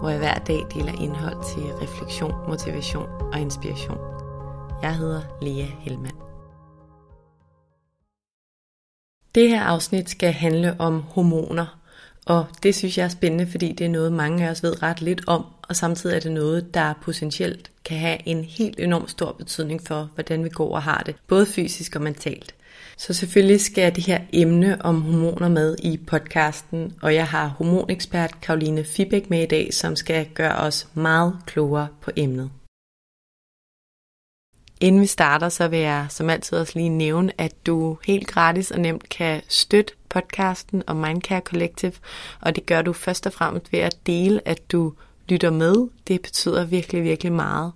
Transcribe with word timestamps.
hvor 0.00 0.08
jeg 0.08 0.18
hver 0.18 0.34
dag 0.34 0.66
deler 0.74 1.02
indhold 1.02 1.54
til 1.54 1.62
refleksion, 1.62 2.34
motivation 2.48 3.08
og 3.32 3.40
inspiration. 3.40 3.98
Jeg 4.82 4.96
hedder 4.96 5.22
Lea 5.42 5.66
Helmand. 5.80 6.16
Det 9.34 9.48
her 9.48 9.62
afsnit 9.62 10.10
skal 10.10 10.32
handle 10.32 10.76
om 10.78 11.02
hormoner, 11.02 11.80
og 12.26 12.46
det 12.62 12.74
synes 12.74 12.98
jeg 12.98 13.04
er 13.04 13.08
spændende, 13.08 13.46
fordi 13.46 13.72
det 13.72 13.84
er 13.84 13.90
noget, 13.90 14.12
mange 14.12 14.46
af 14.46 14.50
os 14.50 14.62
ved 14.62 14.82
ret 14.82 15.02
lidt 15.02 15.22
om, 15.26 15.44
og 15.62 15.76
samtidig 15.76 16.16
er 16.16 16.20
det 16.20 16.32
noget, 16.32 16.74
der 16.74 16.94
potentielt 17.02 17.70
kan 17.84 17.98
have 17.98 18.28
en 18.28 18.44
helt 18.44 18.80
enorm 18.80 19.08
stor 19.08 19.32
betydning 19.32 19.86
for, 19.86 20.10
hvordan 20.14 20.44
vi 20.44 20.48
går 20.48 20.74
og 20.74 20.82
har 20.82 21.02
det, 21.06 21.16
både 21.26 21.46
fysisk 21.46 21.96
og 21.96 22.02
mentalt. 22.02 22.54
Så 23.00 23.12
selvfølgelig 23.12 23.60
skal 23.60 23.94
det 23.96 24.06
her 24.06 24.20
emne 24.32 24.82
om 24.84 25.02
hormoner 25.02 25.48
med 25.48 25.76
i 25.82 25.96
podcasten, 26.06 26.98
og 27.02 27.14
jeg 27.14 27.26
har 27.28 27.46
hormonekspert 27.46 28.40
Karoline 28.40 28.84
Fibæk 28.84 29.30
med 29.30 29.42
i 29.42 29.46
dag, 29.46 29.74
som 29.74 29.96
skal 29.96 30.28
gøre 30.34 30.56
os 30.56 30.88
meget 30.94 31.38
klogere 31.46 31.88
på 32.00 32.10
emnet. 32.16 32.50
Inden 34.80 35.00
vi 35.00 35.06
starter, 35.06 35.48
så 35.48 35.68
vil 35.68 35.78
jeg 35.78 36.06
som 36.08 36.30
altid 36.30 36.58
også 36.58 36.72
lige 36.78 36.88
nævne, 36.88 37.32
at 37.38 37.66
du 37.66 37.98
helt 38.06 38.26
gratis 38.26 38.70
og 38.70 38.80
nemt 38.80 39.08
kan 39.08 39.42
støtte 39.48 39.92
podcasten 40.08 40.82
og 40.86 40.96
Mindcare 40.96 41.40
Collective, 41.40 41.94
og 42.40 42.56
det 42.56 42.66
gør 42.66 42.82
du 42.82 42.92
først 42.92 43.26
og 43.26 43.32
fremmest 43.32 43.72
ved 43.72 43.80
at 43.80 43.96
dele, 44.06 44.48
at 44.48 44.72
du 44.72 44.94
lytter 45.30 45.50
med. 45.50 45.88
Det 46.08 46.22
betyder 46.22 46.64
virkelig, 46.64 47.04
virkelig 47.04 47.32
meget. 47.32 47.72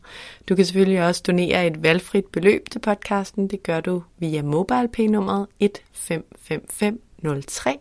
Du 0.49 0.55
kan 0.55 0.65
selvfølgelig 0.65 1.07
også 1.07 1.23
donere 1.27 1.67
et 1.67 1.83
valgfrit 1.83 2.25
beløb 2.25 2.71
til 2.71 2.79
podcasten. 2.79 3.49
Det 3.49 3.63
gør 3.63 3.81
du 3.81 4.03
via 4.19 4.43
MobilePay-nummeret 4.43 5.47
155503, 5.61 7.79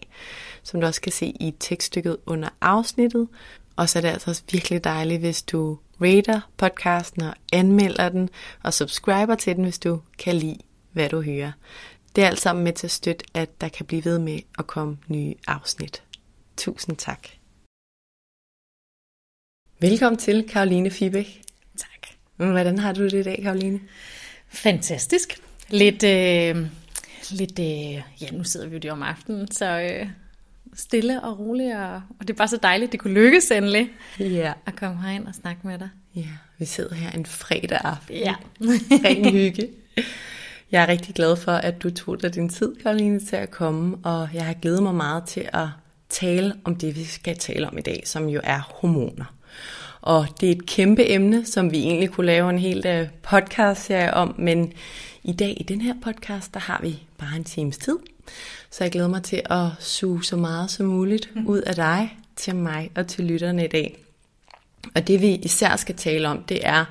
som 0.63 0.81
du 0.81 0.87
også 0.87 1.01
kan 1.01 1.11
se 1.11 1.25
i 1.25 1.55
tekststykket 1.59 2.17
under 2.25 2.49
afsnittet. 2.61 3.27
Og 3.75 3.89
så 3.89 3.99
er 3.99 4.01
det 4.01 4.09
altså 4.09 4.31
også 4.31 4.43
virkelig 4.51 4.83
dejligt, 4.83 5.19
hvis 5.19 5.41
du 5.41 5.77
rater 6.01 6.41
podcasten 6.57 7.21
og 7.21 7.33
anmelder 7.53 8.09
den, 8.09 8.29
og 8.63 8.73
subscriber 8.73 9.35
til 9.35 9.55
den, 9.55 9.63
hvis 9.63 9.79
du 9.79 9.99
kan 10.19 10.35
lide, 10.35 10.57
hvad 10.91 11.09
du 11.09 11.21
hører. 11.21 11.51
Det 12.15 12.23
er 12.23 12.27
alt 12.27 12.41
sammen 12.41 12.63
med 12.63 12.73
til 12.73 12.87
at 12.87 12.91
støtte, 12.91 13.25
at 13.33 13.61
der 13.61 13.69
kan 13.69 13.85
blive 13.85 14.05
ved 14.05 14.19
med 14.19 14.39
at 14.59 14.67
komme 14.67 14.97
nye 15.07 15.33
afsnit. 15.47 16.03
Tusind 16.57 16.97
tak. 16.97 17.27
Velkommen 19.83 20.17
til, 20.17 20.45
Karoline 20.49 20.89
Fibæk. 20.91 21.41
Tak. 21.77 22.07
Hvordan 22.35 22.79
har 22.79 22.93
du 22.93 23.03
det 23.03 23.13
i 23.13 23.23
dag, 23.23 23.39
Karoline? 23.43 23.79
Fantastisk. 24.49 25.39
Lidt, 25.69 26.03
øh, 26.03 26.67
lidt 27.31 27.59
øh, 27.59 28.01
ja, 28.21 28.31
nu 28.31 28.43
sidder 28.43 28.67
vi 28.67 28.73
jo 28.75 28.79
der 28.79 28.91
om 28.91 29.01
aftenen, 29.03 29.51
så 29.51 29.79
øh, 29.81 30.07
stille 30.75 31.21
og 31.23 31.39
roligt, 31.39 31.75
og, 31.75 31.93
og 31.95 32.01
det 32.21 32.29
er 32.29 32.33
bare 32.33 32.47
så 32.47 32.57
dejligt, 32.63 32.91
det 32.91 32.99
kunne 32.99 33.13
lykkes 33.13 33.51
endelig 33.51 33.89
Ja. 34.19 34.53
at 34.65 34.75
komme 34.75 35.01
herind 35.01 35.27
og 35.27 35.35
snakke 35.35 35.67
med 35.67 35.79
dig. 35.79 35.89
Ja, 36.15 36.27
vi 36.57 36.65
sidder 36.65 36.95
her 36.95 37.11
en 37.11 37.25
fredag 37.25 37.79
aften. 37.83 38.15
Ja. 38.15 38.35
Ren 39.05 39.31
hygge. 39.31 39.69
Jeg 40.71 40.83
er 40.83 40.87
rigtig 40.87 41.15
glad 41.15 41.35
for, 41.35 41.51
at 41.51 41.83
du 41.83 41.89
tog 41.89 42.21
dig 42.21 42.35
din 42.35 42.49
tid, 42.49 42.75
Karoline, 42.83 43.19
til 43.19 43.35
at 43.35 43.51
komme, 43.51 43.97
og 44.03 44.29
jeg 44.33 44.45
har 44.45 44.53
glædet 44.53 44.83
mig 44.83 44.95
meget 44.95 45.23
til 45.23 45.49
at 45.53 45.67
tale 46.09 46.55
om 46.63 46.75
det, 46.75 46.95
vi 46.95 47.03
skal 47.03 47.37
tale 47.37 47.67
om 47.67 47.77
i 47.77 47.81
dag, 47.81 48.03
som 48.05 48.29
jo 48.29 48.41
er 48.43 48.59
hormoner. 48.81 49.25
Og 50.03 50.27
det 50.41 50.47
er 50.47 50.51
et 50.51 50.65
kæmpe 50.65 51.11
emne, 51.11 51.45
som 51.45 51.71
vi 51.71 51.77
egentlig 51.77 52.09
kunne 52.09 52.25
lave 52.25 52.49
en 52.49 52.57
hel 52.57 52.87
øh, 52.87 53.07
podcast-serie 53.21 54.13
om, 54.13 54.35
men 54.37 54.73
i 55.23 55.33
dag 55.33 55.57
i 55.59 55.63
den 55.63 55.81
her 55.81 55.93
podcast, 56.03 56.53
der 56.53 56.59
har 56.59 56.79
vi 56.81 57.03
bare 57.17 57.35
en 57.35 57.43
times 57.43 57.77
tid. 57.77 57.97
Så 58.71 58.83
jeg 58.83 58.91
glæder 58.91 59.07
mig 59.07 59.23
til 59.23 59.41
at 59.45 59.67
suge 59.79 60.23
så 60.23 60.35
meget 60.35 60.71
som 60.71 60.85
muligt 60.85 61.29
ud 61.45 61.61
af 61.61 61.75
dig, 61.75 62.17
til 62.35 62.55
mig 62.55 62.91
og 62.95 63.07
til 63.07 63.25
lytterne 63.25 63.65
i 63.65 63.67
dag. 63.67 63.97
Og 64.95 65.07
det 65.07 65.21
vi 65.21 65.35
især 65.35 65.75
skal 65.75 65.95
tale 65.95 66.27
om, 66.29 66.43
det 66.43 66.67
er, 66.67 66.85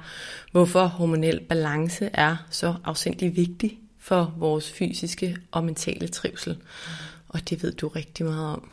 hvorfor 0.53 0.87
hormonel 0.87 1.41
balance 1.41 2.11
er 2.13 2.37
så 2.51 2.75
afsindig 2.85 3.37
vigtig 3.37 3.79
for 3.99 4.35
vores 4.37 4.71
fysiske 4.71 5.37
og 5.51 5.65
mentale 5.65 6.09
trivsel. 6.09 6.57
Og 7.29 7.51
det 7.51 7.63
ved 7.63 7.73
du 7.73 7.89
rigtig 7.89 8.27
meget 8.27 8.47
om. 8.47 8.71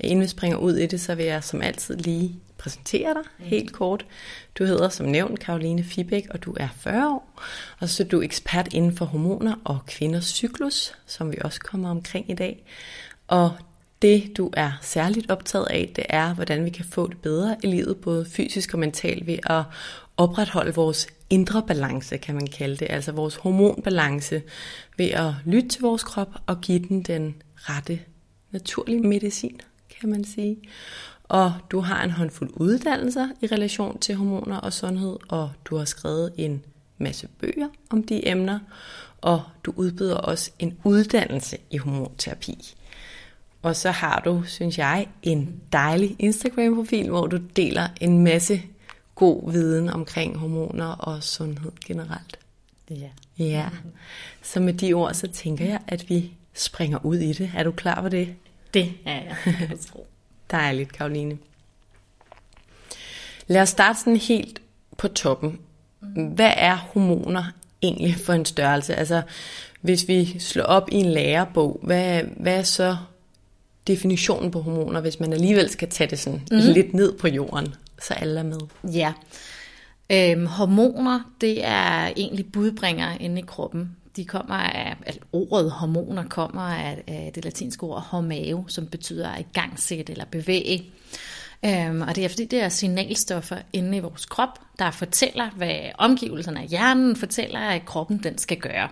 Inden 0.00 0.20
vi 0.20 0.26
springer 0.26 0.58
ud 0.58 0.76
i 0.76 0.86
det, 0.86 1.00
så 1.00 1.14
vil 1.14 1.26
jeg 1.26 1.44
som 1.44 1.62
altid 1.62 1.96
lige 1.96 2.40
præsentere 2.64 3.14
dig 3.14 3.22
helt 3.38 3.72
kort. 3.72 4.06
Du 4.58 4.64
hedder 4.64 4.88
som 4.88 5.06
nævnt 5.06 5.40
Karoline 5.40 5.84
Fibæk, 5.84 6.26
og 6.30 6.44
du 6.44 6.54
er 6.60 6.68
40 6.76 7.08
år. 7.08 7.40
Og 7.80 7.88
så 7.88 8.02
er 8.02 8.06
du 8.06 8.22
ekspert 8.22 8.74
inden 8.74 8.96
for 8.96 9.04
hormoner 9.04 9.54
og 9.64 9.78
kvinders 9.86 10.24
cyklus, 10.24 10.94
som 11.06 11.32
vi 11.32 11.36
også 11.40 11.60
kommer 11.60 11.90
omkring 11.90 12.30
i 12.30 12.34
dag. 12.34 12.64
Og 13.28 13.52
det, 14.02 14.36
du 14.36 14.50
er 14.52 14.72
særligt 14.82 15.30
optaget 15.30 15.66
af, 15.70 15.92
det 15.96 16.04
er, 16.08 16.34
hvordan 16.34 16.64
vi 16.64 16.70
kan 16.70 16.84
få 16.84 17.08
det 17.08 17.18
bedre 17.18 17.56
i 17.62 17.66
livet, 17.66 17.96
både 17.96 18.24
fysisk 18.24 18.74
og 18.74 18.80
mentalt, 18.80 19.26
ved 19.26 19.38
at 19.46 19.62
opretholde 20.16 20.74
vores 20.74 21.06
indre 21.30 21.62
balance, 21.62 22.16
kan 22.16 22.34
man 22.34 22.46
kalde 22.46 22.76
det, 22.76 22.86
altså 22.90 23.12
vores 23.12 23.36
hormonbalance, 23.36 24.42
ved 24.96 25.10
at 25.10 25.32
lytte 25.44 25.68
til 25.68 25.80
vores 25.82 26.04
krop 26.04 26.34
og 26.46 26.60
give 26.60 26.78
den 26.78 27.02
den 27.02 27.34
rette 27.56 28.00
naturlige 28.50 29.00
medicin, 29.00 29.60
kan 30.00 30.08
man 30.08 30.24
sige. 30.24 30.56
Og 31.24 31.52
du 31.70 31.80
har 31.80 32.04
en 32.04 32.10
håndfuld 32.10 32.50
uddannelser 32.56 33.28
i 33.40 33.46
relation 33.46 33.98
til 33.98 34.14
hormoner 34.14 34.56
og 34.56 34.72
sundhed, 34.72 35.16
og 35.28 35.50
du 35.64 35.76
har 35.76 35.84
skrevet 35.84 36.32
en 36.36 36.64
masse 36.98 37.28
bøger 37.40 37.68
om 37.90 38.02
de 38.02 38.28
emner, 38.28 38.58
og 39.20 39.42
du 39.64 39.72
udbyder 39.76 40.16
også 40.16 40.50
en 40.58 40.78
uddannelse 40.84 41.58
i 41.70 41.76
hormonterapi. 41.76 42.74
Og 43.62 43.76
så 43.76 43.90
har 43.90 44.20
du, 44.24 44.42
synes 44.42 44.78
jeg, 44.78 45.08
en 45.22 45.60
dejlig 45.72 46.16
Instagram-profil, 46.18 47.08
hvor 47.08 47.26
du 47.26 47.36
deler 47.36 47.88
en 48.00 48.24
masse 48.24 48.62
god 49.14 49.52
viden 49.52 49.88
omkring 49.88 50.36
hormoner 50.36 50.86
og 50.86 51.22
sundhed 51.22 51.72
generelt. 51.86 52.38
Ja. 52.90 53.08
Ja, 53.38 53.68
så 54.42 54.60
med 54.60 54.74
de 54.74 54.92
ord, 54.92 55.14
så 55.14 55.28
tænker 55.28 55.64
jeg, 55.64 55.80
at 55.88 56.08
vi 56.08 56.32
springer 56.54 57.04
ud 57.04 57.16
i 57.16 57.32
det. 57.32 57.52
Er 57.56 57.62
du 57.62 57.72
klar 57.72 58.00
på 58.00 58.08
det? 58.08 58.34
Det 58.74 58.92
er 59.04 59.22
jeg. 59.22 59.36
jeg 59.46 59.78
tror. 59.80 60.06
Dejligt, 60.54 60.92
Karoline. 60.92 61.38
Lad 63.46 63.62
os 63.62 63.68
starte 63.68 63.98
sådan 63.98 64.16
helt 64.16 64.62
på 64.98 65.08
toppen. 65.08 65.58
Hvad 66.34 66.52
er 66.56 66.76
hormoner 66.76 67.44
egentlig 67.82 68.16
for 68.16 68.32
en 68.32 68.44
størrelse? 68.44 68.94
Altså, 68.94 69.22
hvis 69.80 70.08
vi 70.08 70.38
slår 70.40 70.64
op 70.64 70.88
i 70.92 70.94
en 70.94 71.10
lærebog, 71.10 71.80
hvad, 71.82 72.22
hvad 72.36 72.58
er 72.58 72.62
så 72.62 72.96
definitionen 73.86 74.50
på 74.50 74.60
hormoner, 74.60 75.00
hvis 75.00 75.20
man 75.20 75.32
alligevel 75.32 75.70
skal 75.70 75.90
tage 75.90 76.10
det 76.10 76.18
sådan 76.18 76.42
mm. 76.50 76.58
lidt 76.58 76.94
ned 76.94 77.18
på 77.18 77.28
jorden, 77.28 77.74
så 78.02 78.14
alle 78.14 78.40
er 78.40 78.44
med. 78.44 78.60
Ja. 78.92 79.12
Øhm, 80.12 80.46
hormoner, 80.46 81.20
det 81.40 81.64
er 81.64 82.06
egentlig 82.16 82.52
budbringere 82.52 83.22
inde 83.22 83.38
i 83.38 83.44
kroppen. 83.46 83.96
De 84.16 84.24
kommer 84.24 84.54
af, 84.54 84.96
altså 85.06 85.20
ordet 85.32 85.70
hormoner 85.70 86.24
kommer 86.28 86.62
af, 86.62 87.02
af 87.06 87.30
det 87.34 87.44
latinske 87.44 87.82
ord 87.82 88.02
hormave, 88.02 88.64
som 88.68 88.86
betyder 88.86 89.28
at 89.28 89.40
igangsætte 89.40 90.12
eller 90.12 90.24
bevæge. 90.24 90.92
Øhm, 91.64 92.00
og 92.00 92.16
det 92.16 92.24
er 92.24 92.28
fordi, 92.28 92.44
det 92.44 92.60
er 92.60 92.68
signalstoffer 92.68 93.56
inde 93.72 93.96
i 93.96 94.00
vores 94.00 94.26
krop, 94.26 94.60
der 94.78 94.90
fortæller, 94.90 95.50
hvad 95.50 95.78
omgivelserne 95.98 96.60
af 96.60 96.66
hjernen 96.66 97.16
fortæller, 97.16 97.60
at 97.60 97.84
kroppen 97.84 98.20
den 98.22 98.38
skal 98.38 98.56
gøre. 98.56 98.88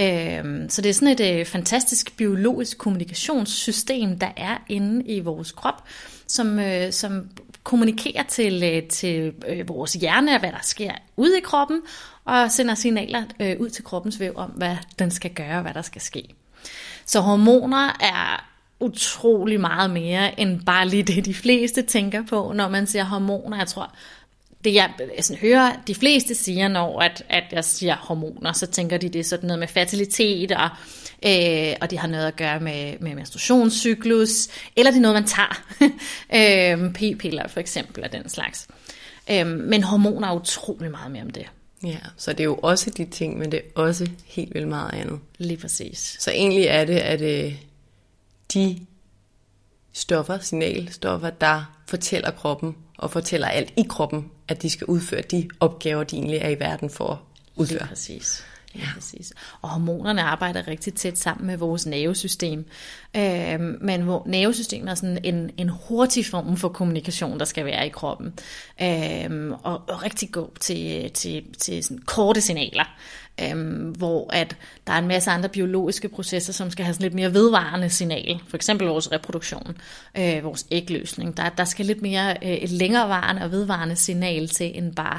Øhm, 0.00 0.68
så 0.68 0.82
det 0.82 0.88
er 0.88 0.94
sådan 0.94 1.08
et 1.08 1.40
øh, 1.40 1.46
fantastisk 1.46 2.16
biologisk 2.16 2.78
kommunikationssystem, 2.78 4.18
der 4.18 4.30
er 4.36 4.56
inde 4.68 5.04
i 5.06 5.20
vores 5.20 5.52
krop, 5.52 5.84
som, 6.26 6.58
øh, 6.58 6.92
som 6.92 7.28
kommunikerer 7.64 8.22
til, 8.22 8.62
øh, 8.62 8.82
til 8.88 9.32
øh, 9.48 9.68
vores 9.68 9.92
hjerne, 9.92 10.38
hvad 10.38 10.52
der 10.52 10.62
sker 10.62 10.92
ude 11.16 11.38
i 11.38 11.40
kroppen, 11.40 11.80
og 12.24 12.50
sender 12.50 12.74
signaler 12.74 13.22
øh, 13.40 13.56
ud 13.60 13.70
til 13.70 13.84
kroppens 13.84 14.20
væv 14.20 14.32
om, 14.36 14.50
hvad 14.50 14.76
den 14.98 15.10
skal 15.10 15.30
gøre, 15.30 15.56
og 15.56 15.62
hvad 15.62 15.74
der 15.74 15.82
skal 15.82 16.00
ske. 16.00 16.24
Så 17.06 17.20
hormoner 17.20 17.96
er 18.00 18.50
utrolig 18.80 19.60
meget 19.60 19.90
mere 19.90 20.40
end 20.40 20.60
bare 20.66 20.88
lige 20.88 21.02
det, 21.02 21.24
de 21.24 21.34
fleste 21.34 21.82
tænker 21.82 22.22
på, 22.26 22.52
når 22.54 22.68
man 22.68 22.86
siger 22.86 23.04
hormoner. 23.04 23.56
Jeg 23.56 23.66
tror, 23.66 23.94
det 24.64 24.74
jeg 24.74 24.90
sådan 25.20 25.40
hører, 25.40 25.72
de 25.86 25.94
fleste 25.94 26.34
siger, 26.34 26.68
når 26.68 27.00
at, 27.00 27.24
at 27.28 27.44
jeg 27.52 27.64
siger 27.64 27.96
hormoner, 27.96 28.52
så 28.52 28.66
tænker 28.66 28.96
de, 28.96 29.08
det 29.08 29.26
sådan 29.26 29.46
noget 29.46 29.58
med 29.58 29.68
fertilitet, 29.68 30.52
og, 30.52 30.68
øh, 31.26 31.76
og 31.80 31.90
det 31.90 31.98
har 31.98 32.08
noget 32.08 32.26
at 32.26 32.36
gøre 32.36 32.60
med, 32.60 32.98
med 33.00 33.14
menstruationscyklus, 33.14 34.48
eller 34.76 34.90
det 34.90 34.98
er 34.98 35.02
noget, 35.02 35.14
man 35.14 35.26
tager. 35.26 35.62
øh, 36.84 36.92
p-piller 36.92 37.48
for 37.48 37.60
eksempel, 37.60 38.04
og 38.04 38.12
den 38.12 38.28
slags. 38.28 38.68
Øh, 39.30 39.46
men 39.46 39.82
hormoner 39.82 40.28
er 40.28 40.34
utrolig 40.34 40.90
meget 40.90 41.10
mere 41.10 41.22
om 41.22 41.30
det. 41.30 41.46
Ja, 41.84 41.98
så 42.16 42.32
det 42.32 42.40
er 42.40 42.44
jo 42.44 42.58
også 42.62 42.90
de 42.90 43.04
ting, 43.04 43.38
men 43.38 43.52
det 43.52 43.58
er 43.58 43.80
også 43.80 44.10
helt 44.24 44.54
vildt 44.54 44.68
meget 44.68 44.94
andet. 44.94 45.20
Lige 45.38 45.56
præcis. 45.56 46.16
Så 46.20 46.30
egentlig 46.30 46.64
er 46.64 46.84
det, 46.84 46.96
at 46.96 47.20
øh, 47.20 47.54
de 48.54 48.86
stoffer, 49.92 50.38
signalstoffer, 50.38 51.30
der 51.30 51.78
fortæller 51.86 52.30
kroppen 52.30 52.76
og 52.98 53.10
fortæller 53.10 53.48
alt 53.48 53.72
i 53.76 53.82
kroppen, 53.88 54.30
at 54.48 54.62
de 54.62 54.70
skal 54.70 54.86
udføre 54.86 55.22
de 55.22 55.48
opgaver, 55.60 56.04
de 56.04 56.16
egentlig 56.16 56.38
er 56.38 56.48
i 56.48 56.58
verden 56.58 56.90
for 56.90 57.08
at 57.08 57.18
udføre. 57.56 57.78
Lige 57.78 57.88
præcis. 57.88 58.44
Ja. 58.74 58.88
præcis. 58.94 59.32
Og 59.62 59.68
hormonerne 59.68 60.22
arbejder 60.22 60.68
rigtig 60.68 60.94
tæt 60.94 61.18
sammen 61.18 61.46
med 61.46 61.56
vores 61.56 61.86
nervesystem. 61.86 62.66
Øh, 63.16 63.60
men 63.80 64.02
hvor 64.02 64.22
nervesystemet 64.26 64.90
er 64.90 64.94
sådan 64.94 65.18
en, 65.24 65.50
en 65.56 65.68
hurtig 65.68 66.26
form 66.26 66.56
for 66.56 66.68
kommunikation, 66.68 67.38
der 67.38 67.44
skal 67.44 67.64
være 67.64 67.86
i 67.86 67.88
kroppen. 67.88 68.34
Øh, 68.82 69.50
og, 69.62 69.82
og 69.88 70.02
rigtig 70.02 70.32
god 70.32 70.48
til, 70.60 71.10
til, 71.10 71.44
til 71.58 71.84
sådan 71.84 71.98
korte 71.98 72.40
signaler. 72.40 72.84
Øhm, 73.40 73.90
hvor 73.90 74.30
at 74.32 74.56
der 74.86 74.92
er 74.92 74.98
en 74.98 75.08
masse 75.08 75.30
andre 75.30 75.48
biologiske 75.48 76.08
processer, 76.08 76.52
som 76.52 76.70
skal 76.70 76.84
have 76.84 76.94
sådan 76.94 77.04
lidt 77.04 77.14
mere 77.14 77.34
vedvarende 77.34 77.90
signal. 77.90 78.40
For 78.48 78.56
eksempel 78.56 78.88
vores 78.88 79.12
reproduktion, 79.12 79.76
øh, 80.18 80.44
vores 80.44 80.66
ægløsning. 80.70 81.36
Der, 81.36 81.48
der 81.48 81.64
skal 81.64 81.86
lidt 81.86 82.02
mere 82.02 82.36
øh, 82.42 82.50
et 82.50 82.70
længerevarende 82.70 83.42
og 83.42 83.50
vedvarende 83.50 83.96
signal 83.96 84.48
til 84.48 84.78
end 84.78 84.94
bare 84.94 85.18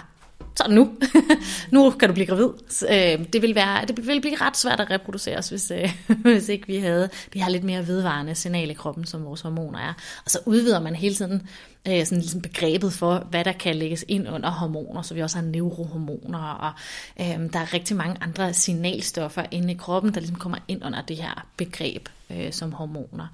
så 0.55 0.65
nu. 0.69 0.91
nu 1.71 1.89
kan 1.91 2.09
du 2.09 2.13
blive 2.13 2.27
gravid. 2.27 2.49
Øh, 2.89 3.25
det 3.33 3.41
vil, 3.41 3.55
være, 3.55 3.85
det 3.85 4.07
vil 4.07 4.21
blive 4.21 4.35
ret 4.35 4.57
svært 4.57 4.79
at 4.79 4.89
reproducere 4.89 5.37
os, 5.37 5.49
hvis, 5.49 5.71
øh, 5.71 5.95
hvis 6.31 6.49
ikke 6.49 6.67
vi 6.67 6.77
havde 6.77 7.09
de 7.33 7.43
her 7.43 7.49
lidt 7.49 7.63
mere 7.63 7.87
vedvarende 7.87 8.35
signal 8.35 8.69
i 8.69 8.73
kroppen, 8.73 9.05
som 9.05 9.25
vores 9.25 9.41
hormoner 9.41 9.79
er. 9.79 9.93
Og 10.25 10.31
så 10.31 10.39
udvider 10.45 10.79
man 10.79 10.95
hele 10.95 11.15
tiden 11.15 11.47
øh, 11.87 12.05
sådan 12.05 12.17
ligesom 12.17 12.41
begrebet 12.41 12.93
for, 12.93 13.27
hvad 13.29 13.43
der 13.43 13.51
kan 13.51 13.75
lægges 13.75 14.05
ind 14.07 14.29
under 14.29 14.49
hormoner, 14.49 15.01
så 15.01 15.13
vi 15.13 15.21
også 15.21 15.37
har 15.37 15.45
neurohormoner, 15.45 16.39
og 16.39 16.71
øh, 17.19 17.53
der 17.53 17.59
er 17.59 17.73
rigtig 17.73 17.95
mange 17.95 18.17
andre 18.21 18.53
signalstoffer 18.53 19.45
inde 19.51 19.73
i 19.73 19.77
kroppen, 19.77 20.13
der 20.13 20.19
ligesom 20.19 20.39
kommer 20.39 20.57
ind 20.67 20.85
under 20.85 21.01
det 21.01 21.17
her 21.17 21.47
begreb 21.57 22.09
øh, 22.29 22.53
som 22.53 22.71
hormoner. 22.71 23.27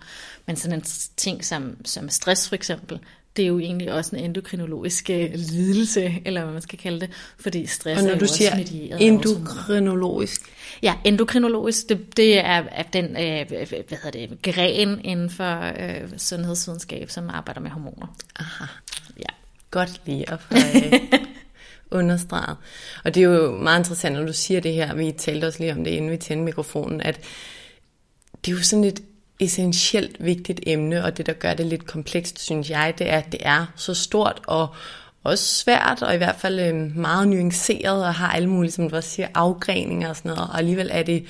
Men 0.46 0.56
sådan 0.56 0.78
en 0.78 0.86
ting 1.18 1.46
som, 1.46 1.76
som 1.86 2.10
stress 2.10 2.50
for 2.50 2.56
eksempel, 2.56 3.00
det 3.36 3.44
er 3.44 3.48
jo 3.48 3.60
egentlig 3.60 3.94
også 3.94 4.16
en 4.16 4.24
endokrinologisk 4.24 5.10
øh, 5.10 5.30
lidelse, 5.34 6.22
eller 6.26 6.44
hvad 6.44 6.54
man 6.54 6.62
skal 6.62 6.80
kalde 6.80 7.00
det, 7.00 7.10
fordi 7.40 7.66
stress 7.66 8.02
og 8.02 8.08
når 8.08 8.16
er 8.16 8.20
du 8.20 8.28
siger 8.28 8.56
endokrinologisk? 9.00 10.42
Ja, 10.84 10.94
endokrinologisk, 11.04 11.90
det, 11.90 12.18
det 12.18 12.40
er, 12.40 12.64
er 12.72 12.84
den 12.84 13.06
øh, 13.06 13.50
hvad 13.50 13.98
hedder 14.04 14.28
det, 14.28 14.42
gren 14.42 15.02
inden 15.04 15.30
for 15.30 15.62
øh, 15.62 16.10
sundhedsvidenskab, 16.18 17.10
som 17.10 17.30
arbejder 17.30 17.62
med 17.62 17.70
hormoner. 17.70 18.16
Aha. 18.36 18.66
Ja. 19.20 19.34
Godt 19.72 20.02
lige 20.06 20.32
at 20.32 20.40
få 20.42 20.56
øh, 20.56 21.20
understreget. 22.00 22.58
Og 23.04 23.16
det 23.16 23.24
er 23.24 23.28
jo 23.28 23.52
meget 23.52 23.80
interessant, 23.80 24.16
når 24.16 24.26
du 24.26 24.34
siger 24.34 24.60
det 24.60 24.74
her, 24.74 24.96
vi 24.96 25.12
talte 25.12 25.46
også 25.46 25.60
lige 25.60 25.72
om 25.72 25.84
det, 25.84 25.92
inden 25.92 26.12
vi 26.12 26.18
tændte 26.18 26.46
mikrofonen, 26.46 27.02
at 27.02 27.20
det 28.46 28.52
er 28.52 28.56
jo 28.56 28.64
sådan 28.64 28.84
et 28.84 29.02
essentielt 29.42 30.26
vigtigt 30.26 30.60
emne, 30.68 31.04
og 31.04 31.18
det, 31.18 31.26
der 31.26 31.34
gør 31.34 31.54
det 31.54 31.66
lidt 31.66 31.86
komplekst, 31.86 32.40
synes 32.40 32.70
jeg, 32.70 32.94
det 32.98 33.10
er, 33.10 33.18
at 33.18 33.32
det 33.32 33.40
er 33.44 33.66
så 33.76 33.94
stort 33.94 34.42
og 34.48 34.68
også 35.24 35.56
svært, 35.56 36.02
og 36.02 36.14
i 36.14 36.18
hvert 36.18 36.36
fald 36.36 36.60
øh, 36.60 36.98
meget 36.98 37.28
nuanceret, 37.28 38.06
og 38.06 38.14
har 38.14 38.32
alle 38.32 38.50
mulige, 38.50 38.72
som 38.72 38.90
du 38.90 38.96
også 38.96 39.10
siger, 39.10 39.28
afgreninger 39.34 40.10
og 40.10 40.16
sådan 40.16 40.30
noget, 40.30 40.50
og 40.50 40.58
alligevel 40.58 40.90
er 40.92 41.04
det, 41.04 41.26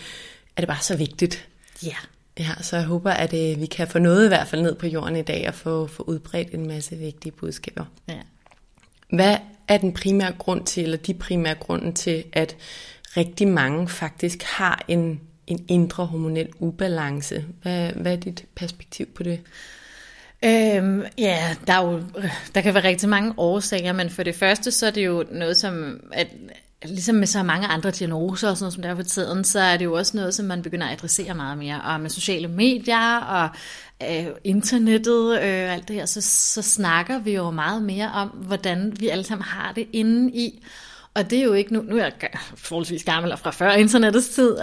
er 0.55 0.61
det 0.61 0.67
bare 0.67 0.81
så 0.81 0.97
vigtigt. 0.97 1.47
Ja. 1.83 1.95
Ja, 2.39 2.51
så 2.61 2.75
jeg 2.75 2.85
håber, 2.85 3.11
at 3.11 3.33
øh, 3.33 3.61
vi 3.61 3.65
kan 3.65 3.87
få 3.87 3.99
noget 3.99 4.25
i 4.25 4.27
hvert 4.27 4.47
fald 4.47 4.61
ned 4.61 4.75
på 4.75 4.87
jorden 4.87 5.15
i 5.15 5.21
dag, 5.21 5.47
og 5.47 5.53
få, 5.53 5.87
få 5.87 6.03
udbredt 6.03 6.53
en 6.53 6.67
masse 6.67 6.95
vigtige 6.95 7.31
budskaber. 7.31 7.85
Ja. 8.07 8.17
Hvad 9.09 9.37
er 9.67 9.77
den 9.77 9.93
primære 9.93 10.31
grund 10.31 10.65
til, 10.65 10.83
eller 10.83 10.97
de 10.97 11.13
primære 11.13 11.55
grunden 11.55 11.93
til, 11.93 12.23
at 12.33 12.55
rigtig 13.17 13.47
mange 13.47 13.87
faktisk 13.87 14.43
har 14.43 14.85
en 14.87 15.21
en 15.51 15.65
indre 15.67 16.05
hormonel 16.05 16.49
ubalance. 16.59 17.45
Hvad, 17.61 17.91
hvad 17.91 18.11
er 18.11 18.15
dit 18.15 18.45
perspektiv 18.55 19.05
på 19.05 19.23
det? 19.23 19.39
Øhm, 20.45 21.03
ja, 21.17 21.55
der, 21.67 21.73
er 21.73 21.91
jo, 21.91 22.01
der 22.55 22.61
kan 22.61 22.73
være 22.73 22.83
rigtig 22.83 23.09
mange 23.09 23.33
årsager, 23.37 23.93
men 23.93 24.09
for 24.09 24.23
det 24.23 24.35
første, 24.35 24.71
så 24.71 24.87
er 24.87 24.91
det 24.91 25.05
jo 25.05 25.25
noget 25.31 25.57
som, 25.57 25.99
at 26.11 26.27
ligesom 26.85 27.15
med 27.15 27.27
så 27.27 27.43
mange 27.43 27.67
andre 27.67 27.91
diagnoser 27.91 28.49
og 28.49 28.57
sådan 28.57 28.63
noget, 28.63 28.73
som 28.73 28.81
der 28.81 28.89
er 28.89 28.95
for 28.95 29.03
tiden, 29.03 29.43
så 29.43 29.59
er 29.59 29.77
det 29.77 29.85
jo 29.85 29.93
også 29.93 30.17
noget, 30.17 30.33
som 30.33 30.45
man 30.45 30.61
begynder 30.61 30.87
at 30.87 30.93
adressere 30.93 31.33
meget 31.33 31.57
mere. 31.57 31.81
Og 31.81 32.01
med 32.01 32.09
sociale 32.09 32.47
medier 32.47 33.17
og 33.17 33.49
øh, 34.09 34.27
internettet 34.43 35.37
og 35.37 35.47
øh, 35.47 35.73
alt 35.73 35.87
det 35.87 35.95
her, 35.95 36.05
så, 36.05 36.21
så 36.21 36.61
snakker 36.61 37.19
vi 37.19 37.35
jo 37.35 37.51
meget 37.51 37.83
mere 37.83 38.11
om, 38.13 38.27
hvordan 38.27 38.93
vi 38.99 39.09
alle 39.09 39.23
sammen 39.23 39.43
har 39.43 39.71
det 39.71 39.87
inde 39.93 40.31
i. 40.31 40.63
Og 41.13 41.29
det 41.29 41.39
er 41.39 41.43
jo 41.43 41.53
ikke 41.53 41.73
nu, 41.73 41.81
nu 41.81 41.97
er 41.97 42.03
jeg 42.03 42.13
forholdsvis 42.55 43.03
gammel 43.03 43.31
og 43.31 43.39
fra 43.39 43.51
før 43.51 43.71
internettets 43.71 44.29
tid, 44.29 44.57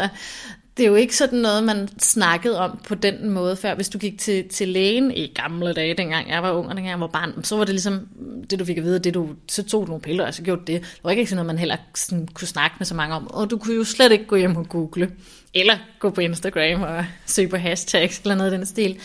det 0.79 0.85
er 0.85 0.89
jo 0.89 0.95
ikke 0.95 1.17
sådan 1.17 1.39
noget, 1.39 1.65
man 1.65 1.89
snakkede 1.99 2.59
om 2.59 2.81
på 2.89 2.95
den 2.95 3.31
måde 3.31 3.57
før. 3.57 3.75
Hvis 3.75 3.89
du 3.89 3.99
gik 3.99 4.19
til, 4.19 4.49
til 4.49 4.69
lægen 4.69 5.11
i 5.11 5.27
gamle 5.27 5.73
dage, 5.73 5.95
dengang 5.95 6.29
jeg 6.29 6.43
var 6.43 6.53
ung 6.53 6.69
og 6.69 6.77
dengang 6.77 6.91
jeg 6.91 7.01
var 7.01 7.07
barn, 7.07 7.45
så 7.45 7.57
var 7.57 7.65
det 7.65 7.75
ligesom 7.75 8.09
mm, 8.17 8.47
det, 8.47 8.59
du 8.59 8.65
fik 8.65 8.79
at 8.79 8.85
vide, 8.85 8.99
det 8.99 9.15
du, 9.15 9.29
så 9.49 9.63
tog 9.63 9.83
du 9.83 9.87
nogle 9.87 10.03
piller, 10.03 10.27
og 10.27 10.35
så 10.35 10.43
gjorde 10.43 10.61
det. 10.61 10.81
Det 10.81 11.01
var 11.05 11.11
ikke 11.11 11.27
sådan 11.27 11.37
noget, 11.37 11.47
man 11.47 11.59
heller 11.59 11.77
sådan 11.95 12.29
kunne 12.35 12.49
snakke 12.49 12.77
med 12.79 12.87
så 12.87 12.95
mange 12.95 13.15
om. 13.15 13.31
Og 13.31 13.51
du 13.51 13.59
kunne 13.59 13.77
jo 13.77 13.85
slet 13.85 14.13
ikke 14.13 14.25
gå 14.25 14.37
hjem 14.37 14.57
og 14.57 14.69
google, 14.69 15.11
eller 15.55 15.79
gå 15.99 16.11
på 16.11 16.21
Instagram 16.21 16.83
og 16.83 17.05
søge 17.27 17.49
på 17.49 17.57
hashtags 17.57 18.19
eller 18.19 18.35
noget 18.35 18.53
af 18.53 18.59
den 18.59 18.67
stil. 18.67 19.01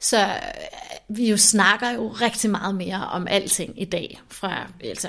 Så 0.00 0.18
øh, 0.18 1.16
vi 1.16 1.30
jo 1.30 1.36
snakker 1.36 1.90
jo 1.90 2.08
rigtig 2.08 2.50
meget 2.50 2.74
mere 2.74 3.08
om 3.12 3.26
alting 3.30 3.82
i 3.82 3.84
dag, 3.84 4.20
fra, 4.30 4.66
altså, 4.84 5.08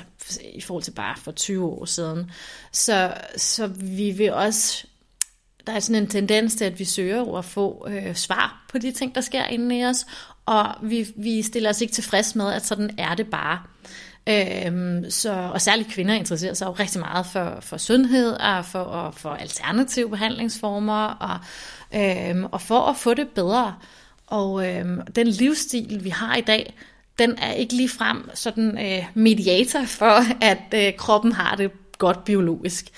i 0.54 0.62
forhold 0.62 0.84
til 0.84 0.92
bare 0.92 1.16
for 1.18 1.32
20 1.32 1.66
år 1.66 1.86
siden. 1.86 2.32
Så, 2.72 3.14
så 3.38 3.68
vi 3.68 4.12
vil 4.12 4.34
også 4.34 4.86
der 5.70 5.76
er 5.76 5.80
sådan 5.80 6.02
en 6.02 6.08
tendens 6.08 6.56
til, 6.56 6.66
at 6.66 6.80
vi 6.80 6.86
søger 6.86 7.38
at 7.38 7.46
få 7.46 7.88
øh, 7.90 8.16
svar 8.16 8.66
på 8.72 8.78
de 8.78 8.92
ting, 8.92 9.16
der 9.16 9.22
sker 9.22 9.46
inde 9.46 9.80
i 9.80 9.86
os, 9.86 10.06
og 10.46 10.66
vi, 10.82 11.08
vi 11.16 11.42
stiller 11.42 11.70
os 11.70 11.82
ikke 11.82 11.94
tilfreds 11.94 12.36
med, 12.36 12.54
at 12.54 12.66
sådan 12.66 12.90
er 12.98 13.16
det 13.16 13.28
bare. 13.28 13.60
Øhm, 14.30 15.10
så, 15.10 15.34
og 15.54 15.62
særligt 15.62 15.90
kvinder 15.90 16.14
interesserer 16.14 16.54
sig 16.54 16.66
jo 16.66 16.72
rigtig 16.72 17.00
meget 17.00 17.26
for, 17.26 17.58
for 17.62 17.78
sundhed 17.78 18.32
og 18.32 18.66
for, 18.66 18.80
og 18.80 19.14
for 19.14 19.30
alternative 19.30 20.10
behandlingsformer 20.10 21.06
og, 21.06 21.38
øhm, 21.96 22.46
og 22.46 22.62
for 22.62 22.80
at 22.80 22.98
få 22.98 23.14
det 23.14 23.28
bedre. 23.30 23.76
Og 24.28 24.68
øhm, 24.68 25.02
den 25.16 25.28
livsstil, 25.28 26.04
vi 26.04 26.10
har 26.10 26.36
i 26.36 26.42
dag, 26.42 26.74
den 27.20 27.38
er 27.38 27.52
ikke 27.52 27.74
lige 27.74 27.90
frem 27.90 28.30
sådan 28.34 28.78
øh, 28.78 29.06
mediator 29.14 29.86
for, 29.86 30.44
at 30.44 30.74
øh, 30.74 30.98
kroppen 30.98 31.32
har 31.32 31.56
det 31.56 31.72
godt 32.00 32.24
biologisk. 32.24 32.90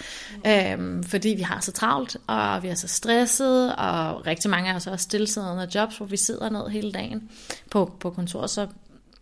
Mm. 0.46 0.52
Øhm, 0.52 1.04
fordi 1.04 1.30
vi 1.30 1.42
har 1.42 1.60
så 1.60 1.72
travlt, 1.72 2.18
og 2.28 2.64
vi 2.64 2.68
er 2.68 2.76
så 2.76 2.88
stresset, 2.88 3.76
og 3.76 4.28
rigtig 4.28 4.50
mange 4.50 4.72
af 4.72 4.76
os 4.76 4.88
også 4.88 5.04
stillesiddende 5.04 5.68
jobs, 5.76 5.98
hvor 5.98 6.06
vi 6.06 6.18
sidder 6.18 6.50
ned 6.50 6.70
hele 6.70 6.92
dagen 6.92 7.30
på, 7.72 7.92
på 8.00 8.10
kontor, 8.10 8.48
så 8.48 8.68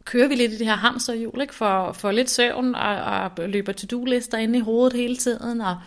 kører 0.05 0.27
vi 0.27 0.35
lidt 0.35 0.51
i 0.51 0.57
det 0.57 0.67
her 0.67 0.75
hamsterhjul, 0.75 1.41
ikke? 1.41 1.55
For, 1.55 1.91
for 1.91 2.11
lidt 2.11 2.29
søvn, 2.29 2.75
og, 2.75 2.95
og 2.95 3.31
løber 3.49 3.71
to-do-lister 3.71 4.37
ind 4.37 4.55
i 4.55 4.59
hovedet 4.59 4.93
hele 4.93 5.17
tiden, 5.17 5.61
og 5.61 5.77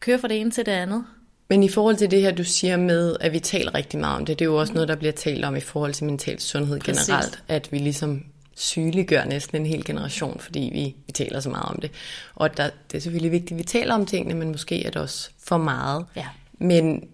kører 0.00 0.18
fra 0.18 0.28
det 0.28 0.40
ene 0.40 0.50
til 0.50 0.66
det 0.66 0.72
andet. 0.72 1.04
Men 1.50 1.62
i 1.62 1.68
forhold 1.68 1.96
til 1.96 2.10
det 2.10 2.20
her, 2.20 2.30
du 2.30 2.44
siger 2.44 2.76
med, 2.76 3.16
at 3.20 3.32
vi 3.32 3.38
taler 3.38 3.74
rigtig 3.74 4.00
meget 4.00 4.16
om 4.16 4.26
det, 4.26 4.38
det 4.38 4.44
er 4.44 4.48
jo 4.48 4.56
også 4.56 4.72
noget, 4.72 4.88
der 4.88 4.96
bliver 4.96 5.12
talt 5.12 5.44
om 5.44 5.56
i 5.56 5.60
forhold 5.60 5.94
til 5.94 6.04
mental 6.04 6.40
sundhed 6.40 6.80
Præcis. 6.80 7.06
generelt, 7.06 7.42
at 7.48 7.72
vi 7.72 7.78
ligesom 7.78 8.24
sygeliggør 8.58 9.24
næsten 9.24 9.56
en 9.56 9.66
hel 9.66 9.84
generation, 9.84 10.40
fordi 10.40 10.70
vi, 10.72 10.96
vi 11.06 11.12
taler 11.12 11.40
så 11.40 11.50
meget 11.50 11.68
om 11.68 11.80
det. 11.80 11.90
Og 12.34 12.56
der, 12.56 12.70
det 12.90 12.96
er 12.96 13.00
selvfølgelig 13.00 13.32
vigtigt, 13.32 13.52
at 13.52 13.58
vi 13.58 13.64
taler 13.64 13.94
om 13.94 14.06
tingene, 14.06 14.34
men 14.34 14.48
måske 14.48 14.84
er 14.84 14.90
det 14.90 15.02
også 15.02 15.30
for 15.38 15.56
meget. 15.56 16.06
Ja. 16.16 16.26
Men 16.52 17.08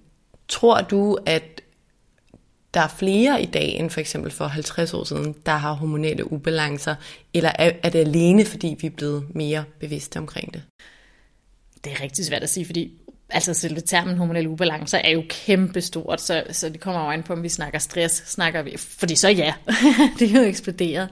tror 0.48 0.80
du, 0.80 1.18
at 1.26 1.60
der 2.74 2.80
er 2.80 2.88
flere 2.88 3.42
i 3.42 3.46
dag 3.46 3.68
end 3.68 3.90
for 3.90 4.00
eksempel 4.00 4.30
for 4.30 4.46
50 4.46 4.94
år 4.94 5.04
siden, 5.04 5.34
der 5.46 5.52
har 5.52 5.72
hormonelle 5.72 6.32
ubalancer, 6.32 6.94
eller 7.34 7.52
er, 7.58 7.72
er 7.82 7.90
det 7.90 7.98
alene, 7.98 8.44
fordi 8.44 8.76
vi 8.80 8.86
er 8.86 8.90
blevet 8.90 9.34
mere 9.34 9.64
bevidste 9.80 10.16
omkring 10.16 10.54
det? 10.54 10.62
Det 11.84 11.92
er 11.92 12.00
rigtig 12.00 12.24
svært 12.24 12.42
at 12.42 12.50
sige, 12.50 12.66
fordi 12.66 12.92
altså 13.34 13.54
selve 13.54 13.80
termen 13.80 14.18
hormonel 14.18 14.46
ubalance 14.46 14.96
er 14.98 15.10
jo 15.10 15.22
kæmpestort, 15.28 16.20
så, 16.20 16.42
så 16.50 16.68
det 16.68 16.80
kommer 16.80 17.04
jo 17.04 17.10
an 17.10 17.22
på, 17.22 17.32
om 17.32 17.42
vi 17.42 17.48
snakker 17.48 17.78
stress, 17.78 18.32
snakker 18.32 18.62
vi, 18.62 18.76
fordi 18.78 19.16
så 19.16 19.28
ja, 19.28 19.54
det 20.18 20.30
er 20.30 20.40
jo 20.40 20.48
eksploderet. 20.48 21.08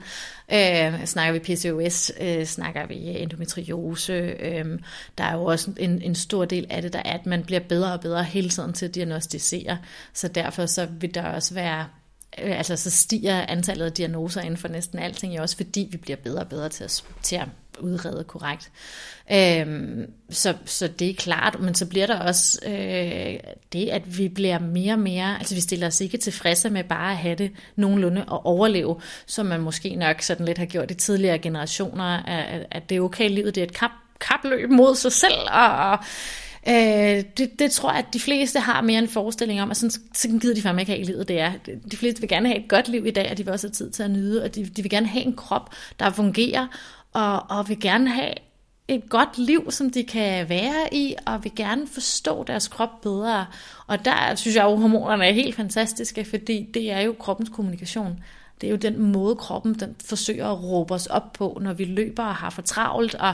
Øh, 0.53 1.05
snakker 1.05 1.33
vi 1.33 1.39
PCOS, 1.39 2.11
øh, 2.21 2.45
snakker 2.45 2.87
vi 2.87 2.95
endometriose, 2.95 4.13
øh, 4.39 4.79
der 5.17 5.23
er 5.23 5.33
jo 5.33 5.43
også 5.43 5.71
en, 5.77 6.01
en 6.01 6.15
stor 6.15 6.45
del 6.45 6.67
af 6.69 6.81
det, 6.81 6.93
der 6.93 7.01
er, 7.05 7.13
at 7.13 7.25
man 7.25 7.43
bliver 7.43 7.61
bedre 7.69 7.93
og 7.93 8.01
bedre 8.01 8.23
hele 8.23 8.49
tiden 8.49 8.73
til 8.73 8.85
at 8.85 8.95
diagnostisere, 8.95 9.77
så 10.13 10.27
derfor 10.27 10.65
så 10.65 10.87
vil 10.99 11.15
der 11.15 11.23
også 11.23 11.53
være 11.53 11.85
øh, 12.41 12.57
altså 12.57 12.75
så 12.75 12.89
stiger 12.89 13.45
antallet 13.45 13.85
af 13.85 13.91
diagnoser 13.91 14.41
inden 14.41 14.57
for 14.57 14.67
næsten 14.67 14.99
alting, 14.99 15.39
også 15.39 15.57
fordi 15.57 15.87
vi 15.91 15.97
bliver 15.97 16.17
bedre 16.17 16.41
og 16.41 16.49
bedre 16.49 16.69
til 16.69 16.83
at, 16.83 17.03
til 17.21 17.35
at 17.35 17.47
udrede 17.79 18.23
korrekt. 18.23 18.71
Øhm, 19.31 20.11
så, 20.29 20.53
så 20.65 20.87
det 20.87 21.09
er 21.09 21.13
klart, 21.13 21.59
men 21.59 21.75
så 21.75 21.85
bliver 21.85 22.07
der 22.07 22.19
også 22.19 22.59
øh, 22.65 23.39
det, 23.73 23.89
at 23.89 24.17
vi 24.17 24.29
bliver 24.29 24.59
mere 24.59 24.93
og 24.93 24.99
mere, 24.99 25.37
altså 25.39 25.55
vi 25.55 25.61
stiller 25.61 25.87
os 25.87 26.01
ikke 26.01 26.17
tilfredse 26.17 26.69
med 26.69 26.83
bare 26.83 27.11
at 27.11 27.17
have 27.17 27.35
det 27.35 27.51
nogenlunde 27.75 28.25
og 28.25 28.45
overleve, 28.45 29.01
som 29.25 29.45
man 29.45 29.61
måske 29.61 29.95
nok 29.95 30.21
sådan 30.21 30.45
lidt 30.45 30.57
har 30.57 30.65
gjort 30.65 30.91
i 30.91 30.93
tidligere 30.93 31.39
generationer, 31.39 32.23
at, 32.23 32.65
at 32.71 32.89
det 32.89 32.97
er 32.97 33.01
okay, 33.01 33.29
livet 33.29 33.55
det 33.55 33.61
er 33.61 33.65
et 33.67 33.73
kap, 33.73 33.91
kapløb 34.19 34.69
mod 34.69 34.95
sig 34.95 35.11
selv, 35.11 35.41
og, 35.51 35.99
Øh, 36.67 37.23
det, 37.37 37.59
det 37.59 37.71
tror 37.71 37.89
jeg, 37.89 37.99
at 37.99 38.13
de 38.13 38.19
fleste 38.19 38.59
har 38.59 38.81
mere 38.81 38.99
en 38.99 39.07
forestilling 39.07 39.61
om, 39.61 39.71
at 39.71 39.77
sådan, 39.77 39.91
sådan 40.13 40.39
gider 40.39 40.55
de 40.55 40.61
fandme 40.61 40.81
ikke 40.81 40.91
have 40.91 41.01
i 41.01 41.05
livet, 41.05 41.27
det 41.27 41.39
er. 41.39 41.51
De 41.91 41.97
fleste 41.97 42.21
vil 42.21 42.29
gerne 42.29 42.47
have 42.47 42.59
et 42.59 42.69
godt 42.69 42.87
liv 42.87 43.05
i 43.05 43.11
dag, 43.11 43.31
og 43.31 43.37
de 43.37 43.43
vil 43.43 43.53
også 43.53 43.67
have 43.67 43.73
tid 43.73 43.91
til 43.91 44.03
at 44.03 44.11
nyde, 44.11 44.43
og 44.43 44.55
de, 44.55 44.65
de 44.65 44.81
vil 44.81 44.89
gerne 44.89 45.07
have 45.07 45.25
en 45.25 45.35
krop, 45.35 45.69
der 45.99 46.09
fungerer, 46.09 46.67
og, 47.13 47.45
og 47.49 47.69
vil 47.69 47.79
gerne 47.79 48.09
have 48.09 48.33
et 48.87 49.09
godt 49.09 49.37
liv, 49.37 49.71
som 49.71 49.89
de 49.89 50.03
kan 50.03 50.49
være 50.49 50.93
i, 50.93 51.15
og 51.25 51.43
vil 51.43 51.55
gerne 51.55 51.87
forstå 51.87 52.43
deres 52.43 52.67
krop 52.67 53.01
bedre. 53.01 53.45
Og 53.87 54.05
der 54.05 54.35
synes 54.35 54.55
jeg 54.55 54.63
jo, 54.63 54.73
at 54.73 54.79
hormonerne 54.79 55.25
er 55.25 55.31
helt 55.31 55.55
fantastiske, 55.55 56.25
fordi 56.25 56.69
det 56.73 56.91
er 56.91 56.99
jo 56.99 57.15
kroppens 57.19 57.49
kommunikation. 57.49 58.19
Det 58.63 58.69
er 58.69 58.71
jo 58.71 58.77
den 58.77 59.11
måde, 59.11 59.35
kroppen 59.35 59.73
den 59.73 59.95
forsøger 60.05 60.47
at 60.47 60.63
råbe 60.63 60.93
os 60.93 61.07
op 61.07 61.33
på, 61.33 61.57
når 61.61 61.73
vi 61.73 61.85
løber 61.85 62.23
og 62.23 62.35
har 62.35 62.49
for 62.49 62.61
travlt 62.61 63.15
og 63.15 63.33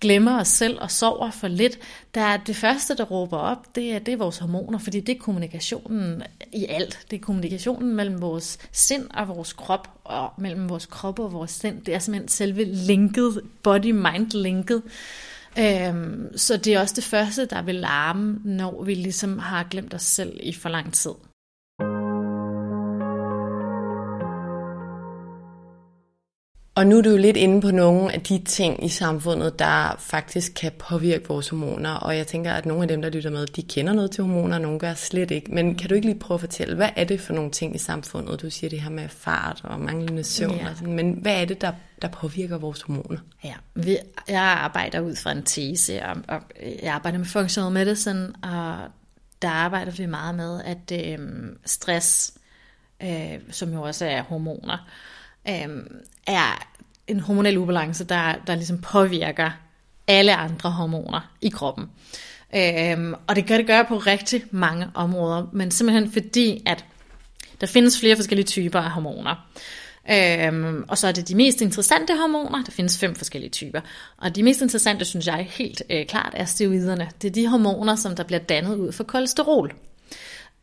glemmer 0.00 0.40
os 0.40 0.48
selv 0.48 0.78
og 0.80 0.90
sover 0.90 1.30
for 1.30 1.48
lidt. 1.48 1.78
Der 2.14 2.20
er 2.20 2.36
det 2.36 2.56
første, 2.56 2.96
der 2.96 3.04
råber 3.04 3.36
op, 3.36 3.74
det 3.74 3.92
er, 3.92 3.98
det 3.98 4.14
er 4.14 4.16
vores 4.16 4.38
hormoner, 4.38 4.78
fordi 4.78 5.00
det 5.00 5.16
er 5.16 5.18
kommunikationen 5.20 6.22
i 6.52 6.66
alt. 6.68 6.98
Det 7.10 7.16
er 7.16 7.20
kommunikationen 7.20 7.94
mellem 7.94 8.20
vores 8.20 8.58
sind 8.72 9.06
og 9.14 9.28
vores 9.28 9.52
krop, 9.52 9.88
og 10.04 10.32
mellem 10.38 10.68
vores 10.68 10.86
krop 10.86 11.18
og 11.18 11.32
vores 11.32 11.50
sind. 11.50 11.82
Det 11.82 11.94
er 11.94 11.98
simpelthen 11.98 12.28
selve 12.28 12.64
linket, 12.64 13.40
body-mind-linket. 13.62 14.82
Øhm, 15.58 16.38
så 16.38 16.56
det 16.56 16.74
er 16.74 16.80
også 16.80 16.94
det 16.94 17.04
første, 17.04 17.46
der 17.46 17.62
vil 17.62 17.74
larme, 17.74 18.40
når 18.44 18.82
vi 18.84 18.94
ligesom 18.94 19.38
har 19.38 19.66
glemt 19.70 19.94
os 19.94 20.02
selv 20.02 20.40
i 20.42 20.52
for 20.52 20.68
lang 20.68 20.92
tid. 20.92 21.12
Og 26.76 26.86
nu 26.86 26.98
er 26.98 27.02
du 27.02 27.10
jo 27.10 27.16
lidt 27.16 27.36
inde 27.36 27.60
på 27.60 27.70
nogle 27.70 28.12
af 28.12 28.20
de 28.20 28.38
ting 28.38 28.84
i 28.84 28.88
samfundet, 28.88 29.58
der 29.58 29.96
faktisk 29.98 30.52
kan 30.54 30.72
påvirke 30.78 31.28
vores 31.28 31.48
hormoner. 31.48 31.90
Og 31.90 32.16
jeg 32.16 32.26
tænker, 32.26 32.52
at 32.52 32.66
nogle 32.66 32.82
af 32.82 32.88
dem, 32.88 33.02
der 33.02 33.10
lytter 33.10 33.30
med, 33.30 33.46
de 33.46 33.62
kender 33.62 33.92
noget 33.92 34.10
til 34.10 34.24
hormoner, 34.24 34.54
og 34.54 34.60
nogle 34.60 34.78
gør 34.78 34.94
slet 34.94 35.30
ikke. 35.30 35.54
Men 35.54 35.74
kan 35.74 35.88
du 35.88 35.94
ikke 35.94 36.06
lige 36.06 36.18
prøve 36.18 36.36
at 36.36 36.40
fortælle, 36.40 36.76
hvad 36.76 36.88
er 36.96 37.04
det 37.04 37.20
for 37.20 37.32
nogle 37.32 37.50
ting 37.50 37.74
i 37.74 37.78
samfundet? 37.78 38.42
Du 38.42 38.50
siger 38.50 38.70
det 38.70 38.80
her 38.80 38.90
med 38.90 39.08
fart 39.08 39.60
og 39.64 39.80
manglende 39.80 40.24
søvn. 40.24 40.56
Ja. 40.56 40.70
Og 40.70 40.76
sådan, 40.76 40.92
men 40.92 41.12
hvad 41.12 41.40
er 41.40 41.44
det, 41.44 41.60
der, 41.60 41.72
der 42.02 42.08
påvirker 42.08 42.58
vores 42.58 42.82
hormoner? 42.82 43.18
Ja, 43.44 43.54
vi, 43.74 43.98
jeg 44.28 44.42
arbejder 44.42 45.00
ud 45.00 45.16
fra 45.16 45.32
en 45.32 45.42
tese, 45.42 46.02
og, 46.02 46.16
og 46.28 46.40
jeg 46.82 46.94
arbejder 46.94 47.18
med 47.18 47.26
functional 47.26 47.72
medicine, 47.72 48.32
og 48.42 48.76
der 49.42 49.48
arbejder 49.48 49.92
vi 49.92 50.06
meget 50.06 50.34
med, 50.34 50.60
at 50.64 50.92
øh, 50.92 51.18
stress, 51.64 52.34
øh, 53.02 53.38
som 53.50 53.72
jo 53.72 53.82
også 53.82 54.06
er 54.06 54.22
hormoner, 54.22 54.88
øh, 55.48 55.68
er 56.26 56.68
en 57.06 57.20
hormonel 57.20 57.58
ubalance, 57.58 58.04
der, 58.04 58.34
der 58.46 58.54
ligesom 58.54 58.78
påvirker 58.78 59.50
alle 60.08 60.36
andre 60.36 60.70
hormoner 60.70 61.30
i 61.40 61.48
kroppen. 61.48 61.84
Øhm, 62.54 63.14
og 63.26 63.36
det 63.36 63.46
gør 63.46 63.56
det 63.56 63.66
gøre 63.66 63.84
på 63.84 63.98
rigtig 63.98 64.44
mange 64.50 64.86
områder, 64.94 65.46
men 65.52 65.70
simpelthen 65.70 66.12
fordi, 66.12 66.62
at 66.66 66.84
der 67.60 67.66
findes 67.66 68.00
flere 68.00 68.16
forskellige 68.16 68.46
typer 68.46 68.80
af 68.80 68.90
hormoner. 68.90 69.48
Øhm, 70.10 70.84
og 70.88 70.98
så 70.98 71.08
er 71.08 71.12
det 71.12 71.28
de 71.28 71.34
mest 71.34 71.60
interessante 71.60 72.16
hormoner. 72.16 72.64
Der 72.64 72.72
findes 72.72 72.98
fem 72.98 73.14
forskellige 73.14 73.50
typer. 73.50 73.80
Og 74.16 74.36
de 74.36 74.42
mest 74.42 74.62
interessante, 74.62 75.04
synes 75.04 75.26
jeg 75.26 75.48
helt 75.50 75.82
øh, 75.90 76.06
klart, 76.06 76.32
er 76.36 76.44
steroiderne. 76.44 77.10
Det 77.22 77.28
er 77.28 77.32
de 77.32 77.48
hormoner, 77.48 77.96
som 77.96 78.16
der 78.16 78.22
bliver 78.22 78.40
dannet 78.40 78.76
ud 78.76 78.92
for 78.92 79.04
kolesterol. 79.04 79.74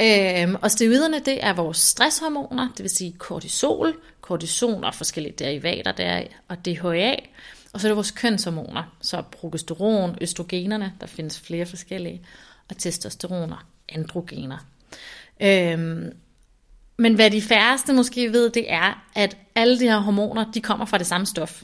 Øhm, 0.02 0.56
og 0.62 0.72
steroiderne, 0.72 1.20
det 1.26 1.44
er 1.46 1.54
vores 1.54 1.78
stresshormoner, 1.78 2.70
det 2.78 2.84
vil 2.84 2.90
sige 2.90 3.16
kortisol, 3.18 3.96
kortison 4.24 4.84
og 4.84 4.96
forskellige 4.96 5.36
derivater 5.40 5.92
der, 5.92 6.24
og 6.48 6.66
DHA. 6.66 7.16
Og 7.74 7.82
så 7.82 7.88
er 7.88 7.90
det 7.90 7.96
vores 7.96 8.12
kønshormoner, 8.12 8.84
så 9.02 9.24
progesteron, 9.32 10.18
østrogenerne, 10.22 10.94
der 11.02 11.08
findes 11.08 11.40
flere 11.40 11.66
forskellige, 11.66 12.22
og 12.70 12.78
testosteroner, 12.78 13.66
androgener. 13.90 14.58
Øhm, 15.42 16.12
men 16.98 17.16
hvad 17.16 17.32
de 17.32 17.42
færreste 17.42 17.94
måske 17.94 18.34
ved, 18.34 18.50
det 18.50 18.72
er, 18.72 19.06
at 19.16 19.38
alle 19.56 19.80
de 19.80 19.84
her 19.86 20.00
hormoner, 20.00 20.52
de 20.52 20.62
kommer 20.62 20.86
fra 20.86 20.98
det 20.98 21.08
samme 21.08 21.26
stof. 21.26 21.64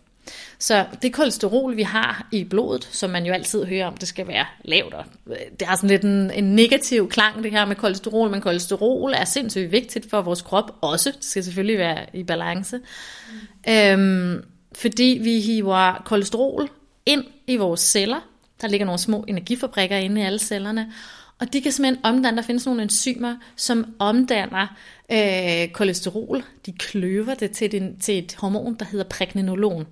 Så 0.59 0.85
det 1.01 1.13
kolesterol, 1.13 1.77
vi 1.77 1.83
har 1.83 2.27
i 2.31 2.43
blodet, 2.43 2.89
som 2.91 3.09
man 3.09 3.25
jo 3.25 3.33
altid 3.33 3.65
hører 3.65 3.87
om, 3.87 3.97
det 3.97 4.07
skal 4.07 4.27
være 4.27 4.45
lavt. 4.63 4.93
Og 4.93 5.05
øh, 5.27 5.35
det 5.59 5.67
har 5.67 5.75
sådan 5.75 5.89
lidt 5.89 6.03
en, 6.03 6.31
en 6.31 6.55
negativ 6.55 7.09
klang, 7.09 7.43
det 7.43 7.51
her 7.51 7.65
med 7.65 7.75
kolesterol, 7.75 8.29
men 8.29 8.41
kolesterol 8.41 9.13
er 9.13 9.25
sindssygt 9.25 9.71
vigtigt 9.71 10.09
for 10.09 10.21
vores 10.21 10.41
krop 10.41 10.71
også. 10.81 11.11
Det 11.11 11.25
skal 11.25 11.43
selvfølgelig 11.43 11.77
være 11.77 12.05
i 12.13 12.23
balance. 12.23 12.77
Mm. 12.77 13.71
Øhm, 13.73 14.43
fordi 14.75 15.19
vi 15.23 15.39
hiver 15.39 16.01
kolesterol 16.05 16.69
ind 17.05 17.23
i 17.47 17.57
vores 17.57 17.79
celler. 17.79 18.19
Der 18.61 18.67
ligger 18.67 18.85
nogle 18.85 18.99
små 18.99 19.25
energifabrikker 19.27 19.97
inde 19.97 20.21
i 20.21 20.23
alle 20.23 20.39
cellerne. 20.39 20.93
Og 21.39 21.53
de 21.53 21.61
kan 21.61 21.71
simpelthen 21.71 22.05
omdanne, 22.05 22.37
der 22.37 22.43
findes 22.43 22.65
nogle 22.65 22.81
enzymer, 22.81 23.35
som 23.55 23.95
omdanner 23.99 24.67
øh, 25.11 25.69
kolesterol. 25.71 26.43
De 26.65 26.71
kløver 26.71 27.33
det 27.33 27.51
til, 27.51 27.75
et, 27.75 27.95
til 28.01 28.17
et 28.17 28.35
hormon, 28.35 28.75
der 28.75 28.85
hedder 28.85 29.05
pregnenolon. 29.05 29.87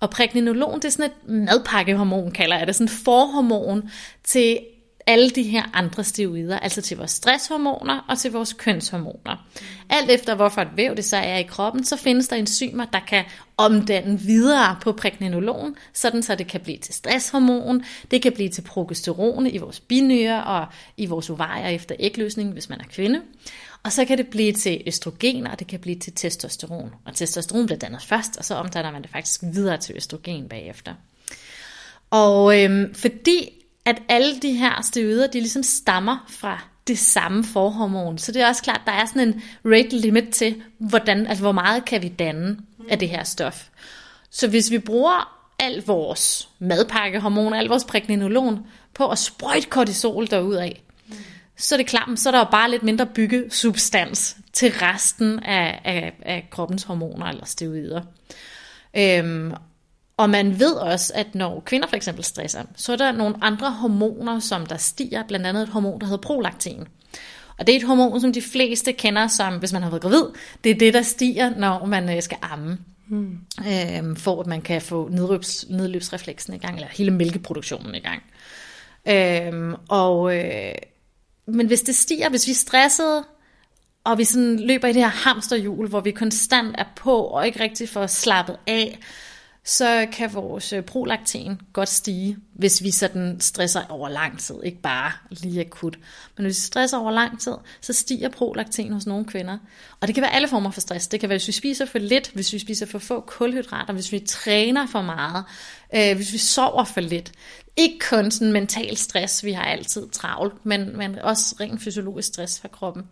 Og 0.00 0.10
pregnenolon, 0.10 0.76
det 0.76 0.84
er 0.84 0.90
sådan 0.90 1.10
et 1.10 1.28
madpakkehormon, 1.28 2.30
kalder 2.30 2.58
jeg 2.58 2.66
det, 2.66 2.74
sådan 2.74 2.84
et 2.84 2.90
forhormon 2.90 3.90
til 4.24 4.58
alle 5.08 5.30
de 5.30 5.42
her 5.42 5.62
andre 5.72 6.04
steroider, 6.04 6.58
altså 6.58 6.82
til 6.82 6.96
vores 6.96 7.10
stresshormoner 7.10 8.04
og 8.08 8.18
til 8.18 8.32
vores 8.32 8.52
kønshormoner. 8.52 9.46
Alt 9.90 10.10
efter 10.10 10.34
hvorfor 10.34 10.60
et 10.60 10.68
væv 10.76 10.96
det 10.96 11.04
så 11.04 11.16
er 11.16 11.36
i 11.36 11.42
kroppen, 11.42 11.84
så 11.84 11.96
findes 11.96 12.28
der 12.28 12.36
enzymer, 12.36 12.84
der 12.84 13.00
kan 13.00 13.24
omdanne 13.56 14.20
videre 14.20 14.76
på 14.82 14.92
pregnenolon, 14.92 15.76
sådan 15.92 16.22
så 16.22 16.34
det 16.34 16.46
kan 16.46 16.60
blive 16.60 16.78
til 16.78 16.94
stresshormon, 16.94 17.84
det 18.10 18.22
kan 18.22 18.32
blive 18.32 18.48
til 18.48 18.62
progesteron 18.62 19.46
i 19.46 19.58
vores 19.58 19.80
binyre 19.80 20.44
og 20.44 20.66
i 20.96 21.06
vores 21.06 21.30
ovarier 21.30 21.68
efter 21.68 21.94
ægløsning, 21.98 22.52
hvis 22.52 22.68
man 22.68 22.80
er 22.80 22.84
kvinde. 22.84 23.20
Og 23.82 23.92
så 23.92 24.04
kan 24.04 24.18
det 24.18 24.28
blive 24.28 24.52
til 24.52 24.82
østrogen, 24.86 25.46
og 25.46 25.58
det 25.58 25.66
kan 25.66 25.80
blive 25.80 25.98
til 25.98 26.12
testosteron. 26.12 26.94
Og 27.04 27.14
testosteron 27.14 27.66
bliver 27.66 27.78
dannet 27.78 28.02
først, 28.02 28.36
og 28.36 28.44
så 28.44 28.54
omdanner 28.54 28.92
man 28.92 29.02
det 29.02 29.10
faktisk 29.10 29.40
videre 29.42 29.76
til 29.76 29.96
østrogen 29.96 30.48
bagefter. 30.48 30.94
Og 32.10 32.62
øhm, 32.62 32.94
fordi 32.94 33.50
at 33.84 34.02
alle 34.08 34.40
de 34.40 34.52
her 34.52 34.82
steroider, 34.82 35.26
de 35.26 35.40
ligesom 35.40 35.62
stammer 35.62 36.26
fra 36.28 36.60
det 36.86 36.98
samme 36.98 37.44
forhormon, 37.44 38.18
så 38.18 38.32
det 38.32 38.42
er 38.42 38.48
også 38.48 38.62
klart, 38.62 38.80
at 38.80 38.86
der 38.86 38.92
er 38.92 39.06
sådan 39.06 39.28
en 39.28 39.42
rate 39.64 39.96
limit 39.96 40.28
til, 40.28 40.62
hvordan, 40.78 41.26
altså 41.26 41.42
hvor 41.42 41.52
meget 41.52 41.84
kan 41.84 42.02
vi 42.02 42.08
danne 42.08 42.58
af 42.88 42.98
det 42.98 43.08
her 43.08 43.24
stof. 43.24 43.68
Så 44.30 44.48
hvis 44.48 44.70
vi 44.70 44.78
bruger 44.78 45.38
al 45.58 45.82
vores 45.86 46.48
madpakkehormon, 46.58 47.54
al 47.54 47.66
vores 47.66 47.84
pregnenolon 47.84 48.58
på 48.94 49.08
at 49.08 49.18
sprøjte 49.18 49.68
kortisol 49.68 50.26
derudad, 50.26 50.70
så 51.58 51.74
er 51.74 51.76
det 51.76 51.86
klart, 51.86 52.08
så 52.18 52.28
er 52.28 52.30
der 52.30 52.38
jo 52.38 52.46
bare 52.50 52.70
lidt 52.70 52.82
mindre 52.82 53.06
byggesubstans 53.06 54.36
til 54.52 54.72
resten 54.72 55.38
af, 55.38 55.80
af, 55.84 56.12
af 56.22 56.48
kroppens 56.50 56.82
hormoner 56.82 57.26
eller 57.26 57.44
steroider. 57.44 58.02
Øhm, 58.96 59.52
Og 60.16 60.30
man 60.30 60.60
ved 60.60 60.72
også, 60.72 61.12
at 61.16 61.34
når 61.34 61.60
kvinder 61.66 61.88
for 61.88 61.96
eksempel 61.96 62.24
stresser, 62.24 62.62
så 62.76 62.92
er 62.92 62.96
der 62.96 63.12
nogle 63.12 63.36
andre 63.40 63.70
hormoner, 63.70 64.40
som 64.40 64.66
der 64.66 64.76
stiger, 64.76 65.22
blandt 65.28 65.46
andet 65.46 65.62
et 65.62 65.68
hormon, 65.68 66.00
der 66.00 66.06
hedder 66.06 66.20
prolaktin. 66.22 66.84
Og 67.58 67.66
det 67.66 67.72
er 67.72 67.76
et 67.76 67.86
hormon, 67.86 68.20
som 68.20 68.32
de 68.32 68.42
fleste 68.42 68.92
kender 68.92 69.26
som, 69.26 69.58
hvis 69.58 69.72
man 69.72 69.82
har 69.82 69.90
været 69.90 70.02
gravid, 70.02 70.24
det 70.64 70.70
er 70.70 70.74
det, 70.78 70.94
der 70.94 71.02
stiger, 71.02 71.50
når 71.56 71.86
man 71.86 72.16
øh, 72.16 72.22
skal 72.22 72.38
amme. 72.42 72.78
Hmm. 73.08 73.38
Øhm, 73.68 74.16
for 74.16 74.40
at 74.40 74.46
man 74.46 74.62
kan 74.62 74.82
få 74.82 75.08
nedløbs, 75.12 75.64
nedløbsrefleksen 75.70 76.54
i 76.54 76.58
gang, 76.58 76.74
eller 76.74 76.88
hele 76.88 77.10
mælkeproduktionen 77.10 77.94
i 77.94 78.00
gang. 78.00 78.22
Øhm, 79.08 79.74
og, 79.88 80.36
øh, 80.36 80.74
men 81.48 81.66
hvis 81.66 81.82
det 81.82 81.96
stiger, 81.96 82.28
hvis 82.28 82.46
vi 82.46 82.52
er 82.52 82.56
stressede, 82.56 83.24
og 84.04 84.18
vi 84.18 84.24
sådan 84.24 84.60
løber 84.60 84.88
i 84.88 84.92
det 84.92 85.02
her 85.02 85.08
hamsterhjul, 85.08 85.88
hvor 85.88 86.00
vi 86.00 86.10
konstant 86.10 86.74
er 86.78 86.84
på, 86.96 87.16
og 87.16 87.46
ikke 87.46 87.60
rigtig 87.60 87.88
får 87.88 88.06
slappet 88.06 88.56
af, 88.66 88.98
så 89.68 90.06
kan 90.12 90.34
vores 90.34 90.72
øh, 90.72 90.82
prolaktin 90.82 91.60
godt 91.72 91.88
stige, 91.88 92.36
hvis 92.54 92.82
vi 92.82 92.90
sådan 92.90 93.40
stresser 93.40 93.82
over 93.88 94.08
lang 94.08 94.38
tid, 94.38 94.54
ikke 94.62 94.80
bare 94.80 95.12
lige 95.30 95.60
akut. 95.60 95.98
Men 96.36 96.44
hvis 96.44 96.56
vi 96.56 96.66
stresser 96.66 96.98
over 96.98 97.10
lang 97.10 97.40
tid, 97.40 97.52
så 97.80 97.92
stiger 97.92 98.28
prolaktin 98.28 98.92
hos 98.92 99.06
nogle 99.06 99.24
kvinder. 99.24 99.58
Og 100.00 100.06
det 100.08 100.14
kan 100.14 100.22
være 100.22 100.34
alle 100.34 100.48
former 100.48 100.70
for 100.70 100.80
stress. 100.80 101.08
Det 101.08 101.20
kan 101.20 101.28
være, 101.28 101.38
hvis 101.38 101.46
vi 101.46 101.52
spiser 101.52 101.84
for 101.84 101.98
lidt, 101.98 102.30
hvis 102.34 102.52
vi 102.52 102.58
spiser 102.58 102.86
for 102.86 102.98
få 102.98 103.20
kulhydrater, 103.20 103.92
hvis 103.92 104.12
vi 104.12 104.18
træner 104.18 104.86
for 104.86 105.02
meget, 105.02 105.44
øh, 105.94 106.16
hvis 106.16 106.32
vi 106.32 106.38
sover 106.38 106.84
for 106.84 107.00
lidt. 107.00 107.32
Ikke 107.76 107.98
kun 107.98 108.30
sådan 108.30 108.52
mental 108.52 108.96
stress, 108.96 109.44
vi 109.44 109.52
har 109.52 109.64
altid 109.64 110.08
travlt, 110.08 110.66
men, 110.66 110.96
men 110.96 111.18
også 111.18 111.56
rent 111.60 111.82
fysiologisk 111.82 112.28
stress 112.28 112.60
fra 112.60 112.68
kroppen. 112.68 113.02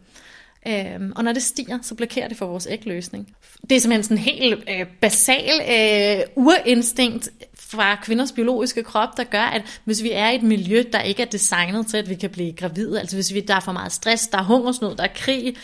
Øhm, 0.68 1.12
og 1.16 1.25
når 1.25 1.33
det 1.33 1.42
stiger, 1.42 1.78
så 1.83 1.95
blokerer 1.95 2.28
det 2.28 2.37
for 2.37 2.47
vores 2.47 2.66
ægløsning. 2.71 3.37
Det 3.71 3.76
er 3.76 3.80
simpelthen 3.80 4.02
sådan 4.02 4.16
en 4.16 4.23
helt 4.23 4.64
øh, 4.71 4.87
basal 5.00 5.61
øh, 5.61 6.26
urinstinkt 6.37 7.28
fra 7.59 7.97
kvinders 8.02 8.33
biologiske 8.33 8.83
krop, 8.83 9.16
der 9.16 9.25
gør, 9.25 9.42
at 9.42 9.62
hvis 9.85 10.02
vi 10.02 10.11
er 10.12 10.30
i 10.30 10.35
et 10.35 10.42
miljø, 10.42 10.83
der 10.92 11.00
ikke 11.00 11.23
er 11.23 11.26
designet 11.26 11.87
til, 11.87 11.97
at 11.97 12.09
vi 12.09 12.14
kan 12.14 12.30
blive 12.30 12.52
gravide, 12.52 13.00
altså 13.00 13.16
hvis 13.16 13.35
vi, 13.35 13.40
der 13.40 13.54
er 13.54 13.61
for 13.61 13.73
meget 13.73 13.92
stress, 13.92 14.28
der 14.28 14.38
er 14.38 14.42
hungersnød, 14.42 14.97
der 14.97 15.04
er 15.04 15.12
krig, 15.14 15.56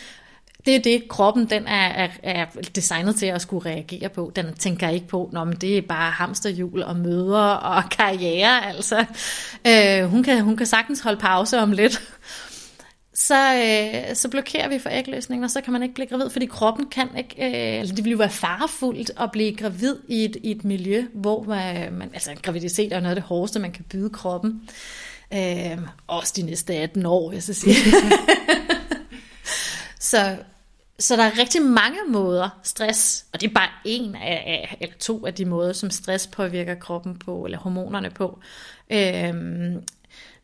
det 0.65 0.75
er 0.75 0.79
det, 0.79 1.07
kroppen 1.07 1.49
den 1.49 1.67
er, 1.67 1.87
er, 1.87 2.07
er 2.23 2.45
designet 2.75 3.15
til 3.15 3.25
at 3.25 3.41
skulle 3.41 3.69
reagere 3.69 4.09
på. 4.09 4.31
Den 4.35 4.53
tænker 4.53 4.89
ikke 4.89 5.07
på, 5.07 5.29
Nå, 5.33 5.43
men 5.43 5.55
det 5.55 5.77
er 5.77 5.81
bare 5.81 6.11
hamsterhjul 6.11 6.83
og 6.83 6.95
møder 6.95 7.41
og 7.41 7.83
karriere. 7.97 8.65
Altså. 8.65 9.05
Øh, 9.67 10.09
hun, 10.09 10.23
kan, 10.23 10.41
hun 10.41 10.57
kan 10.57 10.65
sagtens 10.65 10.99
holde 10.99 11.19
pause 11.19 11.59
om 11.59 11.71
lidt 11.71 12.01
så, 13.15 13.55
øh, 13.55 14.15
så 14.15 14.29
blokerer 14.29 14.69
vi 14.69 14.79
for 14.79 14.89
ægløsningen, 14.89 15.43
og 15.43 15.51
så 15.51 15.61
kan 15.61 15.73
man 15.73 15.83
ikke 15.83 15.95
blive 15.95 16.07
gravid, 16.07 16.29
fordi 16.29 16.45
kroppen 16.45 16.85
kan 16.89 17.09
ikke, 17.17 17.35
øh, 17.37 17.79
altså 17.79 17.95
det 17.95 18.03
vil 18.03 18.11
jo 18.11 18.17
være 18.17 18.29
farefuldt 18.29 19.11
at 19.19 19.31
blive 19.31 19.55
gravid 19.55 19.95
i 20.07 20.25
et, 20.25 20.37
i 20.43 20.51
et 20.51 20.63
miljø, 20.63 21.05
hvor 21.13 21.43
man, 21.43 21.93
man, 21.93 22.09
altså 22.13 22.31
graviditet 22.41 22.93
er 22.93 22.99
noget 22.99 23.15
af 23.15 23.15
det 23.15 23.23
hårdeste, 23.23 23.59
man 23.59 23.71
kan 23.71 23.85
byde 23.89 24.09
kroppen. 24.09 24.69
Øh, 25.33 25.77
også 26.07 26.33
de 26.35 26.41
næste 26.41 26.73
18 26.73 27.05
år, 27.05 27.31
jeg 27.31 27.43
så 27.43 27.53
sige. 27.53 27.75
så, 29.99 30.37
så 30.99 31.15
der 31.15 31.23
er 31.23 31.37
rigtig 31.39 31.61
mange 31.61 31.99
måder 32.09 32.59
stress, 32.63 33.25
og 33.33 33.41
det 33.41 33.49
er 33.49 33.53
bare 33.53 33.69
en 33.85 34.15
af, 34.15 34.77
eller 34.81 34.95
to 34.99 35.25
af 35.25 35.33
de 35.33 35.45
måder, 35.45 35.73
som 35.73 35.89
stress 35.89 36.27
påvirker 36.27 36.75
kroppen 36.75 37.19
på, 37.19 37.45
eller 37.45 37.57
hormonerne 37.57 38.09
på. 38.09 38.39
Øh, 38.89 39.33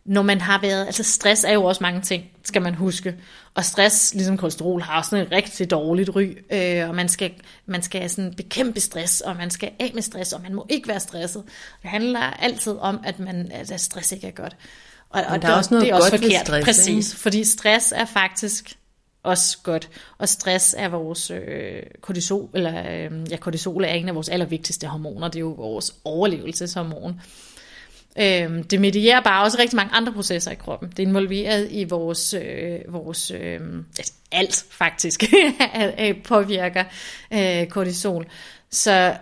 når 0.06 0.22
man 0.22 0.42
har 0.42 0.62
været, 0.62 0.86
altså 0.86 1.04
stress 1.04 1.44
er 1.44 1.54
jo 1.54 1.64
også 1.64 1.84
mange 1.84 2.02
ting, 2.02 2.24
skal 2.44 2.62
man 2.62 2.74
huske. 2.74 3.16
Og 3.54 3.66
stress, 3.66 4.14
ligesom 4.14 4.38
kolesterol, 4.38 4.82
har 4.82 4.98
også 5.00 5.18
et 5.18 5.32
rigtig 5.32 5.72
dårligt 5.72 6.10
ry, 6.16 6.38
øh, 6.52 6.90
og 6.90 6.96
man 6.96 7.10
skal, 7.10 7.34
man 7.66 7.82
skal 7.82 8.10
sådan 8.10 8.34
bekæmpe 8.34 8.80
stress, 8.80 9.22
og 9.22 9.36
man 9.36 9.50
skal 9.50 9.72
af 9.80 9.92
med 9.94 10.02
stress, 10.02 10.34
og 10.34 10.42
man 10.42 10.54
må 10.54 10.66
ikke 10.70 10.88
være 10.88 11.00
stresset. 11.00 11.44
Det 11.82 11.90
handler 11.90 12.20
altid 12.20 12.78
om, 12.80 13.00
at, 13.04 13.20
man, 13.20 13.52
at 13.52 13.82
stress 13.82 14.12
ikke 14.12 14.28
er 14.28 14.32
godt. 14.32 14.56
Og, 15.10 15.24
og 15.30 15.42
der 15.42 15.48
er 15.48 15.56
også 15.56 15.74
noget 15.74 15.86
det 15.86 15.92
er 15.92 15.96
også 15.96 16.10
forkert, 16.10 16.48
stress, 16.48 16.66
præcis. 16.66 17.12
Ikke? 17.12 17.22
Fordi 17.22 17.44
stress 17.44 17.94
er 17.96 18.06
faktisk 18.06 18.79
også 19.24 19.58
godt. 19.64 19.90
Og 20.18 20.30
stress 20.30 20.76
er 20.78 20.88
vores 20.88 21.32
øh, 21.32 21.84
kortisol, 22.02 22.50
eller 22.54 22.92
øh, 22.92 23.32
ja, 23.32 23.38
kortisol 23.38 23.84
er 23.84 23.88
en 23.88 24.10
af 24.10 24.16
vores 24.16 24.30
allervigtigste 24.30 24.88
hormoner. 24.88 25.28
Det 25.28 25.36
er 25.36 25.40
jo 25.40 25.50
vores 25.58 25.96
overlevelseshormon. 26.04 27.22
Øh, 28.20 28.64
det 28.70 28.82
medierer 28.82 29.22
bare 29.22 29.44
også 29.44 29.58
rigtig 29.60 29.76
mange 29.76 29.94
andre 29.94 30.14
processer 30.14 30.52
i 30.52 30.56
kroppen. 30.56 30.90
Det 30.90 31.00
er 31.00 31.08
involveret 31.08 31.68
i 31.72 31.84
vores, 31.84 32.34
øh, 32.34 32.80
vores 32.88 33.32
øh, 33.32 33.60
altså 33.98 34.14
alt 34.32 34.66
faktisk 34.72 35.24
øh, 36.00 36.24
påvirker 36.24 36.84
øh, 37.34 37.68
kortisol. 37.68 38.26
Så 38.72 39.16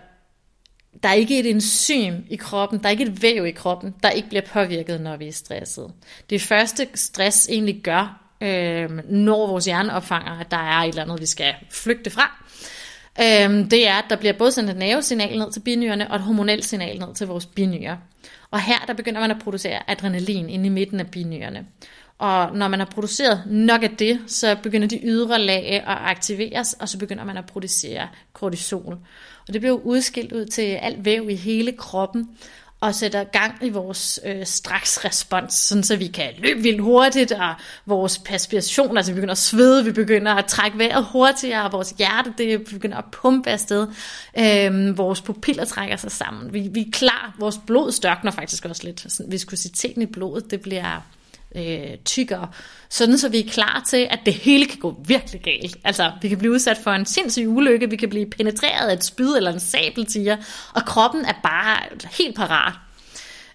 der 1.02 1.08
er 1.08 1.14
ikke 1.14 1.38
et 1.38 1.50
enzym 1.50 2.14
i 2.30 2.36
kroppen, 2.36 2.78
der 2.78 2.86
er 2.86 2.90
ikke 2.90 3.04
et 3.04 3.22
væv 3.22 3.46
i 3.46 3.50
kroppen, 3.50 3.94
der 4.02 4.10
ikke 4.10 4.28
bliver 4.28 4.46
påvirket, 4.52 5.00
når 5.00 5.16
vi 5.16 5.28
er 5.28 5.32
stresset. 5.32 5.92
Det 6.30 6.42
første 6.42 6.88
stress 6.94 7.48
egentlig 7.48 7.80
gør, 7.82 8.27
øh, 8.40 8.90
når 9.10 9.46
vores 9.46 9.64
hjerne 9.64 9.94
opfanger, 9.94 10.32
at 10.40 10.50
der 10.50 10.56
er 10.56 10.82
et 10.82 10.88
eller 10.88 11.02
andet, 11.02 11.20
vi 11.20 11.26
skal 11.26 11.54
flygte 11.70 12.10
fra, 12.10 12.44
øh, 13.20 13.70
det 13.70 13.88
er, 13.88 13.94
at 13.94 14.04
der 14.10 14.16
bliver 14.16 14.32
både 14.32 14.52
sendt 14.52 14.70
et 14.70 14.76
nervesignal 14.76 15.38
ned 15.38 15.52
til 15.52 15.60
binyrerne 15.60 16.10
og 16.10 16.16
et 16.16 16.22
hormonelt 16.22 16.64
signal 16.64 16.98
ned 16.98 17.14
til 17.14 17.26
vores 17.26 17.46
binyrer. 17.46 17.96
Og 18.50 18.60
her 18.60 18.78
der 18.86 18.92
begynder 18.92 19.20
man 19.20 19.30
at 19.30 19.38
producere 19.44 19.90
adrenalin 19.90 20.48
inde 20.48 20.66
i 20.66 20.68
midten 20.68 21.00
af 21.00 21.10
binyrerne. 21.10 21.66
Og 22.18 22.56
når 22.56 22.68
man 22.68 22.78
har 22.78 22.86
produceret 22.86 23.42
nok 23.46 23.82
af 23.82 23.90
det, 23.90 24.20
så 24.26 24.56
begynder 24.62 24.88
de 24.88 25.00
ydre 25.04 25.38
lag 25.38 25.66
at 25.66 25.82
aktiveres, 25.86 26.72
og 26.72 26.88
så 26.88 26.98
begynder 26.98 27.24
man 27.24 27.36
at 27.36 27.46
producere 27.46 28.08
kortisol. 28.32 28.98
Og 29.48 29.52
det 29.52 29.60
bliver 29.60 29.74
udskilt 29.74 30.32
ud 30.32 30.44
til 30.44 30.62
alt 30.62 31.04
væv 31.04 31.30
i 31.30 31.34
hele 31.34 31.72
kroppen, 31.72 32.28
og 32.80 32.94
sætter 32.94 33.24
gang 33.24 33.54
i 33.62 33.68
vores 33.68 34.20
øh, 34.24 34.46
straks 34.46 35.04
respons, 35.04 35.54
sådan 35.54 35.84
så 35.84 35.96
vi 35.96 36.06
kan 36.06 36.32
løbe 36.38 36.60
vildt 36.60 36.80
hurtigt, 36.80 37.32
og 37.32 37.54
vores 37.86 38.18
perspiration, 38.18 38.96
altså 38.96 39.12
vi 39.12 39.14
begynder 39.14 39.32
at 39.32 39.38
svede, 39.38 39.84
vi 39.84 39.92
begynder 39.92 40.34
at 40.34 40.44
trække 40.46 40.78
vejret 40.78 41.04
hurtigere, 41.04 41.64
og 41.64 41.72
vores 41.72 41.90
hjerte 41.90 42.34
det 42.38 42.64
begynder 42.64 42.96
at 42.96 43.04
pumpe 43.12 43.50
afsted, 43.50 43.86
øh, 44.38 44.98
vores 44.98 45.20
pupiller 45.20 45.64
trækker 45.64 45.96
sig 45.96 46.12
sammen, 46.12 46.52
vi, 46.52 46.68
vi 46.72 46.80
er 46.80 46.90
klar, 46.92 47.34
vores 47.38 47.60
blod 47.66 47.92
størkner 47.92 48.30
faktisk 48.30 48.64
også 48.64 48.82
lidt, 48.84 49.12
sådan, 49.12 49.32
viskositeten 49.32 50.02
i 50.02 50.06
blodet, 50.06 50.50
det 50.50 50.60
bliver 50.60 51.00
øh, 51.56 51.96
tykkere, 52.04 52.48
sådan 52.88 53.18
så 53.18 53.28
vi 53.28 53.38
er 53.38 53.50
klar 53.50 53.84
til, 53.88 54.08
at 54.10 54.20
det 54.26 54.34
hele 54.34 54.66
kan 54.66 54.78
gå 54.78 55.00
virkelig 55.06 55.40
galt. 55.40 55.76
Altså, 55.84 56.12
vi 56.22 56.28
kan 56.28 56.38
blive 56.38 56.52
udsat 56.52 56.78
for 56.84 56.90
en 56.90 57.06
sindssyg 57.06 57.48
ulykke, 57.48 57.90
vi 57.90 57.96
kan 57.96 58.08
blive 58.08 58.26
penetreret 58.26 58.88
af 58.88 58.92
et 58.92 59.04
spyd 59.04 59.36
eller 59.36 59.52
en 59.52 59.60
sabeltiger, 59.60 60.36
og 60.74 60.84
kroppen 60.84 61.24
er 61.24 61.40
bare 61.42 61.78
helt 62.18 62.36
parat. 62.36 62.72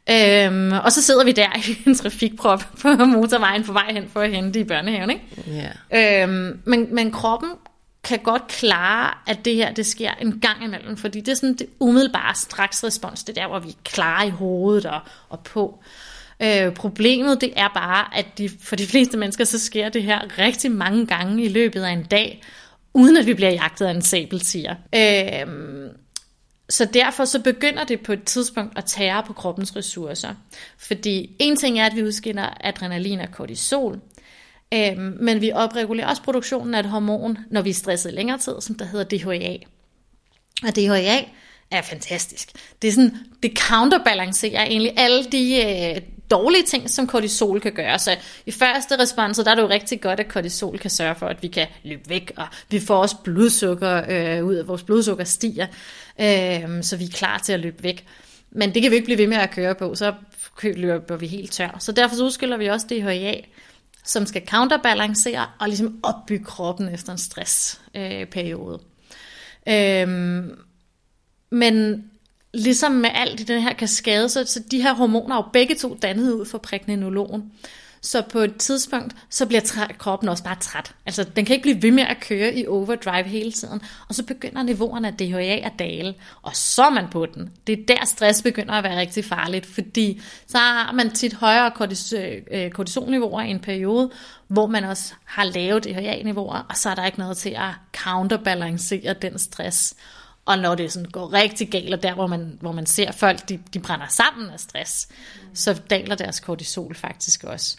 Øhm, 0.10 0.72
og 0.72 0.92
så 0.92 1.02
sidder 1.02 1.26
vi 1.26 1.32
der 1.32 1.48
i 1.70 1.78
en 1.90 1.96
trafikprop 1.96 2.64
på 2.82 2.88
motorvejen 3.06 3.64
på 3.64 3.74
vej 3.74 3.94
hen 3.94 4.10
for 4.10 4.22
at 4.22 4.32
hente 4.32 4.60
i 4.60 4.64
børnehaven. 4.64 5.10
Ikke? 5.10 5.26
Yeah. 5.92 6.24
Øhm, 6.30 6.62
men, 6.66 6.96
men 6.96 7.12
kroppen 7.12 7.50
kan 8.04 8.20
godt 8.20 8.48
klare, 8.48 9.14
at 9.28 9.46
det 9.46 9.56
her 9.56 9.74
det 9.74 9.86
sker 9.86 10.12
en 10.22 10.40
gang 10.40 10.64
imellem, 10.64 10.98
fordi 10.98 11.20
det 11.20 11.32
er 11.32 11.36
sådan 11.36 11.54
det 11.54 11.68
umiddelbare 11.80 12.36
straksrespons, 12.36 13.24
det 13.24 13.38
er 13.38 13.42
der, 13.42 13.48
hvor 13.48 13.60
vi 13.60 13.70
er 13.70 13.74
klare 13.84 14.28
i 14.28 14.30
hovedet 14.30 14.86
og, 14.86 15.00
og 15.30 15.40
på. 15.40 15.80
Øh, 15.84 16.13
Øh, 16.44 16.74
problemet 16.74 17.42
det 17.42 17.54
er 17.56 17.68
bare, 17.74 18.18
at 18.18 18.26
de, 18.38 18.50
for 18.62 18.76
de 18.76 18.88
fleste 18.88 19.18
mennesker, 19.18 19.44
så 19.44 19.60
sker 19.60 19.90
det 19.90 20.04
her 20.04 20.38
rigtig 20.38 20.72
mange 20.72 21.06
gange 21.06 21.44
i 21.44 21.48
løbet 21.48 21.82
af 21.84 21.92
en 21.92 22.04
dag, 22.04 22.42
uden 22.94 23.18
at 23.18 23.26
vi 23.26 23.34
bliver 23.34 23.52
jagtet 23.52 23.86
af 23.86 23.92
en 23.92 24.02
sabeltiger. 24.02 24.76
Øh, 24.96 25.48
så 26.70 26.86
derfor 26.86 27.26
så 27.26 27.42
begynder 27.42 27.84
det 27.84 28.02
på 28.02 28.14
et 28.14 28.24
tidspunkt 28.24 28.78
at 28.78 28.86
tære 28.86 29.24
på 29.24 29.34
kroppens 29.34 29.76
ressourcer. 29.76 30.34
Fordi 30.78 31.36
en 31.40 31.56
ting 31.56 31.80
er, 31.80 31.86
at 31.86 31.96
vi 31.96 32.04
udskiller 32.04 32.58
adrenalin 32.62 33.20
og 33.20 33.32
kortisol, 33.32 34.00
øh, 34.74 34.98
men 34.98 35.42
vi 35.42 35.52
opregulerer 35.52 36.08
også 36.08 36.22
produktionen 36.22 36.76
af 36.76 36.80
et 36.80 36.86
hormon, 36.86 37.38
når 37.52 37.62
vi 37.62 37.70
er 37.70 37.74
stresset 37.74 38.12
i 38.12 38.16
længere 38.16 38.38
tid, 38.38 38.54
som 38.60 38.76
der 38.76 38.86
hedder 38.86 39.18
DHEA. 39.18 39.58
Og 40.64 40.76
DHEA 40.76 41.24
er 41.72 41.82
fantastisk. 41.82 42.50
Det 42.82 42.88
er 42.88 42.92
sådan, 42.92 43.18
det 43.44 43.58
counterbalancerer 43.58 44.64
egentlig 44.64 44.94
alle 44.98 45.24
de 45.32 45.56
øh, 45.56 46.02
dårlige 46.32 46.64
ting, 46.64 46.90
som 46.90 47.08
kortisol 47.08 47.62
kan 47.62 47.72
gøre. 47.72 48.00
Så 48.00 48.18
i 48.46 48.52
første 48.52 49.00
respons, 49.00 49.38
der 49.38 49.52
er 49.52 49.56
det 49.56 49.62
jo 49.62 49.70
rigtig 49.70 50.02
godt, 50.02 50.20
at 50.20 50.28
kortisol 50.28 50.80
kan 50.80 50.90
sørge 50.90 51.16
for, 51.16 51.28
at 51.28 51.44
vi 51.44 51.48
kan 51.48 51.68
løbe 51.84 52.10
væk, 52.10 52.32
og 52.38 52.48
vi 52.70 52.80
får 52.80 52.96
også 52.96 53.16
blodsukker 53.24 54.04
øh, 54.10 54.46
ud 54.46 54.56
af 54.56 54.68
vores 54.68 54.84
blodsukker 54.84 55.24
stiger, 55.24 55.68
øh, 56.20 56.84
så 56.84 56.98
vi 56.98 57.04
er 57.04 57.14
klar 57.14 57.38
til 57.38 57.54
at 57.54 57.60
løbe 57.60 57.84
væk. 57.84 58.06
Men 58.52 58.74
det 58.74 58.82
kan 58.82 58.92
vi 58.92 58.96
ikke 58.96 59.06
blive 59.06 59.18
ved 59.18 59.28
med 59.28 59.38
at 59.38 59.52
køre 59.52 59.76
på, 59.76 59.96
så 59.96 60.14
løber 60.64 61.16
vi 61.16 61.28
helt 61.28 61.52
tør. 61.52 61.78
Så 61.80 61.92
derfor 61.92 62.16
så 62.16 62.24
udskiller 62.24 62.58
vi 62.58 62.68
også 62.68 62.88
DHEA, 62.90 63.36
som 64.06 64.26
skal 64.26 64.48
counterbalancere 64.48 65.46
og 65.60 65.68
ligesom 65.68 66.00
opbygge 66.04 66.46
kroppen 66.46 66.90
efter 66.90 67.12
en 67.12 67.18
stressperiode. 67.18 68.80
Øh, 69.68 70.02
øh, 70.02 70.44
men 71.52 72.04
ligesom 72.54 72.92
med 72.92 73.10
alt 73.14 73.40
i 73.40 73.44
den 73.44 73.62
her 73.62 73.74
kaskade, 73.74 74.30
så, 74.30 74.46
så 74.46 74.60
de 74.72 74.82
her 74.82 74.94
hormoner 74.94 75.36
er 75.36 75.40
jo 75.40 75.50
begge 75.54 75.76
to 75.76 75.98
dannet 76.02 76.32
ud 76.32 76.46
for 76.46 76.58
pregnenolon. 76.58 77.52
Så 78.04 78.22
på 78.22 78.40
et 78.40 78.58
tidspunkt, 78.58 79.16
så 79.30 79.46
bliver 79.46 79.62
træ, 79.62 79.86
kroppen 79.98 80.30
også 80.30 80.44
bare 80.44 80.58
træt. 80.60 80.96
Altså, 81.06 81.24
den 81.24 81.46
kan 81.46 81.56
ikke 81.56 81.64
blive 81.64 81.82
ved 81.82 81.92
med 81.92 82.04
at 82.04 82.20
køre 82.20 82.56
i 82.56 82.68
overdrive 82.68 83.24
hele 83.24 83.52
tiden. 83.52 83.82
Og 84.10 84.16
så 84.16 84.24
begynder 84.24 84.64
niveauerne 84.64 85.08
af 85.08 85.14
DHA 85.14 85.66
at 85.66 85.72
dale. 85.80 86.14
Og 86.42 86.56
så 86.56 86.84
er 86.84 86.90
man 86.90 87.08
på 87.12 87.26
den. 87.26 87.52
Det 87.68 87.80
er 87.80 87.96
der 87.96 88.06
stress 88.06 88.42
begynder 88.42 88.74
at 88.74 88.84
være 88.84 89.00
rigtig 89.00 89.26
farligt, 89.26 89.66
fordi 89.66 90.22
så 90.48 90.58
har 90.58 90.92
man 90.92 91.12
tit 91.12 91.34
højere 91.34 91.72
kortis, 91.72 92.14
øh, 92.52 92.72
kortisolniveauer 92.72 93.42
i 93.42 93.50
en 93.50 93.60
periode, 93.60 94.12
hvor 94.48 94.68
man 94.68 94.84
også 94.84 95.14
har 95.26 95.44
lave 95.44 95.80
DHA-niveauer, 95.80 96.66
og 96.70 96.78
så 96.78 96.90
er 96.90 96.96
der 96.96 97.06
ikke 97.06 97.20
noget 97.20 97.38
til 97.38 97.50
at 97.50 97.72
counterbalancere 97.94 99.14
den 99.14 99.40
stress. 99.40 99.96
Og 100.46 100.58
når 100.58 100.76
det 100.76 100.92
sådan 100.92 101.10
går 101.10 101.34
rigtig 101.34 101.70
galt, 101.70 101.94
og 101.94 102.04
der 102.04 102.14
hvor 102.14 102.28
man, 102.28 102.58
hvor 102.62 102.72
man 102.72 102.86
ser 102.86 103.12
folk, 103.12 103.50
de, 103.50 103.60
de 103.74 103.80
brænder 103.80 104.08
sammen 104.08 104.50
af 104.50 104.60
stress, 104.60 105.08
mm. 105.10 105.56
så 105.56 105.82
daler 105.90 106.16
deres 106.16 106.40
kortisol 106.40 106.96
faktisk 106.96 107.44
også. 107.44 107.78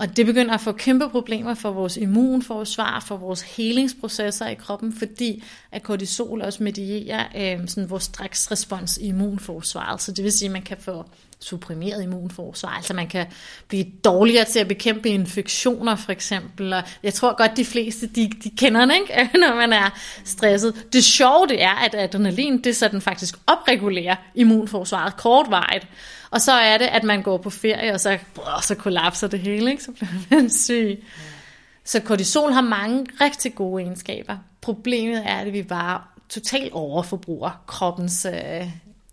Og 0.00 0.16
det 0.16 0.26
begynder 0.26 0.54
at 0.54 0.60
få 0.60 0.72
kæmpe 0.72 1.08
problemer 1.08 1.54
for 1.54 1.70
vores 1.70 1.96
immunforsvar, 1.96 3.04
for 3.06 3.16
vores 3.16 3.42
helingsprocesser 3.42 4.46
i 4.48 4.54
kroppen, 4.54 4.92
fordi 4.92 5.44
at 5.72 5.82
kortisol 5.82 6.42
også 6.42 6.62
medierer 6.62 7.24
øh, 7.36 7.68
sådan 7.68 7.90
vores 7.90 8.02
stressrespons 8.02 8.96
i 8.96 9.06
immunforsvaret. 9.06 10.02
Så 10.02 10.12
det 10.12 10.24
vil 10.24 10.32
sige, 10.32 10.46
at 10.46 10.52
man 10.52 10.62
kan 10.62 10.76
få 10.80 11.04
supprimeret 11.40 12.02
immunforsvar. 12.02 12.68
Altså 12.68 12.94
man 12.94 13.08
kan 13.08 13.26
blive 13.68 13.84
dårligere 14.04 14.44
til 14.44 14.58
at 14.58 14.68
bekæmpe 14.68 15.08
infektioner 15.08 15.96
for 15.96 16.12
eksempel. 16.12 16.72
Og 16.72 16.82
jeg 17.02 17.14
tror 17.14 17.36
godt, 17.36 17.56
de 17.56 17.64
fleste 17.64 18.06
de, 18.06 18.30
de 18.44 18.50
kender 18.50 18.80
den, 18.80 18.90
ikke? 18.90 19.30
når 19.46 19.56
man 19.56 19.72
er 19.72 19.98
stresset. 20.24 20.86
Det 20.92 21.04
sjove 21.04 21.46
det 21.46 21.62
er, 21.62 21.74
at 21.74 21.94
adrenalin 21.94 22.64
det 22.64 22.76
så 22.76 22.88
den 22.88 23.00
faktisk 23.00 23.34
opregulerer 23.46 24.16
immunforsvaret 24.34 25.16
kortvarigt. 25.16 25.86
Og 26.30 26.40
så 26.40 26.52
er 26.52 26.78
det, 26.78 26.84
at 26.84 27.04
man 27.04 27.22
går 27.22 27.36
på 27.36 27.50
ferie, 27.50 27.92
og 27.92 28.00
så, 28.00 28.18
brrr, 28.34 28.60
så 28.62 28.74
kollapser 28.74 29.26
det 29.26 29.40
hele, 29.40 29.70
ikke? 29.70 29.82
så 29.82 29.92
bliver 29.92 30.08
man 30.30 30.50
syg. 30.64 31.04
Så 31.84 32.00
kortisol 32.00 32.52
har 32.52 32.60
mange 32.60 33.06
rigtig 33.20 33.54
gode 33.54 33.82
egenskaber. 33.82 34.36
Problemet 34.60 35.22
er, 35.26 35.36
at 35.36 35.52
vi 35.52 35.62
bare 35.62 36.02
totalt 36.28 36.72
overforbruger 36.72 37.62
kroppens 37.66 38.26
øh, 38.32 38.70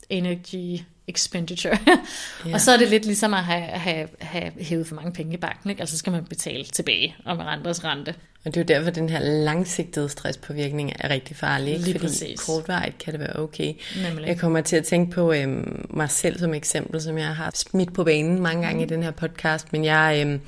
energy 0.09 0.81
expenditure. 1.07 1.77
ja. 2.45 2.53
Og 2.53 2.61
så 2.61 2.71
er 2.71 2.77
det 2.77 2.89
lidt 2.89 3.05
ligesom 3.05 3.33
at 3.33 3.43
have, 3.43 3.61
have, 3.61 4.07
have 4.19 4.51
hævet 4.59 4.87
for 4.87 4.95
mange 4.95 5.11
penge 5.11 5.33
i 5.33 5.37
banken, 5.37 5.69
ikke? 5.69 5.79
altså 5.79 5.97
skal 5.97 6.11
man 6.11 6.25
betale 6.25 6.65
tilbage 6.65 7.15
med 7.25 7.39
renters 7.39 7.83
rente. 7.83 8.15
Og 8.45 8.55
det 8.55 8.57
er 8.57 8.61
jo 8.61 8.79
derfor, 8.79 8.89
at 8.89 8.95
den 8.95 9.09
her 9.09 9.19
langsigtede 9.19 10.09
stresspåvirkning 10.09 10.93
er 10.99 11.09
rigtig 11.09 11.35
farlig. 11.35 11.73
Ikke? 11.73 11.83
Lige 11.83 11.93
Fordi 11.93 12.07
præcis. 12.07 12.45
kortvarigt 12.45 12.97
kan 12.97 13.13
det 13.13 13.19
være 13.19 13.35
okay. 13.35 13.73
Nemlig. 14.07 14.27
Jeg 14.27 14.39
kommer 14.39 14.61
til 14.61 14.75
at 14.75 14.85
tænke 14.85 15.11
på 15.11 15.33
øhm, 15.33 15.85
mig 15.89 16.09
selv 16.09 16.39
som 16.39 16.53
eksempel, 16.53 17.01
som 17.01 17.17
jeg 17.17 17.35
har 17.35 17.51
smidt 17.55 17.93
på 17.93 18.03
banen 18.03 18.41
mange 18.41 18.65
gange 18.65 18.77
mm. 18.77 18.83
i 18.83 18.95
den 18.95 19.03
her 19.03 19.11
podcast. 19.11 19.73
Men 19.73 19.85
jeg 19.85 20.23
øhm, 20.25 20.41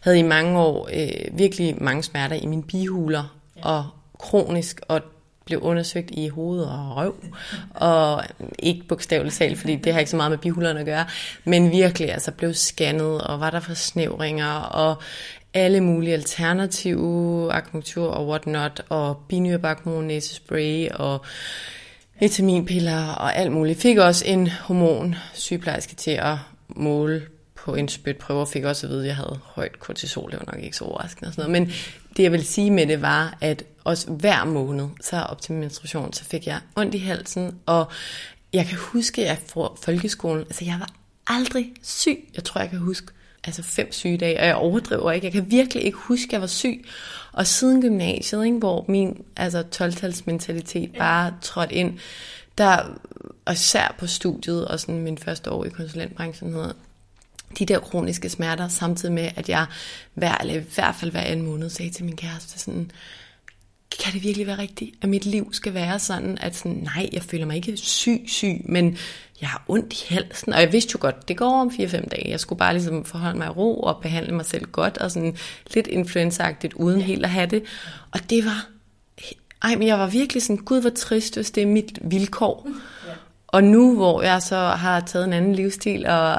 havde 0.00 0.18
i 0.18 0.22
mange 0.22 0.58
år 0.58 0.88
øh, 0.92 1.38
virkelig 1.38 1.82
mange 1.82 2.02
smerter 2.02 2.36
i 2.36 2.46
mine 2.46 2.62
bihuler. 2.62 3.38
Ja. 3.56 3.68
Og 3.68 3.86
kronisk, 4.18 4.80
og 4.88 5.02
blev 5.46 5.60
undersøgt 5.62 6.10
i 6.10 6.28
hoved 6.28 6.60
og 6.62 6.96
røv, 6.96 7.14
og 7.74 8.24
ikke 8.58 8.84
bogstaveligt 8.88 9.34
talt, 9.34 9.58
fordi 9.58 9.76
det 9.76 9.92
har 9.92 10.00
ikke 10.00 10.10
så 10.10 10.16
meget 10.16 10.30
med 10.30 10.38
bihulerne 10.38 10.80
at 10.80 10.86
gøre, 10.86 11.06
men 11.44 11.70
virkelig 11.70 12.12
altså 12.12 12.32
blev 12.32 12.54
scannet, 12.54 13.20
og 13.20 13.40
var 13.40 13.50
der 13.50 13.60
forsnævringer, 13.60 14.52
og 14.52 15.02
alle 15.54 15.80
mulige 15.80 16.14
alternative 16.14 17.52
akupunktur 17.52 18.10
og 18.10 18.28
whatnot, 18.28 18.82
og 18.88 19.16
binyrebarkhormon, 19.28 20.04
næsespray, 20.04 20.88
og 20.88 21.24
vitaminpiller 22.20 23.06
og 23.06 23.36
alt 23.36 23.52
muligt. 23.52 23.80
Fik 23.80 23.98
også 23.98 24.24
en 24.26 24.48
hormon 24.48 25.14
sygeplejerske 25.34 25.94
til 25.94 26.10
at 26.10 26.36
måle 26.68 27.22
på 27.54 27.74
en 27.74 27.88
spytprøve, 27.88 28.40
og 28.40 28.48
fik 28.48 28.64
også 28.64 28.86
at 28.86 28.90
vide, 28.90 29.00
at 29.02 29.06
jeg 29.06 29.16
havde 29.16 29.38
højt 29.44 29.78
kortisol. 29.78 30.30
Det 30.30 30.40
var 30.40 30.52
nok 30.52 30.64
ikke 30.64 30.76
så 30.76 30.84
overraskende 30.84 31.28
og 31.28 31.34
sådan 31.34 31.50
noget. 31.50 31.62
Men 31.62 31.72
det 32.16 32.22
jeg 32.22 32.32
vil 32.32 32.46
sige 32.46 32.70
med 32.70 32.86
det 32.86 33.02
var, 33.02 33.38
at 33.40 33.64
også 33.86 34.10
hver 34.10 34.44
måned, 34.44 34.88
så 35.00 35.20
op 35.20 35.40
til 35.40 35.54
menstruation, 35.54 36.12
så 36.12 36.24
fik 36.24 36.46
jeg 36.46 36.60
ondt 36.76 36.94
i 36.94 36.98
halsen, 36.98 37.58
og 37.66 37.86
jeg 38.52 38.66
kan 38.66 38.78
huske, 38.78 39.22
at 39.22 39.28
jeg 39.28 39.38
fra 39.48 39.74
folkeskolen, 39.82 40.42
altså 40.42 40.64
jeg 40.64 40.76
var 40.80 40.88
aldrig 41.26 41.72
syg. 41.82 42.28
Jeg 42.34 42.44
tror, 42.44 42.60
jeg 42.60 42.70
kan 42.70 42.78
huske 42.78 43.06
altså 43.44 43.62
fem 43.62 43.92
sygedage, 43.92 44.40
og 44.40 44.46
jeg 44.46 44.54
overdriver 44.54 45.12
ikke. 45.12 45.24
Jeg 45.24 45.32
kan 45.32 45.50
virkelig 45.50 45.84
ikke 45.84 45.98
huske, 45.98 46.28
at 46.28 46.32
jeg 46.32 46.40
var 46.40 46.46
syg. 46.46 46.84
Og 47.32 47.46
siden 47.46 47.82
gymnasiet, 47.82 48.44
ikke, 48.44 48.58
hvor 48.58 48.84
min 48.88 49.24
altså 49.36 49.64
12-talsmentalitet 49.74 50.98
bare 50.98 51.34
trådte 51.42 51.74
ind, 51.74 51.98
der, 52.58 52.98
og 53.44 53.52
især 53.52 53.94
på 53.98 54.06
studiet, 54.06 54.68
og 54.68 54.80
sådan 54.80 55.02
min 55.02 55.18
første 55.18 55.50
år 55.50 55.64
i 55.64 55.68
konsulentbranchen, 55.68 56.52
hedder, 56.52 56.72
de 57.58 57.66
der 57.66 57.78
kroniske 57.78 58.28
smerter, 58.28 58.68
samtidig 58.68 59.14
med, 59.14 59.30
at 59.36 59.48
jeg 59.48 59.66
hver, 60.14 60.38
eller 60.38 60.54
i 60.54 60.64
hvert 60.74 60.94
fald 60.94 61.10
hver 61.10 61.20
anden 61.20 61.46
måned 61.46 61.70
sagde 61.70 61.90
til 61.90 62.04
min 62.04 62.16
kæreste 62.16 62.58
sådan, 62.58 62.90
kan 64.04 64.12
det 64.12 64.22
virkelig 64.22 64.46
være 64.46 64.58
rigtigt, 64.58 64.94
at 65.02 65.08
mit 65.08 65.26
liv 65.26 65.52
skal 65.52 65.74
være 65.74 65.98
sådan, 65.98 66.38
at 66.40 66.56
sådan, 66.56 66.88
nej, 66.94 67.08
jeg 67.12 67.22
føler 67.22 67.46
mig 67.46 67.56
ikke 67.56 67.76
syg, 67.76 68.24
syg, 68.26 68.60
men 68.64 68.98
jeg 69.40 69.48
har 69.48 69.64
ondt 69.68 69.92
i 69.92 70.14
halsen, 70.14 70.52
og 70.52 70.60
jeg 70.60 70.72
vidste 70.72 70.90
jo 70.94 70.98
godt, 71.00 71.28
det 71.28 71.36
går 71.36 71.60
om 71.60 71.68
4-5 71.68 72.08
dage. 72.08 72.30
Jeg 72.30 72.40
skulle 72.40 72.58
bare 72.58 72.72
ligesom 72.72 73.04
forholde 73.04 73.38
mig 73.38 73.56
ro 73.56 73.80
og 73.80 73.98
behandle 74.02 74.34
mig 74.34 74.46
selv 74.46 74.64
godt, 74.64 74.98
og 74.98 75.10
sådan 75.10 75.36
lidt 75.74 75.86
influenzaagtigt, 75.86 76.74
uden 76.74 77.00
helt 77.00 77.24
at 77.24 77.30
have 77.30 77.46
det. 77.46 77.62
Og 78.10 78.30
det 78.30 78.44
var, 78.44 78.68
ej, 79.62 79.74
men 79.74 79.88
jeg 79.88 79.98
var 79.98 80.06
virkelig 80.06 80.42
sådan, 80.42 80.56
gud, 80.56 80.80
hvor 80.80 80.90
trist, 80.90 81.34
hvis 81.34 81.50
det 81.50 81.62
er 81.62 81.66
mit 81.66 81.98
vilkår. 82.02 82.68
Og 83.46 83.64
nu, 83.64 83.94
hvor 83.94 84.22
jeg 84.22 84.42
så 84.42 84.56
har 84.56 85.00
taget 85.00 85.24
en 85.24 85.32
anden 85.32 85.54
livsstil 85.54 86.06
og 86.06 86.36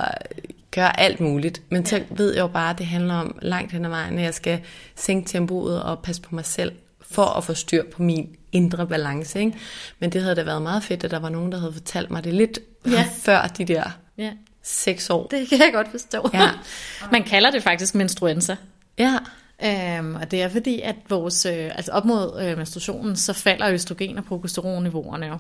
gør 0.71 0.87
alt 0.87 1.19
muligt, 1.19 1.61
men 1.69 1.85
så 1.85 2.03
ved 2.09 2.33
jeg 2.33 2.41
jo 2.41 2.47
bare, 2.47 2.69
at 2.69 2.77
det 2.77 2.85
handler 2.85 3.13
om 3.13 3.37
langt 3.41 3.71
hen 3.71 3.85
ad 3.85 3.89
vejen, 3.89 4.17
at 4.17 4.23
jeg 4.23 4.33
skal 4.33 4.59
sænke 4.95 5.29
tempoet 5.29 5.83
og 5.83 5.99
passe 5.99 6.21
på 6.21 6.35
mig 6.35 6.45
selv, 6.45 6.71
for 7.11 7.25
at 7.25 7.43
få 7.43 7.53
styr 7.53 7.83
på 7.91 8.03
min 8.03 8.35
indre 8.51 8.87
balance. 8.87 9.39
Ikke? 9.39 9.57
Men 9.99 10.09
det 10.09 10.21
havde 10.21 10.35
da 10.35 10.43
været 10.43 10.61
meget 10.61 10.83
fedt, 10.83 11.03
at 11.03 11.11
der 11.11 11.19
var 11.19 11.29
nogen, 11.29 11.51
der 11.51 11.59
havde 11.59 11.73
fortalt 11.73 12.11
mig 12.11 12.23
det 12.23 12.33
lidt 12.33 12.59
ja. 12.85 13.05
før 13.21 13.47
de 13.47 13.65
der 13.65 13.83
ja. 14.17 14.31
seks 14.63 15.09
år. 15.09 15.27
Det 15.27 15.49
kan 15.49 15.59
jeg 15.59 15.71
godt 15.73 15.91
forstå. 15.91 16.29
Ja. 16.33 16.49
Man 17.11 17.23
kalder 17.23 17.51
det 17.51 17.63
faktisk 17.63 17.95
menstruenza. 17.95 18.55
Ja. 18.97 19.17
Øhm, 19.63 20.15
og 20.15 20.31
det 20.31 20.41
er 20.41 20.49
fordi, 20.49 20.81
at 20.81 20.95
vores, 21.09 21.45
øh, 21.45 21.71
altså 21.75 21.91
op 21.91 22.05
mod 22.05 22.41
øh, 22.41 22.57
menstruationen, 22.57 23.15
så 23.15 23.33
falder 23.33 23.71
østrogen- 23.71 24.17
og 24.17 24.25
progesteronniveauerne 24.25 25.25
jo. 25.25 25.37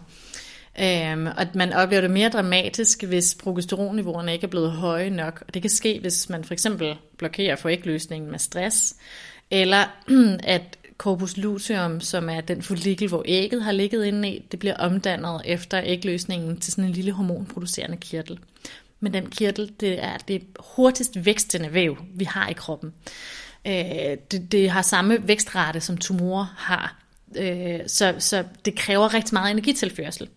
Øhm, 0.81 1.27
og 1.27 1.45
man 1.53 1.73
oplever 1.73 2.01
det 2.01 2.11
mere 2.11 2.29
dramatisk, 2.29 3.03
hvis 3.03 3.35
progesteronniveauerne 3.43 4.33
ikke 4.33 4.43
er 4.43 4.49
blevet 4.49 4.71
høje 4.71 5.09
nok. 5.09 5.43
Og 5.47 5.53
det 5.53 5.61
kan 5.61 5.71
ske, 5.71 5.99
hvis 6.01 6.29
man 6.29 6.43
for 6.43 6.53
eksempel 6.53 6.95
blokerer 7.17 7.55
for 7.55 7.69
ægløsningen 7.69 8.31
med 8.31 8.39
stress, 8.39 8.95
eller 9.51 9.83
at 10.43 10.77
corpus 10.97 11.37
luteum, 11.37 12.01
som 12.01 12.29
er 12.29 12.41
den 12.41 12.61
follikel, 12.61 13.07
hvor 13.07 13.23
ægget 13.25 13.63
har 13.63 13.71
ligget 13.71 14.05
inde 14.05 14.29
i, 14.29 14.45
det 14.51 14.59
bliver 14.59 14.75
omdannet 14.75 15.41
efter 15.45 15.81
ægløsningen 15.83 16.59
til 16.59 16.73
sådan 16.73 16.83
en 16.83 16.91
lille 16.91 17.11
hormonproducerende 17.11 17.97
kirtel. 17.97 18.39
Men 18.99 19.13
den 19.13 19.29
kirtel, 19.29 19.71
det 19.79 20.03
er 20.03 20.17
det 20.17 20.43
hurtigst 20.75 21.25
vækstende 21.25 21.73
væv, 21.73 21.97
vi 22.15 22.25
har 22.25 22.49
i 22.49 22.53
kroppen. 22.53 22.93
Øh, 23.67 24.17
det, 24.31 24.51
det 24.51 24.69
har 24.69 24.81
samme 24.81 25.27
vækstrate, 25.27 25.81
som 25.81 25.97
tumorer 25.97 26.55
har. 26.57 26.99
Øh, 27.37 27.79
så, 27.87 28.15
så 28.19 28.43
det 28.65 28.75
kræver 28.75 29.13
rigtig 29.13 29.33
meget 29.33 29.51
energitilførsel. 29.51 30.29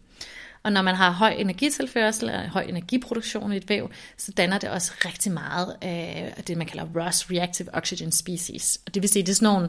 Og 0.62 0.72
når 0.72 0.82
man 0.82 0.94
har 0.94 1.10
høj 1.10 1.34
energitilførsel 1.38 2.30
og 2.30 2.48
høj 2.48 2.62
energiproduktion 2.62 3.52
i 3.52 3.56
et 3.56 3.68
væv, 3.68 3.90
så 4.16 4.32
danner 4.32 4.58
det 4.58 4.70
også 4.70 4.92
rigtig 5.04 5.32
meget 5.32 5.76
af 5.82 6.34
det, 6.46 6.56
man 6.56 6.66
kalder 6.66 6.84
ROS, 6.96 7.30
Reactive 7.30 7.74
Oxygen 7.74 8.12
Species. 8.12 8.80
Og 8.86 8.94
det 8.94 9.02
vil 9.02 9.10
sige, 9.10 9.22
det 9.22 9.28
er 9.28 9.34
sådan 9.34 9.54
nogle, 9.54 9.68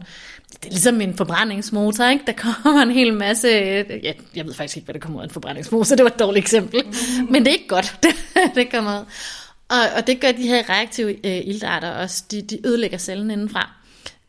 det 0.49 0.65
er 0.65 0.69
ligesom 0.69 1.01
en 1.01 1.17
forbrændingsmotor, 1.17 2.05
ikke? 2.05 2.23
Der 2.27 2.33
kommer 2.33 2.81
en 2.81 2.91
hel 2.91 3.13
masse, 3.13 3.47
ja, 4.03 4.13
jeg 4.35 4.45
ved 4.45 4.53
faktisk 4.53 4.77
ikke, 4.77 4.85
hvad 4.85 4.93
der 4.93 4.99
kommer 4.99 5.19
ud 5.19 5.23
af 5.23 5.27
en 5.27 5.33
forbrændingsmotor, 5.33 5.95
det 5.95 6.03
var 6.03 6.11
et 6.11 6.19
dårligt 6.19 6.43
eksempel, 6.43 6.83
men 7.29 7.45
det 7.45 7.47
er 7.47 7.53
ikke 7.53 7.67
godt, 7.67 7.95
det, 8.03 8.15
det 8.55 8.71
kommer 8.71 8.99
ud. 8.99 9.05
Og, 9.69 9.97
og 9.97 10.07
det 10.07 10.19
gør 10.19 10.31
de 10.31 10.47
her 10.47 10.69
reaktive 10.69 11.09
øh, 11.11 11.47
ildarter 11.47 11.89
også, 11.89 12.23
de, 12.31 12.41
de 12.41 12.67
ødelægger 12.67 12.97
cellen 12.97 13.31
indenfra. 13.31 13.80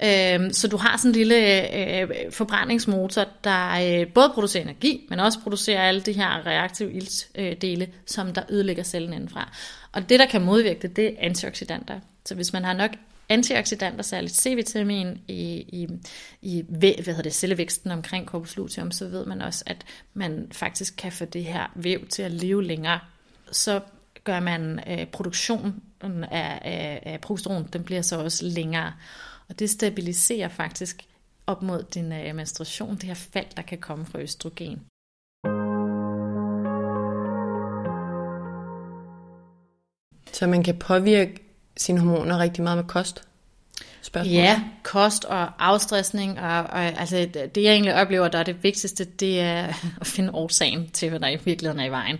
Øhm, 0.04 0.52
så 0.52 0.68
du 0.68 0.76
har 0.76 0.96
sådan 0.96 1.10
en 1.10 1.14
lille 1.14 2.00
øh, 2.00 2.08
forbrændingsmotor, 2.30 3.24
der 3.44 4.00
øh, 4.00 4.06
både 4.12 4.30
producerer 4.34 4.62
energi, 4.62 5.06
men 5.10 5.20
også 5.20 5.38
producerer 5.42 5.82
alle 5.82 6.00
de 6.00 6.12
her 6.12 6.46
reaktive 6.46 6.92
iltdele, 6.92 7.88
som 8.06 8.34
der 8.34 8.42
ødelægger 8.50 8.82
cellen 8.82 9.12
indenfra. 9.12 9.52
Og 9.92 10.08
det, 10.08 10.18
der 10.18 10.26
kan 10.26 10.42
modvirke 10.42 10.82
det, 10.82 10.96
det 10.96 11.06
er 11.06 11.14
antioxidanter. 11.18 12.00
Så 12.24 12.34
hvis 12.34 12.52
man 12.52 12.64
har 12.64 12.72
nok 12.72 12.90
antioxidanter, 13.28 14.02
særligt 14.02 14.36
C-vitamin 14.36 15.18
i, 15.28 15.42
i, 15.68 15.88
i 16.42 16.64
hvad 16.68 17.04
hedder 17.06 17.22
det, 17.22 17.34
cellevæksten 17.34 17.90
omkring 17.90 18.26
corpus 18.26 18.56
luteum, 18.56 18.90
så 18.90 19.08
ved 19.08 19.26
man 19.26 19.42
også, 19.42 19.64
at 19.66 19.84
man 20.14 20.46
faktisk 20.52 20.94
kan 20.98 21.12
få 21.12 21.24
det 21.24 21.44
her 21.44 21.72
væv 21.74 22.06
til 22.06 22.22
at 22.22 22.30
leve 22.30 22.64
længere. 22.64 23.00
Så 23.52 23.80
gør 24.24 24.40
man 24.40 24.80
øh, 24.86 25.06
produktionen 25.06 25.82
af, 26.30 26.58
af, 26.62 27.02
af 27.06 27.20
progesteron, 27.20 27.68
den 27.72 27.84
bliver 27.84 28.02
så 28.02 28.18
også 28.18 28.44
længere. 28.44 28.92
Og 29.52 29.58
det 29.58 29.70
stabiliserer 29.70 30.48
faktisk 30.48 31.04
op 31.46 31.62
mod 31.62 31.82
din 31.94 32.12
øh, 32.12 32.34
menstruation, 32.36 32.94
det 32.94 33.02
her 33.02 33.14
fald, 33.14 33.46
der 33.56 33.62
kan 33.62 33.78
komme 33.78 34.06
fra 34.06 34.20
østrogen. 34.20 34.80
Så 40.32 40.46
man 40.46 40.62
kan 40.62 40.78
påvirke 40.78 41.34
sine 41.76 42.00
hormoner 42.00 42.38
rigtig 42.38 42.62
meget 42.62 42.78
med 42.78 42.84
kost? 42.84 43.28
spørgsmål. 44.02 44.34
Ja, 44.34 44.62
kost 44.82 45.24
og 45.24 45.48
afstressning, 45.58 46.40
og, 46.40 46.58
og 46.60 46.80
altså, 46.80 47.16
det 47.54 47.62
jeg 47.62 47.72
egentlig 47.72 47.94
oplever, 47.94 48.28
der 48.28 48.38
er 48.38 48.42
det 48.42 48.62
vigtigste, 48.62 49.04
det 49.04 49.40
er 49.40 49.66
at 50.00 50.06
finde 50.06 50.32
årsagen 50.32 50.90
til, 50.90 51.08
hvad 51.08 51.20
der 51.20 51.28
i 51.28 51.38
virkeligheden 51.44 51.80
er 51.80 51.84
i 51.86 51.90
vejen. 51.90 52.18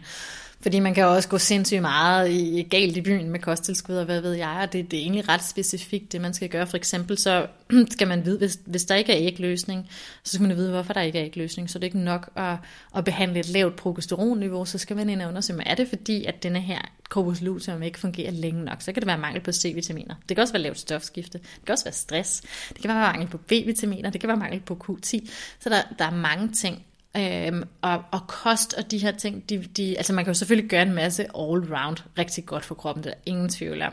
Fordi 0.62 0.81
man 0.81 0.94
kan 0.94 1.05
også 1.05 1.29
gå 1.29 1.38
sindssygt 1.38 1.81
meget 1.81 2.31
i, 2.31 2.66
galt 2.70 2.96
i 2.96 3.01
byen 3.01 3.31
med 3.31 3.40
kosttilskud 3.40 3.96
og 3.96 4.05
hvad 4.05 4.20
ved 4.20 4.33
jeg, 4.33 4.59
og 4.62 4.72
det, 4.72 4.90
det 4.90 4.98
er 4.98 5.03
egentlig 5.03 5.29
ret 5.29 5.44
specifikt, 5.44 6.12
det 6.12 6.20
man 6.20 6.35
skal 6.35 6.48
gøre. 6.48 6.66
For 6.66 6.77
eksempel 6.77 7.18
så 7.18 7.46
skal 7.90 8.09
man 8.09 8.25
vide, 8.25 8.38
hvis, 8.38 8.59
hvis 8.66 8.85
der 8.85 8.94
ikke 8.94 9.12
er 9.12 9.27
ægløsning, 9.27 9.88
så 10.22 10.33
skal 10.33 10.48
man 10.48 10.57
vide, 10.57 10.70
hvorfor 10.70 10.92
der 10.92 11.01
ikke 11.01 11.18
er 11.18 11.25
ægløsning. 11.25 11.70
Så 11.70 11.79
det 11.79 11.85
er 11.85 11.87
ikke 11.87 11.98
nok 11.98 12.31
at, 12.37 12.57
at 12.96 13.05
behandle 13.05 13.40
et 13.40 13.48
lavt 13.48 13.77
progesteronniveau, 13.77 14.64
så 14.64 14.79
skal 14.79 14.96
man 14.96 15.09
ind 15.09 15.22
og 15.22 15.29
undersøge, 15.29 15.62
er 15.66 15.75
det 15.75 15.88
fordi, 15.88 16.25
at 16.25 16.42
denne 16.42 16.61
her 16.61 16.81
corpus 17.09 17.40
luteum 17.40 17.83
ikke 17.83 17.98
fungerer 17.98 18.31
længe 18.31 18.64
nok. 18.64 18.83
Så 18.83 18.92
kan 18.92 19.01
det 19.01 19.07
være 19.07 19.18
mangel 19.18 19.40
på 19.40 19.53
C-vitaminer. 19.53 20.14
Det 20.29 20.37
kan 20.37 20.42
også 20.42 20.53
være 20.53 20.62
lavt 20.62 20.79
stofskifte. 20.79 21.38
Det 21.38 21.64
kan 21.66 21.72
også 21.72 21.85
være 21.85 21.94
stress. 21.94 22.40
Det 22.68 22.79
kan 22.81 22.88
være 22.88 23.12
mangel 23.12 23.29
på 23.29 23.38
B-vitaminer. 23.38 24.11
Det 24.11 24.20
kan 24.20 24.29
være 24.29 24.37
mangel 24.37 24.61
på 24.61 24.79
Q10. 24.85 25.29
Så 25.61 25.68
der, 25.68 25.83
der 25.98 26.05
er 26.05 26.14
mange 26.14 26.48
ting, 26.48 26.85
Øhm, 27.16 27.62
og, 27.83 28.05
og 28.11 28.27
kost 28.27 28.75
og 28.75 28.90
de 28.90 28.98
her 28.98 29.11
ting, 29.11 29.48
de, 29.48 29.64
de, 29.77 29.96
altså 29.96 30.12
man 30.12 30.25
kan 30.25 30.33
jo 30.33 30.38
selvfølgelig 30.38 30.70
gøre 30.70 30.83
en 30.83 30.94
masse 30.94 31.22
all 31.22 31.75
round 31.75 31.96
rigtig 32.18 32.46
godt 32.46 32.64
for 32.64 32.75
kroppen, 32.75 33.05
det 33.05 33.12
er 33.12 33.16
ingen 33.27 33.48
tvivl 33.48 33.83
om. 33.83 33.92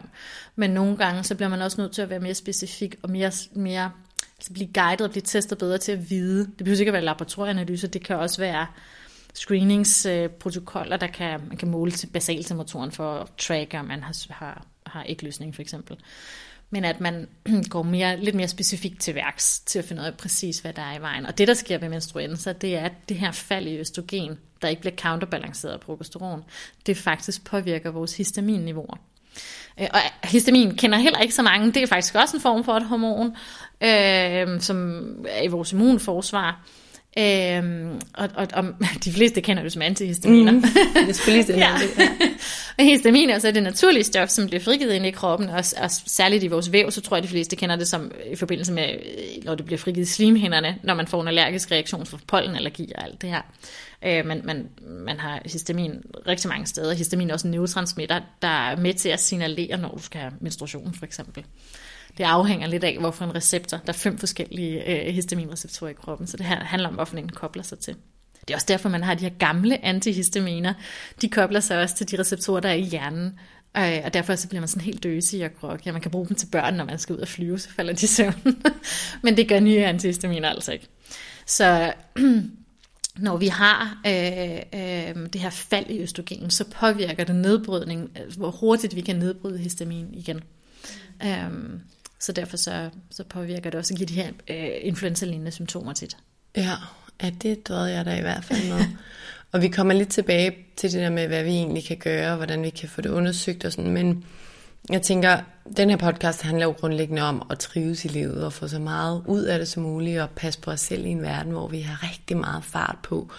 Men 0.55 0.69
nogle 0.69 0.97
gange, 0.97 1.23
så 1.23 1.35
bliver 1.35 1.49
man 1.49 1.61
også 1.61 1.81
nødt 1.81 1.91
til 1.91 2.01
at 2.01 2.09
være 2.09 2.19
mere 2.19 2.33
specifik 2.33 2.95
og 3.03 3.09
mere, 3.09 3.31
mere 3.53 3.91
altså 4.37 4.53
blive 4.53 4.69
guidet 4.73 5.01
og 5.01 5.09
blive 5.09 5.21
testet 5.21 5.57
bedre 5.57 5.77
til 5.77 5.91
at 5.91 6.09
vide. 6.09 6.39
Det 6.39 6.57
behøver 6.57 6.79
ikke 6.79 6.89
at 6.89 6.93
være 6.93 7.01
laboratorieanalyser, 7.01 7.87
det 7.87 8.03
kan 8.03 8.15
også 8.15 8.41
være 8.41 8.67
screeningsprotokoller, 9.33 10.97
der 10.97 11.07
kan, 11.07 11.39
man 11.47 11.57
kan 11.57 11.67
måle 11.67 11.91
til 11.91 12.07
basaltemperaturen 12.07 12.91
for 12.91 13.13
at 13.13 13.27
tracke, 13.37 13.79
om 13.79 13.85
man 13.85 14.03
har, 14.03 14.33
har, 14.33 14.65
har 14.85 15.05
ægløsning 15.07 15.55
for 15.55 15.61
eksempel 15.61 15.97
men 16.69 16.85
at 16.85 17.01
man 17.01 17.27
går 17.69 17.83
mere, 17.83 18.19
lidt 18.19 18.35
mere 18.35 18.47
specifikt 18.47 19.01
til 19.01 19.15
værks 19.15 19.59
til 19.59 19.79
at 19.79 19.85
finde 19.85 20.01
ud 20.01 20.07
af 20.07 20.17
præcis, 20.17 20.59
hvad 20.59 20.73
der 20.73 20.81
er 20.81 20.97
i 20.97 21.01
vejen. 21.01 21.25
Og 21.25 21.37
det, 21.37 21.47
der 21.47 21.53
sker 21.53 21.77
ved 21.77 21.89
menstruenser, 21.89 22.53
det 22.53 22.75
er, 22.75 22.81
at 22.81 23.09
det 23.09 23.17
her 23.17 23.31
fald 23.31 23.67
i 23.67 23.77
østrogen, 23.77 24.39
der 24.61 24.67
ikke 24.67 24.81
bliver 24.81 24.95
counterbalanceret 24.95 25.73
af 25.73 25.79
progesteron, 25.79 26.43
det 26.85 26.97
faktisk 26.97 27.45
påvirker 27.45 27.91
vores 27.91 28.17
histaminniveauer. 28.17 28.97
Øh, 29.79 29.87
og 29.93 29.99
histamin 30.23 30.75
kender 30.75 30.97
heller 30.97 31.19
ikke 31.19 31.33
så 31.33 31.41
mange. 31.41 31.71
Det 31.71 31.83
er 31.83 31.87
faktisk 31.87 32.15
også 32.15 32.37
en 32.37 32.41
form 32.41 32.63
for 32.63 32.73
et 32.73 32.85
hormon, 32.85 33.35
øh, 33.81 34.61
som 34.61 35.05
er 35.27 35.41
i 35.41 35.47
vores 35.47 35.71
immunforsvar. 35.71 36.65
Øhm, 37.17 38.01
og, 38.13 38.29
og, 38.35 38.47
og 38.53 38.65
de 39.05 39.13
fleste 39.13 39.41
kender 39.41 39.63
det 39.63 39.71
som 39.71 39.81
antihistaminer. 39.81 40.51
Mm, 40.51 40.63
det 41.07 41.15
skulle 41.15 41.37
lige 41.37 41.57
ja. 41.57 41.69
ja. 41.99 42.07
og 42.77 42.85
histamin 42.85 43.29
er 43.29 43.39
så 43.39 43.51
det 43.51 43.63
naturlige 43.63 44.03
stof, 44.03 44.29
som 44.29 44.47
bliver 44.47 44.61
frigivet 44.61 44.93
ind 44.93 45.05
i 45.05 45.11
kroppen, 45.11 45.49
og, 45.49 45.63
og 45.81 45.91
særligt 45.91 46.43
i 46.43 46.47
vores 46.47 46.71
væv, 46.71 46.91
så 46.91 47.01
tror 47.01 47.17
jeg, 47.17 47.23
de 47.23 47.27
fleste 47.27 47.55
kender 47.55 47.75
det 47.75 47.87
som 47.87 48.11
i 48.31 48.35
forbindelse 48.35 48.73
med, 48.73 48.87
når 49.43 49.55
det 49.55 49.65
bliver 49.65 49.79
frigivet 49.79 50.07
i 50.07 50.11
slimhinderne, 50.11 50.77
når 50.83 50.93
man 50.93 51.07
får 51.07 51.21
en 51.21 51.27
allergisk 51.27 51.71
reaktion 51.71 52.05
for 52.05 52.19
pollenallergi 52.27 52.91
og 52.95 53.03
alt 53.03 53.21
det 53.21 53.29
her. 53.29 53.41
Øh, 54.05 54.25
man, 54.25 54.41
man, 54.43 54.69
man 54.81 55.19
har 55.19 55.41
histamin 55.45 55.91
rigtig 56.27 56.49
mange 56.49 56.65
steder. 56.65 56.93
Histamin 56.93 57.29
er 57.29 57.33
også 57.33 57.47
en 57.47 57.51
neurotransmitter, 57.51 58.19
der 58.41 58.69
er 58.69 58.75
med 58.75 58.93
til 58.93 59.09
at 59.09 59.19
signalere, 59.19 59.77
når 59.77 59.89
du 59.89 60.01
skal 60.01 60.21
have 60.21 60.33
menstruation 60.41 60.93
for 60.93 61.05
eksempel 61.05 61.45
det 62.19 62.25
afhænger 62.25 62.67
lidt 62.67 62.83
af, 62.83 62.97
hvorfor 62.99 63.25
en 63.25 63.35
receptor. 63.35 63.77
Der 63.77 63.93
er 63.93 63.97
fem 63.97 64.17
forskellige 64.17 65.07
øh, 65.07 65.13
histaminreceptorer 65.13 65.91
i 65.91 65.93
kroppen, 65.93 66.27
så 66.27 66.37
det 66.37 66.45
her 66.45 66.59
handler 66.59 66.89
om, 66.89 66.95
hvorfor 66.95 67.17
en 67.17 67.29
kobler 67.29 67.63
sig 67.63 67.79
til. 67.79 67.95
Det 68.47 68.53
er 68.53 68.55
også 68.55 68.65
derfor, 68.69 68.89
man 68.89 69.03
har 69.03 69.13
de 69.13 69.23
her 69.23 69.37
gamle 69.39 69.85
antihistaminer. 69.85 70.73
De 71.21 71.29
kobler 71.29 71.59
sig 71.59 71.81
også 71.81 71.95
til 71.95 72.11
de 72.11 72.19
receptorer, 72.19 72.59
der 72.59 72.69
er 72.69 72.73
i 72.73 72.81
hjernen. 72.81 73.39
Øh, 73.77 74.01
og 74.05 74.13
derfor 74.13 74.35
så 74.35 74.47
bliver 74.47 74.61
man 74.61 74.67
sådan 74.67 74.83
helt 74.83 75.03
døsig 75.03 75.45
og 75.45 75.51
grog. 75.59 75.79
Ja, 75.85 75.91
man 75.91 76.01
kan 76.01 76.11
bruge 76.11 76.27
dem 76.27 76.35
til 76.35 76.47
børn, 76.47 76.73
når 76.73 76.85
man 76.85 76.99
skal 76.99 77.15
ud 77.15 77.19
og 77.19 77.27
flyve, 77.27 77.59
så 77.59 77.69
falder 77.69 77.93
de 77.93 78.03
i 78.03 78.07
søvn. 78.07 78.63
Men 79.23 79.37
det 79.37 79.47
gør 79.47 79.59
nye 79.59 79.85
antihistaminer 79.85 80.49
altså 80.49 80.71
ikke. 80.71 80.87
Så 81.45 81.93
når 83.17 83.37
vi 83.37 83.47
har 83.47 84.01
øh, 84.07 84.59
øh, 84.73 85.29
det 85.33 85.41
her 85.41 85.49
fald 85.49 85.89
i 85.89 86.01
østrogen, 86.01 86.49
så 86.49 86.65
påvirker 86.65 87.23
det 87.23 87.35
nedbrydning, 87.35 88.09
hvor 88.37 88.51
hurtigt 88.51 88.95
vi 88.95 89.01
kan 89.01 89.15
nedbryde 89.15 89.57
histamin 89.57 90.07
igen. 90.13 90.41
Um, 91.25 91.81
så 92.19 92.31
derfor 92.31 92.57
så, 92.57 92.89
så 93.11 93.23
påvirker 93.23 93.69
det 93.69 93.79
også 93.79 93.93
at 93.93 93.97
give 93.97 94.07
de 94.07 94.13
her 94.13 94.31
øh, 94.49 94.69
influenza-lignende 94.81 95.51
symptomer 95.51 95.93
tit. 95.93 96.17
Ja, 96.55 96.75
ja, 97.23 97.29
det 97.41 97.67
drøjede 97.67 97.93
jeg 97.93 98.05
da 98.05 98.17
i 98.17 98.21
hvert 98.21 98.43
fald 98.43 98.69
med. 98.69 98.85
og 99.51 99.61
vi 99.61 99.67
kommer 99.67 99.93
lidt 99.93 100.09
tilbage 100.09 100.55
til 100.75 100.91
det 100.91 101.01
der 101.01 101.09
med, 101.09 101.27
hvad 101.27 101.43
vi 101.43 101.49
egentlig 101.49 101.85
kan 101.85 101.97
gøre, 101.97 102.31
og 102.31 102.37
hvordan 102.37 102.63
vi 102.63 102.69
kan 102.69 102.89
få 102.89 103.01
det 103.01 103.09
undersøgt 103.09 103.65
og 103.65 103.71
sådan, 103.71 103.91
men 103.91 104.25
jeg 104.89 105.01
tænker, 105.01 105.37
den 105.77 105.89
her 105.89 105.97
podcast 105.97 106.41
handler 106.41 106.65
jo 106.65 106.71
grundlæggende 106.71 107.21
om 107.21 107.47
at 107.49 107.59
trives 107.59 108.05
i 108.05 108.07
livet 108.07 108.43
og 108.45 108.53
få 108.53 108.67
så 108.67 108.79
meget 108.79 109.23
ud 109.27 109.43
af 109.43 109.59
det 109.59 109.67
som 109.67 109.83
muligt 109.83 110.21
og 110.21 110.29
passe 110.29 110.59
på 110.59 110.71
os 110.71 110.79
selv 110.79 111.05
i 111.05 111.09
en 111.09 111.21
verden, 111.21 111.51
hvor 111.51 111.67
vi 111.67 111.79
har 111.79 112.09
rigtig 112.11 112.37
meget 112.37 112.63
fart 112.63 112.97
på. 113.03 113.29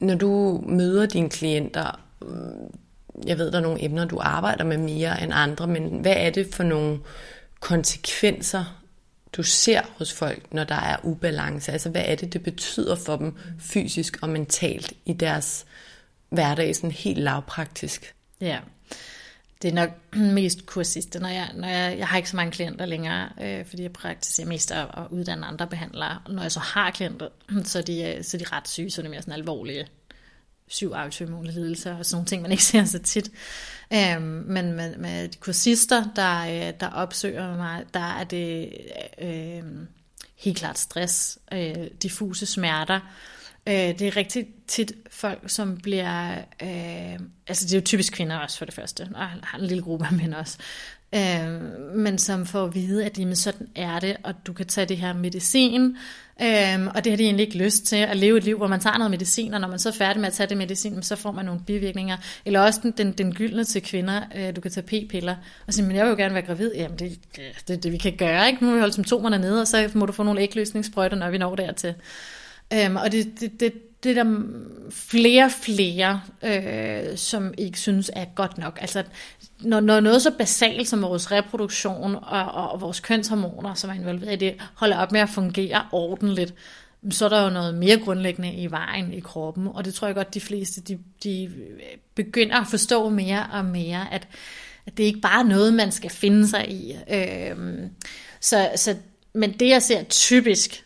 Når 0.00 0.14
du 0.14 0.62
møder 0.66 1.06
dine 1.06 1.30
klienter, 1.30 2.00
jeg 3.26 3.38
ved, 3.38 3.50
der 3.50 3.58
er 3.58 3.62
nogle 3.62 3.84
emner, 3.84 4.04
du 4.04 4.18
arbejder 4.20 4.64
med 4.64 4.78
mere 4.78 5.22
end 5.22 5.32
andre, 5.34 5.66
men 5.66 5.98
hvad 6.00 6.14
er 6.16 6.30
det 6.30 6.54
for 6.54 6.62
nogle 6.62 6.98
konsekvenser, 7.60 8.82
du 9.32 9.42
ser 9.42 9.80
hos 9.98 10.12
folk, 10.12 10.52
når 10.52 10.64
der 10.64 10.74
er 10.74 10.96
ubalance? 11.02 11.72
Altså, 11.72 11.90
hvad 11.90 12.02
er 12.06 12.14
det, 12.14 12.32
det 12.32 12.42
betyder 12.42 12.96
for 12.96 13.16
dem 13.16 13.36
fysisk 13.58 14.18
og 14.22 14.28
mentalt 14.28 14.92
i 15.04 15.12
deres 15.12 15.66
hverdag, 16.28 16.76
sådan 16.76 16.90
helt 16.90 17.18
lavpraktisk? 17.18 18.14
Ja, 18.40 18.58
det 19.62 19.68
er 19.68 19.74
nok 19.74 19.90
mest 20.38 20.66
kursister, 20.66 21.20
når 21.20 21.28
jeg, 21.28 21.50
når 21.54 21.68
jeg, 21.68 21.98
jeg 21.98 22.08
har 22.08 22.16
ikke 22.16 22.30
så 22.30 22.36
mange 22.36 22.52
klienter 22.52 22.86
længere, 22.86 23.28
øh, 23.42 23.66
fordi 23.66 23.82
jeg 23.82 23.92
praktiserer 23.92 24.48
mest 24.48 24.72
at, 24.72 24.86
at 24.96 25.06
uddanne 25.10 25.46
andre 25.46 25.66
behandlere. 25.66 26.18
Når 26.28 26.42
jeg 26.42 26.52
så 26.52 26.60
har 26.60 26.90
klienter, 26.90 27.28
så 27.64 27.78
er 27.78 27.82
de, 27.82 28.02
øh, 28.02 28.24
så 28.24 28.36
er 28.36 28.38
de 28.38 28.56
ret 28.56 28.68
syge, 28.68 28.90
så 28.90 29.00
er 29.00 29.02
de 29.02 29.08
mere 29.08 29.22
sådan 29.22 29.34
alvorlige 29.34 29.86
syv 30.68 30.92
autoimmune 30.92 31.50
lidelser 31.50 31.96
og 31.96 32.06
sådan 32.06 32.16
nogle 32.16 32.26
ting, 32.26 32.42
man 32.42 32.50
ikke 32.50 32.64
ser 32.64 32.84
så 32.84 32.98
tit. 32.98 33.30
Øhm, 33.92 34.22
men 34.22 34.72
med, 34.72 34.96
med 34.96 35.28
de 35.28 35.38
kursister, 35.38 36.04
der, 36.16 36.40
øh, 36.40 36.74
der 36.80 36.88
opsøger 36.88 37.56
mig, 37.56 37.84
der 37.94 38.18
er 38.20 38.24
det 38.24 38.72
øh, 39.22 39.62
helt 40.36 40.58
klart 40.58 40.78
stress, 40.78 41.38
øh, 41.52 41.86
diffuse 42.02 42.46
smerter. 42.46 43.00
Øh, 43.66 43.74
det 43.74 44.02
er 44.02 44.16
rigtig 44.16 44.46
tit 44.66 44.92
folk, 45.10 45.40
som 45.46 45.76
bliver, 45.76 46.38
øh, 46.62 47.20
altså 47.46 47.64
det 47.66 47.72
er 47.72 47.78
jo 47.78 47.84
typisk 47.84 48.12
kvinder 48.12 48.36
også 48.36 48.58
for 48.58 48.64
det 48.64 48.74
første, 48.74 49.08
og 49.14 49.26
har 49.26 49.58
en 49.58 49.64
lille 49.64 49.82
gruppe 49.82 50.06
af 50.06 50.12
mænd 50.12 50.34
også, 50.34 50.58
øh, 51.14 51.96
men 51.96 52.18
som 52.18 52.46
får 52.46 52.64
at 52.64 52.74
vide, 52.74 53.04
at 53.04 53.18
jamen, 53.18 53.36
sådan 53.36 53.68
er 53.74 53.98
det, 53.98 54.16
og 54.22 54.34
du 54.46 54.52
kan 54.52 54.66
tage 54.66 54.86
det 54.86 54.96
her 54.96 55.12
medicin, 55.12 55.96
øh, 56.42 56.86
og 56.94 57.04
det 57.04 57.12
har 57.12 57.16
de 57.16 57.24
egentlig 57.24 57.46
ikke 57.46 57.58
lyst 57.58 57.84
til, 57.84 57.96
at 57.96 58.16
leve 58.16 58.38
et 58.38 58.44
liv, 58.44 58.56
hvor 58.56 58.66
man 58.66 58.80
tager 58.80 58.98
noget 58.98 59.10
medicin, 59.10 59.54
og 59.54 59.60
når 59.60 59.68
man 59.68 59.78
så 59.78 59.88
er 59.88 59.92
færdig 59.92 60.20
med 60.20 60.26
at 60.26 60.32
tage 60.32 60.48
det 60.48 60.56
medicin, 60.56 61.02
så 61.02 61.16
får 61.16 61.32
man 61.32 61.44
nogle 61.44 61.60
bivirkninger. 61.66 62.16
Eller 62.44 62.60
også 62.60 62.80
den, 62.82 62.90
den, 62.90 63.12
den 63.12 63.34
gyldne 63.34 63.64
til 63.64 63.82
kvinder, 63.82 64.20
øh, 64.36 64.56
du 64.56 64.60
kan 64.60 64.70
tage 64.70 64.86
p-piller, 64.86 65.36
og 65.66 65.74
sige, 65.74 65.86
men 65.86 65.96
jeg 65.96 66.04
vil 66.04 66.10
jo 66.10 66.16
gerne 66.16 66.34
være 66.34 66.46
gravid. 66.46 66.70
Jamen, 66.74 66.98
det 66.98 67.18
er 67.38 67.40
det, 67.68 67.82
det, 67.82 67.92
vi 67.92 67.96
kan 67.96 68.16
gøre, 68.16 68.46
ikke? 68.48 68.64
Nu 68.64 68.68
må 68.68 68.74
vi 68.74 68.80
holde 68.80 68.94
symptomerne 68.94 69.38
nede, 69.38 69.60
og 69.60 69.68
så 69.68 69.90
må 69.94 70.06
du 70.06 70.12
få 70.12 70.22
nogle 70.22 70.40
ægløsningssprøjter, 70.40 71.16
når 71.16 71.30
vi 71.30 71.38
når 71.38 71.54
dertil. 71.54 71.94
Øhm, 72.72 72.96
og 72.96 73.12
det, 73.12 73.40
det, 73.40 73.60
det, 73.60 73.72
det 74.06 74.18
er 74.18 74.24
der 74.24 74.42
flere 74.90 75.50
flere, 75.50 76.20
øh, 76.44 77.16
som 77.16 77.54
ikke 77.58 77.80
synes 77.80 78.10
er 78.14 78.24
godt 78.34 78.58
nok. 78.58 78.78
Altså, 78.80 79.04
når, 79.60 79.80
når 79.80 80.00
noget 80.00 80.22
så 80.22 80.30
basalt 80.30 80.88
som 80.88 81.02
vores 81.02 81.32
reproduktion 81.32 82.14
og, 82.14 82.52
og, 82.52 82.70
og 82.70 82.80
vores 82.80 83.00
kønshormoner, 83.00 83.74
som 83.74 83.90
er 83.90 83.94
involveret 83.94 84.32
i 84.32 84.36
det, 84.36 84.54
holder 84.74 84.98
op 84.98 85.12
med 85.12 85.20
at 85.20 85.28
fungere 85.28 85.86
ordentligt, 85.92 86.54
så 87.10 87.24
er 87.24 87.28
der 87.28 87.44
jo 87.44 87.50
noget 87.50 87.74
mere 87.74 87.98
grundlæggende 87.98 88.54
i 88.54 88.70
vejen 88.70 89.12
i 89.12 89.20
kroppen. 89.20 89.68
Og 89.74 89.84
det 89.84 89.94
tror 89.94 90.08
jeg 90.08 90.14
godt, 90.14 90.34
de 90.34 90.40
fleste 90.40 90.80
de, 90.80 90.98
de 91.24 91.50
begynder 92.14 92.60
at 92.60 92.66
forstå 92.66 93.08
mere 93.08 93.46
og 93.52 93.64
mere, 93.64 94.12
at, 94.12 94.28
at 94.86 94.96
det 94.96 95.04
ikke 95.04 95.20
bare 95.20 95.40
er 95.40 95.48
noget, 95.48 95.74
man 95.74 95.92
skal 95.92 96.10
finde 96.10 96.48
sig 96.48 96.70
i. 96.70 96.96
Øh, 97.10 97.56
så, 98.40 98.70
så, 98.76 98.96
men 99.32 99.52
det, 99.52 99.68
jeg 99.68 99.82
ser 99.82 100.02
typisk 100.02 100.85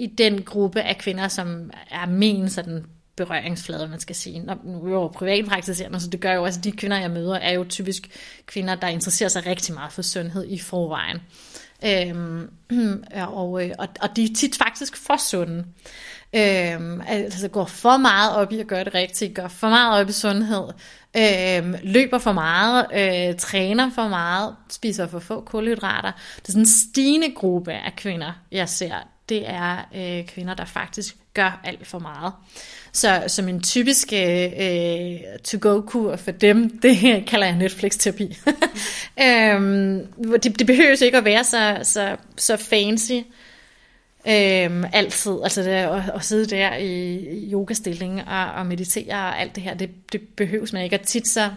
i 0.00 0.06
den 0.06 0.42
gruppe 0.42 0.82
af 0.82 0.98
kvinder, 0.98 1.28
som 1.28 1.70
er 1.90 2.06
men 2.06 2.50
sådan 2.50 2.84
berøringsflade, 3.16 3.88
man 3.88 4.00
skal 4.00 4.16
sige. 4.16 4.40
Når, 4.40 4.58
nu 4.64 4.84
er 4.84 4.88
jeg 4.88 4.94
jo 4.94 5.08
privatpraktiserende, 5.08 6.00
så 6.00 6.10
det 6.10 6.20
gør 6.20 6.32
jo 6.32 6.42
også, 6.42 6.60
at 6.60 6.64
de 6.64 6.72
kvinder, 6.72 6.98
jeg 6.98 7.10
møder, 7.10 7.34
er 7.34 7.52
jo 7.52 7.64
typisk 7.68 8.08
kvinder, 8.46 8.74
der 8.74 8.88
interesserer 8.88 9.28
sig 9.28 9.46
rigtig 9.46 9.74
meget 9.74 9.92
for 9.92 10.02
sundhed 10.02 10.46
i 10.48 10.58
forvejen. 10.58 11.18
Øhm, 11.84 12.50
og, 13.40 13.66
øh, 13.66 13.74
og, 13.78 13.88
og 14.00 14.16
de 14.16 14.24
er 14.24 14.34
tit 14.36 14.56
faktisk 14.56 14.96
for 14.96 15.16
sunde. 15.16 15.64
Øhm, 16.34 17.00
altså 17.06 17.48
går 17.48 17.64
for 17.64 17.96
meget 17.96 18.36
op 18.36 18.52
i 18.52 18.60
at 18.60 18.66
gøre 18.66 18.84
det 18.84 18.94
rigtigt, 18.94 19.34
går 19.34 19.48
for 19.48 19.68
meget 19.68 20.00
op 20.00 20.08
i 20.08 20.12
sundhed, 20.12 20.64
øhm, 21.16 21.74
løber 21.82 22.18
for 22.18 22.32
meget, 22.32 22.86
øh, 22.94 23.36
træner 23.36 23.90
for 23.94 24.08
meget, 24.08 24.56
spiser 24.70 25.06
for 25.06 25.18
få 25.18 25.40
kulhydrater. 25.40 26.12
Det 26.36 26.48
er 26.48 26.52
sådan 26.52 26.62
en 26.62 26.66
stigende 26.66 27.34
gruppe 27.34 27.72
af 27.72 27.96
kvinder, 27.96 28.32
jeg 28.52 28.68
ser, 28.68 28.94
det 29.30 29.48
er 29.48 29.76
øh, 29.94 30.26
kvinder, 30.26 30.54
der 30.54 30.64
faktisk 30.64 31.16
gør 31.34 31.60
alt 31.64 31.86
for 31.86 31.98
meget. 31.98 32.32
Så 32.92 33.24
som 33.26 33.48
en 33.48 33.62
typisk 33.62 34.12
øh, 34.12 35.20
to-go-kur 35.44 36.16
for 36.16 36.30
dem, 36.30 36.70
det 36.82 37.24
kalder 37.26 37.46
jeg 37.46 37.56
Netflix-terapi. 37.56 38.38
øhm, 39.24 40.06
det, 40.42 40.58
det 40.58 40.66
behøver 40.66 41.04
ikke 41.04 41.18
at 41.18 41.24
være 41.24 41.44
så, 41.44 41.78
så, 41.82 42.16
så 42.36 42.56
fancy 42.56 43.12
øhm, 44.28 44.84
altid. 44.92 45.38
Altså 45.42 45.62
det, 45.62 45.68
at, 45.68 46.02
at 46.14 46.24
sidde 46.24 46.46
der 46.46 46.76
i 46.76 47.52
yogastilling 47.52 48.28
og, 48.28 48.52
og 48.52 48.66
meditere 48.66 49.14
og 49.14 49.40
alt 49.40 49.54
det 49.54 49.62
her, 49.62 49.74
det, 49.74 49.90
det 50.12 50.20
behøves 50.36 50.72
man 50.72 50.84
ikke. 50.84 50.96
Og 50.96 51.06
tit 51.06 51.28
så, 51.28 51.50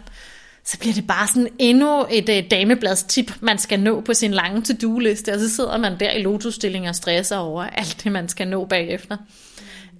så 0.66 0.78
bliver 0.78 0.94
det 0.94 1.06
bare 1.06 1.28
sådan 1.28 1.48
endnu 1.58 2.06
et 2.10 2.28
øh, 2.28 2.50
damebladstip, 2.50 3.32
man 3.40 3.58
skal 3.58 3.80
nå 3.80 4.00
på 4.00 4.14
sin 4.14 4.30
lange 4.30 4.62
to-do-liste, 4.62 5.32
og 5.32 5.40
så 5.40 5.50
sidder 5.56 5.78
man 5.78 6.00
der 6.00 6.12
i 6.12 6.22
lotusstilling 6.22 6.88
og 6.88 6.94
stresser 6.94 7.36
over 7.36 7.62
alt 7.62 8.00
det, 8.04 8.12
man 8.12 8.28
skal 8.28 8.48
nå 8.48 8.64
bagefter. 8.64 9.16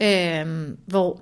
Øh, 0.02 0.68
hvor 0.86 1.20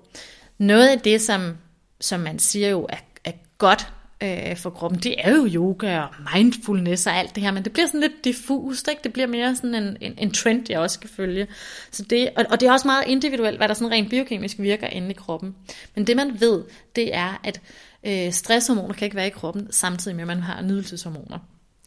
noget 0.58 0.88
af 0.88 1.00
det, 1.00 1.20
som, 1.20 1.56
som 2.00 2.20
man 2.20 2.38
siger 2.38 2.68
jo 2.68 2.86
er, 2.88 2.96
er 3.24 3.32
godt 3.58 3.88
øh, 4.22 4.56
for 4.56 4.70
kroppen, 4.70 5.00
det 5.00 5.14
er 5.18 5.30
jo 5.30 5.48
yoga 5.54 6.00
og 6.00 6.08
mindfulness 6.34 7.06
og 7.06 7.16
alt 7.16 7.34
det 7.34 7.42
her, 7.42 7.50
men 7.50 7.64
det 7.64 7.72
bliver 7.72 7.86
sådan 7.86 8.00
lidt 8.00 8.24
diffust, 8.24 8.88
ikke? 8.88 9.00
det 9.04 9.12
bliver 9.12 9.26
mere 9.26 9.56
sådan 9.56 9.74
en, 9.74 9.96
en, 10.00 10.14
en 10.18 10.30
trend, 10.30 10.70
jeg 10.70 10.78
også 10.78 10.94
skal 10.94 11.10
følge. 11.10 11.46
Så 11.90 12.02
det, 12.02 12.30
og, 12.36 12.44
og 12.50 12.60
det 12.60 12.68
er 12.68 12.72
også 12.72 12.88
meget 12.88 13.04
individuelt, 13.06 13.56
hvad 13.56 13.68
der 13.68 13.74
sådan 13.74 13.90
rent 13.90 14.10
biokemisk 14.10 14.58
virker 14.58 14.86
inde 14.86 15.10
i 15.10 15.14
kroppen. 15.14 15.54
Men 15.94 16.06
det 16.06 16.16
man 16.16 16.40
ved, 16.40 16.62
det 16.96 17.14
er, 17.14 17.40
at 17.44 17.60
øh, 18.06 18.32
stresshormoner 18.32 18.94
kan 18.94 19.04
ikke 19.04 19.16
være 19.16 19.26
i 19.26 19.30
kroppen, 19.30 19.72
samtidig 19.72 20.16
med 20.16 20.22
at 20.22 20.28
man 20.28 20.40
har 20.40 20.62
nydelseshormoner. 20.62 21.38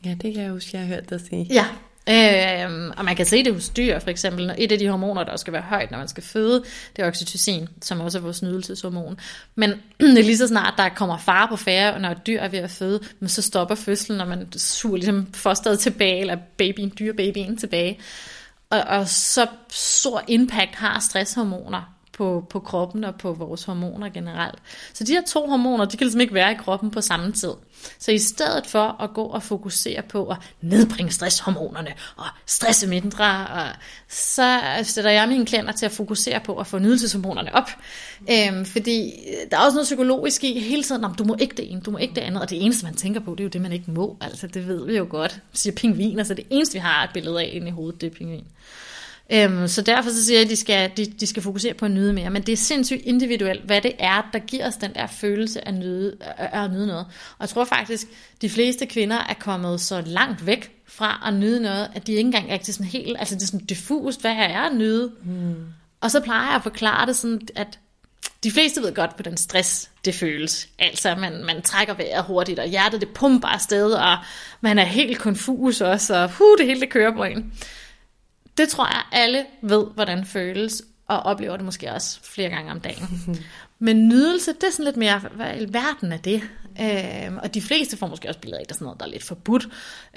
Ja, 0.06 0.10
det 0.22 0.34
kan 0.34 0.44
jeg 0.44 0.52
huske, 0.52 0.70
jeg 0.74 0.82
har 0.82 0.96
hørt 0.96 1.10
dig 1.10 1.22
sige. 1.22 1.48
Ja, 1.54 1.66
Øh, 2.10 2.92
og 2.98 3.06
man 3.06 3.16
kan 3.16 3.26
se 3.26 3.44
det 3.44 3.54
hos 3.54 3.70
dyr, 3.70 4.00
for 4.00 4.10
eksempel. 4.10 4.56
Et 4.58 4.72
af 4.72 4.80
de 4.80 4.88
hormoner, 4.88 5.24
der 5.24 5.32
også 5.32 5.44
skal 5.44 5.54
være 5.54 5.62
højt, 5.62 5.92
når 5.92 5.98
man 5.98 6.08
skal 6.08 6.24
føde, 6.24 6.64
det 6.96 7.04
er 7.04 7.08
oxytocin, 7.08 7.68
som 7.82 8.02
også 8.02 8.18
er 8.18 8.22
vores 8.22 8.42
nydelseshormon. 8.42 9.20
Men 9.56 9.74
lige 10.00 10.38
så 10.38 10.48
snart 10.48 10.74
der 10.78 10.90
kommer 10.90 11.18
far 11.18 11.48
på 11.48 11.56
færre, 11.56 12.00
når 12.00 12.10
et 12.10 12.28
dyr 12.28 12.40
er 12.40 12.48
ved 12.48 12.60
at 12.60 12.72
føde, 12.72 13.00
men 13.20 13.30
så 13.30 13.42
stopper 13.42 13.76
fødslen, 13.76 14.18
når 14.18 14.26
man 14.26 14.48
suger 14.58 14.98
ligesom 14.98 15.28
fosteret 15.34 15.80
tilbage, 15.80 16.20
eller 16.20 16.38
babyen, 16.58 16.94
dyrebabyen 17.00 17.58
tilbage. 17.58 18.00
Og, 18.70 18.80
og 18.80 19.08
så 19.08 19.48
stor 19.70 20.24
impact 20.28 20.76
har 20.76 21.00
stresshormoner 21.00 21.95
på, 22.18 22.46
på 22.50 22.60
kroppen 22.60 23.04
og 23.04 23.16
på 23.16 23.34
vores 23.34 23.64
hormoner 23.64 24.10
generelt. 24.10 24.60
Så 24.94 25.04
de 25.04 25.12
her 25.12 25.22
to 25.28 25.48
hormoner, 25.48 25.86
de 25.86 25.98
kan 25.98 26.06
ligesom 26.06 26.22
ikke 26.22 26.34
være 26.34 26.52
i 26.52 26.56
kroppen 26.56 26.92
på 26.92 27.02
samme 27.02 27.32
tid. 27.32 27.52
Så 28.00 28.12
i 28.12 28.20
stedet 28.20 28.68
for 28.68 29.02
at 29.04 29.14
gå 29.14 29.24
og 29.24 29.44
fokusere 29.44 30.02
på 30.02 30.28
at 30.28 30.38
nedbringe 30.62 31.12
stresshormonerne 31.12 31.94
og 32.16 32.26
stresse 32.46 32.88
mindre, 32.88 33.48
og 33.48 33.68
så 34.10 34.60
sætter 34.84 35.12
jeg 35.12 35.28
mine 35.28 35.46
klienter 35.46 35.72
til 35.72 35.86
at 35.86 35.92
fokusere 35.92 36.40
på 36.40 36.56
at 36.56 36.68
få 36.68 36.80
nydelseshormonerne 36.80 37.56
op. 37.56 37.70
Øhm, 38.32 38.66
fordi 38.66 39.12
der 39.52 39.58
er 39.58 39.62
også 39.62 39.76
noget 39.76 39.86
psykologisk 39.86 40.44
i 40.44 40.60
hele 40.60 40.84
tiden, 40.84 41.04
om 41.04 41.16
du 41.16 41.24
må 41.24 41.36
ikke 41.40 41.56
det 41.58 41.72
ene, 41.72 41.82
du 41.82 41.92
må 41.92 41.98
ikke 41.98 42.16
det 42.16 42.22
andet, 42.22 42.42
og 42.42 42.50
det 42.50 42.64
eneste 42.64 42.86
man 42.86 42.96
tænker 42.96 43.20
på, 43.20 43.32
det 43.32 43.40
er 43.40 43.44
jo 43.44 43.50
det 43.50 43.62
man 43.62 43.72
ikke 43.72 43.92
må. 43.92 44.18
Altså 44.22 44.48
det 44.48 44.68
ved 44.68 44.86
vi 44.86 44.98
jo 44.98 45.08
godt, 45.10 45.40
siger 45.54 45.74
pingviner, 45.74 46.24
så 46.24 46.34
det 46.34 46.46
eneste 46.50 46.74
vi 46.74 46.80
har 46.80 47.04
et 47.04 47.10
billede 47.14 47.42
af 47.42 47.50
inde 47.54 47.68
i 47.68 47.72
hovedet, 47.72 48.02
det 48.02 48.12
er 48.12 48.16
pingvin. 48.16 48.46
Øhm, 49.30 49.68
så 49.68 49.82
derfor 49.82 50.10
så 50.10 50.26
siger 50.26 50.38
jeg, 50.38 50.46
at 50.46 50.50
de 50.50 50.56
skal, 50.56 50.92
de, 50.98 51.06
de 51.06 51.28
skal 51.28 51.44
fokusere 51.44 51.74
på 51.74 51.86
at 51.86 51.92
nyde 51.92 52.14
mere. 52.14 52.30
Men 52.30 52.42
det 52.42 52.54
er 52.54 52.58
sindssygt 52.58 53.02
individuelt, 53.02 53.64
hvad 53.66 53.82
det 53.82 53.94
er, 54.00 54.30
der 54.34 54.40
giver 54.40 54.68
os 54.68 54.76
den 54.76 54.94
der 54.94 55.08
følelse 55.08 55.68
af 55.68 55.74
nyde, 55.74 56.18
at 56.38 56.72
nyde 56.72 56.88
noget. 56.88 57.06
Og 57.06 57.42
jeg 57.42 57.50
tror 57.50 57.66
faktisk, 57.66 58.08
de 58.42 58.50
fleste 58.50 58.86
kvinder 58.86 59.18
er 59.30 59.34
kommet 59.34 59.82
så 59.82 60.04
langt 60.06 60.46
væk 60.46 60.72
fra 60.88 61.24
at 61.28 61.34
nyde 61.34 61.62
noget, 61.62 61.90
at 61.96 62.08
de 62.08 62.12
ikke 62.12 62.28
engang 62.28 62.52
er 62.52 62.58
sådan 62.62 62.86
helt, 62.86 63.18
altså 63.20 63.36
det 63.36 63.42
er 63.42 63.46
sådan 63.46 63.66
diffust, 63.66 64.22
hvad 64.22 64.32
er 64.32 64.62
at 64.62 64.76
nyde. 64.76 65.12
Mm. 65.24 65.56
Og 66.02 66.12
så 66.12 66.20
plejer 66.20 66.48
jeg 66.48 66.56
at 66.56 66.64
forklare 66.64 67.06
det 67.06 67.16
sådan, 67.16 67.42
at 67.56 67.80
de 68.44 68.52
fleste 68.52 68.82
ved 68.82 68.94
godt, 68.94 69.12
hvordan 69.16 69.38
stress 69.38 69.90
det 70.06 70.16
føles. 70.16 70.68
Altså, 70.80 71.16
man, 71.16 71.44
man 71.46 71.62
trækker 71.62 71.94
vejret 71.94 72.24
hurtigt, 72.24 72.60
og 72.60 72.68
hjertet 72.68 73.02
det 73.02 73.10
pumper 73.10 73.48
afsted, 73.48 73.92
og 73.92 74.18
man 74.62 74.80
er 74.80 74.84
helt 74.84 75.20
konfus 75.20 75.82
også, 75.82 76.16
og 76.16 76.32
huh, 76.32 76.58
det 76.58 76.66
hele 76.66 76.80
det 76.80 76.90
kører 76.90 77.16
på 77.16 77.24
en. 77.24 77.54
Det 78.58 78.70
tror 78.70 78.88
jeg, 78.88 79.02
alle 79.12 79.46
ved, 79.62 79.86
hvordan 79.96 80.26
føles, 80.26 80.84
og 81.08 81.20
oplever 81.20 81.58
det 81.58 81.66
måske 81.66 81.92
også 81.92 82.20
flere 82.24 82.50
gange 82.50 82.72
om 82.72 82.80
dagen. 82.80 83.08
Men 83.80 84.08
nydelse, 84.08 84.54
det 84.54 84.64
er 84.64 84.72
sådan 84.72 84.86
lidt 84.86 84.98
mere, 84.98 85.22
hvad 85.36 85.62
i 85.62 85.74
verden 85.74 86.12
er 86.12 86.18
det? 86.18 86.42
Øhm, 86.82 87.38
og 87.38 87.54
de 87.54 87.62
fleste 87.62 87.98
får 87.98 88.08
måske 88.08 88.28
også 88.28 88.40
billeder 88.40 88.60
af, 88.60 88.66
der 88.66 88.74
sådan 88.74 88.86
noget, 88.86 89.00
der 89.00 89.06
er 89.06 89.10
lidt 89.10 89.24
forbudt. 89.24 89.68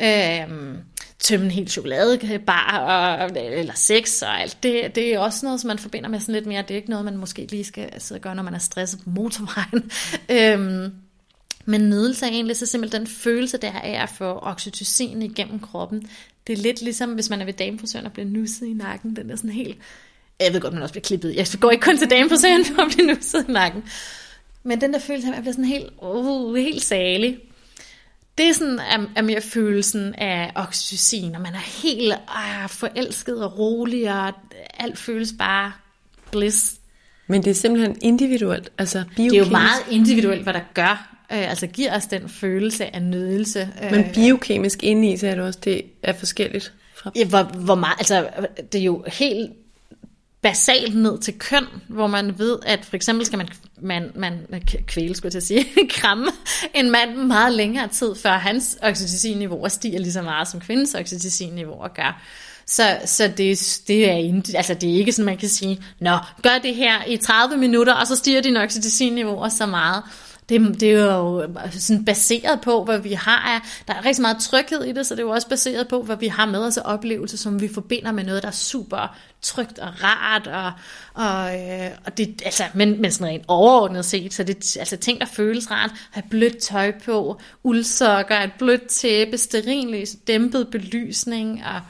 Øhm, 0.02 0.78
tømme 1.18 1.44
en 1.46 1.50
hel 1.50 1.68
chokoladebar, 1.68 2.78
og, 2.78 3.30
eller 3.36 3.74
sex 3.74 4.22
og 4.22 4.40
alt. 4.40 4.58
Det, 4.62 4.94
det 4.94 5.14
er 5.14 5.18
også 5.18 5.46
noget, 5.46 5.60
som 5.60 5.68
man 5.68 5.78
forbinder 5.78 6.08
med 6.08 6.20
sådan 6.20 6.34
lidt 6.34 6.46
mere. 6.46 6.62
Det 6.62 6.70
er 6.70 6.76
ikke 6.76 6.90
noget, 6.90 7.04
man 7.04 7.16
måske 7.16 7.46
lige 7.50 7.64
skal 7.64 8.00
sidde 8.00 8.18
og 8.18 8.22
gøre, 8.22 8.34
når 8.34 8.42
man 8.42 8.54
er 8.54 8.58
stresset 8.58 9.00
på 9.04 9.10
motorvejen. 9.10 9.90
øhm, 10.36 10.94
men 11.68 11.90
nydelse 11.90 12.26
er 12.26 12.30
egentlig 12.30 12.56
så 12.56 12.66
simpelthen 12.66 13.00
den 13.00 13.06
følelse, 13.06 13.58
der 13.58 13.68
er 13.68 14.02
at 14.02 14.08
få 14.08 14.38
oxytocin 14.42 15.22
igennem 15.22 15.60
kroppen. 15.60 16.10
Det 16.46 16.52
er 16.52 16.62
lidt 16.62 16.82
ligesom, 16.82 17.14
hvis 17.14 17.30
man 17.30 17.40
er 17.40 17.44
ved 17.44 17.52
damefrisøren 17.52 18.06
og 18.06 18.12
bliver 18.12 18.26
nusset 18.28 18.66
i 18.66 18.72
nakken. 18.72 19.16
Den 19.16 19.30
er 19.30 19.36
sådan 19.36 19.50
helt... 19.50 19.78
Jeg 20.40 20.52
ved 20.52 20.60
godt, 20.60 20.74
man 20.74 20.82
også 20.82 20.92
bliver 20.92 21.02
klippet. 21.02 21.36
Jeg 21.36 21.46
går 21.60 21.70
ikke 21.70 21.82
kun 21.82 21.98
til 21.98 22.10
damefrisøren 22.10 22.64
for 22.64 22.82
at 22.82 22.88
blive 22.94 23.06
nusset 23.06 23.48
i 23.48 23.52
nakken. 23.52 23.84
Men 24.62 24.80
den 24.80 24.92
der 24.92 24.98
følelse 24.98 25.26
af, 25.26 25.30
at 25.30 25.36
man 25.36 25.42
bliver 25.42 25.52
sådan 25.52 25.64
helt, 25.64 25.90
uh, 26.02 26.56
helt 26.56 26.82
salig. 26.82 27.38
Det 28.38 28.48
er 28.48 28.52
sådan, 28.52 28.78
er, 28.78 29.06
er 29.16 29.22
mere 29.22 29.40
følelsen 29.40 30.14
af 30.14 30.52
oxytocin, 30.54 31.34
og 31.34 31.40
man 31.40 31.54
er 31.54 31.82
helt 31.82 32.12
uh, 32.12 32.70
forelsket 32.70 33.44
og 33.44 33.58
rolig, 33.58 34.12
og 34.12 34.32
alt 34.74 34.98
føles 34.98 35.34
bare 35.38 35.72
bliss. 36.30 36.74
Men 37.26 37.44
det 37.44 37.50
er 37.50 37.54
simpelthen 37.54 37.96
individuelt, 38.02 38.72
altså 38.78 39.04
biokemisk. 39.16 39.32
Det 39.32 39.40
er 39.40 39.44
jo 39.44 39.50
meget 39.50 39.82
individuelt, 39.90 40.42
hvad 40.42 40.54
der 40.54 40.60
gør, 40.74 41.17
øh, 41.32 41.50
altså 41.50 41.66
giver 41.66 41.96
os 41.96 42.06
den 42.06 42.28
følelse 42.28 42.94
af 42.94 43.02
nydelse. 43.02 43.68
Øh, 43.82 43.92
Men 43.92 44.04
biokemisk 44.14 44.82
indeni, 44.82 45.16
så 45.16 45.26
er 45.26 45.34
det 45.34 45.44
også, 45.44 45.58
det 45.64 45.82
er 46.02 46.12
forskelligt. 46.12 46.72
Fra... 46.94 47.10
Ja, 47.16 47.24
hvor, 47.24 47.42
hvor 47.42 47.74
meget, 47.74 47.94
altså 47.98 48.28
det 48.72 48.80
er 48.80 48.84
jo 48.84 49.04
helt 49.06 49.50
basalt 50.42 50.96
ned 50.96 51.18
til 51.18 51.38
køn, 51.38 51.64
hvor 51.88 52.06
man 52.06 52.38
ved, 52.38 52.58
at 52.66 52.84
for 52.84 52.96
eksempel 52.96 53.26
skal 53.26 53.36
man, 53.36 53.48
man, 53.80 54.10
man 54.48 54.62
kvæle, 54.86 55.14
skulle 55.14 55.26
jeg 55.34 55.42
til 55.42 55.54
at 55.54 55.66
sige, 55.66 55.88
kramme 56.00 56.26
en 56.74 56.90
mand 56.90 57.16
meget 57.16 57.54
længere 57.54 57.88
tid, 57.88 58.14
før 58.14 58.32
hans 58.32 58.78
oxytocin-niveau 58.82 59.68
stiger 59.68 59.98
lige 59.98 60.12
så 60.12 60.22
meget, 60.22 60.48
som 60.48 60.60
kvindens 60.60 60.94
oxytocin-niveau 60.94 61.88
gør. 61.94 62.22
Så, 62.66 62.98
så 63.04 63.32
det, 63.36 63.80
det, 63.88 64.10
er, 64.10 64.42
altså 64.54 64.74
det 64.74 64.90
er 64.90 64.94
ikke 64.94 65.12
sådan, 65.12 65.24
man 65.24 65.36
kan 65.36 65.48
sige, 65.48 65.82
nå, 66.00 66.18
gør 66.42 66.58
det 66.62 66.74
her 66.74 67.04
i 67.04 67.16
30 67.16 67.56
minutter, 67.56 67.94
og 67.94 68.06
så 68.06 68.16
stiger 68.16 68.40
din 68.40 68.56
oxytocin-niveau 68.56 69.48
så 69.50 69.66
meget 69.66 70.02
det, 70.48 70.80
det 70.80 70.90
er 70.90 71.16
jo 71.16 71.40
altså, 71.56 71.80
sådan 71.80 72.04
baseret 72.04 72.60
på, 72.60 72.84
hvad 72.84 72.98
vi 72.98 73.12
har 73.12 73.68
Der 73.86 73.94
er 73.94 74.04
rigtig 74.04 74.22
meget 74.22 74.36
tryghed 74.40 74.84
i 74.84 74.92
det, 74.92 75.06
så 75.06 75.14
det 75.14 75.20
er 75.20 75.26
jo 75.26 75.30
også 75.30 75.48
baseret 75.48 75.88
på, 75.88 76.02
hvad 76.02 76.16
vi 76.16 76.28
har 76.28 76.46
med 76.46 76.58
os 76.58 76.76
af 76.76 76.82
oplevelser, 76.84 77.36
som 77.36 77.60
vi 77.60 77.68
forbinder 77.68 78.12
med 78.12 78.24
noget, 78.24 78.42
der 78.42 78.48
er 78.48 78.52
super 78.52 79.16
trygt 79.42 79.78
og 79.78 79.88
rart. 80.04 80.46
Og, 80.46 80.72
og, 81.14 81.60
øh, 81.60 81.90
og 82.06 82.18
det, 82.18 82.42
altså, 82.44 82.64
men, 82.74 83.02
men 83.02 83.12
sådan 83.12 83.26
rent 83.26 83.44
overordnet 83.48 84.04
set, 84.04 84.34
så 84.34 84.42
det 84.42 84.76
altså 84.76 84.96
ting, 84.96 85.20
der 85.20 85.26
føles 85.26 85.70
rart. 85.70 85.90
Have 86.10 86.24
blødt 86.30 86.58
tøj 86.58 86.92
på, 87.04 87.40
uldsokker, 87.62 88.40
et 88.40 88.52
blødt 88.58 88.86
tæppe, 88.86 89.38
steril, 89.38 90.08
dæmpet 90.26 90.68
belysning 90.70 91.62
og 91.64 91.80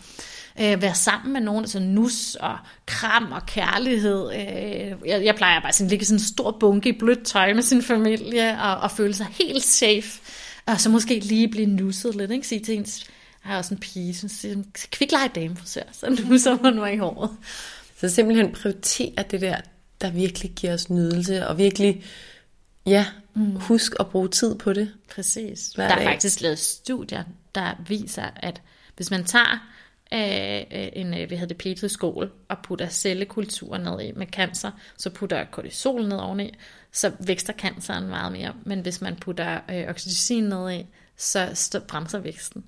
øh, 0.61 0.83
være 0.83 0.95
sammen 0.95 1.33
med 1.33 1.41
nogen, 1.41 1.65
altså 1.65 1.81
nus 1.81 2.35
og 2.35 2.59
kram 2.87 3.33
og 3.33 3.47
kærlighed. 3.47 4.33
Øh, 4.33 5.09
jeg, 5.09 5.25
jeg 5.25 5.35
plejer 5.35 5.61
bare 5.61 5.69
at 5.69 5.91
ligge 5.91 6.05
sådan 6.05 6.17
en 6.17 6.25
stor 6.25 6.57
bunke 6.61 6.89
i 6.89 6.99
blødt 6.99 7.27
tøj 7.27 7.55
med 7.55 7.63
sin 7.63 7.83
familie 7.83 8.63
og, 8.63 8.77
og 8.77 8.91
føle 8.91 9.15
sig 9.15 9.27
helt 9.31 9.65
safe. 9.65 10.21
Og 10.67 10.81
så 10.81 10.91
måske 10.91 11.19
lige 11.19 11.49
blive 11.49 11.67
nusset 11.67 12.15
lidt, 12.15 12.31
ikke? 12.31 12.47
Sige 12.47 12.61
til 12.61 12.75
ens, 12.75 13.07
jeg 13.45 13.53
har 13.53 13.59
også 13.59 13.75
en 13.75 13.81
pige, 13.81 14.15
som 14.15 14.29
siger, 14.29 14.57
kvik 14.91 15.13
lege 15.13 15.29
dame 15.35 15.57
frisør, 15.57 15.83
så 15.93 16.23
nusser 16.29 16.59
man 16.63 16.75
mig 16.75 16.95
i 16.95 16.97
håret. 16.97 17.31
Så 18.01 18.09
simpelthen 18.09 18.53
prioritere 18.53 19.25
det 19.31 19.41
der, 19.41 19.57
der 20.01 20.11
virkelig 20.11 20.51
giver 20.51 20.75
os 20.75 20.91
nydelse, 20.91 21.47
og 21.49 21.59
virkelig, 21.59 22.05
ja, 22.87 23.07
mm. 23.35 23.57
husk 23.57 23.93
at 24.01 24.09
bruge 24.09 24.29
tid 24.29 24.55
på 24.55 24.73
det. 24.73 24.93
Præcis. 25.15 25.73
Der 25.77 25.83
er 25.83 26.05
faktisk 26.05 26.41
lavet 26.41 26.59
studier, 26.59 27.23
der 27.55 27.85
viser, 27.89 28.27
at 28.37 28.63
hvis 28.97 29.11
man 29.11 29.25
tager 29.25 29.69
af 30.11 30.93
en 30.97 31.15
øh, 31.15 31.29
hvad 31.29 31.39
hedder 31.39 31.55
det, 31.55 31.57
petriskål 31.57 32.33
og 32.49 32.57
putter 32.63 32.89
cellekultur 32.89 33.77
ned 33.77 34.01
i 34.01 34.13
med 34.13 34.27
cancer, 34.27 34.71
så 34.97 35.11
putter 35.11 35.45
kortisol 35.45 36.09
ned 36.09 36.17
oveni, 36.17 36.55
så 36.93 37.13
vækster 37.19 37.53
canceren 37.53 38.09
meget 38.09 38.33
mere. 38.33 38.55
Men 38.65 38.81
hvis 38.81 39.01
man 39.01 39.17
putter 39.17 39.61
øh, 39.71 39.89
oxytocin 39.89 40.45
ned 40.45 40.73
i, 40.73 40.87
så, 41.17 41.51
så 41.55 41.81
bremser 41.81 42.19
væksten. 42.19 42.65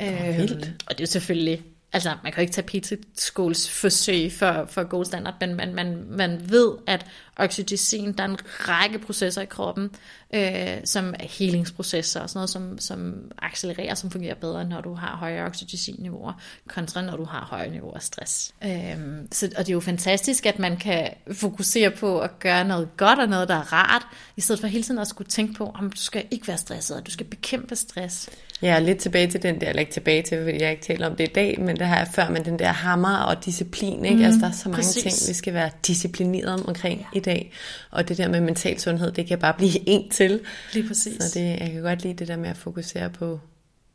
Øh, 0.00 0.40
og 0.86 0.88
det 0.88 1.00
er 1.00 1.00
jo 1.00 1.06
selvfølgelig 1.06 1.64
altså 1.92 2.16
man 2.22 2.32
kan 2.32 2.40
jo 2.40 2.40
ikke 2.40 2.52
tage 2.52 2.66
pizzaskåls 2.66 3.70
forsøg 3.70 4.32
for, 4.32 4.66
for 4.70 4.84
gold 4.84 5.06
standard, 5.06 5.34
men 5.40 5.54
man, 5.54 5.74
man, 5.74 6.04
man 6.10 6.50
ved, 6.50 6.72
at 6.86 7.06
oxytocin, 7.36 8.12
der 8.12 8.22
er 8.24 8.28
en 8.28 8.38
række 8.44 8.98
processer 8.98 9.42
i 9.42 9.46
kroppen, 9.46 9.90
øh, 10.34 10.76
som 10.84 11.14
er 11.20 11.26
helingsprocesser 11.38 12.20
og 12.20 12.30
sådan 12.30 12.38
noget, 12.38 12.50
som, 12.50 12.78
som 12.78 13.14
accelererer, 13.38 13.94
som 13.94 14.10
fungerer 14.10 14.34
bedre, 14.34 14.64
når 14.64 14.80
du 14.80 14.94
har 14.94 15.16
højere 15.16 15.46
oxytocin-niveauer, 15.46 16.32
kontra 16.68 17.02
når 17.02 17.16
du 17.16 17.24
har 17.24 17.46
høje 17.50 17.70
niveauer 17.70 17.94
af 17.94 18.02
stress. 18.02 18.54
Øh, 18.64 18.96
så, 19.32 19.50
og 19.58 19.66
det 19.66 19.68
er 19.68 19.74
jo 19.74 19.80
fantastisk, 19.80 20.46
at 20.46 20.58
man 20.58 20.76
kan 20.76 21.10
fokusere 21.32 21.90
på 21.90 22.20
at 22.20 22.38
gøre 22.38 22.64
noget 22.64 22.88
godt 22.96 23.18
og 23.18 23.28
noget, 23.28 23.48
der 23.48 23.54
er 23.54 23.72
rart, 23.72 24.06
i 24.36 24.40
stedet 24.40 24.60
for 24.60 24.66
hele 24.66 24.84
tiden 24.84 25.00
at 25.00 25.08
skulle 25.08 25.28
tænke 25.28 25.54
på, 25.54 25.70
om 25.74 25.90
du 25.90 26.00
skal 26.00 26.24
ikke 26.30 26.48
være 26.48 26.58
stresset, 26.58 26.96
og 26.96 27.06
du 27.06 27.10
skal 27.10 27.26
bekæmpe 27.26 27.76
stress. 27.76 28.30
Ja, 28.62 28.78
lidt 28.78 28.98
tilbage 28.98 29.26
til 29.26 29.42
den 29.42 29.60
der, 29.60 29.68
eller 29.68 29.80
ikke 29.80 29.92
tilbage 29.92 30.22
til, 30.22 30.44
fordi 30.44 30.62
jeg 30.62 30.70
ikke 30.70 30.82
taler 30.82 31.06
om 31.06 31.16
det 31.16 31.28
i 31.28 31.32
dag, 31.32 31.60
men 31.60 31.76
det 31.76 31.86
har 31.86 31.96
jeg 31.96 32.08
før, 32.12 32.30
men 32.30 32.44
den 32.44 32.58
der 32.58 32.72
hammer 32.72 33.16
og 33.16 33.44
disciplin, 33.44 34.04
ikke? 34.04 34.16
Mm, 34.16 34.24
altså 34.24 34.40
der 34.40 34.46
er 34.46 34.52
så 34.52 34.68
mange 34.68 34.76
præcis. 34.76 35.02
ting, 35.02 35.28
vi 35.28 35.34
skal 35.34 35.54
være 35.54 35.70
disciplineret 35.86 36.66
omkring 36.66 37.00
ja. 37.00 37.18
i 37.18 37.20
dag, 37.20 37.52
og 37.90 38.08
det 38.08 38.18
der 38.18 38.28
med 38.28 38.40
mental 38.40 38.80
sundhed, 38.80 39.12
det 39.12 39.26
kan 39.26 39.38
bare 39.38 39.54
blive 39.54 39.88
en 39.88 40.10
til. 40.16 40.40
Lige 40.72 40.88
præcis. 40.88 41.22
Så 41.22 41.38
det, 41.38 41.60
jeg 41.60 41.70
kan 41.72 41.82
godt 41.82 42.02
lide 42.02 42.14
det 42.14 42.28
der 42.28 42.36
med 42.36 42.48
at 42.48 42.56
fokusere 42.56 43.10
på, 43.10 43.40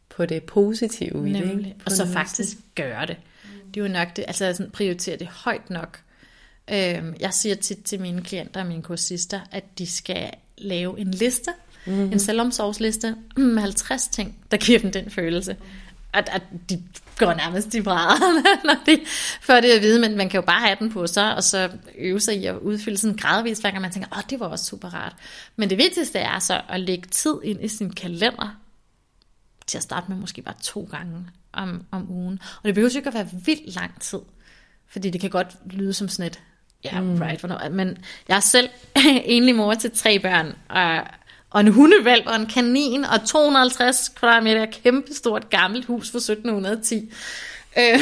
på 0.09 0.25
det 0.25 0.43
positive 0.43 1.29
i 1.29 1.33
det. 1.33 1.51
Ikke? 1.51 1.75
og 1.85 1.91
så 1.91 2.07
faktisk 2.07 2.57
gøre 2.75 3.05
det. 3.05 3.17
Det 3.73 3.81
er 3.81 3.85
jo 3.85 3.91
nok 3.91 4.15
det, 4.15 4.25
altså 4.27 4.53
sådan, 4.53 4.71
prioritere 4.71 5.17
det 5.17 5.27
højt 5.27 5.69
nok. 5.69 5.99
Øhm, 6.71 7.15
jeg 7.19 7.33
siger 7.33 7.55
tit 7.55 7.77
til 7.85 8.01
mine 8.01 8.21
klienter 8.21 8.61
og 8.61 8.67
mine 8.67 8.81
kursister, 8.81 9.39
at 9.51 9.63
de 9.77 9.87
skal 9.87 10.29
lave 10.57 10.99
en 10.99 11.11
liste, 11.11 11.51
mm-hmm. 11.85 12.11
en 12.11 12.19
selvomsorgsliste 12.19 13.15
med 13.37 13.61
50 13.61 14.07
ting, 14.07 14.35
der 14.51 14.57
giver 14.57 14.79
dem 14.79 14.91
den 14.91 15.09
følelse. 15.09 15.57
At, 16.13 16.29
at 16.31 16.41
de 16.69 16.83
går 17.17 17.33
nærmest 17.33 17.73
i 17.73 17.81
brædder, 17.81 18.41
når 18.67 18.75
de 18.85 18.99
får 19.41 19.53
det 19.53 19.71
at 19.71 19.81
vide, 19.81 19.99
men 19.99 20.17
man 20.17 20.29
kan 20.29 20.37
jo 20.37 20.45
bare 20.45 20.61
have 20.61 20.77
den 20.79 20.91
på 20.91 21.07
sig, 21.07 21.35
og 21.35 21.43
så 21.43 21.69
øve 21.97 22.19
sig 22.19 22.35
i 22.35 22.45
at 22.45 22.57
udfylde 22.57 22.97
sådan 22.97 23.17
gradvist, 23.17 23.61
hver 23.61 23.71
gang 23.71 23.81
man 23.81 23.91
tænker, 23.91 24.09
åh, 24.17 24.23
det 24.29 24.39
var 24.39 24.47
også 24.47 24.65
super 24.65 24.93
rart. 24.93 25.15
Men 25.55 25.69
det 25.69 25.77
vigtigste 25.77 26.19
er 26.19 26.39
så 26.39 26.61
at 26.69 26.79
lægge 26.79 27.07
tid 27.07 27.35
ind 27.43 27.63
i 27.63 27.67
sin 27.67 27.93
kalender, 27.93 28.55
til 29.67 29.77
at 29.77 29.83
starte 29.83 30.05
med 30.09 30.17
måske 30.17 30.41
bare 30.41 30.55
to 30.63 30.87
gange 30.91 31.27
om, 31.53 31.85
om 31.91 32.11
ugen. 32.11 32.39
Og 32.57 32.63
det 32.63 32.75
behøver 32.75 32.95
ikke 32.95 33.07
at 33.07 33.13
være 33.13 33.29
vildt 33.45 33.75
lang 33.75 34.01
tid, 34.01 34.19
fordi 34.87 35.09
det 35.09 35.21
kan 35.21 35.29
godt 35.29 35.57
lyde 35.65 35.93
som 35.93 36.09
sådan 36.09 36.31
et, 36.31 36.41
ja, 36.83 36.93
yeah, 36.93 37.05
mm. 37.05 37.21
right, 37.21 37.39
hvornår, 37.39 37.69
men 37.69 37.97
jeg 38.27 38.35
er 38.35 38.39
selv 38.39 38.69
enlig 39.25 39.55
mor 39.55 39.73
til 39.73 39.91
tre 39.91 40.19
børn, 40.19 40.55
og 40.69 41.07
og 41.51 41.61
en 41.61 41.67
hundevalg 41.67 42.27
og 42.27 42.35
en 42.35 42.45
kanin 42.45 43.05
og 43.05 43.27
250 43.27 44.09
kvadratmeter 44.09 44.65
kæmpe 44.65 45.13
stort 45.13 45.49
gammelt 45.49 45.85
hus 45.85 46.11
fra 46.11 46.17
1710. 46.17 47.11
Øh, 47.77 47.99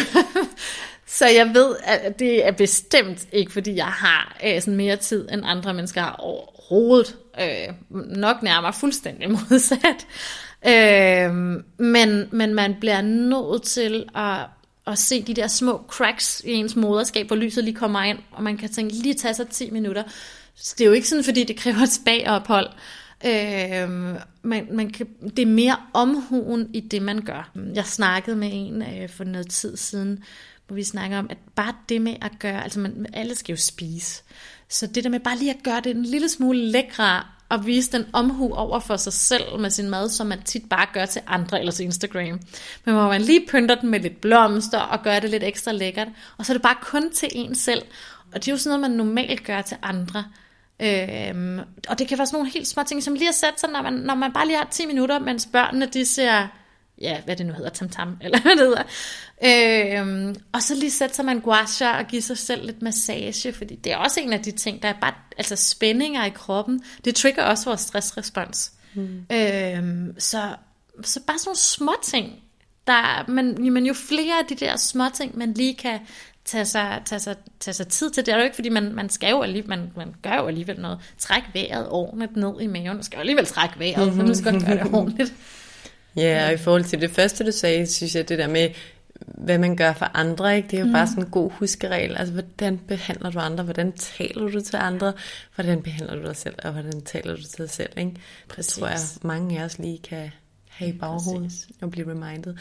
så 1.18 1.28
jeg 1.28 1.52
ved, 1.54 1.76
at 1.84 2.20
det 2.20 2.47
er 2.47 2.52
bestemt 2.52 3.28
ikke, 3.32 3.52
fordi 3.52 3.76
jeg 3.76 3.86
har 3.86 4.38
øh, 4.45 4.62
sådan 4.62 4.76
mere 4.76 4.95
tid, 4.95 5.30
end 5.32 5.41
andre 5.45 5.74
mennesker 5.74 6.02
har 6.02 6.16
overhovedet. 6.20 7.16
Øh, 7.41 7.74
nok 8.18 8.43
nærmere 8.43 8.74
fuldstændig 8.74 9.32
modsat. 9.50 10.08
Øh, 10.68 11.34
men, 11.78 12.30
men 12.32 12.54
man 12.54 12.76
bliver 12.80 13.02
nødt 13.02 13.64
til 13.64 14.10
at, 14.16 14.39
at 14.88 15.00
se 15.00 15.22
de 15.22 15.34
der 15.34 15.47
små 15.47 15.82
cracks 15.88 16.41
i 16.45 16.54
ens 16.54 16.76
moderskab, 16.76 17.28
hvor 17.28 17.36
lyset 17.36 17.64
lige 17.64 17.76
kommer 17.76 18.04
ind, 18.04 18.18
og 18.32 18.43
man 18.43 18.58
kan 18.58 18.70
tænke, 18.70 18.93
lige 18.93 19.14
tage 19.14 19.34
sig 19.34 19.47
10 19.47 19.72
minutter. 19.72 20.04
Så 20.56 20.76
det 20.78 20.84
er 20.84 20.88
jo 20.88 20.93
ikke 20.93 21.08
sådan, 21.08 21.24
fordi 21.24 21.43
det 21.43 21.58
kræver 21.58 21.80
et 21.80 21.91
spagophold. 21.91 22.68
Øh, 23.26 23.89
man, 24.41 24.67
man 24.72 24.89
kan, 24.89 25.07
det 25.38 25.39
er 25.39 25.45
mere 25.45 25.78
omhuen 25.93 26.70
i 26.74 26.80
det, 26.80 27.01
man 27.01 27.22
gør. 27.22 27.51
Jeg 27.76 27.86
snakkede 27.86 28.36
med 28.36 28.49
en 28.53 28.82
øh, 28.82 29.09
for 29.09 29.24
noget 29.24 29.49
tid 29.49 29.78
siden, 29.78 30.24
hvor 30.67 30.76
vi 30.76 30.84
snakker 30.84 31.20
om, 31.20 31.28
at 31.30 31.38
bare 31.55 31.74
det 31.89 32.01
med 32.01 32.15
at 32.22 32.32
gøre, 32.39 32.63
altså 32.63 32.80
man, 32.80 33.05
alle 33.13 33.36
skal 33.36 33.53
jo 33.53 33.57
spise, 33.57 34.24
så 34.70 34.88
det 34.88 35.03
der 35.03 35.09
med 35.09 35.20
bare 35.20 35.38
lige 35.38 35.53
at 35.53 35.63
gøre 35.63 35.82
det 35.84 35.95
en 35.95 36.03
lille 36.03 36.30
smule 36.30 36.65
lækre, 36.65 37.24
og 37.49 37.65
vise 37.65 37.91
den 37.91 38.05
omhu 38.13 38.53
over 38.53 38.80
for 38.80 38.97
sig 38.97 39.13
selv 39.13 39.59
med 39.59 39.70
sin 39.70 39.89
mad, 39.89 40.09
som 40.09 40.28
man 40.28 40.41
tit 40.43 40.70
bare 40.70 40.88
gør 40.93 41.05
til 41.05 41.22
andre 41.28 41.59
eller 41.59 41.72
til 41.72 41.86
Instagram. 41.86 42.39
Men 42.86 42.95
hvor 42.95 43.07
man 43.07 43.22
lige 43.22 43.45
pynter 43.49 43.76
den 43.76 43.89
med 43.89 43.99
lidt 43.99 44.22
blomster 44.22 44.80
og 44.80 45.03
gør 45.03 45.20
det 45.20 45.30
lidt 45.30 45.43
ekstra 45.43 45.72
lækkert, 45.72 46.07
og 46.38 46.45
så 46.45 46.53
er 46.53 46.55
det 46.55 46.61
bare 46.61 46.78
kun 46.82 47.11
til 47.11 47.30
en 47.32 47.55
selv. 47.55 47.82
Og 48.34 48.39
det 48.39 48.47
er 48.47 48.51
jo 48.51 48.57
sådan 48.57 48.80
noget, 48.80 48.91
man 48.91 49.05
normalt 49.05 49.43
gør 49.43 49.61
til 49.61 49.78
andre. 49.82 50.26
Øhm, 50.82 51.59
og 51.88 51.99
det 51.99 52.07
kan 52.07 52.17
være 52.17 52.27
sådan 52.27 52.38
nogle 52.38 52.51
helt 52.51 52.67
små 52.67 52.84
ting, 52.84 53.03
som 53.03 53.13
lige 53.13 53.30
at 53.30 53.36
sætte 53.36 53.59
sig, 53.59 53.69
når 53.69 53.82
man, 53.82 53.93
når 53.93 54.15
man 54.15 54.34
bare 54.34 54.47
lige 54.47 54.57
har 54.57 54.67
10 54.71 54.86
minutter, 54.86 55.19
mens 55.19 55.47
børnene 55.51 55.86
de 55.86 56.05
ser, 56.05 56.47
ja, 57.01 57.21
hvad 57.25 57.36
det 57.36 57.45
nu 57.45 57.53
hedder, 57.53 57.69
tam-tam, 57.69 58.17
eller 58.23 58.41
hvad 58.41 58.51
det 58.51 58.59
hedder. 58.59 58.84
Øhm, 60.01 60.36
og 60.51 60.63
så 60.63 60.75
lige 60.75 60.91
sætte 60.91 61.15
sig 61.15 61.25
med 61.25 61.34
en 61.34 61.41
guasha 61.41 61.97
og 61.97 62.05
give 62.05 62.21
sig 62.21 62.38
selv 62.38 62.65
lidt 62.65 62.82
massage, 62.82 63.53
fordi 63.53 63.75
det 63.75 63.91
er 63.91 63.97
også 63.97 64.19
en 64.19 64.34
af 64.34 64.41
de 64.41 64.51
ting, 64.51 64.82
der 64.82 64.89
er 64.89 64.99
bare, 65.01 65.13
altså 65.38 65.55
spændinger 65.55 66.25
i 66.25 66.30
kroppen, 66.30 66.84
det 67.05 67.15
trigger 67.15 67.43
også 67.43 67.65
vores 67.65 67.82
stressrespons. 67.82 68.71
Mm. 68.93 69.25
Øhm, 69.32 70.19
så, 70.19 70.55
så 71.03 71.19
bare 71.27 71.38
sådan 71.38 71.49
nogle 71.49 71.57
små 71.57 71.93
ting, 72.03 72.34
der, 72.88 73.27
men, 73.27 73.73
men 73.73 73.86
jo 73.86 73.93
flere 73.93 74.39
af 74.39 74.45
de 74.49 74.55
der 74.55 74.75
små 74.75 75.03
ting, 75.13 75.38
man 75.38 75.53
lige 75.53 75.75
kan 75.75 75.99
tage 76.50 76.66
sig, 76.66 77.02
tage 77.06 77.20
sig, 77.20 77.36
tage 77.60 77.74
sig 77.74 77.88
tid 77.88 78.12
til. 78.12 78.26
Det 78.26 78.32
er 78.34 78.38
jo 78.38 78.43
ikke, 78.43 78.56
fordi 78.56 78.70
man, 78.70 78.93
man 78.93 79.10
skal 79.10 79.30
jo 79.30 79.41
alligevel, 79.41 79.70
man, 79.70 79.91
man 79.97 80.16
gør 80.22 80.36
jo 80.36 80.47
alligevel 80.47 80.80
noget. 80.80 81.00
Træk 81.18 81.43
vejret 81.54 81.89
ordentligt 81.89 82.36
ned 82.36 82.62
i 82.62 82.68
maven. 82.68 82.88
Man 82.88 83.04
skal 83.04 83.18
jo 83.18 83.20
alligevel 83.20 83.45
trække 83.45 83.80
vejret, 83.80 84.08
mm-hmm. 84.08 84.20
for 84.20 84.28
nu 84.28 84.34
skal 84.34 84.54
godt 84.54 84.66
gøre 84.66 84.84
det 84.84 84.93
ordentligt. 85.00 85.34
Ja, 86.16 86.47
og 86.47 86.54
i 86.54 86.58
forhold 86.58 86.84
til 86.84 87.02
det 87.02 87.12
første, 87.12 87.45
du 87.45 87.52
sagde, 87.52 87.88
synes 87.88 88.16
jeg, 88.16 88.30
det 88.30 88.38
der 88.38 88.47
med, 88.47 88.70
hvad 89.20 89.58
man 89.58 89.76
gør 89.76 89.93
for 89.93 90.12
andre, 90.14 90.58
ikke? 90.58 90.68
det 90.68 90.76
er 90.76 90.80
jo 90.80 90.86
mm. 90.86 90.93
bare 90.93 91.08
sådan 91.08 91.24
en 91.24 91.30
god 91.30 91.52
huskeregel. 91.52 92.18
Altså, 92.18 92.34
hvordan 92.34 92.78
behandler 92.78 93.32
du 93.32 93.39
andre? 93.39 93.64
Hvordan 93.64 93.91
taler 93.91 94.50
du 94.50 94.62
til 94.62 94.78
andre? 94.78 95.14
Hvordan 95.56 95.82
behandler 95.82 96.16
du 96.16 96.28
dig 96.28 96.36
selv? 96.36 96.56
Og 96.64 96.72
hvordan 96.72 97.02
taler 97.02 97.36
du 97.36 97.41
til 97.41 97.58
dig 97.58 97.70
selv? 97.70 97.89
Ikke? 97.97 98.12
Præcis. 98.50 98.74
Det 98.74 98.82
tror 98.82 98.88
jeg, 98.88 99.00
mange 99.22 99.60
af 99.60 99.64
os 99.64 99.80
lige 99.80 99.97
kan 99.97 100.32
have 100.70 100.89
i 100.89 100.97
baghovedet 100.97 101.68
og 101.82 101.91
blive 101.91 102.12
reminded. 102.12 102.56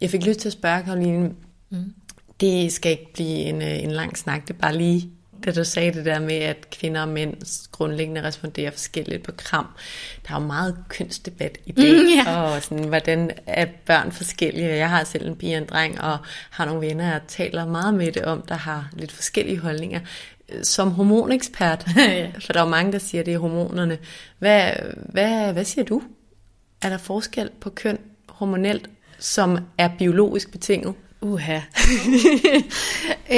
Jeg 0.00 0.10
fik 0.10 0.26
lyst 0.26 0.40
til 0.40 0.48
at 0.48 0.52
spørge, 0.52 0.82
Karoline, 0.82 1.32
mm 1.70 1.94
det 2.40 2.72
skal 2.72 2.92
ikke 2.92 3.12
blive 3.14 3.38
en, 3.38 3.62
øh, 3.62 3.82
en 3.82 3.90
lang 3.90 4.18
snak, 4.18 4.48
det 4.48 4.54
er 4.54 4.58
bare 4.58 4.76
lige 4.76 5.10
da 5.44 5.52
du 5.52 5.64
sagde 5.64 5.92
det 5.92 6.04
der 6.04 6.18
med, 6.18 6.34
at 6.34 6.70
kvinder 6.70 7.02
og 7.02 7.08
mænd 7.08 7.66
grundlæggende 7.72 8.22
responderer 8.22 8.70
forskelligt 8.70 9.22
på 9.22 9.32
kram. 9.32 9.66
Der 10.28 10.34
er 10.34 10.40
jo 10.40 10.46
meget 10.46 10.76
kønsdebat 10.88 11.58
i 11.66 11.72
dag, 11.72 11.92
mm, 11.92 12.08
yeah. 12.28 12.54
og 12.54 12.62
sådan, 12.62 12.84
hvordan 12.84 13.30
er 13.46 13.66
børn 13.86 14.12
forskellige. 14.12 14.76
Jeg 14.76 14.90
har 14.90 15.04
selv 15.04 15.26
en 15.26 15.36
pige 15.36 15.56
og 15.56 15.62
en 15.62 15.68
dreng, 15.68 16.00
og 16.00 16.18
har 16.50 16.64
nogle 16.64 16.86
venner, 16.86 17.04
jeg 17.04 17.20
taler 17.28 17.66
meget 17.66 17.94
med 17.94 18.12
det 18.12 18.24
om, 18.24 18.42
der 18.42 18.54
har 18.54 18.90
lidt 18.92 19.12
forskellige 19.12 19.58
holdninger. 19.58 20.00
Som 20.62 20.90
hormonekspert, 20.90 21.84
for 22.44 22.52
der 22.52 22.60
er 22.60 22.64
jo 22.64 22.70
mange, 22.70 22.92
der 22.92 22.98
siger, 22.98 23.20
at 23.22 23.26
det 23.26 23.34
er 23.34 23.38
hormonerne. 23.38 23.98
Hvad, 24.38 24.72
hvad, 24.96 25.52
hvad 25.52 25.64
siger 25.64 25.84
du? 25.84 26.02
Er 26.82 26.88
der 26.88 26.98
forskel 26.98 27.50
på 27.60 27.70
køn 27.70 27.98
hormonelt, 28.28 28.90
som 29.18 29.58
er 29.78 29.90
biologisk 29.98 30.52
betinget? 30.52 30.94
Uha. 31.24 31.56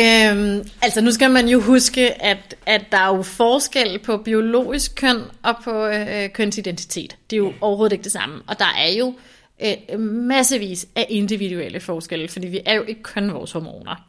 øhm, 0.00 0.68
altså 0.82 1.00
nu 1.00 1.10
skal 1.10 1.30
man 1.30 1.48
jo 1.48 1.60
huske, 1.60 2.22
at, 2.22 2.56
at 2.66 2.84
der 2.92 2.98
er 2.98 3.16
jo 3.16 3.22
forskel 3.22 3.98
på 3.98 4.16
biologisk 4.16 4.94
køn 4.94 5.16
og 5.42 5.54
på 5.64 5.86
øh, 5.86 6.30
kønsidentitet. 6.32 7.16
Det 7.30 7.36
er 7.36 7.38
jo 7.38 7.52
overhovedet 7.60 7.92
ikke 7.92 8.04
det 8.04 8.12
samme. 8.12 8.42
Og 8.46 8.58
der 8.58 8.74
er 8.78 8.92
jo 8.98 9.14
øh, 9.62 10.00
massevis 10.00 10.86
af 10.96 11.06
individuelle 11.08 11.80
forskelle, 11.80 12.28
fordi 12.28 12.46
vi 12.46 12.60
er 12.66 12.74
jo 12.74 12.82
ikke 12.82 13.02
kun 13.02 13.32
vores 13.32 13.52
hormoner. 13.52 14.06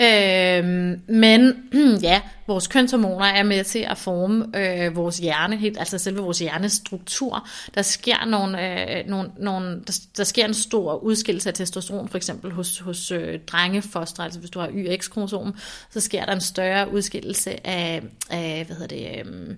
Øh, 0.00 0.64
men 1.08 1.68
ja, 2.02 2.20
vores 2.46 2.66
kønshormoner 2.66 3.24
er 3.24 3.42
med 3.42 3.64
til 3.64 3.78
at 3.78 3.98
forme 3.98 4.46
øh, 4.56 4.96
vores 4.96 5.18
hjerne, 5.18 5.56
helt, 5.56 5.78
altså 5.78 5.98
selve 5.98 6.20
vores 6.20 6.38
hjernestruktur. 6.38 7.48
Der 7.74 7.82
sker, 7.82 8.24
nogle, 8.26 8.98
øh, 8.98 9.06
nogle, 9.08 9.30
nogle, 9.38 9.82
der, 9.86 10.00
der 10.16 10.24
sker 10.24 10.44
en 10.44 10.54
stor 10.54 10.94
udskillelse 10.94 11.48
af 11.48 11.54
testosteron, 11.54 12.08
for 12.08 12.16
eksempel 12.16 12.52
hos, 12.52 12.78
hos 12.78 13.10
øh, 13.10 13.40
drengefoster, 13.46 14.22
altså 14.22 14.40
hvis 14.40 14.50
du 14.50 14.60
har 14.60 14.70
YX-kromosom, 14.74 15.54
så 15.90 16.00
sker 16.00 16.24
der 16.24 16.32
en 16.32 16.40
større 16.40 16.92
udskillelse 16.92 17.66
af, 17.66 18.02
af 18.30 18.64
hvad 18.66 18.76
hedder 18.76 18.96
det... 18.96 19.26
Øh, 19.26 19.56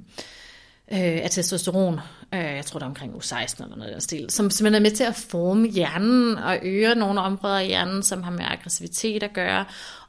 øh, 0.93 1.25
af 1.25 1.31
testosteron, 1.31 2.01
øh, 2.35 2.41
jeg 2.41 2.65
tror 2.67 2.79
det 2.79 2.85
er 2.85 2.89
omkring 2.89 3.17
u 3.17 3.21
16 3.21 3.65
eller 3.65 3.77
noget 3.77 3.89
af 3.89 3.95
den 3.95 4.01
stil, 4.01 4.31
som 4.31 4.51
simpelthen 4.51 4.85
er 4.85 4.89
med 4.91 4.97
til 4.97 5.05
at 5.05 5.15
forme 5.15 5.69
hjernen 5.69 6.39
og 6.39 6.59
øge 6.63 6.95
nogle 6.95 7.21
områder 7.21 7.59
i 7.59 7.67
hjernen, 7.67 8.03
som 8.03 8.23
har 8.23 8.31
med 8.31 8.45
aggressivitet 8.45 9.23
at 9.23 9.33
gøre. 9.33 9.65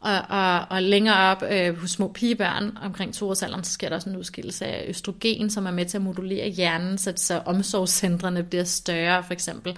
Og, 0.07 0.21
og, 0.29 0.65
og 0.69 0.83
længere 0.83 1.31
op 1.31 1.43
øh, 1.51 1.77
hos 1.77 1.91
små 1.91 2.11
pigebørn, 2.13 2.77
omkring 2.81 3.13
toårsalderen, 3.13 3.63
så 3.63 3.71
sker 3.71 3.89
der 3.89 3.95
også 3.95 4.09
en 4.09 4.17
udskillelse 4.17 4.65
af 4.65 4.85
østrogen, 4.87 5.49
som 5.49 5.65
er 5.65 5.71
med 5.71 5.85
til 5.85 5.97
at 5.97 6.01
modulere 6.01 6.49
hjernen, 6.49 6.97
så, 6.97 7.13
så 7.15 7.41
omsorgscentrene 7.45 8.43
bliver 8.43 8.63
større 8.63 9.23
for 9.23 9.33
eksempel. 9.33 9.77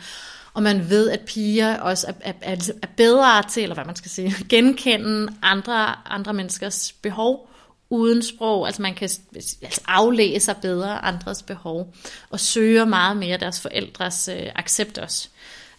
Og 0.54 0.64
man 0.64 0.90
ved, 0.90 1.10
at 1.10 1.20
piger 1.20 1.80
også 1.80 2.08
er, 2.20 2.32
er, 2.42 2.56
er 2.82 2.88
bedre 2.98 3.44
til, 3.50 3.64
eller 3.64 3.74
hvad 3.74 3.86
man 3.86 3.96
skal 3.96 4.12
sige, 4.12 4.36
genkende 4.50 5.34
andre, 5.42 5.96
andre 6.06 6.34
menneskers 6.34 6.92
behov, 7.02 7.50
uden 7.90 8.24
sprog, 8.24 8.68
altså 8.68 8.82
man 8.82 8.96
kan 8.96 9.10
altså 9.36 9.82
aflæse 9.88 10.46
sig 10.46 10.56
bedre 10.62 11.06
andres 11.06 11.44
behov, 11.44 11.94
og 12.30 12.40
søger 12.40 12.86
meget 12.86 13.18
mere 13.18 13.38
deres 13.38 13.62
forældres 13.62 14.28
øh, 14.28 14.48
accept 14.56 14.98
også. 14.98 15.30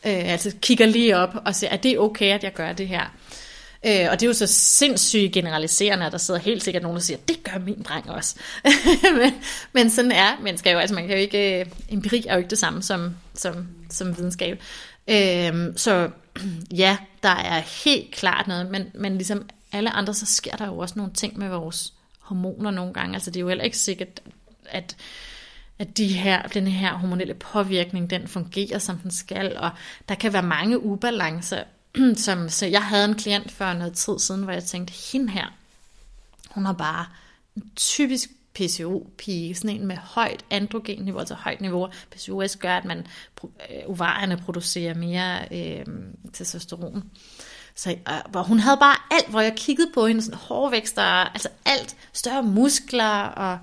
Øh, 0.06 0.32
altså 0.32 0.52
kigger 0.62 0.86
lige 0.86 1.16
op 1.16 1.34
og 1.46 1.54
siger, 1.54 1.70
er 1.70 1.76
det 1.76 1.98
okay, 1.98 2.32
at 2.34 2.44
jeg 2.44 2.52
gør 2.52 2.72
det 2.72 2.88
her? 2.88 3.06
Øh, 3.86 4.06
og 4.10 4.20
det 4.20 4.22
er 4.22 4.26
jo 4.26 4.32
så 4.32 4.46
sindssygt 4.46 5.32
generaliserende, 5.32 6.06
at 6.06 6.12
der 6.12 6.18
sidder 6.18 6.40
helt 6.40 6.62
sikkert 6.62 6.82
nogen, 6.82 6.96
der 6.96 7.02
siger, 7.02 7.18
det 7.28 7.44
gør 7.44 7.58
min 7.58 7.82
dreng 7.82 8.10
også. 8.10 8.36
men, 9.22 9.32
men 9.72 9.90
sådan 9.90 10.12
er 10.12 10.40
mennesker 10.42 10.70
jo, 10.70 10.78
altså 10.78 10.94
man 10.94 11.06
kan 11.06 11.16
jo 11.16 11.20
ikke, 11.20 11.60
øh, 11.60 11.66
empiri 11.88 12.24
er 12.28 12.34
jo 12.34 12.38
ikke 12.38 12.50
det 12.50 12.58
samme 12.58 12.82
som, 12.82 13.16
som, 13.34 13.68
som 13.90 14.18
videnskab. 14.18 14.62
Øh, 15.08 15.54
så 15.76 16.10
ja, 16.76 16.96
der 17.22 17.28
er 17.28 17.60
helt 17.84 18.10
klart 18.10 18.48
noget, 18.48 18.70
men, 18.70 18.86
men 18.94 19.14
ligesom 19.16 19.48
alle 19.72 19.90
andre, 19.90 20.14
så 20.14 20.26
sker 20.26 20.56
der 20.56 20.66
jo 20.66 20.78
også 20.78 20.94
nogle 20.96 21.12
ting 21.12 21.38
med 21.38 21.48
vores 21.48 21.92
hormoner 22.18 22.70
nogle 22.70 22.92
gange. 22.92 23.14
Altså 23.14 23.30
det 23.30 23.36
er 23.36 23.40
jo 23.40 23.48
heller 23.48 23.64
ikke 23.64 23.78
sikkert, 23.78 24.20
at 24.70 24.96
at 25.80 25.96
de 25.96 26.06
her, 26.06 26.42
den 26.42 26.66
her 26.66 26.94
hormonelle 26.94 27.34
påvirkning, 27.34 28.10
den 28.10 28.28
fungerer, 28.28 28.78
som 28.78 28.98
den 28.98 29.10
skal, 29.10 29.56
og 29.56 29.70
der 30.08 30.14
kan 30.14 30.32
være 30.32 30.42
mange 30.42 30.82
ubalancer, 30.82 31.62
som, 32.16 32.48
så 32.48 32.66
jeg 32.66 32.82
havde 32.82 33.04
en 33.04 33.14
klient 33.14 33.52
for 33.52 33.72
noget 33.72 33.94
tid 33.94 34.18
siden, 34.18 34.42
hvor 34.42 34.52
jeg 34.52 34.64
tænkte, 34.64 34.94
hende 35.12 35.30
her, 35.30 35.46
hun 36.50 36.66
har 36.66 36.72
bare 36.72 37.06
en 37.56 37.70
typisk 37.76 38.30
PCO-pige, 38.54 39.54
sådan 39.54 39.70
en 39.70 39.86
med 39.86 39.96
højt 39.96 40.44
androgenniveau, 40.50 41.18
altså 41.18 41.34
højt 41.34 41.60
niveau. 41.60 41.88
PCOS 42.10 42.56
gør, 42.56 42.76
at 42.76 42.84
man, 42.84 43.06
øh, 43.44 43.76
ovarierne 43.86 44.36
producerer 44.36 44.94
mere 44.94 45.38
øh, 45.52 45.86
testosteron. 46.32 47.04
Så, 47.74 47.90
øh, 47.90 48.14
hvor 48.30 48.42
hun 48.42 48.58
havde 48.58 48.76
bare 48.76 48.96
alt, 49.10 49.28
hvor 49.28 49.40
jeg 49.40 49.54
kiggede 49.56 49.90
på 49.94 50.06
hende, 50.06 50.22
sådan 50.22 50.38
hårvækster, 50.38 51.02
altså 51.02 51.48
alt, 51.64 51.96
større 52.12 52.42
muskler, 52.42 53.22
og 53.22 53.58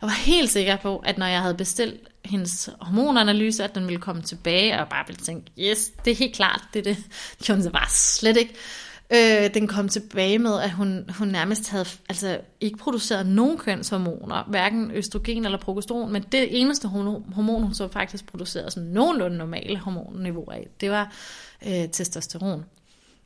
jeg 0.00 0.06
var 0.08 0.24
helt 0.24 0.50
sikker 0.50 0.76
på, 0.76 0.96
at 0.98 1.18
når 1.18 1.26
jeg 1.26 1.40
havde 1.40 1.54
bestilt 1.54 2.09
hendes 2.30 2.70
hormonanalyse, 2.80 3.64
at 3.64 3.74
den 3.74 3.86
ville 3.86 4.00
komme 4.00 4.22
tilbage, 4.22 4.80
og 4.80 4.88
bare 4.88 5.06
ville 5.06 5.20
tænke, 5.20 5.52
yes, 5.58 5.90
det 6.04 6.10
er 6.10 6.16
helt 6.16 6.34
klart, 6.34 6.62
det 6.74 6.78
er 6.78 6.94
det. 6.94 6.96
Det 7.38 7.46
gjorde 7.46 7.62
hun 7.62 7.72
bare 7.72 7.90
slet 7.90 8.36
ikke. 8.36 8.54
Øh, 9.12 9.54
den 9.54 9.66
kom 9.66 9.88
tilbage 9.88 10.38
med, 10.38 10.60
at 10.60 10.70
hun, 10.70 11.10
hun 11.18 11.28
nærmest 11.28 11.70
havde 11.70 11.86
altså, 12.08 12.40
ikke 12.60 12.78
produceret 12.78 13.26
nogen 13.26 13.58
kønshormoner, 13.58 14.44
hverken 14.48 14.90
østrogen 14.90 15.44
eller 15.44 15.58
progesteron, 15.58 16.12
men 16.12 16.24
det 16.32 16.60
eneste 16.60 16.88
hormon, 16.88 17.62
hun 17.62 17.74
så 17.74 17.88
faktisk 17.88 18.26
producerede 18.26 18.70
sådan 18.70 18.88
nogenlunde 18.88 19.36
normale 19.36 19.78
hormonniveauer 19.78 20.52
af, 20.52 20.68
det 20.80 20.90
var 20.90 21.12
øh, 21.66 21.88
testosteron. 21.88 22.64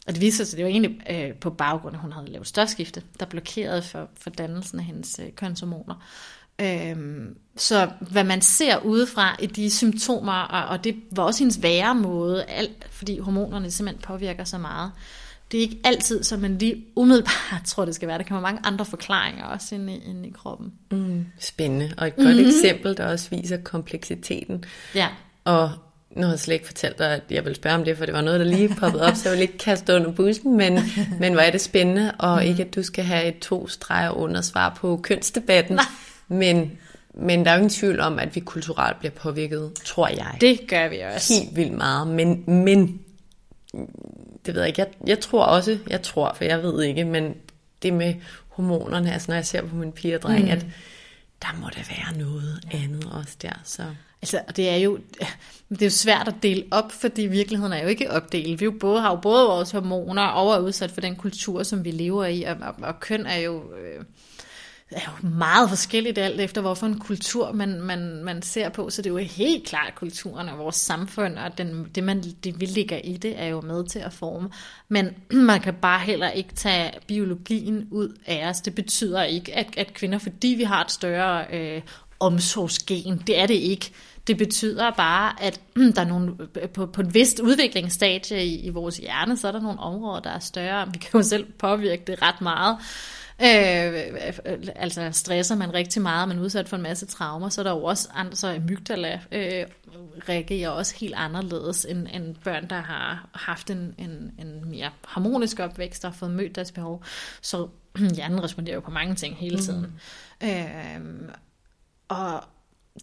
Og 0.06 0.14
det 0.14 0.20
viste 0.20 0.44
sig, 0.44 0.54
at 0.54 0.56
det 0.56 0.64
var 0.64 0.70
egentlig 0.70 1.00
øh, 1.10 1.34
på 1.34 1.50
baggrund 1.50 1.94
af, 1.94 1.98
at 1.98 2.02
hun 2.02 2.12
havde 2.12 2.30
lavet 2.30 2.46
stofskifte, 2.46 3.02
der 3.20 3.26
blokerede 3.26 3.82
for, 3.82 4.08
for 4.20 4.30
dannelsen 4.30 4.78
af 4.78 4.84
hendes 4.84 5.20
øh, 5.22 5.32
kønshormoner. 5.32 5.94
Øhm, 6.60 7.36
så 7.56 7.90
hvad 8.00 8.24
man 8.24 8.42
ser 8.42 8.78
udefra 8.78 9.36
i 9.40 9.46
de 9.46 9.70
symptomer, 9.70 10.32
og, 10.32 10.68
og 10.68 10.84
det 10.84 10.96
var 11.10 11.22
også 11.22 11.40
hendes 11.40 11.62
være 11.62 11.94
måde, 11.94 12.44
alt, 12.44 12.86
fordi 12.90 13.18
hormonerne 13.18 13.70
simpelthen 13.70 14.02
påvirker 14.02 14.44
så 14.44 14.58
meget. 14.58 14.92
Det 15.52 15.58
er 15.58 15.62
ikke 15.62 15.80
altid, 15.84 16.22
som 16.22 16.40
man 16.40 16.58
lige 16.58 16.84
umiddelbart 16.96 17.62
tror, 17.66 17.84
det 17.84 17.94
skal 17.94 18.08
være. 18.08 18.18
Der 18.18 18.24
kan 18.24 18.34
være 18.34 18.42
mange 18.42 18.60
andre 18.64 18.84
forklaringer 18.84 19.44
også 19.44 19.74
inde 19.74 19.92
i, 19.92 20.10
inde 20.10 20.28
i 20.28 20.30
kroppen. 20.30 20.72
Mm, 20.90 21.26
spændende, 21.38 21.94
og 21.98 22.06
et 22.06 22.16
godt 22.16 22.28
mm-hmm. 22.28 22.46
eksempel, 22.46 22.96
der 22.96 23.06
også 23.06 23.30
viser 23.30 23.56
kompleksiteten. 23.56 24.64
Ja. 24.94 25.08
Og 25.44 25.70
nu 26.10 26.22
har 26.22 26.30
jeg 26.30 26.38
slet 26.38 26.54
ikke 26.54 26.66
fortalt 26.66 26.98
dig, 26.98 27.10
at 27.10 27.22
jeg 27.30 27.44
vil 27.44 27.54
spørge 27.54 27.76
om 27.76 27.84
det, 27.84 27.98
for 27.98 28.04
det 28.04 28.14
var 28.14 28.20
noget, 28.20 28.40
der 28.40 28.46
lige 28.46 28.68
poppede 28.78 29.02
op, 29.02 29.14
så 29.14 29.28
jeg 29.28 29.38
vil 29.38 29.42
ikke 29.42 29.58
kaste 29.58 29.94
under 29.94 30.12
bussen, 30.12 30.56
men, 30.56 30.78
men 31.20 31.32
hvor 31.32 31.42
er 31.42 31.50
det 31.50 31.60
spændende, 31.60 32.12
og 32.18 32.36
mm. 32.36 32.48
ikke 32.48 32.64
at 32.64 32.74
du 32.74 32.82
skal 32.82 33.04
have 33.04 33.24
et 33.24 33.38
to 33.38 33.68
streger 33.68 34.10
under 34.10 34.40
svar 34.40 34.76
på 34.80 35.00
kønsdebatten. 35.02 35.76
Nej 35.76 35.84
men, 36.34 36.72
men 37.14 37.44
der 37.44 37.50
er 37.50 37.54
jo 37.54 37.58
ingen 37.58 37.70
tvivl 37.70 38.00
om, 38.00 38.18
at 38.18 38.34
vi 38.34 38.40
kulturelt 38.40 38.98
bliver 38.98 39.12
påvirket, 39.12 39.72
tror 39.84 40.08
jeg. 40.08 40.36
Det 40.40 40.60
gør 40.68 40.88
vi 40.88 40.98
også. 41.14 41.34
Helt 41.34 41.56
vildt 41.56 41.72
meget. 41.72 42.08
Men, 42.08 42.44
men 42.46 43.00
det 44.46 44.54
ved 44.54 44.60
jeg 44.60 44.68
ikke. 44.68 44.80
Jeg, 44.80 44.88
jeg 45.06 45.20
tror 45.20 45.44
også, 45.44 45.78
jeg 45.88 46.02
tror, 46.02 46.34
for 46.36 46.44
jeg 46.44 46.62
ved 46.62 46.82
ikke, 46.82 47.04
men 47.04 47.34
det 47.82 47.92
med 47.92 48.14
hormonerne, 48.48 49.12
altså 49.12 49.30
når 49.30 49.34
jeg 49.34 49.46
ser 49.46 49.62
på 49.62 49.76
min 49.76 49.92
pige 49.92 50.14
og 50.14 50.22
dreng, 50.22 50.44
mm. 50.44 50.50
at 50.50 50.66
der 51.42 51.60
må 51.60 51.66
der 51.66 51.82
være 51.88 52.18
noget 52.18 52.60
andet 52.72 53.08
også 53.12 53.36
der. 53.42 53.60
Så. 53.64 53.82
Altså, 54.22 54.40
det 54.56 54.68
er 54.68 54.76
jo 54.76 54.98
det 55.68 55.82
er 55.82 55.86
jo 55.86 55.90
svært 55.90 56.28
at 56.28 56.34
dele 56.42 56.64
op, 56.70 56.92
fordi 56.92 57.22
virkeligheden 57.22 57.72
er 57.72 57.82
jo 57.82 57.88
ikke 57.88 58.10
opdelt. 58.10 58.60
Vi 58.60 58.64
jo 58.64 58.74
både, 58.80 59.00
har 59.00 59.10
jo 59.10 59.16
både 59.16 59.46
vores 59.46 59.70
hormoner 59.70 60.22
og 60.22 60.54
er 60.54 60.58
udsat 60.58 60.90
for 60.90 61.00
den 61.00 61.16
kultur, 61.16 61.62
som 61.62 61.84
vi 61.84 61.90
lever 61.90 62.24
i, 62.24 62.42
og, 62.42 62.56
og, 62.60 62.74
og 62.82 63.00
køn 63.00 63.26
er 63.26 63.36
jo... 63.36 63.62
Øh, 63.74 64.04
er 64.94 65.00
jo 65.22 65.28
meget 65.28 65.68
forskelligt 65.68 66.18
alt 66.18 66.40
efter, 66.40 66.60
hvorfor 66.60 66.86
en 66.86 66.98
kultur 66.98 67.52
man, 67.52 67.80
man, 67.80 68.24
man 68.24 68.42
ser 68.42 68.68
på. 68.68 68.90
Så 68.90 69.02
det 69.02 69.10
er 69.10 69.14
jo 69.14 69.18
helt 69.18 69.66
klart 69.66 69.94
kulturen 69.94 70.48
og 70.48 70.58
vores 70.58 70.76
samfund, 70.76 71.38
og 71.38 71.58
den, 71.58 71.86
det, 71.94 72.04
man, 72.04 72.22
det, 72.44 72.60
vi 72.60 72.66
ligger 72.66 72.98
i 72.98 73.16
det, 73.16 73.40
er 73.42 73.46
jo 73.46 73.60
med 73.60 73.84
til 73.84 73.98
at 73.98 74.12
forme. 74.12 74.50
Men 74.88 75.08
man 75.50 75.60
kan 75.60 75.74
bare 75.74 76.00
heller 76.00 76.30
ikke 76.30 76.54
tage 76.54 76.92
biologien 77.06 77.88
ud 77.90 78.16
af 78.26 78.48
os. 78.48 78.60
Det 78.60 78.74
betyder 78.74 79.22
ikke, 79.22 79.54
at, 79.54 79.66
at 79.76 79.94
kvinder, 79.94 80.18
fordi 80.18 80.48
vi 80.48 80.62
har 80.62 80.84
et 80.84 80.90
større 80.90 81.46
øh, 81.52 81.82
omsorgsgen, 82.20 83.22
det 83.26 83.38
er 83.38 83.46
det 83.46 83.54
ikke. 83.54 83.92
Det 84.26 84.38
betyder 84.38 84.90
bare, 84.90 85.42
at 85.42 85.60
der 85.96 86.00
er 86.00 86.08
nogle, 86.08 86.34
øh, 86.62 86.68
på, 86.68 86.86
på 86.86 87.00
et 87.00 87.14
vist 87.14 87.40
udviklingsstadie 87.40 88.46
i, 88.46 88.66
i 88.66 88.68
vores 88.68 88.96
hjerne, 88.96 89.36
så 89.36 89.48
er 89.48 89.52
der 89.52 89.60
nogle 89.60 89.80
områder, 89.80 90.20
der 90.20 90.30
er 90.30 90.38
større. 90.38 90.88
Vi 90.92 90.98
kan 90.98 91.10
jo 91.14 91.22
selv 91.22 91.46
påvirke 91.58 92.02
det 92.06 92.22
ret 92.22 92.40
meget. 92.40 92.78
Øh, 93.42 94.72
altså 94.76 95.08
stresser 95.12 95.54
man 95.56 95.74
rigtig 95.74 96.02
meget, 96.02 96.28
man 96.28 96.38
er 96.38 96.42
udsat 96.42 96.68
for 96.68 96.76
en 96.76 96.82
masse 96.82 97.06
traumer, 97.06 97.48
så 97.48 97.60
er 97.60 97.62
der 97.62 97.70
jo 97.70 97.84
også 97.84 98.08
andre, 98.14 98.36
så 98.36 98.54
amygdala 98.54 99.20
øh, 99.32 99.66
reagerer 100.28 100.68
også 100.68 100.94
helt 100.96 101.14
anderledes 101.16 101.84
end, 101.84 102.06
end 102.12 102.34
børn, 102.44 102.70
der 102.70 102.80
har 102.80 103.28
haft 103.34 103.70
en, 103.70 103.94
en, 103.98 104.32
en 104.38 104.70
mere 104.70 104.90
harmonisk 105.04 105.58
opvækst, 105.58 106.02
der 106.02 106.08
har 106.08 106.16
fået 106.16 106.30
mødt 106.30 106.56
deres 106.56 106.72
behov. 106.72 107.04
Så 107.40 107.68
hjernen 108.16 108.44
responderer 108.44 108.74
jo 108.74 108.80
på 108.80 108.90
mange 108.90 109.14
ting 109.14 109.36
hele 109.36 109.58
tiden. 109.58 109.98
Mm. 110.42 110.48
Øh, 110.48 111.28
og 112.08 112.44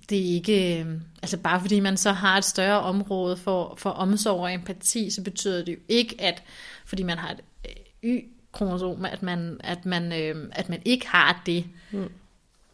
det 0.10 0.18
er 0.18 0.34
ikke, 0.34 0.86
altså 1.22 1.38
bare 1.38 1.62
fordi 1.62 1.80
man 1.80 1.98
så 1.98 2.12
har 2.12 2.38
et 2.38 2.46
større 2.46 2.80
område 2.80 3.38
for, 3.38 3.76
for 3.78 3.90
omsorg 3.90 4.40
og 4.40 4.54
empati, 4.54 5.10
så 5.10 5.24
betyder 5.24 5.66
det 5.66 5.72
jo 5.72 5.78
ikke, 5.88 6.16
at 6.20 6.44
fordi 6.86 7.04
man 7.04 7.18
har 7.18 7.32
et 7.32 7.42
Y 8.04 8.41
kromosom, 8.52 9.06
at 9.06 9.24
man, 9.24 9.58
at 9.64 9.86
man, 9.86 10.14
øh, 10.14 10.36
at 10.52 10.70
man 10.70 10.80
ikke 10.86 11.08
har 11.08 11.42
det. 11.46 11.66
Mm. 11.92 12.10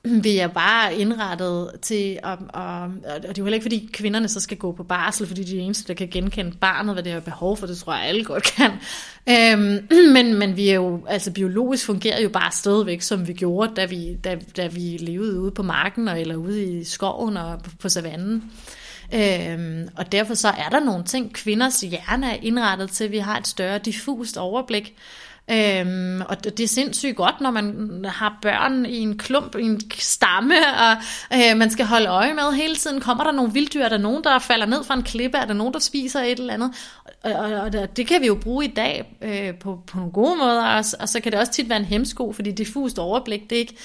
Vi 0.04 0.38
er 0.38 0.48
bare 0.48 0.96
indrettet 0.96 1.72
til, 1.82 2.20
og, 2.24 2.38
og, 2.50 2.82
og 2.84 3.22
det 3.22 3.26
er 3.26 3.34
jo 3.38 3.44
heller 3.44 3.56
ikke 3.56 3.64
fordi 3.64 3.90
kvinderne 3.94 4.28
så 4.28 4.40
skal 4.40 4.58
gå 4.58 4.72
på 4.72 4.84
barsel, 4.84 5.28
fordi 5.28 5.44
de 5.44 5.58
er 5.58 5.64
eneste, 5.64 5.88
der 5.88 5.94
kan 5.94 6.08
genkende 6.08 6.58
barnet, 6.62 6.96
hvad 6.96 7.04
det 7.04 7.12
har 7.12 7.20
behov 7.20 7.58
for, 7.58 7.68
det 7.68 7.78
tror 7.78 7.94
jeg 7.94 8.06
alle 8.06 8.26
godt 8.26 8.44
kan. 8.44 8.72
Øhm, 9.30 9.88
men, 10.14 10.40
men 10.40 10.58
vi 10.58 10.70
er 10.70 10.76
jo, 10.76 11.06
altså 11.08 11.32
biologisk 11.32 11.86
fungerer 11.86 12.22
jo 12.22 12.30
bare 12.30 12.52
stadigvæk, 12.52 13.02
som 13.02 13.28
vi 13.28 13.34
gjorde, 13.34 13.76
da 13.76 13.86
vi, 13.86 14.16
da, 14.16 14.40
da 14.58 14.68
vi 14.68 14.98
levede 15.00 15.40
ude 15.40 15.52
på 15.52 15.64
marken, 15.64 16.08
og, 16.08 16.22
eller 16.22 16.36
ude 16.36 16.64
i 16.64 16.84
skoven 16.84 17.38
og 17.38 17.64
på, 17.64 17.72
på 17.80 17.90
savannen. 17.90 18.52
Øhm, 19.14 19.90
og 19.96 20.12
derfor 20.12 20.34
så 20.34 20.48
er 20.48 20.70
der 20.70 20.80
nogle 20.80 21.04
ting, 21.04 21.34
kvinders 21.34 21.82
hjerne 21.82 22.32
er 22.32 22.38
indrettet 22.42 22.90
til, 22.90 23.04
at 23.04 23.12
vi 23.12 23.18
har 23.18 23.38
et 23.38 23.48
større 23.48 23.78
diffust 23.78 24.38
overblik, 24.38 24.96
Øhm, 25.52 26.22
og 26.30 26.44
det 26.44 26.60
er 26.60 26.68
sindssygt 26.68 27.16
godt, 27.16 27.42
når 27.42 27.52
man 27.52 28.06
har 28.08 28.40
børn 28.42 28.86
i 28.86 28.98
en 28.98 29.18
klump, 29.18 29.56
i 29.56 29.62
en 29.62 29.82
stamme, 29.98 30.56
og 30.56 30.98
øh, 31.34 31.58
man 31.58 31.70
skal 31.70 31.86
holde 31.86 32.08
øje 32.08 32.34
med 32.34 32.54
hele 32.56 32.76
tiden. 32.76 33.02
Kommer 33.02 33.24
der 33.24 33.32
nogle 33.32 33.54
vilddyr? 33.54 33.84
Er 33.84 33.90
der 33.90 33.98
nogen, 33.98 34.24
der 34.24 34.40
falder 34.40 34.66
ned 34.66 34.84
fra 34.84 34.94
en 34.94 35.04
klippe? 35.04 35.38
Er 35.38 35.46
der 35.46 35.54
nogen, 35.54 35.74
der 35.74 35.80
spiser 35.80 36.22
et 36.22 36.40
eller 36.40 36.54
andet? 36.54 36.72
Og, 37.24 37.34
og, 37.34 37.52
og 37.52 37.98
det 37.98 38.08
kan 38.08 38.22
vi 38.22 38.28
jo 38.28 38.36
bruge 38.36 38.66
i 38.66 38.74
dag 38.76 39.18
øh, 39.22 39.60
på, 39.60 39.80
på 39.88 39.98
nogle 39.98 40.12
gode 40.12 40.36
måder, 40.38 40.64
og, 40.64 40.84
og 41.00 41.10
så 41.10 41.20
kan 41.20 41.32
det 41.32 41.40
også 41.40 41.52
tit 41.52 41.70
være 41.70 41.80
en 41.80 41.86
hemsko, 41.86 42.34
fordi 42.34 42.52
diffust 42.52 43.00
overblik, 43.00 43.50
det 43.50 43.56
er 43.56 43.60
ikke 43.60 43.78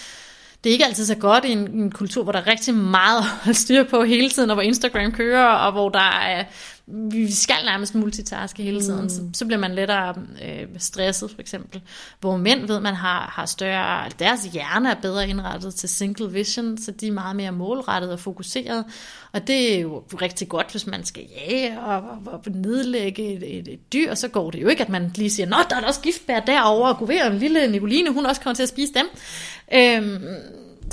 det 0.65 0.71
er 0.71 0.73
ikke 0.73 0.85
altid 0.85 1.07
så 1.07 1.15
godt 1.15 1.45
i 1.45 1.53
en, 1.53 1.71
en 1.71 1.91
kultur, 1.91 2.23
hvor 2.23 2.33
der 2.33 2.39
er 2.39 2.47
rigtig 2.47 2.75
meget 2.75 3.19
at 3.19 3.25
holde 3.25 3.59
styr 3.59 3.85
på 3.85 4.05
hele 4.05 4.31
tiden, 4.31 4.51
og 4.51 4.55
hvor 4.55 4.63
Instagram 4.63 5.13
kører, 5.13 5.47
og 5.47 5.73
hvor 5.73 5.89
der 5.89 6.21
er 6.23 6.45
vi 6.87 7.33
skal 7.33 7.57
nærmest 7.65 7.95
multitaske 7.95 8.63
hele 8.63 8.81
tiden, 8.81 9.03
mm. 9.03 9.09
så, 9.09 9.23
så 9.35 9.47
bliver 9.47 9.59
man 9.59 9.75
lettere 9.75 10.15
øh, 10.45 10.67
stresset 10.79 11.31
for 11.31 11.41
eksempel. 11.41 11.83
Hvor 12.21 12.37
mænd 12.37 12.67
ved, 12.67 12.81
man 12.81 12.95
har, 12.95 13.31
har 13.33 13.47
større, 13.47 14.11
deres 14.19 14.45
hjerne 14.45 14.91
er 14.91 14.95
bedre 14.95 15.29
indrettet 15.29 15.75
til 15.75 15.89
single 15.89 16.33
vision, 16.33 16.79
så 16.79 16.91
de 16.91 17.07
er 17.07 17.13
meget 17.13 17.37
mere 17.37 17.53
målrettet 17.53 18.13
og 18.13 18.21
fokuseret. 18.21 18.85
Og 19.33 19.47
det 19.47 19.77
er 19.77 19.81
jo 19.81 20.03
rigtig 20.23 20.49
godt, 20.49 20.71
hvis 20.71 20.87
man 20.87 21.05
skal 21.05 21.23
jage 21.37 21.81
og, 21.81 21.97
og, 21.97 22.33
og 22.33 22.43
nedlægge 22.47 23.35
et, 23.35 23.59
et, 23.59 23.69
et 23.69 23.93
dyr, 23.93 24.15
så 24.15 24.29
går 24.29 24.51
det 24.51 24.63
jo 24.63 24.69
ikke, 24.69 24.83
at 24.83 24.89
man 24.89 25.11
lige 25.15 25.31
siger, 25.31 25.47
nå, 25.47 25.57
der 25.71 25.77
er 25.77 25.81
der 25.81 25.87
også 25.87 26.01
giftbær 26.01 26.41
derovre, 26.41 26.91
og 26.91 26.99
gud 26.99 27.31
en 27.33 27.39
lille 27.39 27.67
Nicoline, 27.67 28.13
hun 28.13 28.27
også 28.27 28.41
kommer 28.41 28.55
til 28.55 28.63
at 28.63 28.69
spise 28.69 28.93
dem. 28.95 29.07
Øhm, 29.75 30.25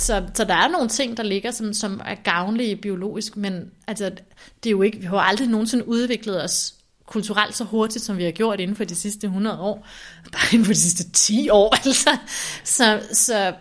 så, 0.02 0.26
så 0.34 0.44
der 0.44 0.54
er 0.54 0.68
nogle 0.68 0.88
ting, 0.88 1.16
der 1.16 1.22
ligger, 1.22 1.50
som, 1.50 1.72
som 1.72 2.00
er 2.04 2.14
gavnlige 2.14 2.76
biologisk, 2.76 3.36
men 3.36 3.70
altså, 3.86 4.10
det 4.62 4.68
er 4.68 4.70
jo 4.70 4.82
ikke, 4.82 4.98
vi 4.98 5.06
har 5.06 5.18
aldrig 5.18 5.48
nogensinde 5.48 5.88
udviklet 5.88 6.44
os 6.44 6.74
kulturelt 7.10 7.56
så 7.56 7.64
hurtigt, 7.64 8.04
som 8.04 8.18
vi 8.18 8.24
har 8.24 8.30
gjort 8.30 8.60
inden 8.60 8.76
for 8.76 8.84
de 8.84 8.94
sidste 8.94 9.26
100 9.26 9.60
år, 9.60 9.86
bare 10.32 10.42
inden 10.52 10.64
for 10.64 10.72
de 10.72 10.78
sidste 10.78 11.10
10 11.10 11.48
år, 11.50 11.74
altså. 11.86 12.10
Så, 12.64 13.00
så 13.12 13.52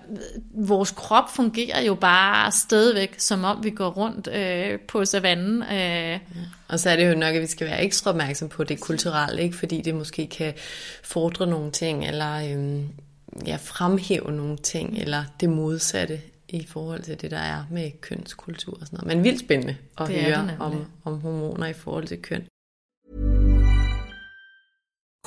vores 0.54 0.92
krop 0.92 1.36
fungerer 1.36 1.82
jo 1.82 1.96
bare 1.96 2.52
stadigvæk, 2.52 3.16
som 3.18 3.44
om 3.44 3.64
vi 3.64 3.70
går 3.70 3.90
rundt 3.90 4.28
øh, 4.28 4.80
på 4.80 5.06
savannen. 5.06 5.64
Øh. 5.64 6.20
Og 6.68 6.80
så 6.80 6.90
er 6.90 6.96
det 6.96 7.10
jo 7.10 7.16
nok, 7.16 7.36
at 7.36 7.42
vi 7.42 7.48
skal 7.48 7.68
være 7.68 7.84
ekstra 7.84 8.10
opmærksom 8.10 8.50
på 8.50 8.64
det 8.64 8.80
kulturelle, 8.80 9.42
ikke? 9.42 9.58
fordi 9.58 9.82
det 9.82 9.96
måske 9.96 10.28
kan 10.28 10.54
fordre 11.04 11.48
nogle 11.48 11.72
ting, 11.72 12.08
eller 12.08 12.36
Øh 12.36 12.84
ja, 13.48 13.56
fremhæve 13.56 14.32
nogle 14.32 14.58
ting, 14.58 14.98
eller 14.98 15.24
det 15.40 15.50
modsatte 15.50 16.22
i 16.50 16.66
forhold 16.68 17.02
til 17.02 17.22
det, 17.22 17.32
der 17.32 17.38
er 17.38 17.64
med 17.72 17.92
kønskultur 18.02 18.74
og 18.82 18.88
sådan 18.88 18.98
noget. 18.98 19.16
Men 19.16 19.24
vildt 19.24 19.40
spændende 19.40 19.78
at 19.98 20.08
det 20.08 20.22
høre 20.22 20.58
om, 20.60 20.86
om 21.04 21.22
hormoner 21.22 21.68
i 21.68 21.74
forhold 21.74 22.08
til 22.08 22.22
køn. 22.22 22.44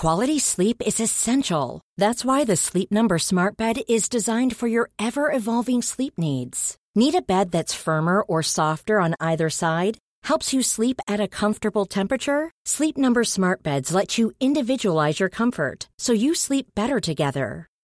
Quality 0.02 0.38
sleep 0.38 0.82
is 0.86 1.00
essential. 1.00 1.80
That's 2.00 2.24
why 2.24 2.44
the 2.44 2.56
Sleep 2.56 2.90
Number 2.90 3.18
smart 3.18 3.56
bed 3.56 3.76
is 3.88 4.08
designed 4.08 4.56
for 4.56 4.66
your 4.66 4.90
ever-evolving 4.98 5.82
sleep 5.82 6.14
needs. 6.18 6.76
Need 6.96 7.14
a 7.14 7.22
bed 7.22 7.52
that's 7.52 7.82
firmer 7.84 8.22
or 8.22 8.42
softer 8.42 9.00
on 9.00 9.14
either 9.20 9.48
side? 9.48 9.98
Helps 10.24 10.52
you 10.52 10.62
sleep 10.62 11.00
at 11.06 11.20
a 11.20 11.28
comfortable 11.28 11.86
temperature? 11.86 12.50
Sleep 12.66 12.98
Number 12.98 13.24
smart 13.24 13.62
beds 13.62 13.94
let 13.94 14.18
you 14.18 14.32
individualize 14.40 15.20
your 15.20 15.30
comfort 15.30 15.88
so 15.98 16.12
you 16.12 16.34
sleep 16.34 16.66
better 16.74 16.98
together. 17.00 17.68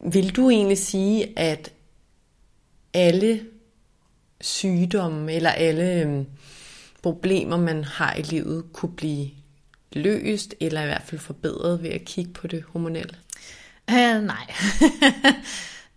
Vil 0.00 0.36
du 0.36 0.50
egentlig 0.50 0.78
sige, 0.78 1.38
at 1.38 1.72
alle 2.94 3.40
sygdomme 4.40 5.32
eller 5.32 5.50
alle 5.50 6.02
øhm, 6.02 6.26
problemer, 7.02 7.56
man 7.56 7.84
har 7.84 8.14
i 8.14 8.22
livet, 8.22 8.64
kunne 8.72 8.96
blive 8.96 9.30
løst, 9.92 10.54
eller 10.60 10.82
i 10.82 10.86
hvert 10.86 11.02
fald 11.04 11.20
forbedret 11.20 11.82
ved 11.82 11.90
at 11.90 12.04
kigge 12.04 12.32
på 12.32 12.46
det 12.46 12.64
hormonelle? 12.68 13.16
Uh, 13.90 14.22
nej. 14.24 14.46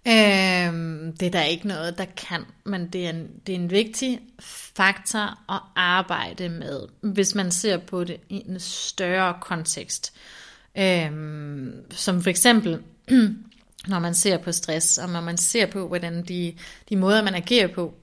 uh, 0.06 0.76
det 1.20 1.24
er 1.24 1.32
der 1.32 1.44
ikke 1.44 1.68
noget, 1.68 1.98
der 1.98 2.06
kan, 2.06 2.46
men 2.66 2.88
det 2.88 3.06
er, 3.06 3.10
en, 3.10 3.28
det 3.48 3.56
er 3.56 3.60
en 3.60 3.72
vigtig 3.72 4.20
faktor 4.76 5.52
at 5.54 5.62
arbejde 5.76 6.50
med, 6.50 6.88
hvis 7.02 7.36
man 7.36 7.52
ser 7.52 7.78
på 7.78 8.04
det 8.04 8.18
i 8.30 8.44
en 8.48 8.60
større 8.60 9.36
kontekst. 9.42 10.14
Uh, 10.76 11.12
som 11.92 12.22
for 12.24 12.30
eksempel, 12.30 12.80
når 13.88 14.00
man 14.00 14.14
ser 14.14 14.38
på 14.38 14.52
stress, 14.52 14.98
og 14.98 15.10
når 15.10 15.22
man 15.22 15.38
ser 15.38 15.66
på, 15.66 15.88
hvordan 15.88 16.24
de, 16.24 16.54
de 16.90 16.96
måder, 16.96 17.24
man 17.24 17.36
agerer 17.36 17.68
på, 17.68 17.94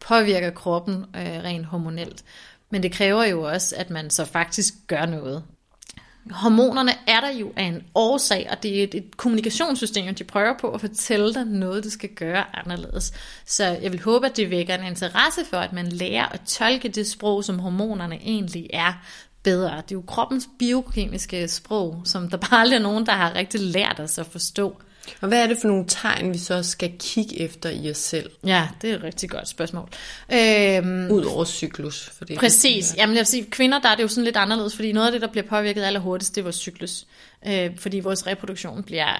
påvirker 0.00 0.50
kroppen 0.50 0.94
øh, 0.94 1.42
rent 1.44 1.66
hormonelt. 1.66 2.24
Men 2.70 2.82
det 2.82 2.92
kræver 2.92 3.24
jo 3.24 3.42
også, 3.42 3.76
at 3.78 3.90
man 3.90 4.10
så 4.10 4.24
faktisk 4.24 4.74
gør 4.86 5.06
noget. 5.06 5.44
Hormonerne 6.30 6.92
er 7.06 7.20
der 7.20 7.30
jo 7.30 7.52
af 7.56 7.62
en 7.62 7.82
årsag, 7.94 8.48
og 8.50 8.62
det 8.62 8.78
er 8.78 8.84
et, 8.84 8.94
et 8.94 9.16
kommunikationssystem, 9.16 10.14
de 10.14 10.24
prøver 10.24 10.54
på 10.60 10.70
at 10.70 10.80
fortælle 10.80 11.34
dig 11.34 11.44
noget, 11.44 11.84
du 11.84 11.90
skal 11.90 12.08
gøre 12.08 12.56
anderledes. 12.56 13.12
Så 13.46 13.64
jeg 13.64 13.92
vil 13.92 14.02
håbe, 14.02 14.26
at 14.26 14.36
det 14.36 14.50
vækker 14.50 14.74
en 14.74 14.86
interesse 14.86 15.40
for, 15.50 15.56
at 15.56 15.72
man 15.72 15.86
lærer 15.86 16.26
at 16.26 16.40
tolke 16.40 16.88
det 16.88 17.06
sprog, 17.06 17.44
som 17.44 17.58
hormonerne 17.58 18.16
egentlig 18.16 18.70
er, 18.72 18.92
bedre. 19.42 19.76
Det 19.76 19.90
er 19.90 19.94
jo 19.94 20.04
kroppens 20.06 20.48
biokemiske 20.58 21.48
sprog, 21.48 22.02
som 22.04 22.30
der 22.30 22.36
bare 22.36 22.60
aldrig 22.60 22.76
er 22.76 22.82
nogen, 22.82 23.06
der 23.06 23.12
har 23.12 23.34
rigtig 23.34 23.60
lært 23.60 24.00
os 24.00 24.18
at 24.18 24.26
forstå. 24.26 24.80
Og 25.20 25.28
hvad 25.28 25.42
er 25.42 25.46
det 25.46 25.58
for 25.60 25.68
nogle 25.68 25.84
tegn, 25.88 26.32
vi 26.32 26.38
så 26.38 26.62
skal 26.62 26.92
kigge 26.98 27.40
efter 27.40 27.70
i 27.70 27.90
os 27.90 27.96
selv? 27.96 28.30
Ja, 28.46 28.68
det 28.82 28.90
er 28.90 28.96
et 28.96 29.02
rigtig 29.02 29.30
godt 29.30 29.48
spørgsmål. 29.48 29.88
Øhm, 30.32 31.10
Udover 31.10 31.44
cyklus. 31.44 32.10
For 32.18 32.24
det 32.24 32.38
præcis. 32.38 32.94
Jamen 32.96 33.16
jeg 33.16 33.20
vil 33.20 33.26
sige, 33.26 33.44
kvinder 33.44 33.78
der 33.78 33.88
er 33.88 33.94
det 33.94 34.02
jo 34.02 34.08
sådan 34.08 34.24
lidt 34.24 34.36
anderledes, 34.36 34.76
fordi 34.76 34.92
noget 34.92 35.06
af 35.06 35.12
det, 35.12 35.20
der 35.20 35.28
bliver 35.28 35.46
påvirket 35.46 35.82
allerhurtigst, 35.82 36.34
det 36.34 36.40
er 36.40 36.44
vores 36.44 36.56
cyklus. 36.56 37.06
Øh, 37.46 37.70
fordi 37.78 38.00
vores 38.00 38.26
reproduktion 38.26 38.82
bliver 38.82 39.16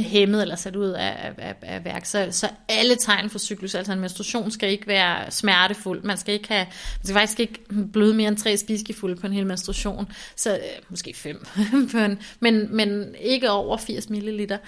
hæmmet 0.00 0.42
eller 0.42 0.56
sat 0.56 0.76
ud 0.76 0.88
af, 0.88 1.32
af, 1.38 1.54
af 1.62 1.84
værk. 1.84 2.06
Så, 2.06 2.28
så 2.30 2.48
alle 2.68 2.96
tegn 2.96 3.30
for 3.30 3.38
cyklus, 3.38 3.74
altså 3.74 3.92
en 3.92 4.00
menstruation 4.00 4.50
skal 4.50 4.70
ikke 4.70 4.86
være 4.86 5.30
smertefuld. 5.30 6.02
Man 6.02 6.18
skal 6.18 6.34
ikke 6.34 6.48
have, 6.48 6.66
man 6.66 7.04
skal 7.04 7.14
faktisk 7.14 7.40
ikke 7.40 7.60
bløde 7.92 8.14
mere 8.14 8.28
end 8.28 8.36
tre 8.36 8.56
spiskefulde 8.56 9.16
på 9.16 9.26
en 9.26 9.32
hel 9.32 9.46
menstruation. 9.46 10.12
Så 10.36 10.54
øh, 10.54 10.60
måske 10.88 11.14
fem, 11.16 11.46
men, 12.40 12.76
men 12.76 13.14
ikke 13.20 13.50
over 13.50 13.76
80 13.76 14.10
milliliter. 14.10 14.58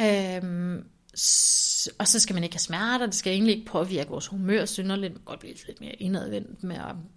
Øhm, 0.00 0.84
og 1.98 2.08
så 2.08 2.18
skal 2.18 2.34
man 2.34 2.44
ikke 2.44 2.56
have 2.56 2.60
smerter, 2.60 3.06
det 3.06 3.14
skal 3.14 3.32
egentlig 3.32 3.54
ikke 3.54 3.66
påvirke 3.66 4.10
vores 4.10 4.26
humør 4.26 4.64
synderligt. 4.64 5.12
Man 5.12 5.18
kan 5.18 5.24
godt 5.24 5.40
blive 5.40 5.54
lidt 5.66 5.80
mere 5.80 5.92
indadvendt 5.92 6.64
med 6.64 6.76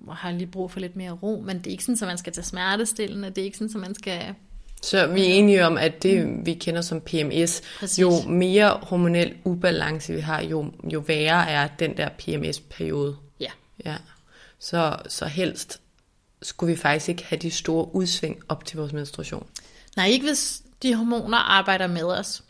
at 0.10 0.16
have 0.16 0.38
lige 0.38 0.48
brug 0.48 0.72
for 0.72 0.80
lidt 0.80 0.96
mere 0.96 1.12
ro, 1.12 1.44
men 1.46 1.58
det 1.58 1.68
er 1.68 1.72
ikke 1.72 1.84
sådan, 1.84 1.98
at 2.02 2.08
man 2.08 2.18
skal 2.18 2.34
tage 2.34 2.46
smertestillende, 2.46 3.30
det 3.30 3.38
er 3.38 3.46
ikke 3.46 3.58
sådan, 3.58 3.76
at 3.76 3.82
man 3.82 3.96
skal... 3.96 4.36
Så 4.82 5.08
vi 5.08 5.22
er 5.22 5.26
enige 5.26 5.66
om, 5.66 5.78
at 5.78 6.04
det, 6.04 6.46
vi 6.46 6.54
kender 6.54 6.82
som 6.82 7.02
PMS, 7.02 7.62
Præcis. 7.80 8.00
jo 8.00 8.22
mere 8.28 8.80
hormonel 8.84 9.36
ubalance 9.44 10.14
vi 10.14 10.20
har, 10.20 10.42
jo, 10.42 10.72
jo 10.94 11.00
værre 11.00 11.50
er 11.50 11.68
den 11.68 11.98
der 11.98 12.10
PMS-periode. 12.10 13.18
Ja. 13.40 13.52
ja. 13.86 13.96
Så, 14.60 14.96
så 15.08 15.26
helst 15.26 15.82
skulle 16.42 16.74
vi 16.74 16.82
faktisk 16.82 17.10
ikke 17.10 17.26
have 17.26 17.40
de 17.40 17.52
store 17.52 17.96
udsving 17.96 18.40
op 18.50 18.66
til 18.66 18.78
vores 18.78 18.94
menstruation. 18.94 19.48
Nej, 19.96 20.08
ikke 20.08 20.26
hvis 20.26 20.62
de 20.84 20.96
hormoner 20.96 21.38
arbejder 21.38 21.88
med 21.88 22.04
os. 22.04 22.44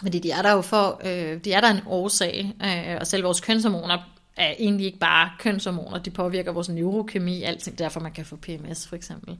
Fordi 0.00 0.18
de 0.18 0.30
er 0.30 0.42
der 0.42 0.52
jo 0.52 0.60
for, 0.60 1.00
øh, 1.04 1.44
de 1.44 1.52
er 1.52 1.60
der 1.60 1.70
en 1.70 1.80
årsag, 1.86 2.54
øh, 2.64 2.96
og 3.00 3.06
selv 3.06 3.24
vores 3.24 3.40
kønshormoner 3.40 3.98
er 4.36 4.54
egentlig 4.58 4.86
ikke 4.86 4.98
bare 4.98 5.30
kønshormoner, 5.38 5.98
de 5.98 6.10
påvirker 6.10 6.52
vores 6.52 6.68
neurokemi, 6.68 7.42
alting, 7.42 7.78
derfor 7.78 8.00
man 8.00 8.12
kan 8.12 8.26
få 8.26 8.36
PMS 8.36 8.86
for 8.86 8.96
eksempel. 8.96 9.38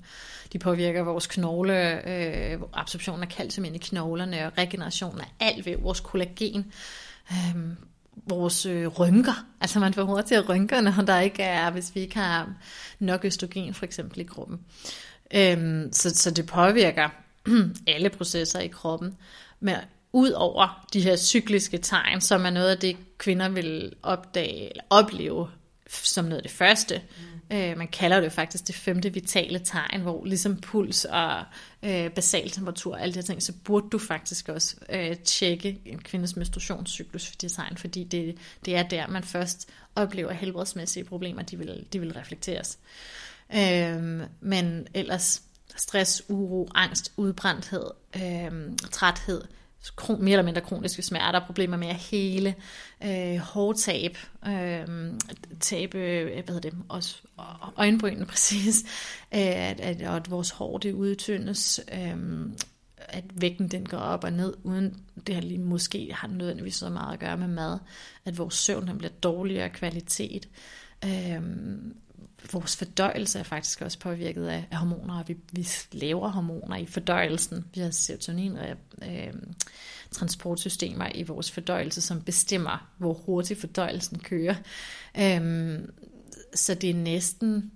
De 0.53 0.59
påvirker 0.59 1.03
vores 1.03 1.27
knogle, 1.27 2.09
øh, 2.09 2.61
absorption 2.73 3.23
af 3.23 3.29
calcium 3.29 3.65
ind 3.65 3.77
i 3.77 3.79
knoglerne, 3.79 4.47
og 4.47 4.53
regeneration 4.59 5.21
af 5.21 5.27
alt 5.41 5.67
ved 5.67 5.77
vores 5.77 6.01
kollagen, 6.01 6.73
øh, 7.33 7.63
vores 8.27 8.67
øh, 8.67 8.87
rynker, 8.87 9.47
altså 9.61 9.81
man 9.81 9.95
får 9.95 10.05
hurtigt 10.05 10.49
rynker, 10.49 10.81
når 10.81 10.91
der 10.91 11.21
ikke 11.21 11.43
er, 11.43 11.71
hvis 11.71 11.95
vi 11.95 12.01
ikke 12.01 12.17
har 12.17 12.55
nok 12.99 13.25
østrogen 13.25 13.75
for 13.75 13.85
eksempel 13.85 14.21
i 14.21 14.25
kroppen. 14.25 14.61
Øh, 15.35 15.83
så, 15.93 16.11
så 16.11 16.31
det 16.31 16.47
påvirker 16.47 17.09
alle 17.95 18.11
processer 18.11 18.61
i 18.61 18.69
kroppen. 18.69 19.17
Men 19.61 19.75
ud 20.13 20.31
over 20.31 20.87
de 20.93 21.01
her 21.01 21.17
cykliske 21.17 21.79
tegn, 21.79 22.21
som 22.21 22.47
er 22.47 22.51
noget 22.51 22.71
af 22.71 22.79
det, 22.79 22.97
kvinder 23.19 23.49
vil 23.49 23.93
opdage 24.03 24.71
eller 24.71 24.85
opleve 24.91 25.49
som 25.93 26.25
noget 26.25 26.37
af 26.37 26.43
det 26.43 26.53
første. 26.53 27.01
Mm. 27.51 27.57
Øh, 27.57 27.79
man 27.79 27.89
kalder 27.89 28.21
det 28.21 28.33
faktisk 28.33 28.67
det 28.67 28.75
femte 28.75 29.13
vitale 29.13 29.59
tegn, 29.59 30.01
hvor 30.01 30.25
ligesom 30.25 30.57
puls 30.57 31.05
og 31.05 31.45
øh, 31.83 32.11
basal 32.11 32.51
temperatur 32.51 32.95
og 32.95 33.03
alle 33.03 33.15
de 33.15 33.19
her 33.19 33.23
ting, 33.23 33.43
så 33.43 33.53
burde 33.65 33.91
du 33.91 33.99
faktisk 33.99 34.49
også 34.49 34.77
øh, 34.89 35.17
tjekke 35.17 35.81
en 35.85 35.99
kvindes 35.99 36.37
menstruationscyklus 36.37 37.27
for 37.27 37.35
de 37.41 37.49
tegn, 37.49 37.77
fordi 37.77 38.05
det, 38.05 38.39
det 38.65 38.77
er 38.77 38.83
der, 38.83 39.07
man 39.07 39.25
først 39.25 39.69
oplever 39.97 40.33
helbredsmæssige 40.33 41.05
problemer, 41.05 41.43
de 41.43 41.59
vil, 41.59 41.87
de 41.93 42.01
vil 42.01 42.13
reflekteres. 42.13 42.79
Øh, 43.55 44.21
men 44.41 44.87
ellers 44.95 45.43
stress, 45.77 46.23
uro, 46.29 46.69
angst, 46.75 47.13
udbrændthed, 47.17 47.85
øh, 48.17 48.77
træthed, 48.91 49.43
mere 50.09 50.33
eller 50.33 50.43
mindre 50.43 50.61
kroniske 50.61 51.03
smerter, 51.03 51.47
problemer 51.47 51.77
med 51.77 51.89
at 51.89 51.97
hele, 51.97 52.55
øh, 53.05 53.37
hårdtab, 53.37 54.17
øh, 54.49 54.87
tabe 55.61 55.99
øh, 55.99 56.45
hvad 56.45 56.55
hedder 56.55 56.71
det, 56.71 56.79
også 56.89 57.17
øjenbrynene 57.77 58.27
præcis, 58.33 58.83
øh, 59.35 59.41
at, 59.41 59.81
at, 59.81 60.03
at 60.03 60.31
vores 60.31 60.51
hår 60.51 60.79
det 60.79 60.93
udtyndes, 60.93 61.81
øh, 61.93 62.17
at 62.99 63.25
vægten 63.35 63.69
den 63.69 63.87
går 63.87 63.99
op 63.99 64.25
og 64.25 64.33
ned, 64.33 64.55
uden 64.63 64.97
det 65.27 65.35
her 65.35 65.43
lige 65.43 65.61
måske 65.61 66.13
har 66.13 66.29
nødvendigvis 66.29 66.75
så 66.75 66.89
meget 66.89 67.13
at 67.13 67.21
gøre 67.21 67.37
med 67.37 67.49
mad, 67.49 67.79
at 68.25 68.39
vores 68.39 68.55
søvn 68.55 68.87
den 68.87 68.99
bliver 68.99 69.13
dårligere 69.23 69.71
kvalitet. 69.71 70.49
Øhm, 71.05 71.95
vores 72.53 72.77
fordøjelse 72.77 73.39
er 73.39 73.43
faktisk 73.43 73.81
også 73.81 73.99
påvirket 73.99 74.47
af, 74.47 74.65
af 74.71 74.77
hormoner, 74.77 75.19
og 75.19 75.29
vi, 75.29 75.37
vi 75.53 75.69
laver 75.93 76.29
hormoner 76.29 76.77
i 76.77 76.87
fordøjelsen. 76.87 77.65
Vi 77.75 77.81
har 77.81 77.91
serotonin 77.91 78.57
og 78.57 78.69
øh, 79.03 79.33
transportsystemer 80.11 81.09
i 81.15 81.23
vores 81.23 81.51
fordøjelse, 81.51 82.01
som 82.01 82.23
bestemmer, 82.23 82.89
hvor 82.99 83.13
hurtigt 83.13 83.61
fordøjelsen 83.61 84.19
kører. 84.19 84.55
Øh, 85.19 85.79
så 86.55 86.75
det 86.75 86.91
er 86.91 86.95
næsten 86.95 87.73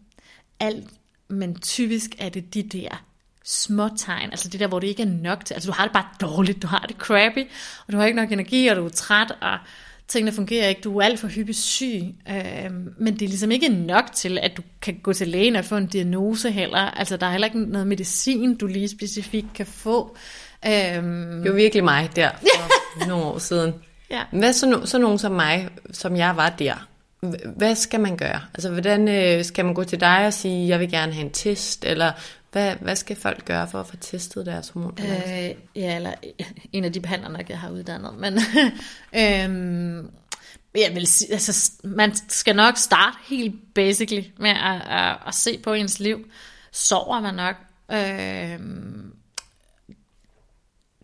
alt, 0.60 0.90
men 1.28 1.60
typisk 1.60 2.10
er 2.18 2.28
det 2.28 2.54
de 2.54 2.62
der 2.62 3.04
små 3.44 3.88
tegn, 3.96 4.30
altså 4.30 4.48
det 4.48 4.60
der, 4.60 4.66
hvor 4.66 4.78
det 4.78 4.86
ikke 4.86 5.02
er 5.02 5.06
nok 5.06 5.44
til, 5.44 5.54
altså 5.54 5.70
du 5.70 5.74
har 5.74 5.84
det 5.84 5.92
bare 5.92 6.08
dårligt, 6.20 6.62
du 6.62 6.66
har 6.66 6.86
det 6.88 6.96
crappy, 6.96 7.48
og 7.86 7.92
du 7.92 7.98
har 7.98 8.06
ikke 8.06 8.16
nok 8.16 8.32
energi, 8.32 8.66
og 8.66 8.76
du 8.76 8.84
er 8.84 8.88
træt, 8.88 9.32
og 9.40 9.58
tingene 10.08 10.32
fungerer 10.32 10.68
ikke, 10.68 10.80
du 10.80 10.98
er 10.98 11.04
alt 11.04 11.20
for 11.20 11.28
hyppigt 11.28 11.58
syg, 11.58 12.02
øh, 12.28 12.70
men 12.98 13.14
det 13.14 13.22
er 13.22 13.28
ligesom 13.28 13.50
ikke 13.50 13.68
nok 13.68 14.04
til, 14.14 14.38
at 14.38 14.56
du 14.56 14.62
kan 14.82 15.00
gå 15.02 15.12
til 15.12 15.28
lægen 15.28 15.56
og 15.56 15.64
få 15.64 15.76
en 15.76 15.86
diagnose 15.86 16.50
heller, 16.50 16.78
altså 16.78 17.16
der 17.16 17.26
er 17.26 17.30
heller 17.30 17.46
ikke 17.46 17.60
noget 17.60 17.86
medicin, 17.86 18.56
du 18.56 18.66
lige 18.66 18.88
specifikt 18.88 19.46
kan 19.54 19.66
få. 19.66 20.16
Øh, 20.66 20.72
det 20.72 21.50
var 21.50 21.54
virkelig 21.54 21.84
mig 21.84 22.10
der 22.16 22.30
for 22.40 23.06
nogle 23.08 23.24
år 23.24 23.38
siden. 23.38 23.74
Ja. 24.10 24.22
Hvad 24.32 24.52
så, 24.52 24.80
så 24.84 24.98
nogen 24.98 25.18
som 25.18 25.32
mig, 25.32 25.68
som 25.92 26.16
jeg 26.16 26.36
var 26.36 26.48
der, 26.48 26.88
hvad 27.56 27.74
skal 27.74 28.00
man 28.00 28.16
gøre? 28.16 28.40
Altså, 28.54 28.70
hvordan 28.70 29.08
øh, 29.08 29.44
skal 29.44 29.64
man 29.64 29.74
gå 29.74 29.84
til 29.84 30.00
dig 30.00 30.26
og 30.26 30.32
sige, 30.32 30.68
jeg 30.68 30.80
vil 30.80 30.90
gerne 30.90 31.12
have 31.12 31.24
en 31.24 31.32
test, 31.32 31.84
eller 31.84 32.12
hvad, 32.56 32.76
hvad 32.76 32.96
skal 32.96 33.16
folk 33.16 33.44
gøre 33.44 33.68
for 33.68 33.80
at 33.80 33.86
få 33.86 33.96
testet 33.96 34.46
deres 34.46 34.68
hormonbalance? 34.68 35.34
Øh, 35.34 35.54
ja, 35.74 35.96
eller 35.96 36.14
en 36.72 36.84
af 36.84 36.92
de 36.92 37.00
behandlere, 37.00 37.44
jeg 37.48 37.60
har 37.60 37.70
uddannet. 37.70 38.14
Men 38.14 38.32
øhm, 39.22 40.10
jeg 40.74 40.94
vil 40.94 41.06
sige, 41.06 41.32
altså, 41.32 41.72
man 41.84 42.14
skal 42.28 42.56
nok 42.56 42.76
starte 42.76 43.16
helt 43.28 43.74
basically 43.74 44.24
med 44.38 44.50
at, 44.50 44.82
at, 44.88 45.16
at 45.26 45.34
se 45.34 45.58
på 45.58 45.72
ens 45.72 46.00
liv. 46.00 46.30
Sover 46.72 47.20
man 47.20 47.34
nok? 47.34 47.56
Øhm, 47.92 49.14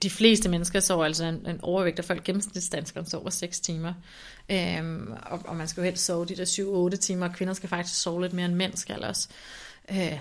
de 0.03 0.11
fleste 0.11 0.49
mennesker 0.49 0.81
sover 0.81 1.05
altså 1.05 1.25
en, 1.25 1.47
en 1.47 1.61
overvægt 1.63 1.99
af 1.99 2.05
folk, 2.05 2.25
gennemsnitsdanskeren 2.25 3.07
sover 3.07 3.31
6 3.31 3.61
timer. 3.61 3.95
Øhm, 4.51 5.13
og, 5.27 5.41
og 5.45 5.57
man 5.57 5.69
skal 5.69 5.81
jo 5.81 5.85
helst 5.85 6.05
sove 6.05 6.27
de 6.27 6.37
der 6.37 6.93
7-8 6.95 6.97
timer, 6.97 7.29
og 7.29 7.35
kvinder 7.35 7.55
skal 7.55 7.69
faktisk 7.69 8.03
sove 8.03 8.23
lidt 8.23 8.33
mere 8.33 8.47
end 8.47 8.55
mænd 8.55 8.77
skal 8.77 9.05
også. 9.05 9.29
Øh, 9.91 10.19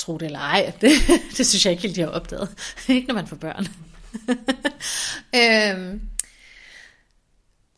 tro 0.00 0.18
det 0.18 0.26
eller 0.26 0.38
ej, 0.38 0.72
det, 0.80 0.90
det 1.36 1.46
synes 1.46 1.64
jeg 1.64 1.70
ikke 1.70 1.82
helt, 1.82 1.96
de 1.96 2.00
har 2.00 2.08
opdaget. 2.08 2.48
ikke 2.88 3.08
når 3.08 3.14
man 3.14 3.26
får 3.26 3.36
børn. 3.36 3.66
øhm, 5.40 6.00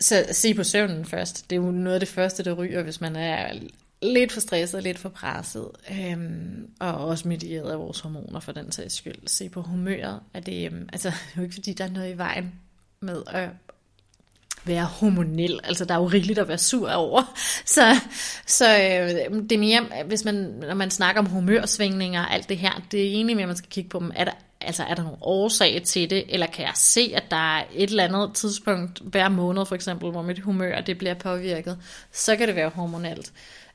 så 0.00 0.26
se 0.32 0.54
på 0.54 0.64
søvnen 0.64 1.04
først. 1.04 1.50
Det 1.50 1.56
er 1.56 1.60
jo 1.60 1.70
noget 1.70 1.94
af 1.94 2.00
det 2.00 2.08
første, 2.08 2.44
der 2.44 2.52
ryger, 2.52 2.82
hvis 2.82 3.00
man 3.00 3.16
er 3.16 3.52
lidt 4.02 4.32
for 4.32 4.40
stresset, 4.40 4.82
lidt 4.82 4.98
for 4.98 5.08
presset, 5.08 5.68
øhm, 5.90 6.70
og 6.80 6.94
også 6.94 7.28
medieret 7.28 7.70
af 7.70 7.78
vores 7.78 8.00
hormoner 8.00 8.40
for 8.40 8.52
den 8.52 8.72
sags 8.72 8.94
skyld. 8.94 9.26
Se 9.28 9.48
på 9.48 9.62
humøret. 9.62 10.20
Er 10.34 10.40
det, 10.40 10.66
øhm, 10.66 10.88
altså, 10.92 11.08
det 11.08 11.16
er 11.16 11.36
jo 11.36 11.42
ikke 11.42 11.54
fordi, 11.54 11.72
der 11.72 11.84
er 11.84 11.90
noget 11.90 12.14
i 12.14 12.18
vejen 12.18 12.52
med 13.00 13.22
at, 13.26 13.48
være 14.64 14.84
hormonel. 14.84 15.60
Altså, 15.64 15.84
der 15.84 15.94
er 15.94 15.98
jo 15.98 16.06
rigeligt 16.06 16.38
at 16.38 16.48
være 16.48 16.58
sur 16.58 16.90
over. 16.90 17.22
Så, 17.64 18.00
så 18.46 18.66
øh, 18.66 19.42
det 19.42 19.52
er 19.52 19.58
mere, 19.58 19.86
hvis 20.06 20.24
man, 20.24 20.34
når 20.34 20.74
man 20.74 20.90
snakker 20.90 21.22
om 21.22 21.26
humørsvingninger 21.26 22.20
og 22.20 22.34
alt 22.34 22.48
det 22.48 22.58
her, 22.58 22.82
det 22.90 23.00
er 23.00 23.04
egentlig 23.04 23.36
mere, 23.36 23.46
man 23.46 23.56
skal 23.56 23.70
kigge 23.70 23.90
på 23.90 23.98
dem. 23.98 24.12
Er 24.14 24.24
der, 24.24 24.32
altså, 24.60 24.82
er 24.82 24.94
der 24.94 25.02
nogle 25.02 25.18
årsager 25.20 25.80
til 25.80 26.10
det, 26.10 26.24
eller 26.28 26.46
kan 26.46 26.64
jeg 26.64 26.72
se, 26.74 27.12
at 27.14 27.24
der 27.30 27.56
er 27.56 27.64
et 27.74 27.90
eller 27.90 28.04
andet 28.04 28.34
tidspunkt 28.34 29.00
hver 29.04 29.28
måned, 29.28 29.66
for 29.66 29.74
eksempel, 29.74 30.10
hvor 30.10 30.22
mit 30.22 30.38
humør 30.38 30.80
det 30.80 30.98
bliver 30.98 31.14
påvirket, 31.14 31.78
så 32.12 32.36
kan 32.36 32.48
det 32.48 32.56
være 32.56 32.68
hormonelt. 32.68 33.32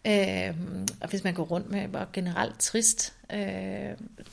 Øh, 0.07 0.53
og 1.01 1.09
hvis 1.09 1.23
man 1.23 1.33
går 1.33 1.43
rundt 1.43 1.71
med 1.71 1.87
var 1.87 2.07
generelt 2.13 2.59
trist, 2.59 3.13
øh, 3.33 3.39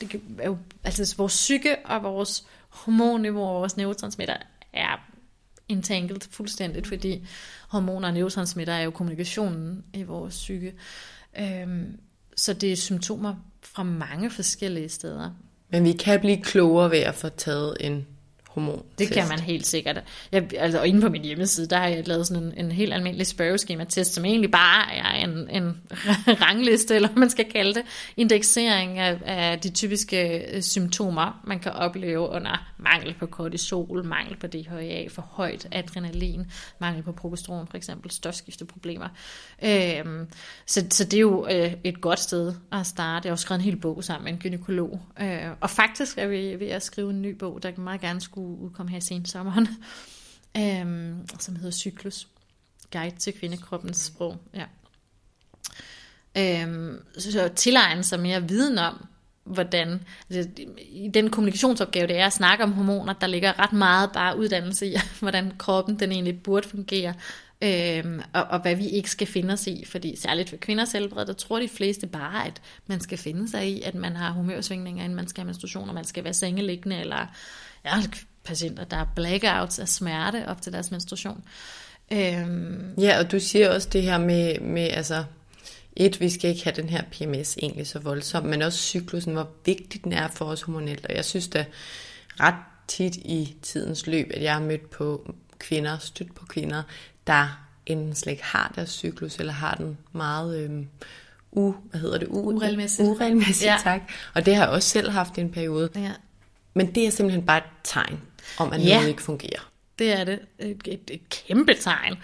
det 0.01 0.21
er 0.39 0.45
jo, 0.45 0.57
altså 0.83 1.15
vores 1.17 1.33
psyke 1.33 1.75
og 1.85 2.03
vores 2.03 2.45
hormonniveau 2.69 3.43
og 3.43 3.55
vores 3.55 3.77
neurotransmitter 3.77 4.35
er 4.73 5.14
entangled 5.69 6.21
fuldstændigt, 6.31 6.87
fordi 6.87 7.27
hormoner 7.67 8.07
og 8.07 8.13
neurotransmitter 8.13 8.73
er 8.73 8.83
jo 8.83 8.91
kommunikationen 8.91 9.83
i 9.93 10.03
vores 10.03 10.35
psyke. 10.35 10.73
Øhm, 11.39 11.99
så 12.35 12.53
det 12.53 12.71
er 12.71 12.75
symptomer 12.75 13.35
fra 13.61 13.83
mange 13.83 14.29
forskellige 14.29 14.89
steder. 14.89 15.31
Men 15.69 15.83
vi 15.83 15.93
kan 15.93 16.19
blive 16.19 16.41
klogere 16.41 16.91
ved 16.91 16.99
at 16.99 17.15
få 17.15 17.29
taget 17.29 17.77
en 17.79 18.07
hormon. 18.55 18.83
Det 18.97 19.11
kan 19.11 19.27
man 19.27 19.39
helt 19.39 19.67
sikkert. 19.67 20.03
Jeg, 20.31 20.53
altså, 20.57 20.79
og 20.79 20.87
inde 20.87 21.01
på 21.01 21.09
min 21.09 21.21
hjemmeside, 21.21 21.67
der 21.67 21.77
har 21.77 21.87
jeg 21.87 22.07
lavet 22.07 22.27
sådan 22.27 22.43
en, 22.43 22.65
en 22.65 22.71
helt 22.71 22.93
almindelig 22.93 23.27
spørgeskema-test, 23.27 24.13
som 24.13 24.25
egentlig 24.25 24.51
bare 24.51 24.95
er 24.95 25.11
en, 25.11 25.49
en 25.49 25.77
rangliste, 26.43 26.95
eller 26.95 27.09
hvad 27.09 27.19
man 27.19 27.29
skal 27.29 27.45
kalde 27.51 27.73
det, 27.73 27.83
indeksering 28.17 28.99
af, 28.99 29.17
af 29.25 29.59
de 29.59 29.69
typiske 29.69 30.37
øh, 30.55 30.61
symptomer, 30.61 31.41
man 31.43 31.59
kan 31.59 31.71
opleve 31.71 32.29
under 32.29 32.71
mangel 32.77 33.15
på 33.19 33.25
kortisol, 33.25 34.03
mangel 34.03 34.37
på 34.37 34.47
DHA, 34.47 35.07
for 35.07 35.21
højt 35.21 35.67
adrenalin, 35.71 36.45
mangel 36.79 37.03
på 37.03 37.11
progesteron 37.11 37.67
for 37.67 37.77
eksempel, 37.77 38.11
stofskifteproblemer. 38.11 39.07
Øhm, 39.63 40.27
så, 40.65 40.85
så 40.89 41.03
det 41.03 41.13
er 41.13 41.21
jo 41.21 41.47
øh, 41.51 41.73
et 41.83 42.01
godt 42.01 42.19
sted 42.19 42.53
at 42.71 42.87
starte. 42.87 43.25
Jeg 43.25 43.29
har 43.29 43.33
også 43.33 43.43
skrevet 43.43 43.59
en 43.59 43.65
hel 43.65 43.77
bog 43.77 44.03
sammen 44.03 44.23
med 44.23 44.33
en 44.33 44.39
gynekolog. 44.39 45.01
Øh, 45.21 45.51
og 45.61 45.69
faktisk 45.69 46.17
er 46.17 46.27
vi 46.27 46.59
ved 46.59 46.67
at 46.67 46.83
skrive 46.83 47.09
en 47.09 47.21
ny 47.21 47.31
bog, 47.31 47.63
der 47.63 47.71
meget 47.77 48.01
gerne 48.01 48.21
skulle 48.21 48.44
udkomme 48.45 48.91
her 48.91 48.97
i 48.97 49.01
sensommeren, 49.01 49.67
øhm, 50.61 51.27
som 51.39 51.55
hedder 51.55 51.71
Cyklus. 51.71 52.27
Guide 52.91 53.15
til 53.15 53.33
kvindekroppens 53.33 53.97
sprog. 53.97 54.37
Ja. 54.53 54.65
Øhm, 56.37 56.99
så, 57.17 57.31
så 57.31 57.49
tilegne 57.55 58.03
sig 58.03 58.19
mere 58.19 58.47
viden 58.47 58.77
om, 58.77 59.07
hvordan, 59.43 60.01
altså, 60.29 60.51
i 60.77 61.09
den 61.13 61.29
kommunikationsopgave, 61.29 62.07
det 62.07 62.17
er 62.17 62.25
at 62.25 62.33
snakke 62.33 62.63
om 62.63 62.71
hormoner, 62.71 63.13
der 63.13 63.27
ligger 63.27 63.59
ret 63.59 63.73
meget 63.73 64.11
bare 64.11 64.37
uddannelse 64.37 64.87
i, 64.87 64.95
hvordan 65.19 65.51
kroppen 65.57 65.99
den 65.99 66.11
egentlig 66.11 66.43
burde 66.43 66.67
fungere, 66.67 67.13
øhm, 67.61 68.21
og, 68.33 68.43
og 68.43 68.59
hvad 68.61 68.75
vi 68.75 68.87
ikke 68.89 69.09
skal 69.09 69.27
finde 69.27 69.53
os 69.53 69.67
i, 69.67 69.85
fordi 69.85 70.15
særligt 70.15 70.49
for 70.49 70.57
kvinders 70.57 70.91
helbred, 70.91 71.25
der 71.25 71.33
tror 71.33 71.59
de 71.59 71.69
fleste 71.69 72.07
bare, 72.07 72.47
at 72.47 72.61
man 72.87 72.99
skal 72.99 73.17
finde 73.17 73.49
sig 73.49 73.69
i, 73.69 73.81
at 73.81 73.95
man 73.95 74.15
har 74.15 74.31
humørsvingninger, 74.31 75.03
inden 75.03 75.15
man 75.15 75.27
skal 75.27 75.41
have 75.41 75.45
menstruation, 75.45 75.89
og 75.89 75.95
man 75.95 76.05
skal 76.05 76.23
være 76.23 76.33
sengeliggende, 76.33 76.99
eller 76.99 77.27
ja, 77.85 77.91
patienter, 78.45 78.83
der 78.83 78.97
er 78.97 79.05
blackouts 79.15 79.79
af 79.79 79.87
smerte 79.87 80.47
op 80.47 80.61
til 80.61 80.73
deres 80.73 80.91
menstruation. 80.91 81.43
Øhm. 82.13 82.93
Ja, 82.97 83.19
og 83.19 83.31
du 83.31 83.39
siger 83.39 83.73
også 83.73 83.89
det 83.93 84.03
her 84.03 84.17
med, 84.17 84.59
med 84.59 84.89
altså, 84.89 85.23
et, 85.95 86.19
vi 86.19 86.29
skal 86.29 86.49
ikke 86.49 86.63
have 86.63 86.75
den 86.75 86.89
her 86.89 87.01
PMS 87.11 87.57
egentlig 87.57 87.87
så 87.87 87.99
voldsom, 87.99 88.43
men 88.43 88.61
også 88.61 88.79
cyklusen, 88.79 89.33
hvor 89.33 89.49
vigtig 89.65 90.03
den 90.03 90.13
er 90.13 90.27
for 90.27 90.45
os 90.45 90.61
hormonelt. 90.61 91.05
Og 91.05 91.15
jeg 91.15 91.25
synes 91.25 91.47
da 91.47 91.65
ret 92.39 92.55
tit 92.87 93.15
i 93.15 93.55
tidens 93.61 94.07
løb, 94.07 94.31
at 94.33 94.43
jeg 94.43 94.53
har 94.53 94.61
mødt 94.61 94.89
på 94.89 95.33
kvinder, 95.59 95.97
stødt 95.97 96.35
på 96.35 96.45
kvinder, 96.45 96.83
der 97.27 97.65
enten 97.85 98.15
slet 98.15 98.31
ikke 98.31 98.43
har 98.43 98.71
deres 98.75 98.89
cyklus, 98.89 99.37
eller 99.39 99.53
har 99.53 99.75
den 99.75 99.97
meget 100.11 100.59
øhm, 100.59 100.87
u, 101.51 101.73
hvad 101.89 101.99
hedder 101.99 102.17
det, 102.17 102.27
u, 102.27 102.51
uregelmæssigt. 102.51 103.07
Uregelmæssigt, 103.07 103.71
ja. 103.71 103.77
tak. 103.83 104.01
Og 104.33 104.45
det 104.45 104.55
har 104.55 104.63
jeg 104.63 104.71
også 104.71 104.89
selv 104.89 105.09
haft 105.09 105.37
i 105.37 105.41
en 105.41 105.51
periode. 105.51 105.89
Ja. 105.95 106.11
Men 106.73 106.95
det 106.95 107.07
er 107.07 107.09
simpelthen 107.09 107.45
bare 107.45 107.57
et 107.57 107.63
tegn 107.83 108.19
om, 108.57 108.73
at 108.73 108.85
ja. 108.85 108.95
noget 108.95 109.09
ikke 109.09 109.21
fungerer. 109.21 109.69
det 109.99 110.19
er 110.19 110.23
det. 110.23 110.39
Et, 110.59 110.81
et, 110.85 111.11
et 111.11 111.29
kæmpe 111.29 111.73
tegn. 111.73 112.17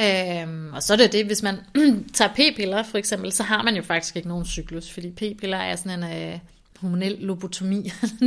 Øhm, 0.00 0.72
og 0.72 0.82
så 0.82 0.92
er 0.92 0.96
det 0.96 1.12
det, 1.12 1.26
hvis 1.26 1.42
man 1.42 1.58
tager 2.14 2.32
p-piller 2.32 2.82
for 2.82 2.98
eksempel, 2.98 3.32
så 3.32 3.42
har 3.42 3.62
man 3.62 3.76
jo 3.76 3.82
faktisk 3.82 4.16
ikke 4.16 4.28
nogen 4.28 4.46
cyklus, 4.46 4.90
fordi 4.90 5.10
p-piller 5.10 5.56
er 5.56 5.76
sådan 5.76 6.02
en 6.02 6.32
øh, 6.32 6.38
hormonel 6.80 7.16
lobotomi. 7.20 7.92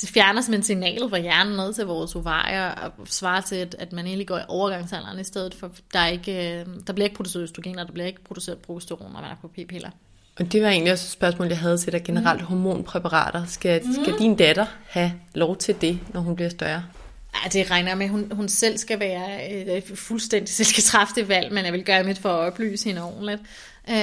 det 0.00 0.08
fjerner 0.14 0.40
simpelthen 0.40 0.62
signalet 0.62 1.10
fra 1.10 1.18
hjernen 1.18 1.56
ned 1.56 1.74
til 1.74 1.86
vores 1.86 2.14
ovarier 2.14 2.68
og 2.68 2.92
svarer 3.04 3.40
til, 3.40 3.56
at, 3.56 3.76
at 3.78 3.92
man 3.92 4.06
egentlig 4.06 4.26
går 4.26 4.38
i 4.38 4.44
overgangsalderen 4.48 5.18
i 5.18 5.24
stedet 5.24 5.54
for, 5.54 5.70
der, 5.92 5.98
er 5.98 6.08
ikke, 6.08 6.60
øh, 6.60 6.66
der 6.86 6.92
bliver 6.92 7.04
ikke 7.04 7.16
produceret 7.16 7.42
østrogener, 7.42 7.84
der 7.84 7.92
bliver 7.92 8.06
ikke 8.06 8.24
produceret 8.24 8.58
progesteron, 8.58 9.12
når 9.12 9.20
man 9.20 9.30
er 9.30 9.36
på 9.40 9.48
p-piller. 9.48 9.90
Og 10.38 10.52
det 10.52 10.62
var 10.62 10.68
egentlig 10.68 10.92
også 10.92 11.04
et 11.06 11.10
spørgsmål, 11.10 11.48
jeg 11.48 11.58
havde 11.58 11.78
til 11.78 11.92
dig 11.92 12.04
generelt. 12.04 12.40
Mm. 12.40 12.46
Hormonpræparater. 12.46 13.46
Skal, 13.46 13.82
mm. 13.84 13.92
skal 13.92 14.18
din 14.18 14.36
datter 14.36 14.66
have 14.88 15.12
lov 15.34 15.56
til 15.56 15.80
det, 15.80 15.98
når 16.14 16.20
hun 16.20 16.34
bliver 16.34 16.50
større? 16.50 16.84
Ja, 17.34 17.48
det 17.48 17.70
regner 17.70 17.94
med, 17.94 18.06
at 18.06 18.12
hun, 18.12 18.32
hun 18.32 18.48
selv 18.48 18.78
skal 18.78 19.00
være 19.00 19.52
øh, 19.52 19.96
fuldstændig 19.96 20.54
selv 20.54 20.66
skal 20.66 20.82
træffe 20.82 21.14
det 21.14 21.28
valg, 21.28 21.52
men 21.52 21.64
jeg 21.64 21.72
vil 21.72 21.84
gøre 21.84 22.04
mit 22.04 22.18
for 22.18 22.28
at 22.28 22.52
oplyse 22.52 22.84
hende 22.88 23.02
ordentligt. 23.02 23.40
Øh, 23.88 23.96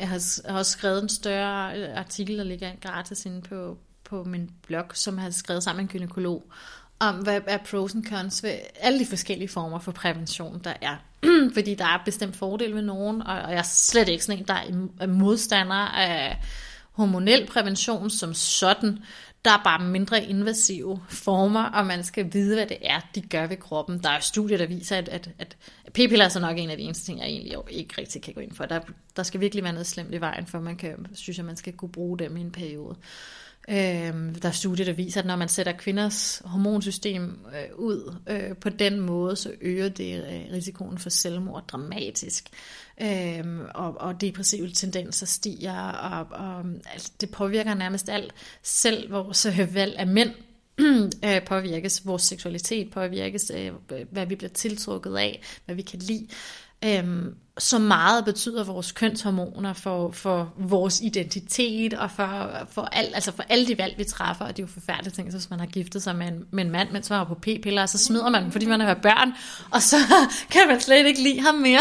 jeg 0.00 0.08
har, 0.08 0.50
har 0.50 0.58
også 0.58 0.72
skrevet 0.72 1.02
en 1.02 1.08
større 1.08 1.78
øh, 1.78 1.98
artikel, 1.98 2.38
der 2.38 2.44
ligger 2.44 2.70
gratis 2.80 3.26
inde 3.26 3.40
på, 3.40 3.78
på 4.04 4.24
min 4.24 4.50
blog, 4.66 4.84
som 4.94 5.18
har 5.18 5.30
skrevet 5.30 5.62
sammen 5.62 5.84
med 5.84 5.94
en 5.94 5.98
gynekolog, 5.98 6.44
om 6.98 7.14
hvad 7.14 7.40
er 7.46 7.58
pros 7.70 7.94
and 7.94 8.04
cons 8.04 8.42
ved 8.42 8.54
alle 8.80 8.98
de 8.98 9.06
forskellige 9.06 9.48
former 9.48 9.78
for 9.78 9.92
prævention, 9.92 10.60
der 10.64 10.72
er. 10.80 10.96
fordi 11.54 11.74
der 11.74 11.84
er 11.84 12.02
bestemt 12.04 12.36
fordel 12.36 12.74
ved 12.74 12.82
nogen, 12.82 13.22
og, 13.22 13.34
og 13.42 13.50
jeg 13.50 13.58
er 13.58 13.62
slet 13.62 14.08
ikke 14.08 14.24
sådan 14.24 14.40
en, 14.40 14.46
der 14.46 14.54
er 15.00 15.06
modstander 15.06 15.74
af 15.74 16.38
hormonel 16.92 17.46
prævention 17.46 18.10
som 18.10 18.34
sådan. 18.34 18.98
Der 19.44 19.50
er 19.50 19.60
bare 19.64 19.84
mindre 19.84 20.24
invasive 20.24 21.00
former, 21.08 21.62
og 21.62 21.86
man 21.86 22.04
skal 22.04 22.32
vide, 22.32 22.54
hvad 22.54 22.66
det 22.66 22.76
er, 22.82 23.00
de 23.14 23.20
gør 23.20 23.46
ved 23.46 23.56
kroppen. 23.56 24.02
Der 24.02 24.10
er 24.10 24.20
studier, 24.20 24.58
der 24.58 24.66
viser, 24.66 24.96
at, 24.96 25.08
at, 25.08 25.28
at 25.38 25.56
p-piller 25.92 26.24
er 26.24 26.28
så 26.28 26.40
nok 26.40 26.58
en 26.58 26.70
af 26.70 26.76
de 26.76 26.82
eneste 26.82 27.04
ting, 27.04 27.18
jeg 27.18 27.28
egentlig 27.28 27.58
ikke 27.70 27.94
rigtig 27.98 28.22
kan 28.22 28.34
gå 28.34 28.40
ind 28.40 28.54
for. 28.54 28.64
Der, 28.64 28.80
der 29.16 29.22
skal 29.22 29.40
virkelig 29.40 29.64
være 29.64 29.72
noget 29.72 29.86
slemt 29.86 30.14
i 30.14 30.20
vejen, 30.20 30.46
for 30.46 30.60
man 30.60 30.76
kan, 30.76 31.06
synes, 31.14 31.38
at 31.38 31.44
man 31.44 31.56
skal 31.56 31.72
kunne 31.72 31.92
bruge 31.92 32.18
dem 32.18 32.36
i 32.36 32.40
en 32.40 32.50
periode. 32.50 32.96
Øh, 32.98 33.43
Øhm, 33.68 34.34
der 34.34 34.48
er 34.48 34.52
studier, 34.52 34.84
der 34.84 34.92
viser, 34.92 35.20
at 35.20 35.26
når 35.26 35.36
man 35.36 35.48
sætter 35.48 35.72
kvinders 35.72 36.42
hormonsystem 36.44 37.38
øh, 37.46 37.78
ud 37.78 38.16
øh, 38.28 38.56
på 38.56 38.68
den 38.68 39.00
måde, 39.00 39.36
så 39.36 39.52
øger 39.60 39.88
det 39.88 40.24
øh, 40.24 40.52
risikoen 40.52 40.98
for 40.98 41.10
selvmord 41.10 41.64
dramatisk. 41.68 42.44
Øh, 43.00 43.44
og, 43.74 44.00
og 44.00 44.20
depressive 44.20 44.70
tendenser 44.70 45.26
stiger, 45.26 45.88
og, 45.88 46.26
og 46.30 46.64
altså, 46.92 47.12
det 47.20 47.30
påvirker 47.30 47.74
nærmest 47.74 48.08
alt. 48.08 48.32
Selv 48.62 49.12
vores 49.12 49.46
øh, 49.46 49.74
valg 49.74 49.96
af 49.96 50.06
mænd 50.06 50.30
øh, 51.24 51.44
påvirkes, 51.46 52.06
vores 52.06 52.22
seksualitet 52.22 52.90
påvirkes, 52.90 53.52
øh, 53.54 53.72
hvad 54.10 54.26
vi 54.26 54.34
bliver 54.34 54.50
tiltrukket 54.50 55.16
af, 55.16 55.42
hvad 55.64 55.74
vi 55.74 55.82
kan 55.82 55.98
lide. 55.98 56.28
Øhm, 56.84 57.34
så 57.58 57.78
meget 57.78 58.24
betyder 58.24 58.64
vores 58.64 58.92
kønshormoner 58.92 59.72
for, 59.72 60.10
for 60.10 60.52
vores 60.58 61.00
identitet 61.00 61.94
og 61.94 62.10
for, 62.10 62.50
for, 62.70 62.82
al, 62.82 63.10
altså 63.14 63.32
for 63.32 63.44
alle 63.48 63.66
de 63.66 63.78
valg, 63.78 63.94
vi 63.98 64.04
træffer. 64.04 64.44
Og 64.44 64.56
det 64.56 64.62
er 64.62 64.66
jo 64.66 64.72
forfærdeligt 64.72 65.14
ting, 65.14 65.30
hvis 65.30 65.50
man 65.50 65.58
har 65.58 65.66
giftet 65.66 66.02
sig 66.02 66.16
med 66.16 66.26
en, 66.26 66.44
med 66.50 66.64
en 66.64 66.70
mand, 66.70 66.90
mens 66.90 67.10
man 67.10 67.18
var 67.18 67.24
på 67.24 67.34
p-piller, 67.34 67.82
og 67.82 67.88
så 67.88 67.98
smider 67.98 68.30
man 68.30 68.42
dem, 68.42 68.52
fordi 68.52 68.66
man 68.66 68.80
har 68.80 68.94
børn, 68.94 69.32
og 69.70 69.82
så 69.82 69.96
kan 70.50 70.62
man 70.68 70.80
slet 70.80 71.06
ikke 71.06 71.22
lide 71.22 71.40
ham 71.40 71.54
mere. 71.54 71.80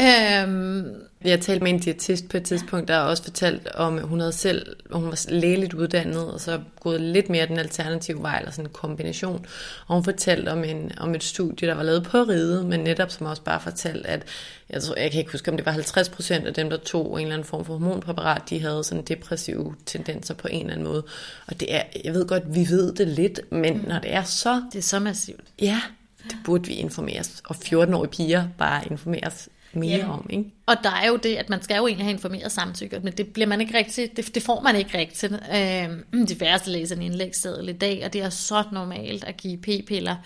Øhm, 0.00 0.84
jeg 1.24 1.40
talte 1.40 1.64
med 1.64 1.72
en 1.72 1.78
diætist 1.78 2.28
på 2.28 2.36
et 2.36 2.44
tidspunkt, 2.44 2.88
der 2.88 2.98
også 2.98 3.22
fortalt 3.22 3.68
om, 3.68 3.98
at 3.98 4.04
hun 4.04 4.20
havde 4.20 4.32
selv, 4.32 4.76
hun 4.92 5.06
var 5.06 5.26
lægeligt 5.28 5.74
uddannet, 5.74 6.32
og 6.32 6.40
så 6.40 6.60
gået 6.80 7.00
lidt 7.00 7.28
mere 7.28 7.46
den 7.46 7.58
alternative 7.58 8.22
vej, 8.22 8.38
eller 8.38 8.50
sådan 8.50 8.66
en 8.66 8.72
kombination. 8.72 9.46
Og 9.86 9.94
hun 9.94 10.04
fortalte 10.04 10.48
om, 10.48 10.64
en, 10.64 10.92
om 10.98 11.14
et 11.14 11.22
studie, 11.22 11.68
der 11.68 11.74
var 11.74 11.82
lavet 11.82 12.02
på 12.02 12.18
ride, 12.18 12.64
men 12.64 12.80
netop 12.80 13.10
som 13.10 13.26
også 13.26 13.42
bare 13.42 13.60
fortalte, 13.60 14.08
at 14.08 14.22
jeg, 14.70 14.82
tror, 14.82 14.96
jeg 14.96 15.10
kan 15.10 15.18
ikke 15.18 15.32
huske, 15.32 15.50
om 15.50 15.56
det 15.56 15.66
var 15.66 15.72
50 15.72 16.08
procent 16.08 16.46
af 16.46 16.54
dem, 16.54 16.70
der 16.70 16.76
tog 16.76 17.12
en 17.12 17.22
eller 17.22 17.34
anden 17.34 17.48
form 17.48 17.64
for 17.64 17.72
hormonpræparat, 17.72 18.42
de 18.50 18.60
havde 18.60 18.84
sådan 18.84 19.04
depressive 19.04 19.74
tendenser 19.86 20.34
på 20.34 20.48
en 20.48 20.60
eller 20.60 20.72
anden 20.72 20.86
måde. 20.86 21.04
Og 21.46 21.60
det 21.60 21.74
er, 21.74 21.82
jeg 22.04 22.14
ved 22.14 22.26
godt, 22.26 22.54
vi 22.54 22.66
ved 22.68 22.94
det 22.94 23.08
lidt, 23.08 23.40
men 23.52 23.76
mm. 23.76 23.88
når 23.88 23.98
det 23.98 24.14
er 24.14 24.22
så... 24.22 24.62
Det 24.72 24.78
er 24.78 24.82
så 24.82 24.98
massivt. 24.98 25.44
Ja, 25.60 25.80
det 26.24 26.36
burde 26.44 26.66
vi 26.66 26.74
informeres. 26.74 27.42
Og 27.44 27.56
14-årige 27.56 28.10
piger 28.10 28.48
bare 28.58 28.82
informeres 28.90 29.48
mere 29.76 29.98
ja. 29.98 30.10
om. 30.12 30.26
Ikke? 30.30 30.44
Og 30.66 30.76
der 30.82 30.90
er 30.90 31.08
jo 31.08 31.16
det, 31.16 31.36
at 31.36 31.48
man 31.48 31.62
skal 31.62 31.76
jo 31.76 31.86
egentlig 31.86 32.06
have 32.06 32.14
informeret 32.14 32.52
samtykke, 32.52 33.00
men 33.00 33.12
det 33.12 33.26
bliver 33.26 33.46
man 33.46 33.60
ikke 33.60 33.78
rigtig, 33.78 34.16
det, 34.16 34.34
det 34.34 34.42
får 34.42 34.60
man 34.60 34.76
ikke 34.76 34.98
rigtigt. 34.98 35.32
Øh, 35.32 36.26
de 36.28 36.36
færreste 36.38 36.70
læser 36.70 36.96
en 36.96 37.02
indlægsseddel 37.02 37.68
i 37.68 37.72
dag, 37.72 38.02
og 38.04 38.12
det 38.12 38.20
er 38.20 38.30
så 38.30 38.64
normalt 38.72 39.24
at 39.24 39.36
give 39.36 39.58
p-piller, 39.58 40.16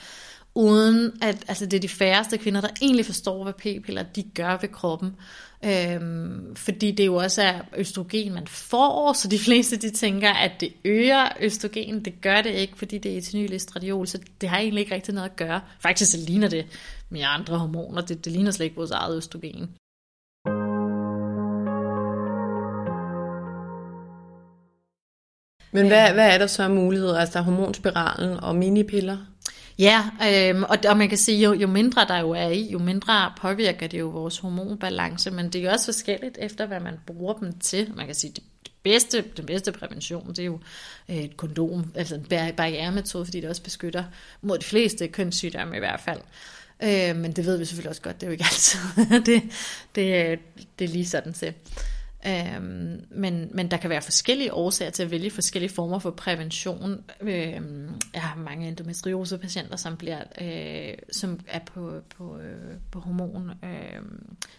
uden 0.54 1.12
at, 1.22 1.36
altså 1.48 1.66
det 1.66 1.76
er 1.76 1.80
de 1.80 1.88
færreste 1.88 2.38
kvinder, 2.38 2.60
der 2.60 2.68
egentlig 2.82 3.06
forstår, 3.06 3.42
hvad 3.42 3.52
p-piller 3.52 4.02
de 4.02 4.22
gør 4.22 4.58
ved 4.60 4.68
kroppen. 4.68 5.12
Øhm, 5.64 6.56
fordi 6.56 6.90
det 6.90 7.06
jo 7.06 7.14
også 7.14 7.42
er 7.42 7.60
østrogen, 7.76 8.34
man 8.34 8.46
får, 8.46 9.12
så 9.12 9.28
de 9.28 9.38
fleste 9.38 9.76
de 9.76 9.90
tænker, 9.90 10.30
at 10.30 10.52
det 10.60 10.72
øger 10.84 11.28
østrogen. 11.40 12.04
Det 12.04 12.20
gør 12.20 12.42
det 12.42 12.50
ikke, 12.50 12.78
fordi 12.78 12.98
det 12.98 13.12
er 13.12 13.18
etynylestradiol, 13.18 14.06
så 14.06 14.18
det 14.40 14.48
har 14.48 14.58
egentlig 14.58 14.80
ikke 14.80 14.94
rigtig 14.94 15.14
noget 15.14 15.30
at 15.30 15.36
gøre. 15.36 15.60
Faktisk 15.80 16.10
så 16.10 16.18
ligner 16.26 16.48
det 16.48 16.66
med 17.10 17.22
andre 17.24 17.58
hormoner. 17.58 18.02
Det, 18.02 18.24
det 18.24 18.32
ligner 18.32 18.50
slet 18.50 18.64
ikke 18.64 18.76
vores 18.76 18.90
eget 18.90 19.16
østrogen. 19.16 19.74
Men 25.72 25.86
hvad, 25.86 26.12
hvad 26.12 26.34
er 26.34 26.38
der 26.38 26.46
så 26.46 26.62
af 26.62 26.70
muligheder? 26.70 27.18
Altså 27.18 27.32
der 27.32 27.40
er 27.40 27.44
hormonspiralen 27.44 28.40
og 28.40 28.56
minipiller? 28.56 29.16
Ja, 29.78 30.04
øhm, 30.28 30.62
og, 30.62 30.78
og 30.88 30.96
man 30.96 31.08
kan 31.08 31.18
sige, 31.18 31.44
jo, 31.44 31.52
jo 31.52 31.66
mindre 31.66 32.04
der 32.08 32.18
jo 32.18 32.30
er 32.30 32.48
i, 32.48 32.70
jo 32.72 32.78
mindre 32.78 33.32
påvirker 33.40 33.86
det 33.86 33.98
jo 33.98 34.08
vores 34.08 34.38
hormonbalance, 34.38 35.30
men 35.30 35.46
det 35.46 35.54
er 35.54 35.62
jo 35.62 35.70
også 35.70 35.84
forskelligt 35.84 36.38
efter, 36.40 36.66
hvad 36.66 36.80
man 36.80 36.94
bruger 37.06 37.34
dem 37.34 37.58
til. 37.58 37.92
Man 37.96 38.06
kan 38.06 38.14
sige, 38.14 38.32
det, 38.32 38.42
bedste, 38.82 39.24
den 39.36 39.46
bedste 39.46 39.72
prævention, 39.72 40.28
det 40.28 40.38
er 40.38 40.44
jo 40.44 40.60
øh, 41.08 41.16
et 41.16 41.36
kondom, 41.36 41.92
altså 41.94 42.14
en 42.14 42.26
barrieremetode, 42.56 43.24
fordi 43.24 43.40
det 43.40 43.50
også 43.50 43.62
beskytter 43.62 44.04
mod 44.42 44.58
de 44.58 44.64
fleste 44.64 45.08
kønssygdomme 45.08 45.76
i 45.76 45.78
hvert 45.78 46.00
fald. 46.00 46.20
Øh, 46.82 47.16
men 47.16 47.32
det 47.32 47.46
ved 47.46 47.58
vi 47.58 47.64
selvfølgelig 47.64 47.90
også 47.90 48.02
godt, 48.02 48.20
det 48.20 48.26
er 48.26 48.30
jo 48.30 48.32
ikke 48.32 48.44
altid. 48.44 48.80
det, 49.26 49.42
det, 49.94 50.38
det 50.78 50.84
er 50.84 50.88
lige 50.88 51.06
sådan 51.06 51.32
til. 51.32 51.54
Øhm, 52.26 53.04
men, 53.10 53.50
men 53.54 53.70
der 53.70 53.76
kan 53.76 53.90
være 53.90 54.02
forskellige 54.02 54.54
årsager 54.54 54.90
til 54.90 55.02
at 55.02 55.10
vælge 55.10 55.30
forskellige 55.30 55.74
former 55.74 55.98
for 55.98 56.10
prævention. 56.10 57.04
Øhm, 57.20 57.94
jeg 58.14 58.22
har 58.22 58.36
mange 58.36 58.68
endometriosepatienter, 58.68 59.76
som 59.76 59.96
bliver, 59.96 60.22
øh, 60.40 60.94
som 61.12 61.40
er 61.48 61.58
på, 61.58 62.00
på, 62.16 62.38
øh, 62.38 62.76
på 62.90 63.00
hormon, 63.00 63.50
øh, 63.64 64.02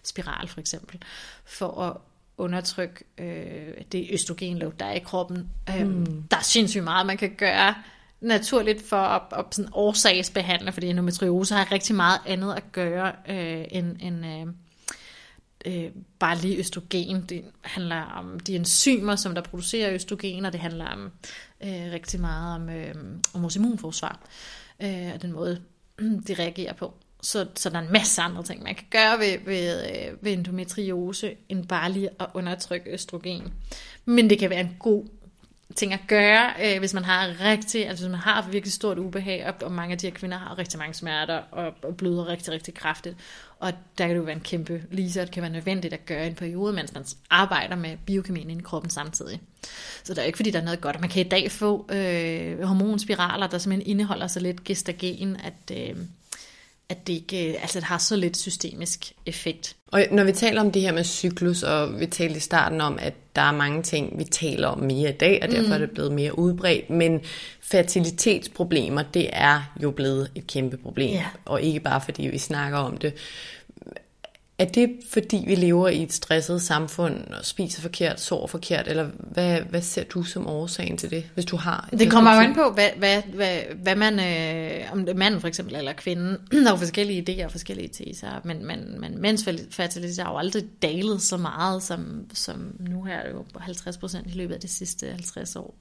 spiral 0.03 0.47
for 0.47 0.59
eksempel, 0.59 1.01
for 1.45 1.81
at 1.81 1.97
undertrykke 2.37 3.03
øh, 3.17 3.73
det 3.91 4.07
østrogenlåg, 4.11 4.73
der 4.79 4.85
er 4.85 4.93
i 4.93 4.99
kroppen. 4.99 5.49
Øhm, 5.69 5.89
mm. 5.89 6.23
Der 6.31 6.37
er 6.37 6.43
sindssygt 6.43 6.83
meget, 6.83 7.05
man 7.05 7.17
kan 7.17 7.35
gøre 7.37 7.75
naturligt 8.21 8.81
for 8.89 8.97
at, 8.97 9.21
at 9.39 9.45
sådan 9.55 9.71
årsagsbehandle, 9.73 10.71
fordi 10.71 10.87
endometriose 10.87 11.55
har 11.55 11.71
rigtig 11.71 11.95
meget 11.95 12.19
andet 12.25 12.53
at 12.53 12.71
gøre 12.71 13.11
øh, 13.29 13.65
end, 13.71 13.97
end 13.99 14.25
øh, 14.25 14.47
øh, 15.65 15.91
bare 16.19 16.37
lige 16.37 16.57
østrogen. 16.57 17.25
Det 17.29 17.43
handler 17.61 18.01
om 18.01 18.39
de 18.39 18.55
enzymer, 18.55 19.15
som 19.15 19.35
der 19.35 19.41
producerer 19.41 19.93
østrogen, 19.93 20.45
og 20.45 20.53
det 20.53 20.61
handler 20.61 20.85
om 20.85 21.11
øh, 21.63 21.91
rigtig 21.91 22.19
meget 22.19 22.55
om, 22.55 22.69
øh, 22.69 22.95
om 23.33 23.41
vores 23.41 23.55
immunforsvar, 23.55 24.19
øh, 24.83 25.11
og 25.13 25.21
den 25.21 25.31
måde, 25.31 25.61
de 26.27 26.33
reagerer 26.33 26.73
på. 26.73 26.93
Så, 27.23 27.47
så 27.55 27.69
der 27.69 27.75
er 27.75 27.81
en 27.81 27.93
masse 27.93 28.21
andre 28.21 28.43
ting, 28.43 28.63
man 28.63 28.75
kan 28.75 28.87
gøre 28.89 29.19
ved, 29.19 29.37
ved, 29.45 29.89
øh, 29.89 30.23
ved 30.23 30.33
endometriose, 30.33 31.35
end 31.49 31.67
bare 31.67 31.91
lige 31.91 32.09
at 32.19 32.27
undertrykke 32.33 32.93
østrogen. 32.93 33.53
Men 34.05 34.29
det 34.29 34.39
kan 34.39 34.49
være 34.49 34.59
en 34.59 34.75
god 34.79 35.05
ting 35.75 35.93
at 35.93 35.99
gøre, 36.07 36.53
øh, 36.63 36.79
hvis 36.79 36.93
man 36.93 37.03
har 37.03 37.41
rigtig, 37.41 37.87
altså 37.87 38.03
hvis 38.03 38.11
man 38.11 38.19
har 38.19 38.47
virkelig 38.51 38.73
stort 38.73 38.99
ubehag, 38.99 39.45
og, 39.47 39.53
og 39.61 39.71
mange 39.71 39.91
af 39.91 39.97
de 39.97 40.07
her 40.07 40.13
kvinder 40.13 40.37
har 40.37 40.57
rigtig 40.57 40.79
mange 40.79 40.93
smerter, 40.93 41.41
og, 41.51 41.73
og 41.83 41.97
bløder 41.97 42.27
rigtig, 42.27 42.53
rigtig 42.53 42.73
kraftigt. 42.73 43.15
Og 43.59 43.71
der 43.97 44.07
kan 44.07 44.09
det 44.09 44.17
jo 44.17 44.23
være 44.23 44.35
en 44.35 44.41
kæmpe 44.41 44.83
lise, 44.91 45.21
det 45.21 45.31
kan 45.31 45.43
være 45.43 45.51
nødvendigt 45.51 45.93
at 45.93 46.05
gøre 46.05 46.27
en 46.27 46.35
periode, 46.35 46.73
mens 46.73 46.93
man 46.93 47.05
arbejder 47.29 47.75
med 47.75 47.97
biokemien 48.05 48.59
i 48.59 48.61
kroppen 48.61 48.89
samtidig. 48.89 49.41
Så 50.03 50.13
det 50.13 50.21
er 50.21 50.25
ikke, 50.25 50.37
fordi 50.37 50.51
der 50.51 50.59
er 50.59 50.65
noget 50.65 50.81
godt. 50.81 51.01
Man 51.01 51.09
kan 51.09 51.25
i 51.25 51.29
dag 51.29 51.51
få 51.51 51.87
øh, 51.91 52.61
hormonspiraler, 52.63 53.47
der 53.47 53.57
simpelthen 53.57 53.89
indeholder 53.91 54.27
så 54.27 54.39
lidt 54.39 54.63
gestagen, 54.63 55.37
at... 55.43 55.77
Øh, 55.77 55.95
at 56.91 57.07
det 57.07 57.13
ikke 57.13 57.57
altså 57.61 57.79
det 57.79 57.87
har 57.87 57.97
så 57.97 58.15
lidt 58.15 58.37
systemisk 58.37 59.13
effekt. 59.25 59.75
Og 59.87 60.05
når 60.11 60.23
vi 60.23 60.31
taler 60.31 60.61
om 60.61 60.71
det 60.71 60.81
her 60.81 60.91
med 60.91 61.03
cyklus, 61.03 61.63
og 61.63 61.99
vi 61.99 62.05
talte 62.05 62.37
i 62.37 62.39
starten 62.39 62.81
om, 62.81 62.99
at 63.01 63.13
der 63.35 63.41
er 63.41 63.51
mange 63.51 63.83
ting, 63.83 64.19
vi 64.19 64.23
taler 64.23 64.67
om 64.67 64.79
mere 64.79 65.09
i 65.09 65.17
dag, 65.17 65.39
og 65.43 65.51
derfor 65.51 65.67
mm. 65.67 65.71
er 65.71 65.77
det 65.77 65.91
blevet 65.91 66.11
mere 66.11 66.39
udbredt, 66.39 66.89
men 66.89 67.21
fertilitetsproblemer, 67.61 69.03
det 69.03 69.29
er 69.33 69.73
jo 69.83 69.91
blevet 69.91 70.31
et 70.35 70.47
kæmpe 70.47 70.77
problem, 70.77 71.13
ja. 71.13 71.25
og 71.45 71.61
ikke 71.61 71.79
bare 71.79 72.01
fordi 72.01 72.27
vi 72.27 72.37
snakker 72.37 72.77
om 72.77 72.97
det. 72.97 73.13
Er 74.57 74.65
det 74.65 74.89
fordi, 75.09 75.43
vi 75.47 75.55
lever 75.55 75.87
i 75.87 76.03
et 76.03 76.13
stresset 76.13 76.61
samfund 76.61 77.27
og 77.27 77.45
spiser 77.45 77.81
forkert, 77.81 78.21
sover 78.21 78.47
forkert, 78.47 78.87
eller 78.87 79.09
hvad, 79.19 79.61
hvad 79.61 79.81
ser 79.81 80.03
du 80.03 80.23
som 80.23 80.47
årsagen 80.47 80.97
til 80.97 81.09
det, 81.11 81.29
hvis 81.33 81.45
du 81.45 81.55
har? 81.55 81.89
Det 81.99 82.11
kommer 82.11 82.33
jo 82.35 82.39
an 82.39 82.55
på, 82.55 82.71
hvad, 82.73 82.89
hvad, 82.97 83.21
hvad, 83.21 83.59
hvad 83.75 83.95
man, 83.95 84.19
øh, 84.19 84.91
om 84.91 84.99
det 84.99 85.09
er 85.09 85.17
manden 85.17 85.41
for 85.41 85.47
eksempel, 85.47 85.75
eller 85.75 85.93
kvinden. 85.93 86.37
Der 86.65 86.73
er 86.73 86.75
forskellige 86.75 87.25
idéer 87.29 87.45
og 87.45 87.51
forskellige 87.51 87.87
teser, 87.87 88.41
men, 88.43 88.65
men, 88.65 89.01
men 89.01 89.21
mænds 89.21 89.43
fertilitet 89.71 90.23
har 90.23 90.31
jo 90.31 90.37
aldrig 90.37 90.63
dalet 90.81 91.21
så 91.21 91.37
meget, 91.37 91.83
som, 91.83 92.25
som 92.33 92.75
nu 92.79 93.03
her 93.03 93.15
er 93.15 93.23
det 93.27 93.33
jo 93.33 93.45
50 93.59 93.97
procent 93.97 94.27
i 94.27 94.37
løbet 94.37 94.53
af 94.53 94.59
de 94.59 94.67
sidste 94.67 95.07
50 95.07 95.55
år. 95.55 95.75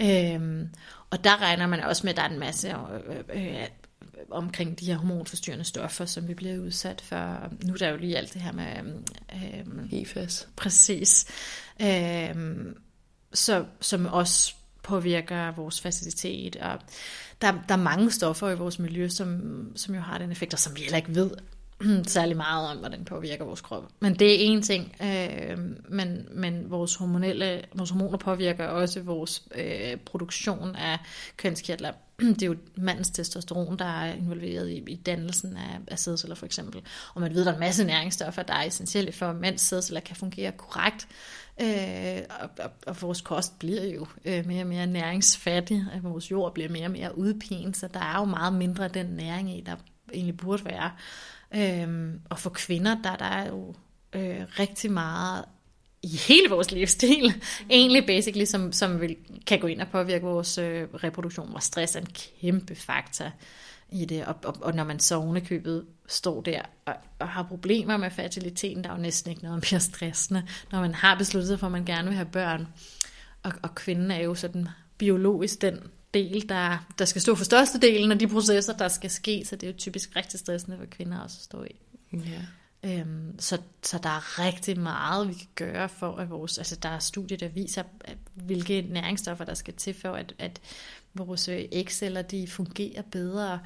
Øhm, 0.00 0.68
og 1.10 1.24
der 1.24 1.42
regner 1.42 1.66
man 1.66 1.80
også 1.80 2.02
med, 2.04 2.12
at 2.12 2.16
der 2.16 2.22
er 2.22 2.28
en 2.28 2.38
masse 2.38 2.68
øh, 2.68 3.16
øh, 3.34 3.66
omkring 4.30 4.80
de 4.80 4.86
her 4.86 4.96
hormonforstyrrende 4.96 5.64
stoffer, 5.64 6.04
som 6.04 6.28
vi 6.28 6.34
bliver 6.34 6.58
udsat 6.58 7.00
for. 7.00 7.50
Nu 7.64 7.72
er 7.72 7.76
der 7.76 7.88
jo 7.88 7.96
lige 7.96 8.16
alt 8.16 8.34
det 8.34 8.42
her 8.42 8.52
med... 8.52 8.66
Øhm, 9.34 9.88
EFAS. 9.92 10.48
Præcis. 10.56 11.26
Øhm, 11.82 12.76
så, 13.32 13.64
som 13.80 14.06
også 14.06 14.54
påvirker 14.82 15.52
vores 15.52 15.80
facilitet. 15.80 16.56
Og 16.56 16.78
der, 17.42 17.52
der 17.68 17.74
er 17.74 17.82
mange 17.82 18.10
stoffer 18.10 18.50
i 18.50 18.56
vores 18.56 18.78
miljø, 18.78 19.08
som, 19.08 19.72
som 19.76 19.94
jo 19.94 20.00
har 20.00 20.18
den 20.18 20.32
effekt, 20.32 20.52
og 20.52 20.58
som 20.58 20.76
vi 20.76 20.80
heller 20.80 20.96
ikke 20.96 21.14
ved 21.14 21.30
særlig 22.06 22.36
meget 22.36 22.70
om, 22.70 22.76
hvordan 22.76 23.04
påvirker 23.04 23.44
vores 23.44 23.60
krop. 23.60 23.84
Men 24.00 24.14
det 24.14 24.32
er 24.32 24.36
en 24.38 24.62
ting, 24.62 24.96
øh, 25.02 25.58
men, 25.88 26.28
men 26.30 26.70
vores, 26.70 26.94
hormonelle, 26.94 27.62
vores 27.74 27.90
hormoner 27.90 28.18
påvirker 28.18 28.66
også 28.66 29.00
vores 29.00 29.42
øh, 29.54 29.96
produktion 29.96 30.76
af 30.76 30.98
kønskirtler 31.36 31.92
det 32.20 32.42
er 32.42 32.46
jo 32.46 32.56
mandens 32.76 33.10
testosteron, 33.10 33.78
der 33.78 33.84
er 33.84 34.14
involveret 34.14 34.70
i, 34.70 34.82
i 34.88 34.96
dannelsen 34.96 35.56
af, 35.56 35.78
af 35.88 35.98
sædceller 35.98 36.34
for 36.34 36.46
eksempel. 36.46 36.82
Og 37.14 37.20
man 37.20 37.34
ved, 37.34 37.40
at 37.40 37.46
der 37.46 37.52
er 37.52 37.56
en 37.56 37.60
masse 37.60 37.84
næringsstoffer, 37.84 38.42
der 38.42 38.54
er 38.54 38.64
essentielle 38.64 39.12
for, 39.12 39.26
at 39.26 39.36
mænds 39.36 39.62
sædceller 39.62 40.00
kan 40.00 40.16
fungere 40.16 40.52
korrekt. 40.52 41.08
Øh, 41.60 42.22
og, 42.40 42.50
og, 42.64 42.70
og 42.86 43.02
vores 43.02 43.20
kost 43.20 43.58
bliver 43.58 43.84
jo 43.84 44.06
øh, 44.24 44.46
mere 44.46 44.62
og 44.62 44.66
mere 44.66 44.86
næringsfattig, 44.86 45.84
og 45.94 46.10
vores 46.10 46.30
jord 46.30 46.54
bliver 46.54 46.68
mere 46.68 46.86
og 46.86 46.90
mere 46.90 47.18
udpint, 47.18 47.76
så 47.76 47.88
der 47.94 48.00
er 48.00 48.18
jo 48.18 48.24
meget 48.24 48.52
mindre 48.52 48.84
af 48.84 48.90
den 48.90 49.06
næring 49.06 49.58
i, 49.58 49.60
der 49.60 49.76
egentlig 50.12 50.36
burde 50.36 50.64
være. 50.64 50.90
Øh, 51.54 52.14
og 52.30 52.38
for 52.38 52.50
kvinder, 52.50 52.96
der, 53.02 53.16
der 53.16 53.24
er 53.24 53.48
jo 53.48 53.74
øh, 54.12 54.44
rigtig 54.58 54.92
meget 54.92 55.44
i 56.06 56.16
hele 56.16 56.48
vores 56.50 56.70
livsstil, 56.70 57.42
egentlig 57.70 58.06
basically, 58.06 58.44
som, 58.44 58.72
som 58.72 59.00
vil, 59.00 59.16
kan 59.46 59.60
gå 59.60 59.66
ind 59.66 59.80
og 59.80 59.88
påvirke 59.88 60.24
vores 60.24 60.58
øh, 60.58 60.88
reproduktion, 60.94 61.50
hvor 61.50 61.58
stress 61.58 61.96
er 61.96 62.00
en 62.00 62.08
kæmpe 62.40 62.74
faktor 62.74 63.32
i 63.90 64.04
det, 64.04 64.24
og, 64.24 64.36
og, 64.44 64.56
og 64.60 64.74
når 64.74 64.84
man 64.84 65.00
så 65.00 65.14
ovenikøbet 65.16 65.86
står 66.06 66.40
der 66.40 66.62
og, 66.86 66.94
og 67.18 67.28
har 67.28 67.42
problemer 67.42 67.96
med 67.96 68.10
fertiliteten, 68.10 68.84
der 68.84 68.90
er 68.90 68.94
jo 68.94 69.02
næsten 69.02 69.30
ikke 69.30 69.42
noget 69.42 69.68
mere 69.72 69.80
stressende, 69.80 70.46
når 70.72 70.80
man 70.80 70.94
har 70.94 71.18
besluttet 71.18 71.48
sig 71.48 71.60
for, 71.60 71.66
at 71.66 71.72
man 71.72 71.84
gerne 71.84 72.08
vil 72.08 72.16
have 72.16 72.28
børn, 72.32 72.66
og, 73.42 73.52
og 73.62 73.74
kvinden 73.74 74.10
er 74.10 74.20
jo 74.20 74.34
sådan 74.34 74.68
biologisk 74.98 75.62
den 75.62 75.78
del, 76.14 76.48
der, 76.48 76.86
der 76.98 77.04
skal 77.04 77.22
stå 77.22 77.34
for 77.34 77.44
størstedelen 77.44 78.12
af 78.12 78.18
de 78.18 78.28
processer, 78.28 78.76
der 78.76 78.88
skal 78.88 79.10
ske, 79.10 79.44
så 79.44 79.56
det 79.56 79.66
er 79.66 79.70
jo 79.70 79.78
typisk 79.78 80.16
rigtig 80.16 80.40
stressende 80.40 80.78
for 80.78 80.86
kvinder 80.86 81.18
også 81.18 81.36
at 81.38 81.44
stå 81.44 81.64
i. 81.64 81.76
Ja. 82.12 82.42
Øhm, 82.84 83.38
så, 83.38 83.58
så 83.82 83.98
der 83.98 84.08
er 84.08 84.38
rigtig 84.44 84.80
meget, 84.80 85.28
vi 85.28 85.34
kan 85.34 85.48
gøre 85.54 85.88
for, 85.88 86.16
at 86.16 86.30
vores, 86.30 86.58
altså 86.58 86.76
der 86.76 86.88
er 86.88 86.98
studier, 86.98 87.38
der 87.38 87.48
viser, 87.48 87.82
at, 88.00 88.18
hvilke 88.34 88.82
næringsstoffer, 88.82 89.44
der 89.44 89.54
skal 89.54 89.74
til 89.74 89.94
for, 89.94 90.12
at, 90.12 90.34
at 90.38 90.60
vores 91.14 91.48
øh, 91.48 91.64
ægceller, 91.72 92.22
de 92.22 92.48
fungerer 92.48 93.02
bedre. 93.02 93.60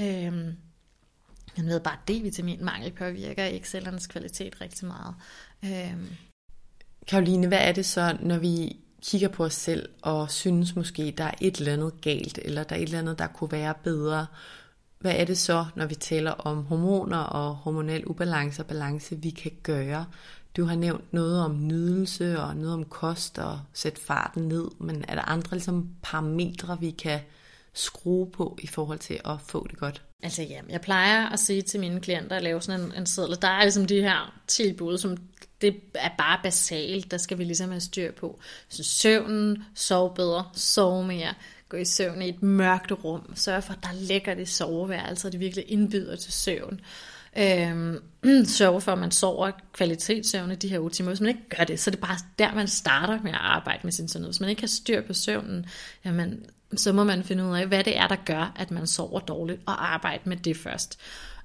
Øhm, 0.00 0.56
man 1.56 1.66
ved 1.66 1.80
bare, 1.80 1.94
at 1.94 2.08
D-vitaminmangel 2.08 2.92
påvirker 2.92 3.46
ægcellernes 3.46 4.06
kvalitet 4.06 4.60
rigtig 4.60 4.88
meget. 4.88 5.14
Øhm. 5.64 6.08
Karoline, 7.06 7.48
hvad 7.48 7.58
er 7.60 7.72
det 7.72 7.86
så, 7.86 8.16
når 8.20 8.38
vi 8.38 8.76
kigger 9.02 9.28
på 9.28 9.44
os 9.44 9.54
selv 9.54 9.88
og 10.02 10.30
synes 10.30 10.76
måske, 10.76 11.14
der 11.18 11.24
er 11.24 11.34
et 11.40 11.56
eller 11.56 11.72
andet 11.72 12.00
galt, 12.00 12.38
eller 12.42 12.64
der 12.64 12.76
er 12.76 12.80
et 12.80 12.82
eller 12.82 12.98
andet, 12.98 13.18
der 13.18 13.26
kunne 13.26 13.52
være 13.52 13.74
bedre, 13.84 14.26
hvad 15.04 15.14
er 15.16 15.24
det 15.24 15.38
så, 15.38 15.64
når 15.74 15.86
vi 15.86 15.94
taler 15.94 16.30
om 16.30 16.64
hormoner 16.64 17.18
og 17.18 17.54
hormonel 17.54 18.06
ubalance 18.06 18.62
og 18.62 18.66
balance, 18.66 19.16
vi 19.16 19.30
kan 19.30 19.52
gøre? 19.62 20.06
Du 20.56 20.64
har 20.64 20.76
nævnt 20.76 21.12
noget 21.12 21.40
om 21.40 21.66
nydelse 21.66 22.40
og 22.40 22.56
noget 22.56 22.74
om 22.74 22.84
kost 22.84 23.38
og 23.38 23.60
sætte 23.72 24.00
farten 24.00 24.42
ned, 24.48 24.68
men 24.80 25.04
er 25.08 25.14
der 25.14 25.22
andre 25.22 25.50
ligesom, 25.50 25.88
parametre, 26.02 26.80
vi 26.80 26.90
kan 26.90 27.20
skrue 27.72 28.30
på 28.30 28.58
i 28.62 28.66
forhold 28.66 28.98
til 28.98 29.20
at 29.24 29.40
få 29.46 29.66
det 29.70 29.78
godt? 29.78 30.02
Altså 30.22 30.42
ja, 30.42 30.60
jeg 30.68 30.80
plejer 30.80 31.28
at 31.28 31.38
sige 31.38 31.62
til 31.62 31.80
mine 31.80 32.00
klienter 32.00 32.36
at 32.36 32.42
lave 32.42 32.62
sådan 32.62 32.80
en, 32.80 32.92
en 32.96 33.06
seddel. 33.06 33.42
Der 33.42 33.48
er 33.48 33.62
ligesom 33.62 33.86
de 33.86 34.02
her 34.02 34.40
tilbud, 34.46 34.98
som 34.98 35.16
det 35.60 35.76
er 35.94 36.10
bare 36.18 36.40
basalt, 36.42 37.10
der 37.10 37.16
skal 37.16 37.38
vi 37.38 37.44
ligesom 37.44 37.70
have 37.70 37.80
styr 37.80 38.12
på. 38.12 38.40
Så 38.68 38.84
søvnen, 38.84 39.64
sove 39.74 40.14
bedre, 40.14 40.44
sove 40.52 41.06
mere, 41.06 41.34
gå 41.74 41.78
i 41.78 41.84
søvn 41.84 42.22
i 42.22 42.28
et 42.28 42.42
mørkt 42.42 42.92
rum, 43.04 43.32
Sørg 43.34 43.64
for, 43.64 43.72
at 43.72 43.78
der 43.82 43.92
ligger 43.92 44.34
det 44.34 44.48
soveværelse, 44.48 45.28
og 45.28 45.32
det 45.32 45.40
virkelig 45.40 45.64
indbyder 45.68 46.16
til 46.16 46.32
søvn. 46.32 46.80
Øhm, 47.38 47.98
sørge 48.58 48.80
for, 48.80 48.92
at 48.92 48.98
man 48.98 49.10
sover 49.10 49.50
kvalitetssøvn 49.72 50.50
i 50.50 50.54
de 50.54 50.68
her 50.68 50.88
timer. 50.88 51.10
Hvis 51.10 51.20
man 51.20 51.28
ikke 51.28 51.48
gør 51.56 51.64
det, 51.64 51.80
så 51.80 51.90
er 51.90 51.92
det 51.92 52.00
bare 52.00 52.18
der, 52.38 52.54
man 52.54 52.68
starter 52.68 53.22
med 53.22 53.30
at 53.30 53.38
arbejde 53.40 53.80
med 53.84 53.92
sin 53.92 54.08
sundhed. 54.08 54.30
Hvis 54.30 54.40
man 54.40 54.50
ikke 54.50 54.62
har 54.62 54.66
styr 54.66 55.02
på 55.02 55.12
søvnen, 55.12 55.66
jamen, 56.04 56.44
så 56.76 56.92
må 56.92 57.04
man 57.04 57.24
finde 57.24 57.44
ud 57.44 57.56
af, 57.56 57.66
hvad 57.66 57.84
det 57.84 57.98
er, 57.98 58.06
der 58.06 58.16
gør, 58.26 58.52
at 58.56 58.70
man 58.70 58.86
sover 58.86 59.20
dårligt, 59.20 59.60
og 59.66 59.94
arbejde 59.94 60.22
med 60.24 60.36
det 60.36 60.56
først. 60.56 60.98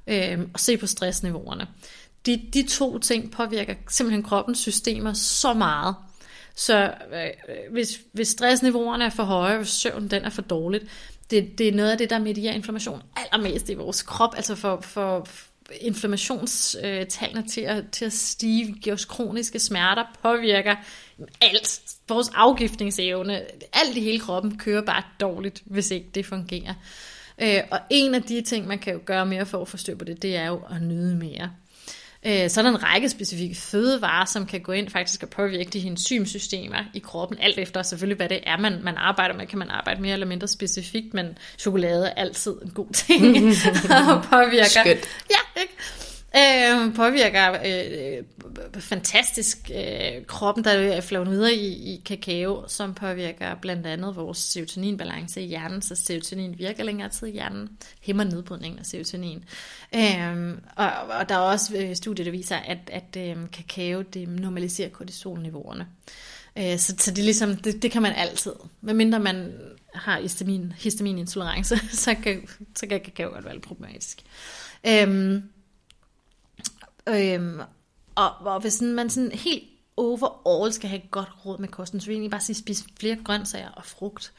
Øhm, 0.07 0.49
og 0.53 0.59
se 0.59 0.77
på 0.77 0.87
stressniveauerne. 0.87 1.67
De, 2.25 2.41
de 2.53 2.67
to 2.67 2.97
ting 2.97 3.31
påvirker 3.31 3.75
simpelthen 3.89 4.23
kroppens 4.23 4.59
systemer 4.59 5.13
så 5.13 5.53
meget, 5.53 5.95
så 6.55 6.93
øh, 7.13 7.71
hvis, 7.71 7.99
hvis 8.11 8.27
stressniveauerne 8.27 9.05
er 9.05 9.09
for 9.09 9.23
høje, 9.23 9.57
hvis 9.57 9.69
søvn 9.69 10.07
den 10.07 10.23
er 10.23 10.29
for 10.29 10.41
dårligt, 10.41 10.83
det, 11.31 11.57
det 11.57 11.67
er 11.67 11.71
noget 11.71 11.91
af 11.91 11.97
det, 11.97 12.09
der 12.09 12.19
medierer 12.19 12.53
inflammation 12.53 13.01
allermest 13.15 13.69
i 13.69 13.73
vores 13.73 14.01
krop, 14.01 14.35
altså 14.35 14.55
for, 14.55 14.81
for 14.81 15.27
inflammationstallene 15.81 17.47
til 17.47 17.61
at, 17.61 17.83
til 17.91 18.05
at 18.05 18.13
stige, 18.13 18.73
giver 18.73 18.93
os 18.93 19.05
kroniske 19.05 19.59
smerter, 19.59 20.03
påvirker 20.21 20.75
alt. 21.41 21.81
Vores 22.07 22.31
afgiftningsevne, 22.35 23.41
alt 23.73 23.97
i 23.97 23.99
hele 23.99 24.19
kroppen 24.19 24.57
kører 24.57 24.81
bare 24.81 25.03
dårligt, 25.19 25.63
hvis 25.65 25.91
ikke 25.91 26.09
det 26.15 26.25
fungerer. 26.25 26.73
Øh, 27.41 27.61
og 27.71 27.79
en 27.89 28.15
af 28.15 28.23
de 28.23 28.41
ting, 28.41 28.67
man 28.67 28.79
kan 28.79 28.93
jo 28.93 28.99
gøre 29.05 29.25
mere 29.25 29.45
for 29.45 29.61
at 29.61 29.67
forstå 29.67 29.95
på 29.95 30.05
det, 30.05 30.21
det 30.21 30.35
er 30.35 30.47
jo 30.47 30.61
at 30.69 30.81
nyde 30.81 31.15
mere. 31.15 31.51
Øh, 32.25 32.49
så 32.49 32.61
er 32.61 32.63
der 32.63 32.71
en 32.71 32.83
række 32.83 33.09
specifikke 33.09 33.55
fødevarer, 33.55 34.25
som 34.25 34.45
kan 34.45 34.61
gå 34.61 34.71
ind 34.71 34.89
faktisk 34.89 35.23
og 35.23 35.29
påvirke 35.29 35.69
de 35.69 35.79
enzymsystemer 35.79 36.77
i 36.93 36.99
kroppen, 36.99 37.37
alt 37.41 37.57
efter 37.57 37.83
selvfølgelig, 37.83 38.17
hvad 38.17 38.29
det 38.29 38.39
er, 38.43 38.57
man, 38.57 38.79
man 38.83 38.97
arbejder 38.97 39.35
med. 39.35 39.47
Kan 39.47 39.59
man 39.59 39.69
arbejde 39.69 40.01
mere 40.01 40.13
eller 40.13 40.27
mindre 40.27 40.47
specifikt, 40.47 41.13
men 41.13 41.37
chokolade 41.57 42.07
er 42.07 42.13
altid 42.13 42.51
en 42.61 42.69
god 42.69 42.93
ting 42.93 43.21
og 44.13 44.23
påvirker. 44.23 44.63
Skønt. 44.63 45.07
Ja, 45.29 45.61
ikke? 45.61 45.73
Øh, 46.35 46.95
påvirker 46.95 47.57
øh, 47.65 48.23
fantastisk 48.81 49.71
øh, 49.75 50.25
kroppen, 50.25 50.63
der 50.63 50.71
er 50.71 51.01
flavonoider 51.01 51.49
i, 51.49 51.93
i 51.93 52.01
kakao, 52.05 52.63
som 52.67 52.93
påvirker 52.93 53.55
blandt 53.55 53.87
andet 53.87 54.15
vores 54.15 54.37
serotoninbalance 54.37 55.41
i 55.41 55.47
hjernen, 55.47 55.81
så 55.81 55.95
serotonin 55.95 56.59
virker 56.59 56.83
længere 56.83 57.09
tid 57.09 57.27
i 57.27 57.31
hjernen, 57.31 57.69
hæmmer 58.01 58.23
nedbrydningen 58.23 58.79
af 58.79 58.85
serotonin. 58.85 59.43
Øh, 59.95 60.57
og, 60.75 60.91
og 61.19 61.29
der 61.29 61.35
er 61.35 61.39
også 61.39 61.77
øh, 61.77 61.95
studier, 61.95 62.23
der 62.23 62.31
viser, 62.31 62.55
at, 62.55 62.89
at 62.91 63.17
øh, 63.17 63.37
kakao 63.51 64.01
det 64.01 64.29
normaliserer 64.29 64.89
kortisolniveauerne. 64.89 65.87
Øh, 66.57 66.77
så, 66.77 66.95
så 66.97 67.11
det, 67.11 67.19
er 67.19 67.23
ligesom, 67.25 67.55
det, 67.55 67.81
det 67.81 67.91
kan 67.91 68.01
man 68.01 68.13
altid. 68.13 68.53
Medmindre 68.81 69.19
man 69.19 69.53
har 69.93 70.21
histamin, 70.21 70.73
histaminintolerance, 70.77 71.77
så 72.05 72.15
kan, 72.23 72.47
så 72.75 72.87
kan 72.87 72.99
kakao 72.99 73.29
godt 73.29 73.45
være 73.45 73.59
problematisk. 73.59 74.21
Øh, 74.87 75.41
Øhm, 77.09 77.59
og, 78.15 78.29
og 78.39 78.59
hvis 78.59 78.73
sådan, 78.73 78.93
man 78.93 79.09
sådan 79.09 79.31
helt 79.31 79.63
overall 79.97 80.73
skal 80.73 80.89
have 80.89 81.03
et 81.03 81.11
godt 81.11 81.29
råd 81.45 81.57
med 81.57 81.67
kosten, 81.67 81.99
så 81.99 82.05
vil 82.05 82.13
jeg 82.13 82.17
egentlig 82.17 82.31
bare 82.31 82.41
sige, 82.41 82.55
spis 82.55 82.83
flere 82.99 83.17
grøntsager 83.23 83.69
og 83.69 83.85
frugt. 83.85 84.33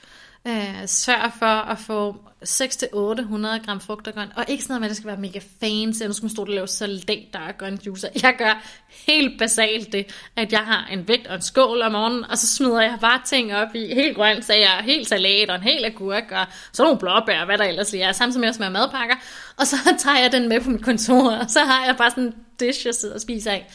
Øh, 0.46 0.86
sørg 0.86 1.32
for 1.38 1.46
at 1.46 1.78
få 1.78 2.16
6-800 2.44 3.64
gram 3.66 3.80
frugt 3.80 4.08
og 4.08 4.14
grønt, 4.14 4.32
og 4.36 4.44
ikke 4.48 4.62
sådan 4.62 4.72
noget 4.72 4.80
med, 4.80 4.86
at 4.86 4.90
det 4.90 4.96
skal 4.96 5.08
være 5.08 5.20
mega 5.20 5.40
fancy, 5.60 6.02
nu 6.02 6.12
skal 6.12 6.24
man 6.24 6.30
stå 6.30 6.42
og 6.42 6.48
lave 6.48 6.68
salater 6.68 7.40
og 7.40 7.58
grønt 7.58 7.86
juicer. 7.86 8.08
Jeg 8.22 8.34
gør 8.38 8.62
helt 9.06 9.38
basalt 9.38 9.92
det, 9.92 10.06
at 10.36 10.52
jeg 10.52 10.60
har 10.60 10.88
en 10.92 11.08
vægt 11.08 11.26
og 11.26 11.34
en 11.34 11.42
skål 11.42 11.82
om 11.82 11.92
morgenen, 11.92 12.24
og 12.24 12.38
så 12.38 12.46
smider 12.46 12.80
jeg 12.80 12.98
bare 13.00 13.20
ting 13.26 13.54
op 13.54 13.74
i 13.74 13.94
helt 13.94 14.16
grøntsager, 14.16 14.82
helt 14.82 15.08
salat 15.08 15.50
og 15.50 15.56
en 15.56 15.62
hel 15.62 15.84
agurk, 15.84 16.30
og 16.30 16.46
så 16.72 16.82
nogle 16.82 16.98
blåbær, 16.98 17.44
hvad 17.44 17.58
der 17.58 17.64
ellers 17.64 17.92
lige 17.92 18.04
er, 18.04 18.12
samtidig 18.12 18.40
med 18.40 18.48
at 18.48 18.54
smage 18.54 18.70
madpakker, 18.70 19.14
og 19.56 19.66
så 19.66 19.76
tager 19.98 20.18
jeg 20.18 20.32
den 20.32 20.48
med 20.48 20.60
på 20.60 20.70
mit 20.70 20.84
kontor, 20.84 21.30
og 21.30 21.50
så 21.50 21.60
har 21.60 21.86
jeg 21.86 21.96
bare 21.96 22.10
sådan 22.10 22.24
en 22.24 22.34
dish, 22.60 22.86
jeg 22.86 22.94
sidder 22.94 23.14
og 23.14 23.20
spiser 23.20 23.50
af. 23.50 23.70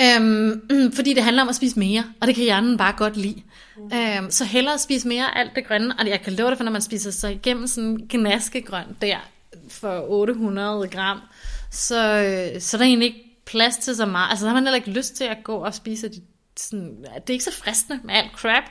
Øhm, 0.00 0.92
fordi 0.92 1.14
det 1.14 1.22
handler 1.22 1.42
om 1.42 1.48
at 1.48 1.54
spise 1.54 1.78
mere, 1.78 2.04
og 2.20 2.26
det 2.26 2.34
kan 2.34 2.44
hjernen 2.44 2.76
bare 2.76 2.94
godt 2.96 3.16
lide. 3.16 3.42
Mm. 3.76 3.90
Øhm, 3.96 4.30
så 4.30 4.44
hellere 4.44 4.78
spise 4.78 5.08
mere 5.08 5.38
alt 5.38 5.50
det 5.54 5.66
grønne, 5.66 5.94
og 5.98 6.08
jeg 6.08 6.20
kan 6.22 6.32
love 6.32 6.50
det, 6.50 6.58
for 6.58 6.64
når 6.64 6.72
man 6.72 6.82
spiser 6.82 7.10
sig 7.10 7.32
igennem 7.32 7.66
sådan 7.66 7.90
en 7.90 8.08
gnaskegrønt 8.08 9.02
der 9.02 9.16
for 9.68 10.04
800 10.08 10.88
gram, 10.88 11.20
så, 11.70 11.96
øh, 11.96 12.60
så 12.60 12.76
er 12.76 12.78
der 12.78 12.86
egentlig 12.86 13.06
ikke 13.06 13.24
plads 13.46 13.76
til 13.76 13.96
så 13.96 14.06
meget. 14.06 14.30
Altså, 14.30 14.44
der 14.44 14.50
har 14.50 14.54
man 14.54 14.64
heller 14.64 14.76
ikke 14.76 14.90
lyst 14.90 15.16
til 15.16 15.24
at 15.24 15.38
gå 15.44 15.54
og 15.56 15.74
spise 15.74 16.08
det. 16.08 16.22
Sådan, 16.56 16.96
det 16.98 17.30
er 17.30 17.32
ikke 17.32 17.44
så 17.44 17.54
fristende 17.54 18.00
med 18.04 18.14
alt 18.14 18.32
crap. 18.32 18.64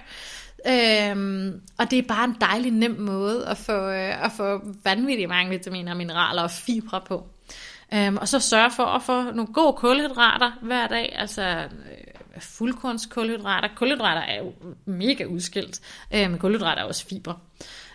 Øhm, 0.67 1.61
og 1.77 1.91
det 1.91 1.99
er 1.99 2.03
bare 2.07 2.25
en 2.25 2.35
dejlig 2.41 2.71
nem 2.71 2.95
måde 2.99 3.47
at 3.47 3.57
få, 3.57 3.89
øh, 3.89 4.25
at 4.25 4.31
få 4.37 4.61
vanvittigt 4.83 5.29
mange 5.29 5.49
vitaminer, 5.49 5.93
mineraler 5.93 6.41
og 6.41 6.51
fibre 6.51 7.01
på. 7.07 7.27
Øhm, 7.93 8.17
og 8.17 8.27
så 8.27 8.39
sørge 8.39 8.71
for 8.71 8.83
at 8.83 9.03
få 9.03 9.31
nogle 9.31 9.53
gode 9.53 9.73
kulhydrater 9.73 10.51
hver 10.61 10.87
dag, 10.87 11.15
altså 11.15 11.41
øh, 11.41 12.41
fuldkornskulhydrater. 12.41 13.69
Kulhydrater 13.75 14.21
er 14.21 14.37
jo 14.37 14.53
mega 14.85 15.25
udskilt, 15.25 15.81
øh, 16.13 16.29
men 16.29 16.39
kulhydrater 16.39 16.81
er 16.81 16.85
også 16.85 17.05
fiber. 17.05 17.33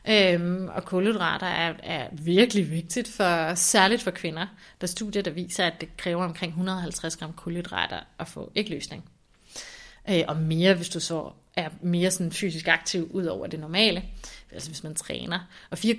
Øhm, 0.08 0.68
og 0.68 0.84
kulhydrater 0.84 1.46
er, 1.46 1.74
er 1.82 2.08
virkelig 2.12 2.70
vigtigt, 2.70 3.08
for, 3.08 3.54
særligt 3.54 4.02
for 4.02 4.10
kvinder. 4.10 4.46
Der 4.80 4.86
er 4.86 4.86
studier, 4.86 5.22
der 5.22 5.30
viser, 5.30 5.66
at 5.66 5.80
det 5.80 5.96
kræver 5.96 6.24
omkring 6.24 6.50
150 6.50 7.16
gram 7.16 7.32
kulhydrater 7.32 8.00
at 8.18 8.28
få 8.28 8.52
ægløsning. 8.56 9.04
Øh, 10.10 10.22
og 10.28 10.36
mere, 10.36 10.74
hvis 10.74 10.88
du 10.88 11.00
så 11.00 11.30
er 11.56 11.68
mere 11.82 12.10
sådan 12.10 12.32
fysisk 12.32 12.68
aktiv 12.68 13.10
ud 13.10 13.24
over 13.24 13.46
det 13.46 13.60
normale, 13.60 14.02
altså 14.52 14.70
hvis 14.70 14.82
man 14.82 14.94
træner. 14.94 15.40
Og 15.70 15.78
fire, 15.78 15.96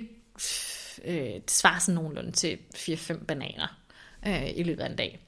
øh, 1.04 1.16
det 1.16 1.50
svarer 1.50 1.78
sådan 1.78 1.94
nogenlunde 1.94 2.32
til 2.32 2.58
4-5 2.74 3.24
bananer 3.24 3.85
øh, 4.26 4.50
i 4.56 4.62
løbet 4.62 4.82
af 4.82 4.90
en 4.90 4.96
dag. 4.96 5.18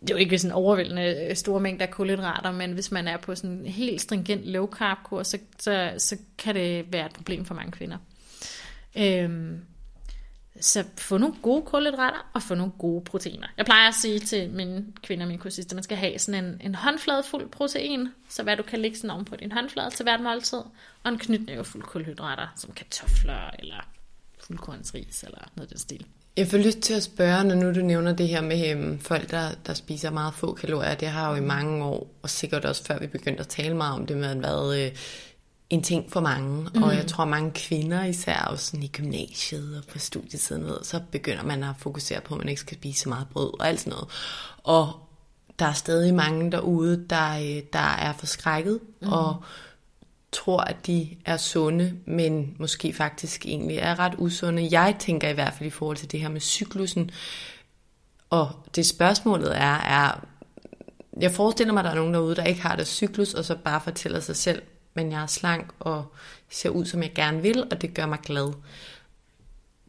Det 0.00 0.10
er 0.10 0.14
jo 0.14 0.18
ikke 0.18 0.38
sådan 0.38 0.54
overvældende 0.54 1.26
øh, 1.30 1.36
store 1.36 1.60
mængder 1.60 1.86
af 1.86 1.92
kulhydrater, 1.92 2.52
men 2.52 2.72
hvis 2.72 2.90
man 2.90 3.08
er 3.08 3.16
på 3.16 3.34
sådan 3.34 3.50
en 3.50 3.66
helt 3.66 4.00
stringent 4.00 4.44
low 4.44 4.66
carb 4.66 4.98
kurs, 5.04 5.26
så, 5.26 5.38
så, 5.58 5.92
så 5.98 6.16
kan 6.38 6.54
det 6.54 6.92
være 6.92 7.06
et 7.06 7.12
problem 7.12 7.44
for 7.44 7.54
mange 7.54 7.72
kvinder. 7.72 7.96
Øhm, 8.98 9.60
så 10.60 10.84
få 10.96 11.18
nogle 11.18 11.34
gode 11.42 11.62
kulhydrater 11.62 12.30
og 12.34 12.42
få 12.42 12.54
nogle 12.54 12.72
gode 12.78 13.04
proteiner. 13.04 13.46
Jeg 13.56 13.64
plejer 13.64 13.88
at 13.88 13.94
sige 13.94 14.18
til 14.18 14.50
mine 14.50 14.86
kvinder 15.02 15.24
og 15.24 15.28
mine 15.28 15.40
kursister, 15.40 15.72
at 15.72 15.76
man 15.76 15.82
skal 15.82 15.96
have 15.96 16.18
sådan 16.18 16.44
en, 16.44 16.60
en 16.64 16.74
håndflade 16.74 17.22
fuld 17.22 17.50
protein, 17.50 18.08
så 18.28 18.42
hvad 18.42 18.56
du 18.56 18.62
kan 18.62 18.78
lægge 18.78 18.96
sådan 18.96 19.10
oven 19.10 19.24
på 19.24 19.36
din 19.36 19.52
håndflade 19.52 19.90
til 19.90 20.02
hvert 20.02 20.20
måltid, 20.20 20.58
og 21.02 21.12
en 21.12 21.18
knytnæve 21.18 21.64
fuld 21.64 21.82
kulhydrater, 21.82 22.46
som 22.56 22.72
kartofler 22.72 23.50
eller 23.58 23.88
fuldkornsris 24.40 25.22
eller 25.22 25.50
noget 25.56 25.66
af 25.66 25.68
den 25.68 25.78
stil. 25.78 26.06
Jeg 26.38 26.46
får 26.46 26.58
lyst 26.58 26.78
til 26.78 26.94
at 26.94 27.02
spørge, 27.02 27.44
når 27.44 27.54
nu 27.54 27.74
du 27.74 27.80
nævner 27.80 28.12
det 28.12 28.28
her 28.28 28.40
med 28.40 28.76
um, 28.76 28.98
folk, 28.98 29.30
der, 29.30 29.48
der 29.66 29.74
spiser 29.74 30.10
meget 30.10 30.34
få 30.34 30.52
kalorier. 30.52 30.94
Det 30.94 31.08
har 31.08 31.30
jo 31.30 31.36
i 31.36 31.40
mange 31.40 31.84
år, 31.84 32.14
og 32.22 32.30
sikkert 32.30 32.64
også 32.64 32.84
før 32.84 32.98
vi 32.98 33.06
begyndte 33.06 33.40
at 33.40 33.48
tale 33.48 33.76
meget 33.76 33.94
om 33.94 34.06
det, 34.06 34.16
med 34.16 34.40
været 34.40 34.84
øh, 34.84 34.90
en 35.70 35.82
ting 35.82 36.12
for 36.12 36.20
mange. 36.20 36.68
Mm. 36.74 36.82
Og 36.82 36.94
jeg 36.94 37.06
tror, 37.06 37.24
mange 37.24 37.50
kvinder, 37.50 38.04
især 38.04 38.40
også 38.40 38.66
sådan 38.66 38.82
i 38.82 38.88
gymnasiet 38.88 39.76
og 39.76 39.92
på 39.92 39.98
studietiden, 39.98 40.64
ved, 40.64 40.78
så 40.82 41.00
begynder 41.10 41.42
man 41.42 41.62
at 41.62 41.74
fokusere 41.78 42.20
på, 42.20 42.34
at 42.34 42.38
man 42.38 42.48
ikke 42.48 42.60
skal 42.60 42.76
spise 42.76 43.00
så 43.00 43.08
meget 43.08 43.26
brød 43.32 43.60
og 43.60 43.68
alt 43.68 43.80
sådan 43.80 43.90
noget. 43.90 44.08
Og 44.58 44.92
der 45.58 45.66
er 45.66 45.72
stadig 45.72 46.14
mange 46.14 46.52
derude, 46.52 47.04
der, 47.10 47.30
øh, 47.30 47.62
der 47.72 47.96
er 47.98 48.12
forskrækket 48.12 48.80
mm. 49.02 49.12
og 49.12 49.42
tror, 50.32 50.60
at 50.60 50.86
de 50.86 51.16
er 51.24 51.36
sunde, 51.36 51.94
men 52.06 52.56
måske 52.58 52.92
faktisk 52.92 53.46
egentlig 53.46 53.76
er 53.76 53.98
ret 53.98 54.14
usunde. 54.18 54.68
Jeg 54.70 54.96
tænker 54.98 55.28
i 55.28 55.32
hvert 55.32 55.54
fald 55.54 55.66
i 55.66 55.70
forhold 55.70 55.96
til 55.96 56.12
det 56.12 56.20
her 56.20 56.28
med 56.28 56.40
cyklusen, 56.40 57.10
og 58.30 58.50
det 58.74 58.86
spørgsmålet 58.86 59.56
er, 59.56 59.74
er 59.78 60.24
jeg 61.20 61.32
forestiller 61.32 61.72
mig, 61.72 61.80
at 61.80 61.84
der 61.84 61.90
er 61.90 61.94
nogen 61.94 62.14
derude, 62.14 62.36
der 62.36 62.44
ikke 62.44 62.60
har 62.60 62.76
det 62.76 62.86
cyklus, 62.86 63.34
og 63.34 63.44
så 63.44 63.56
bare 63.56 63.80
fortæller 63.80 64.20
sig 64.20 64.36
selv, 64.36 64.62
men 64.94 65.12
jeg 65.12 65.22
er 65.22 65.26
slank 65.26 65.70
og 65.80 66.14
ser 66.50 66.70
ud, 66.70 66.84
som 66.84 67.02
jeg 67.02 67.12
gerne 67.14 67.42
vil, 67.42 67.64
og 67.70 67.82
det 67.82 67.94
gør 67.94 68.06
mig 68.06 68.18
glad. 68.22 68.52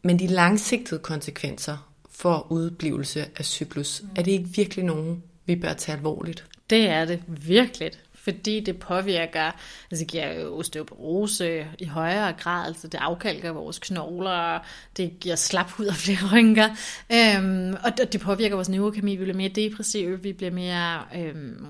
Men 0.02 0.18
de 0.18 0.26
langsigtede 0.26 1.00
konsekvenser 1.00 1.90
for 2.10 2.46
udblivelse 2.50 3.26
af 3.36 3.44
cyklus, 3.44 4.02
er 4.16 4.22
det 4.22 4.32
ikke 4.32 4.48
virkelig 4.48 4.84
nogen, 4.84 5.22
vi 5.46 5.56
bør 5.56 5.72
tage 5.72 5.96
alvorligt? 5.96 6.44
Det 6.70 6.88
er 6.88 7.04
det 7.04 7.22
virkelig 7.26 7.90
fordi 8.22 8.60
det 8.60 8.78
påvirker, 8.78 9.50
altså 9.90 10.04
det 10.04 10.06
giver 10.06 10.44
osteoporose 10.44 11.66
i 11.78 11.84
højere 11.84 12.32
grad, 12.32 12.66
altså 12.66 12.88
det 12.88 12.98
afkalker 12.98 13.50
vores 13.50 13.78
knogler, 13.78 14.58
det 14.96 15.20
giver 15.20 15.36
slaphud 15.36 15.86
og 15.86 15.94
flere 15.94 16.32
rynker, 16.32 16.68
øhm, 17.12 17.76
og 17.84 18.12
det 18.12 18.20
påvirker 18.20 18.54
vores 18.54 18.68
neurokemi, 18.68 19.16
vi 19.16 19.24
bliver 19.24 19.36
mere 19.36 19.48
depressive, 19.48 20.22
vi 20.22 20.32
bliver 20.32 20.52
mere... 20.52 21.02
Øhm, 21.16 21.66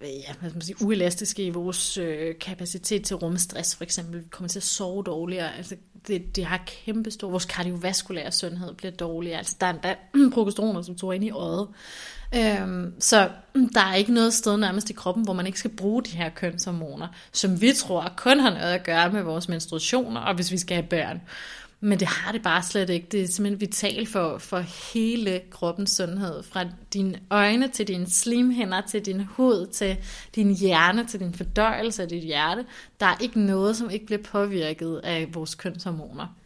ja, 0.00 0.32
hvad 0.40 0.50
man 0.50 0.60
sige, 0.60 0.82
uelastiske 0.82 1.44
i 1.44 1.50
vores 1.50 1.98
øh, 1.98 2.38
kapacitet 2.38 3.04
til 3.04 3.16
rumstress, 3.16 3.76
for 3.76 3.84
eksempel. 3.84 4.20
Vi 4.20 4.24
kommer 4.30 4.48
til 4.48 4.58
at 4.58 4.62
sove 4.62 5.02
dårligere. 5.02 5.56
Altså, 5.56 5.76
det, 6.06 6.36
det 6.36 6.44
har 6.44 6.62
kæmpe 6.66 7.10
stor... 7.10 7.30
Vores 7.30 7.44
kardiovaskulære 7.44 8.32
sundhed 8.32 8.74
bliver 8.74 8.92
dårligere. 8.92 9.38
Altså, 9.38 9.56
der 9.60 9.66
er 9.66 9.72
endda 9.72 9.96
progesteroner, 10.34 10.82
som 10.82 10.96
tog 10.96 11.14
ind 11.14 11.24
i 11.24 11.30
øjet. 11.30 11.68
Øhm, 12.34 12.94
så 13.00 13.30
mm, 13.54 13.68
der 13.72 13.80
er 13.80 13.94
ikke 13.94 14.12
noget 14.12 14.34
sted 14.34 14.56
nærmest 14.56 14.90
i 14.90 14.92
kroppen, 14.92 15.24
hvor 15.24 15.32
man 15.32 15.46
ikke 15.46 15.58
skal 15.58 15.76
bruge 15.76 16.02
de 16.02 16.16
her 16.16 16.28
kønshormoner, 16.28 17.08
som 17.32 17.60
vi 17.60 17.72
tror 17.72 18.12
kun 18.16 18.40
har 18.40 18.50
noget 18.50 18.72
at 18.74 18.84
gøre 18.84 19.12
med 19.12 19.22
vores 19.22 19.48
menstruationer, 19.48 20.20
og 20.20 20.34
hvis 20.34 20.52
vi 20.52 20.58
skal 20.58 20.74
have 20.74 20.86
børn. 20.86 21.20
Men 21.80 22.00
det 22.00 22.08
har 22.08 22.32
det 22.32 22.42
bare 22.42 22.62
slet 22.62 22.90
ikke. 22.90 23.06
Det 23.12 23.22
er 23.22 23.26
simpelthen 23.26 23.60
vitalt 23.60 24.08
for, 24.08 24.38
for 24.38 24.58
hele 24.92 25.40
kroppens 25.50 25.90
sundhed. 25.90 26.42
Fra 26.42 26.64
dine 26.92 27.20
øjne 27.30 27.68
til 27.68 27.88
dine 27.88 28.10
slimhænder, 28.10 28.80
til 28.80 29.06
din 29.06 29.20
hud, 29.20 29.66
til 29.66 29.96
din 30.34 30.54
hjerne, 30.54 31.06
til 31.06 31.20
din 31.20 31.34
fordøjelse 31.34 32.02
af 32.02 32.08
dit 32.08 32.22
hjerte. 32.22 32.64
Der 33.00 33.06
er 33.06 33.16
ikke 33.20 33.40
noget, 33.40 33.76
som 33.76 33.90
ikke 33.90 34.06
bliver 34.06 34.22
påvirket 34.22 35.00
af 35.04 35.34
vores 35.34 35.54
kønshormoner. 35.54 36.36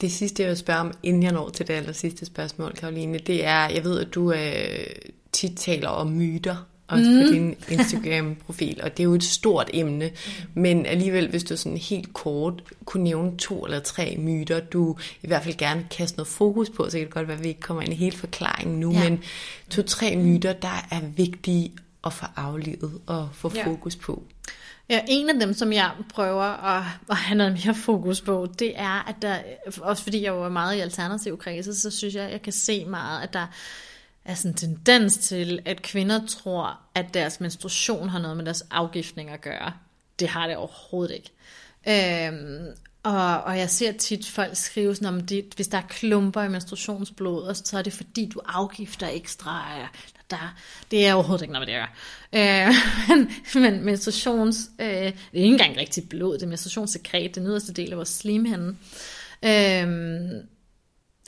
Det 0.00 0.12
sidste, 0.12 0.42
jeg 0.42 0.48
vil 0.48 0.56
spørge 0.56 0.80
om, 0.80 0.92
inden 1.02 1.22
jeg 1.22 1.32
når 1.32 1.48
til 1.48 1.68
det 1.68 1.74
aller 1.74 1.92
sidste 1.92 2.26
spørgsmål, 2.26 2.72
Karoline, 2.72 3.18
det 3.18 3.44
er, 3.44 3.68
jeg 3.68 3.84
ved, 3.84 4.00
at 4.00 4.14
du 4.14 4.32
øh, 4.32 4.86
tit 5.32 5.56
taler 5.56 5.88
om 5.88 6.10
myter, 6.10 6.56
også 6.88 7.10
mm. 7.10 7.26
på 7.26 7.32
din 7.32 7.56
Instagram-profil, 7.68 8.80
og 8.82 8.96
det 8.96 9.02
er 9.02 9.04
jo 9.04 9.14
et 9.14 9.24
stort 9.24 9.70
emne, 9.72 10.06
mm. 10.06 10.60
men 10.60 10.86
alligevel, 10.86 11.30
hvis 11.30 11.44
du 11.44 11.56
sådan 11.56 11.78
helt 11.78 12.12
kort 12.12 12.62
kunne 12.84 13.04
nævne 13.04 13.36
to 13.36 13.64
eller 13.64 13.80
tre 13.80 14.16
myter, 14.18 14.60
du 14.60 14.96
i 15.22 15.26
hvert 15.26 15.42
fald 15.42 15.56
gerne 15.56 15.86
kaste 15.90 16.16
noget 16.16 16.28
fokus 16.28 16.70
på, 16.70 16.84
så 16.84 16.90
kan 16.90 17.06
det 17.06 17.14
godt 17.14 17.28
være, 17.28 17.36
at 17.36 17.42
vi 17.44 17.48
ikke 17.48 17.60
kommer 17.60 17.82
ind 17.82 17.92
i 17.92 17.96
hele 17.96 18.16
forklaringen 18.16 18.80
nu, 18.80 18.92
ja. 18.92 19.10
men 19.10 19.22
to-tre 19.70 20.16
myter, 20.16 20.52
der 20.52 20.86
er 20.90 21.00
vigtige 21.16 21.72
at 22.04 22.12
få 22.12 22.26
aflivet 22.36 23.00
og 23.06 23.28
få 23.32 23.52
ja. 23.54 23.66
fokus 23.66 23.96
på. 23.96 24.22
Ja, 24.88 25.00
en 25.08 25.30
af 25.30 25.40
dem, 25.40 25.54
som 25.54 25.72
jeg 25.72 25.92
prøver 26.08 26.42
at, 26.42 26.84
at 27.10 27.16
have 27.16 27.38
noget 27.38 27.52
mere 27.52 27.74
fokus 27.74 28.20
på, 28.20 28.48
det 28.58 28.78
er, 28.78 29.08
at 29.08 29.16
der, 29.22 29.38
også 29.80 30.02
fordi 30.02 30.22
jeg 30.22 30.34
var 30.34 30.48
meget 30.48 30.76
i 30.76 30.80
alternativ 30.80 31.38
kredse, 31.38 31.74
så 31.74 31.90
synes 31.90 32.14
jeg, 32.14 32.24
at 32.24 32.32
jeg 32.32 32.42
kan 32.42 32.52
se 32.52 32.84
meget, 32.84 33.22
at 33.22 33.32
der 33.32 33.46
er 34.24 34.34
sådan 34.34 34.50
en 34.50 34.56
tendens 34.56 35.18
til, 35.18 35.62
at 35.64 35.82
kvinder 35.82 36.26
tror, 36.26 36.80
at 36.94 37.14
deres 37.14 37.40
menstruation 37.40 38.08
har 38.08 38.18
noget 38.18 38.36
med 38.36 38.44
deres 38.44 38.62
afgiftning 38.70 39.30
at 39.30 39.40
gøre. 39.40 39.72
Det 40.18 40.28
har 40.28 40.46
det 40.46 40.56
overhovedet 40.56 41.14
ikke. 41.14 41.30
Øhm, 41.88 42.66
og, 43.02 43.42
og 43.42 43.58
jeg 43.58 43.70
ser 43.70 43.92
tit 43.92 44.28
folk 44.28 44.56
skrive 44.56 44.94
sådan 44.94 45.14
om, 45.14 45.20
det, 45.20 45.52
hvis 45.56 45.68
der 45.68 45.78
er 45.78 45.86
klumper 45.88 46.42
i 46.42 46.48
menstruationsblodet, 46.48 47.56
så 47.56 47.78
er 47.78 47.82
det 47.82 47.92
fordi, 47.92 48.30
du 48.34 48.40
afgifter 48.44 49.08
ekstra. 49.08 49.62
Der, 50.30 50.54
det 50.90 51.06
er 51.06 51.14
overhovedet 51.14 51.42
ikke 51.42 51.52
noget, 51.52 51.68
det 51.68 51.74
jeg 51.74 51.88
Øh, 52.34 52.74
men, 53.18 53.30
men 53.62 53.84
menstruations, 53.84 54.70
øh, 54.80 54.86
det 54.86 55.06
er 55.06 55.12
ikke 55.32 55.46
engang 55.46 55.76
rigtig 55.76 56.08
blod, 56.08 56.34
det 56.34 56.42
er 56.42 56.46
menstruationssekret, 56.46 57.34
den 57.34 57.46
yderste 57.46 57.72
del 57.72 57.90
af 57.90 57.96
vores 57.96 58.08
slimhinde. 58.08 58.76
Øh, 59.42 59.88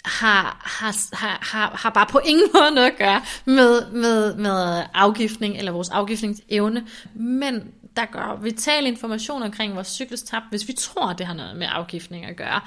har, 0.04 0.62
har, 0.80 1.38
har, 1.42 1.76
har 1.76 1.90
bare 1.90 2.06
på 2.06 2.20
ingen 2.24 2.48
måde 2.54 2.70
noget 2.74 2.86
at 2.86 2.98
gøre 2.98 3.22
med, 3.44 3.90
med, 3.90 4.34
med 4.34 4.84
afgiftning 4.94 5.56
eller 5.56 5.72
vores 5.72 5.88
afgiftningsevne, 5.88 6.86
men 7.14 7.74
der 7.96 8.04
gør 8.04 8.38
vital 8.42 8.86
information 8.86 9.42
omkring 9.42 9.74
vores 9.74 9.88
cyklustab, 9.88 10.42
hvis 10.50 10.68
vi 10.68 10.72
tror, 10.72 11.12
det 11.12 11.26
har 11.26 11.34
noget 11.34 11.56
med 11.56 11.66
afgiftning 11.70 12.24
at 12.24 12.36
gøre. 12.36 12.60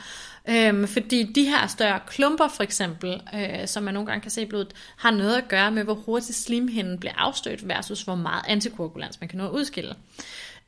Øhm, 0.49 0.87
fordi 0.87 1.23
de 1.23 1.43
her 1.43 1.67
større 1.67 1.99
klumper 2.07 2.47
for 2.47 2.63
eksempel, 2.63 3.21
øh, 3.33 3.67
som 3.67 3.83
man 3.83 3.93
nogle 3.93 4.07
gange 4.07 4.21
kan 4.21 4.31
se 4.31 4.41
i 4.41 4.45
blodet, 4.45 4.73
har 4.97 5.11
noget 5.11 5.37
at 5.37 5.47
gøre 5.47 5.71
med, 5.71 5.83
hvor 5.83 5.93
hurtigt 5.93 6.37
slimhinden 6.37 6.99
bliver 6.99 7.13
afstødt 7.17 7.67
versus 7.67 8.01
hvor 8.01 8.15
meget 8.15 8.43
antikoagulans 8.47 9.21
man 9.21 9.27
kan 9.27 9.37
nå 9.37 9.45
at 9.45 9.51
udskille. 9.51 9.95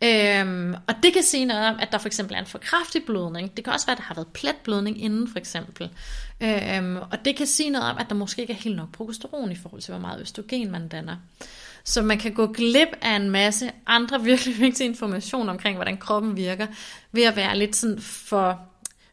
Øhm, 0.03 0.73
og 0.87 0.95
det 1.03 1.13
kan 1.13 1.23
sige 1.23 1.45
noget 1.45 1.67
om, 1.67 1.75
at 1.79 1.91
der 1.91 1.97
for 1.97 2.07
eksempel 2.07 2.35
er 2.35 2.39
en 2.39 2.45
for 2.45 2.57
kraftig 2.57 3.03
blødning. 3.03 3.57
Det 3.57 3.63
kan 3.63 3.73
også 3.73 3.85
være, 3.85 3.93
at 3.93 3.97
der 3.97 4.03
har 4.03 4.15
været 4.15 4.27
pletblødning 4.27 5.03
inden 5.03 5.27
for 5.27 5.39
eksempel. 5.39 5.89
Øhm, 6.41 6.97
og 6.97 7.25
det 7.25 7.35
kan 7.35 7.47
sige 7.47 7.69
noget 7.69 7.89
om, 7.89 7.97
at 7.97 8.05
der 8.09 8.15
måske 8.15 8.41
ikke 8.41 8.53
er 8.53 8.57
helt 8.57 8.75
nok 8.75 8.91
progesteron 8.91 9.51
i 9.51 9.55
forhold 9.55 9.81
til, 9.81 9.91
hvor 9.91 10.01
meget 10.01 10.21
østrogen 10.21 10.71
man 10.71 10.87
danner. 10.87 11.15
Så 11.83 12.01
man 12.01 12.17
kan 12.17 12.33
gå 12.33 12.47
glip 12.47 12.87
af 13.01 13.15
en 13.15 13.29
masse 13.29 13.71
andre 13.87 14.23
virkelig 14.23 14.59
vigtige 14.59 14.87
information 14.87 15.49
omkring, 15.49 15.75
hvordan 15.75 15.97
kroppen 15.97 16.37
virker, 16.37 16.67
ved 17.11 17.23
at 17.23 17.35
være 17.35 17.57
lidt 17.57 17.75
sådan 17.75 17.99
for, 18.01 18.59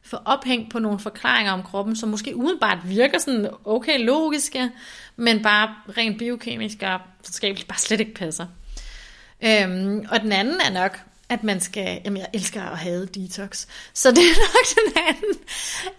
for 0.09 0.23
ophængt 0.25 0.71
på 0.71 0.79
nogle 0.79 0.99
forklaringer 0.99 1.53
om 1.53 1.63
kroppen, 1.63 1.97
som 1.97 2.09
måske 2.09 2.37
udenbart 2.37 2.79
virker 2.85 3.19
sådan 3.19 3.51
okay 3.65 4.05
logiske, 4.05 4.71
men 5.17 5.43
bare 5.43 5.75
rent 5.97 6.19
biokemisk 6.19 6.83
og 6.83 7.01
videnskabeligt 7.23 7.69
bare 7.69 7.79
slet 7.79 8.01
ikke 8.01 8.15
passer. 8.15 8.47
Øhm, 9.45 10.07
og 10.11 10.21
den 10.21 10.33
anden 10.33 10.61
er 10.61 10.71
nok, 10.71 11.01
at 11.29 11.45
man 11.45 11.61
skal, 11.61 12.01
jamen 12.05 12.17
jeg 12.17 12.29
elsker 12.33 12.63
at 12.63 12.79
have 12.79 13.07
detox, 13.07 13.67
så 13.95 14.11
det 14.11 14.19
er 14.19 14.39
nok 14.39 14.95
den 14.95 15.03
anden, 15.09 15.41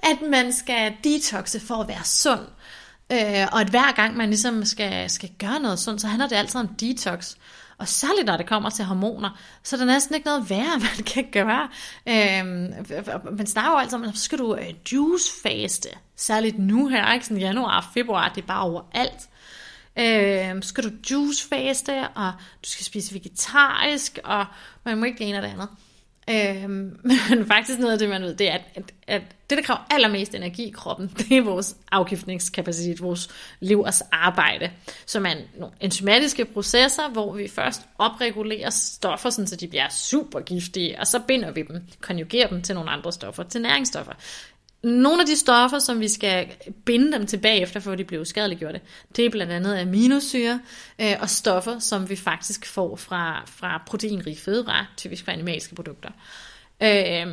at 0.03 0.29
man 0.29 0.53
skal 0.53 0.93
detoxe 1.03 1.59
for 1.59 1.75
at 1.75 1.87
være 1.87 2.03
sund. 2.03 2.47
Øh, 3.11 3.47
og 3.51 3.61
at 3.61 3.69
hver 3.69 3.91
gang 3.91 4.17
man 4.17 4.29
ligesom 4.29 4.65
skal, 4.65 5.09
skal 5.09 5.29
gøre 5.39 5.59
noget 5.59 5.79
sundt, 5.79 6.01
så 6.01 6.07
handler 6.07 6.27
det 6.27 6.35
altid 6.35 6.59
om 6.59 6.67
detox. 6.67 7.35
Og 7.79 7.87
særligt 7.87 8.25
når 8.25 8.37
det 8.37 8.45
kommer 8.45 8.69
til 8.69 8.85
hormoner, 8.85 9.39
så 9.63 9.75
er 9.75 9.77
der 9.77 9.85
næsten 9.85 10.15
ikke 10.15 10.25
noget 10.25 10.49
værre, 10.49 10.79
man 10.97 11.05
kan 11.05 11.25
gøre. 11.31 11.69
Øhm, 12.07 12.73
man 13.37 13.47
snakker 13.47 13.71
jo 13.71 13.77
altid 13.77 13.97
om, 13.97 14.13
så 14.13 14.23
skal 14.23 14.37
du 14.37 14.55
øh, 14.55 14.73
juice-faste. 14.91 15.89
Særligt 16.15 16.59
nu 16.59 16.87
her, 16.87 17.13
ikke? 17.13 17.25
Sådan 17.25 17.37
januar 17.37 17.77
og 17.77 17.83
februar, 17.93 18.29
det 18.29 18.41
er 18.41 18.47
bare 18.47 18.61
overalt. 18.61 19.29
Øh, 19.99 20.63
skal 20.63 20.83
du 20.83 20.89
juice-faste, 21.11 22.07
og 22.15 22.33
du 22.63 22.69
skal 22.69 22.85
spise 22.85 23.15
vegetarisk, 23.15 24.19
og 24.23 24.45
man 24.85 24.97
må 24.97 25.05
ikke 25.05 25.17
det 25.19 25.27
ene 25.27 25.37
eller 25.37 25.49
det 25.49 25.53
andet. 25.53 25.69
Øhm, 26.31 26.99
men 27.29 27.45
faktisk 27.47 27.79
noget 27.79 27.93
af 27.93 27.99
det, 27.99 28.09
man 28.09 28.21
ved, 28.21 28.35
det 28.35 28.49
er, 28.51 28.53
at, 28.53 28.61
at, 28.75 28.93
at 29.07 29.21
det, 29.49 29.57
der 29.57 29.63
kræver 29.63 29.87
allermest 29.89 30.35
energi 30.35 30.67
i 30.67 30.71
kroppen, 30.71 31.07
det 31.17 31.37
er 31.37 31.41
vores 31.41 31.75
afgiftningskapacitet, 31.91 33.01
vores 33.01 33.29
livs 33.59 34.01
arbejde, 34.11 34.71
som 35.05 35.25
er 35.25 35.33
nogle 35.57 35.75
enzymatiske 35.79 36.45
processer, 36.45 37.09
hvor 37.09 37.33
vi 37.33 37.47
først 37.47 37.81
opregulerer 37.97 38.69
stoffer, 38.69 39.29
så 39.29 39.57
de 39.59 39.67
bliver 39.67 39.89
super 39.89 40.39
giftige, 40.39 40.99
og 40.99 41.07
så 41.07 41.19
binder 41.27 41.51
vi 41.51 41.61
dem, 41.61 41.81
konjugerer 42.01 42.47
dem 42.47 42.61
til 42.61 42.75
nogle 42.75 42.89
andre 42.89 43.11
stoffer, 43.11 43.43
til 43.43 43.61
næringsstoffer. 43.61 44.13
Nogle 44.83 45.21
af 45.21 45.27
de 45.27 45.35
stoffer, 45.35 45.79
som 45.79 45.99
vi 45.99 46.07
skal 46.07 46.47
binde 46.85 47.11
dem 47.11 47.27
tilbage 47.27 47.61
efter, 47.61 47.79
for 47.79 47.91
at 47.91 47.97
de 47.97 48.03
bliver 48.03 48.21
uskadeliggjorte, 48.21 48.81
det 49.15 49.25
er 49.25 49.29
blandt 49.29 49.53
andet 49.53 49.77
aminosyre 49.77 50.59
øh, 51.01 51.15
og 51.19 51.29
stoffer, 51.29 51.79
som 51.79 52.09
vi 52.09 52.15
faktisk 52.15 52.65
får 52.65 52.95
fra, 52.95 53.43
fra 53.45 53.83
proteinrige 53.87 54.37
fødevarer, 54.37 54.85
typisk 54.97 55.25
fra 55.25 55.31
animalske 55.31 55.75
produkter. 55.75 56.09
Øh, 56.83 57.27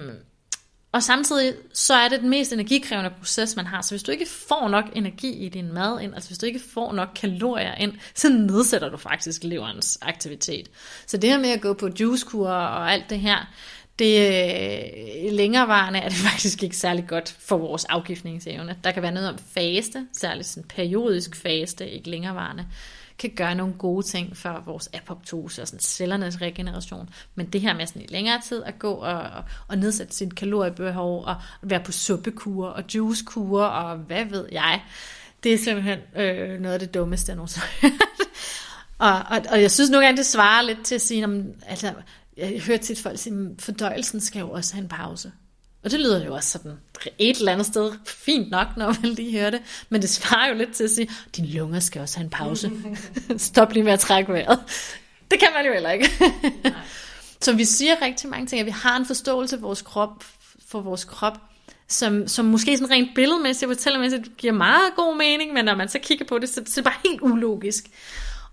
Og 0.92 1.02
samtidig 1.02 1.54
så 1.72 1.94
er 1.94 2.08
det 2.08 2.20
den 2.20 2.30
mest 2.30 2.52
energikrævende 2.52 3.10
proces, 3.18 3.56
man 3.56 3.66
har. 3.66 3.82
Så 3.82 3.90
hvis 3.90 4.02
du 4.02 4.12
ikke 4.12 4.26
får 4.48 4.68
nok 4.68 4.84
energi 4.94 5.46
i 5.46 5.48
din 5.48 5.72
mad 5.72 6.00
ind, 6.00 6.14
altså 6.14 6.30
hvis 6.30 6.38
du 6.38 6.46
ikke 6.46 6.60
får 6.74 6.92
nok 6.92 7.08
kalorier 7.14 7.74
ind, 7.74 7.92
så 8.14 8.28
nedsætter 8.28 8.88
du 8.88 8.96
faktisk 8.96 9.44
leverens 9.44 9.98
aktivitet. 10.02 10.70
Så 11.06 11.16
det 11.16 11.30
her 11.30 11.38
med 11.38 11.50
at 11.50 11.60
gå 11.60 11.72
på 11.72 11.88
juicekur 12.00 12.48
og 12.48 12.92
alt 12.92 13.10
det 13.10 13.20
her, 13.20 13.52
det 13.98 14.28
øh, 14.28 15.32
længerevarende 15.32 15.98
er 15.98 16.08
det 16.08 16.18
faktisk 16.32 16.62
ikke 16.62 16.76
særlig 16.76 17.06
godt 17.08 17.36
for 17.38 17.56
vores 17.56 17.84
afgiftningsevne. 17.84 18.76
Der 18.84 18.90
kan 18.90 19.02
være 19.02 19.12
noget 19.12 19.28
om 19.28 19.38
faste, 19.38 20.06
særligt 20.12 20.46
sådan 20.46 20.68
periodisk 20.68 21.36
faste, 21.36 21.90
ikke 21.90 22.10
længerevarende 22.10 22.66
kan 23.18 23.30
gøre 23.36 23.54
nogle 23.54 23.74
gode 23.74 24.06
ting 24.06 24.36
for 24.36 24.62
vores 24.66 24.90
apoptose 24.94 25.62
og 25.62 25.68
sådan 25.68 25.80
cellernes 25.80 26.40
regeneration. 26.40 27.08
Men 27.34 27.46
det 27.46 27.60
her 27.60 27.74
med 27.74 27.86
sådan 27.86 28.02
i 28.02 28.06
længere 28.08 28.40
tid 28.40 28.62
at 28.62 28.78
gå 28.78 28.90
og, 28.92 29.22
og 29.68 29.78
nedsætte 29.78 30.14
sit 30.14 30.34
kaloriebehov 30.34 31.24
og 31.24 31.36
være 31.62 31.80
på 31.84 31.92
suppekur 31.92 32.66
og 32.66 32.84
juicekur 32.94 33.62
og 33.62 33.96
hvad 33.96 34.24
ved 34.24 34.48
jeg, 34.52 34.82
det 35.42 35.54
er 35.54 35.58
simpelthen 35.58 35.98
øh, 36.16 36.60
noget 36.60 36.74
af 36.74 36.80
det 36.80 36.94
dummeste, 36.94 37.30
jeg 37.30 37.36
nogensinde 37.36 37.66
og, 38.98 39.12
og, 39.12 39.42
og 39.50 39.62
jeg 39.62 39.70
synes 39.70 39.90
nogle 39.90 40.06
gange, 40.06 40.16
det 40.16 40.26
svarer 40.26 40.62
lidt 40.62 40.84
til 40.84 40.94
at 40.94 41.00
sige, 41.00 41.24
om, 41.24 41.44
altså, 41.66 41.92
jeg 42.36 42.60
hører 42.66 42.78
tit 42.78 43.00
folk 43.00 43.18
sige, 43.18 43.56
fordøjelsen 43.58 44.20
skal 44.20 44.40
jo 44.40 44.50
også 44.50 44.74
have 44.74 44.82
en 44.82 44.88
pause. 44.88 45.32
Og 45.84 45.90
det 45.90 46.00
lyder 46.00 46.24
jo 46.24 46.34
også 46.34 46.50
sådan 46.50 46.72
et 47.18 47.36
eller 47.36 47.52
andet 47.52 47.66
sted 47.66 47.92
fint 48.06 48.50
nok, 48.50 48.66
når 48.76 48.86
man 49.02 49.10
lige 49.10 49.38
hører 49.38 49.50
det. 49.50 49.60
Men 49.88 50.02
det 50.02 50.10
svarer 50.10 50.48
jo 50.48 50.54
lidt 50.54 50.72
til 50.72 50.84
at 50.84 50.90
sige, 50.90 51.10
din 51.36 51.46
lunger 51.46 51.80
skal 51.80 52.00
også 52.00 52.16
have 52.16 52.24
en 52.24 52.30
pause. 52.30 52.70
Stop 53.38 53.72
lige 53.72 53.82
med 53.82 53.92
at 53.92 54.00
trække 54.00 54.32
vejret. 54.32 54.58
Det 55.30 55.38
kan 55.38 55.48
man 55.54 55.66
jo 55.66 55.72
heller 55.72 55.90
ikke. 55.90 56.10
Så 57.40 57.52
vi 57.52 57.64
siger 57.64 58.02
rigtig 58.02 58.30
mange 58.30 58.46
ting, 58.46 58.60
at 58.60 58.66
vi 58.66 58.70
har 58.70 58.96
en 58.96 59.06
forståelse 59.06 59.56
for 59.56 59.62
vores 59.62 59.82
krop, 59.82 60.24
for 60.66 60.80
vores 60.80 61.04
krop 61.04 61.38
som, 61.88 62.28
som 62.28 62.44
måske 62.44 62.76
sådan 62.76 62.90
rent 62.90 63.14
billedmæssigt 63.14 63.70
og 63.70 63.76
fortællermæssigt 63.76 64.36
giver 64.36 64.52
meget 64.52 64.94
god 64.96 65.16
mening, 65.16 65.52
men 65.52 65.64
når 65.64 65.74
man 65.74 65.88
så 65.88 65.98
kigger 65.98 66.24
på 66.24 66.38
det, 66.38 66.48
så, 66.48 66.54
så 66.54 66.60
er 66.60 66.64
det 66.74 66.84
bare 66.84 67.00
helt 67.04 67.20
ulogisk. 67.22 67.84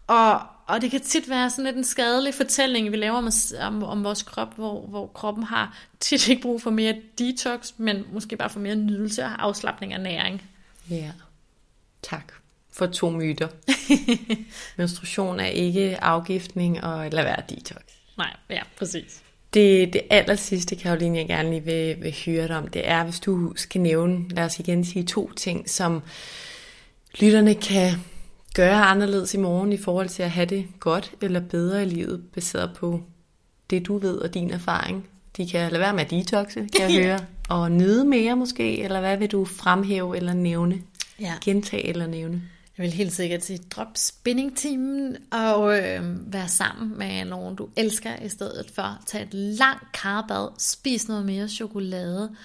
Og, 0.08 0.42
og 0.68 0.82
det 0.82 0.92
kan 0.92 1.02
tit 1.02 1.30
være 1.30 1.50
sådan 1.50 1.66
lidt 1.66 1.76
en 1.76 1.84
skadelig 1.84 2.34
fortælling, 2.34 2.92
vi 2.92 2.98
laver 2.98 3.18
om, 3.18 3.30
om, 3.60 3.84
om 3.84 4.04
vores 4.04 4.24
krop, 4.24 4.56
hvor, 4.56 4.88
hvor 4.88 5.08
kroppen 5.08 5.44
har 5.44 5.78
tit 6.00 6.28
ikke 6.28 6.42
brug 6.42 6.62
for 6.62 6.70
mere 6.70 6.96
detox, 7.18 7.72
men 7.78 8.06
måske 8.14 8.38
bare 8.38 8.50
for 8.50 8.60
mere 8.60 8.76
nydelse 8.76 9.24
og 9.24 9.44
afslappning 9.44 9.94
af 9.94 10.02
næring. 10.02 10.42
Ja, 10.90 11.12
tak 12.02 12.34
for 12.74 12.86
to 12.86 13.10
myter. 13.10 13.48
Menstruation 14.78 15.40
er 15.40 15.46
ikke 15.46 16.04
afgiftning 16.04 16.84
og 16.84 17.12
lad 17.12 17.24
være 17.24 17.42
detox. 17.50 17.82
Nej, 18.18 18.36
ja, 18.50 18.62
præcis. 18.78 19.22
Det, 19.54 19.94
det 19.94 20.02
aller 20.10 20.36
sidste, 20.36 20.76
Karoline, 20.76 21.18
jeg 21.18 21.28
gerne 21.28 21.50
lige 21.50 21.64
vil, 21.64 22.02
vil 22.02 22.16
høre 22.26 22.48
dig 22.48 22.58
om, 22.58 22.68
det 22.68 22.88
er, 22.88 23.04
hvis 23.04 23.20
du 23.20 23.54
skal 23.56 23.82
nævne, 23.82 24.30
lad 24.30 24.44
os 24.44 24.60
igen 24.60 24.86
sige 24.86 25.06
to 25.06 25.32
ting, 25.32 25.70
som 25.70 26.02
lytterne 27.20 27.56
kan 27.56 27.92
gøre 28.54 28.86
anderledes 28.86 29.34
i 29.34 29.38
morgen 29.38 29.74
i 29.74 29.78
forhold 29.78 30.10
til 30.10 30.24
at 30.24 30.32
have 30.32 30.46
det 30.46 30.68
godt 30.80 31.12
eller 31.22 31.40
bedre 31.40 31.84
i 31.84 31.86
livet, 31.86 32.24
baseret 32.34 32.72
på 32.76 33.02
det, 33.70 33.88
du 33.88 33.98
ved 33.98 34.18
og 34.18 34.34
din 34.34 34.52
erfaring. 34.52 35.08
De 35.38 35.50
kan 35.50 35.72
lade 35.72 35.82
være 35.82 35.94
med 35.94 36.02
at 36.02 36.10
detoxe, 36.10 36.68
kan 36.76 36.96
jeg 36.96 37.04
høre, 37.06 37.20
og 37.50 37.72
nyde 37.72 38.06
mere 38.06 38.36
måske, 38.36 38.82
eller 38.82 39.00
hvad 39.00 39.18
vil 39.18 39.32
du 39.32 39.46
fremhæve 39.46 40.18
eller 40.18 40.34
nævne? 40.34 40.82
Ja. 41.20 41.34
Gentage 41.42 41.88
eller 41.88 42.08
nævne? 42.08 42.42
Jeg 42.78 42.84
vil 42.84 42.92
helt 42.92 43.14
sikkert 43.14 43.44
sige, 43.44 43.60
drop 43.76 43.88
spinning-timen 43.96 45.18
og 45.32 45.78
øh, 45.78 46.34
være 46.34 46.48
sammen 46.48 46.98
med 46.98 47.26
nogen, 47.26 47.56
du 47.56 47.70
elsker, 47.76 48.16
i 48.16 48.30
stedet 48.30 48.72
for 48.76 48.98
tage 49.06 49.24
et 49.24 49.34
langt 49.34 49.92
karbad, 49.92 50.50
spis 50.58 51.08
noget 51.08 51.26
mere 51.26 51.48
chokolade 51.48 52.36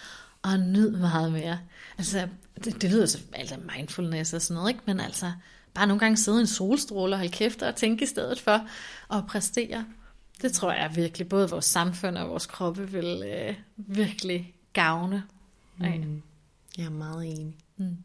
og 0.43 0.59
nyd 0.59 0.91
meget 0.91 1.33
mere. 1.33 1.59
Altså, 1.99 2.29
det, 2.65 2.83
det 2.83 2.91
lyder 2.91 3.07
så 3.07 3.19
altså 3.33 3.55
mindfulness 3.77 4.33
og 4.33 4.43
sådan 4.43 4.55
noget, 4.55 4.71
ikke? 4.71 4.81
men 4.87 5.01
altså, 5.01 5.33
bare 5.79 5.87
nogle 5.87 6.01
gange 6.01 6.17
sidde 6.17 6.39
i 6.39 6.41
en 6.41 6.47
solstråle 6.47 7.15
og 7.15 7.19
holde 7.19 7.33
kæft 7.33 7.63
og 7.63 7.77
tænke 7.77 8.03
i 8.03 8.07
stedet 8.07 8.41
for 8.41 8.67
at 9.15 9.27
præstere. 9.27 9.85
Det 10.43 10.53
tror 10.53 10.73
jeg 10.73 10.97
virkelig, 10.97 11.29
både 11.29 11.51
vores 11.51 11.65
samfund 11.65 12.19
og 12.19 12.29
vores 12.29 12.47
kroppe 12.47 12.91
vil 12.91 13.23
øh, 13.27 13.55
virkelig 13.77 14.55
gavne. 14.73 15.23
Mm. 15.77 16.23
Jeg 16.79 16.85
er 16.85 16.91
meget 16.91 17.27
enig. 17.27 17.57
Mm. 17.77 17.97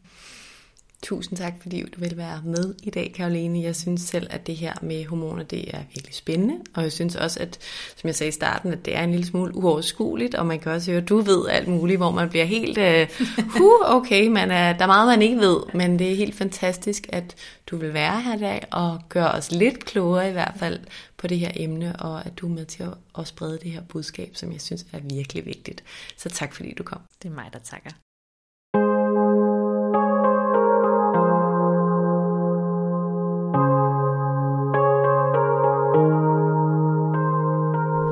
Tusind 1.04 1.38
tak, 1.38 1.54
fordi 1.62 1.82
du 1.82 2.00
vil 2.00 2.18
være 2.18 2.42
med 2.46 2.76
i 2.84 2.90
dag, 2.90 3.14
Karoline. 3.16 3.62
Jeg 3.62 3.76
synes 3.76 4.02
selv, 4.02 4.28
at 4.30 4.48
det 4.48 4.56
her 4.56 4.74
med 4.82 5.06
hormoner, 5.06 5.44
det 5.44 5.76
er 5.76 5.80
virkelig 5.94 6.16
spændende. 6.16 6.56
Og 6.74 6.84
jeg 6.84 6.92
synes 6.92 7.16
også, 7.16 7.40
at, 7.40 7.60
som 7.96 8.08
jeg 8.08 8.16
sagde 8.16 8.30
i 8.30 8.32
starten, 8.32 8.74
at 8.74 8.86
det 8.86 8.96
er 8.96 9.04
en 9.04 9.12
lille 9.12 9.26
smule 9.26 9.56
uoverskueligt. 9.56 10.36
Og 10.36 10.46
man 10.46 10.60
kan 10.60 10.72
også 10.72 10.92
høre, 10.92 11.02
at 11.02 11.10
du 11.10 11.18
ved 11.18 11.48
alt 11.50 11.68
muligt, 11.68 11.98
hvor 12.00 12.12
man 12.12 12.30
bliver 12.30 12.46
helt, 12.46 12.78
uh, 12.78 13.28
huh, 13.58 13.96
okay, 13.96 14.28
man 14.28 14.52
er, 14.52 14.74
der 14.74 14.84
er 14.84 14.88
meget, 14.88 15.08
man 15.08 15.22
ikke 15.22 15.38
ved. 15.38 15.58
Men 15.74 16.00
det 16.00 16.12
er 16.12 16.16
helt 16.16 16.36
fantastisk, 16.36 17.06
at 17.10 17.36
du 17.68 17.78
vil 17.78 17.94
være 17.94 18.22
her 18.22 18.36
i 18.36 18.40
dag 18.40 18.64
og 18.72 19.00
gøre 19.10 19.32
os 19.32 19.52
lidt 19.52 19.86
klogere 19.86 20.30
i 20.30 20.34
hvert 20.34 20.54
fald 20.58 20.80
på 21.18 21.28
det 21.28 21.40
her 21.40 21.52
emne. 21.56 21.96
Og 21.96 22.26
at 22.26 22.38
du 22.38 22.48
er 22.48 22.52
med 22.52 22.66
til 22.66 22.84
at, 22.84 22.94
at 23.20 23.28
sprede 23.28 23.60
det 23.64 23.72
her 23.72 23.82
budskab, 23.82 24.32
som 24.34 24.52
jeg 24.52 24.62
synes 24.62 24.86
er 24.94 25.00
virkelig 25.00 25.46
vigtigt. 25.46 25.84
Så 26.18 26.30
tak, 26.30 26.54
fordi 26.54 26.74
du 26.74 26.84
kom. 26.84 27.00
Det 27.24 27.30
er 27.30 27.34
mig, 27.34 27.50
der 27.54 27.60
takker. 27.60 27.92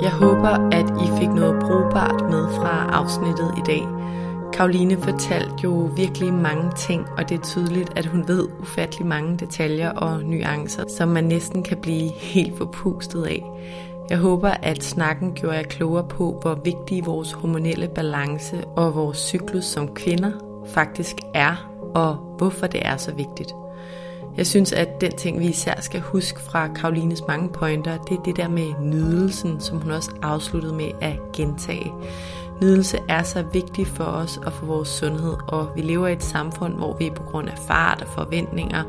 Jeg 0.01 0.11
håber, 0.11 0.69
at 0.71 0.85
I 1.05 1.19
fik 1.19 1.29
noget 1.29 1.61
brugbart 1.61 2.21
med 2.21 2.47
fra 2.55 2.89
afsnittet 2.91 3.53
i 3.57 3.61
dag. 3.65 3.87
Karoline 4.53 4.97
fortalte 4.97 5.55
jo 5.63 5.89
virkelig 5.95 6.33
mange 6.33 6.71
ting, 6.77 7.05
og 7.17 7.29
det 7.29 7.37
er 7.37 7.41
tydeligt, 7.41 7.93
at 7.95 8.05
hun 8.05 8.27
ved 8.27 8.47
ufattelig 8.61 9.07
mange 9.07 9.37
detaljer 9.37 9.89
og 9.89 10.23
nuancer, 10.23 10.83
som 10.97 11.09
man 11.09 11.23
næsten 11.23 11.63
kan 11.63 11.77
blive 11.77 12.09
helt 12.09 12.57
forpustet 12.57 13.23
af. 13.23 13.43
Jeg 14.09 14.17
håber, 14.17 14.49
at 14.49 14.83
snakken 14.83 15.33
gjorde 15.33 15.55
jer 15.55 15.63
klogere 15.63 16.07
på, 16.07 16.39
hvor 16.41 16.59
vigtig 16.63 17.05
vores 17.05 17.31
hormonelle 17.31 17.87
balance 17.95 18.63
og 18.65 18.95
vores 18.95 19.17
cyklus 19.17 19.65
som 19.65 19.93
kvinder 19.95 20.31
faktisk 20.67 21.15
er, 21.33 21.69
og 21.95 22.15
hvorfor 22.37 22.67
det 22.67 22.85
er 22.85 22.97
så 22.97 23.13
vigtigt. 23.13 23.53
Jeg 24.37 24.47
synes, 24.47 24.73
at 24.73 25.01
den 25.01 25.11
ting, 25.11 25.39
vi 25.39 25.45
især 25.45 25.81
skal 25.81 26.01
huske 26.01 26.41
fra 26.41 26.67
Karolines 26.67 27.23
mange 27.27 27.49
pointer, 27.49 27.97
det 27.97 28.17
er 28.17 28.23
det 28.23 28.37
der 28.37 28.47
med 28.47 28.73
nydelsen, 28.81 29.59
som 29.59 29.81
hun 29.81 29.91
også 29.91 30.11
afsluttede 30.21 30.73
med 30.73 30.91
at 31.01 31.19
gentage. 31.33 31.93
Nydelse 32.61 32.97
er 33.09 33.23
så 33.23 33.43
vigtig 33.53 33.87
for 33.87 34.03
os 34.03 34.37
og 34.37 34.53
for 34.53 34.65
vores 34.65 34.89
sundhed, 34.89 35.33
og 35.47 35.69
vi 35.75 35.81
lever 35.81 36.07
i 36.07 36.13
et 36.13 36.23
samfund, 36.23 36.73
hvor 36.73 36.97
vi 36.97 37.11
på 37.15 37.23
grund 37.23 37.49
af 37.49 37.57
fart 37.57 38.01
og 38.01 38.07
forventninger 38.07 38.83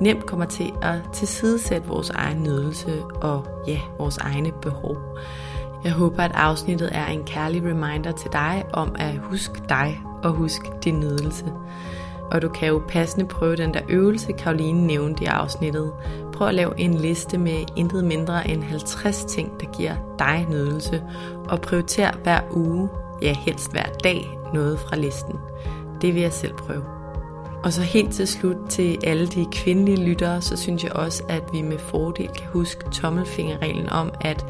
nemt 0.00 0.26
kommer 0.26 0.46
til 0.46 0.72
at 0.82 0.94
tilsidesætte 1.12 1.88
vores 1.88 2.10
egen 2.10 2.42
nydelse 2.42 3.02
og 3.02 3.46
ja, 3.66 3.80
vores 3.98 4.18
egne 4.18 4.52
behov. 4.62 4.96
Jeg 5.84 5.92
håber, 5.92 6.22
at 6.22 6.32
afsnittet 6.34 6.88
er 6.92 7.06
en 7.06 7.24
kærlig 7.24 7.62
reminder 7.62 8.12
til 8.12 8.32
dig 8.32 8.64
om 8.72 8.94
at 8.98 9.18
huske 9.18 9.62
dig 9.68 10.00
og 10.22 10.32
huske 10.32 10.70
din 10.84 11.00
nydelse. 11.00 11.44
Og 12.30 12.42
du 12.42 12.48
kan 12.48 12.68
jo 12.68 12.82
passende 12.88 13.26
prøve 13.26 13.56
den 13.56 13.74
der 13.74 13.80
øvelse, 13.88 14.32
Karoline 14.32 14.86
nævnte 14.86 15.24
i 15.24 15.26
afsnittet. 15.26 15.92
Prøv 16.32 16.48
at 16.48 16.54
lave 16.54 16.80
en 16.80 16.94
liste 16.94 17.38
med 17.38 17.64
intet 17.76 18.04
mindre 18.04 18.50
end 18.50 18.62
50 18.62 19.24
ting, 19.24 19.60
der 19.60 19.66
giver 19.76 19.94
dig 20.18 20.46
nydelse. 20.50 21.02
Og 21.48 21.60
prioriter 21.60 22.10
hver 22.22 22.40
uge, 22.50 22.88
ja 23.22 23.34
helst 23.34 23.70
hver 23.72 23.86
dag, 24.04 24.38
noget 24.54 24.78
fra 24.78 24.96
listen. 24.96 25.34
Det 26.00 26.14
vil 26.14 26.22
jeg 26.22 26.32
selv 26.32 26.52
prøve. 26.52 26.84
Og 27.64 27.72
så 27.72 27.82
helt 27.82 28.12
til 28.12 28.28
slut 28.28 28.56
til 28.68 28.98
alle 29.04 29.26
de 29.26 29.46
kvindelige 29.52 30.04
lyttere, 30.04 30.40
så 30.40 30.56
synes 30.56 30.84
jeg 30.84 30.92
også, 30.92 31.22
at 31.28 31.42
vi 31.52 31.62
med 31.62 31.78
fordel 31.78 32.28
kan 32.28 32.46
huske 32.46 32.90
tommelfingerreglen 32.90 33.90
om, 33.90 34.12
at 34.20 34.46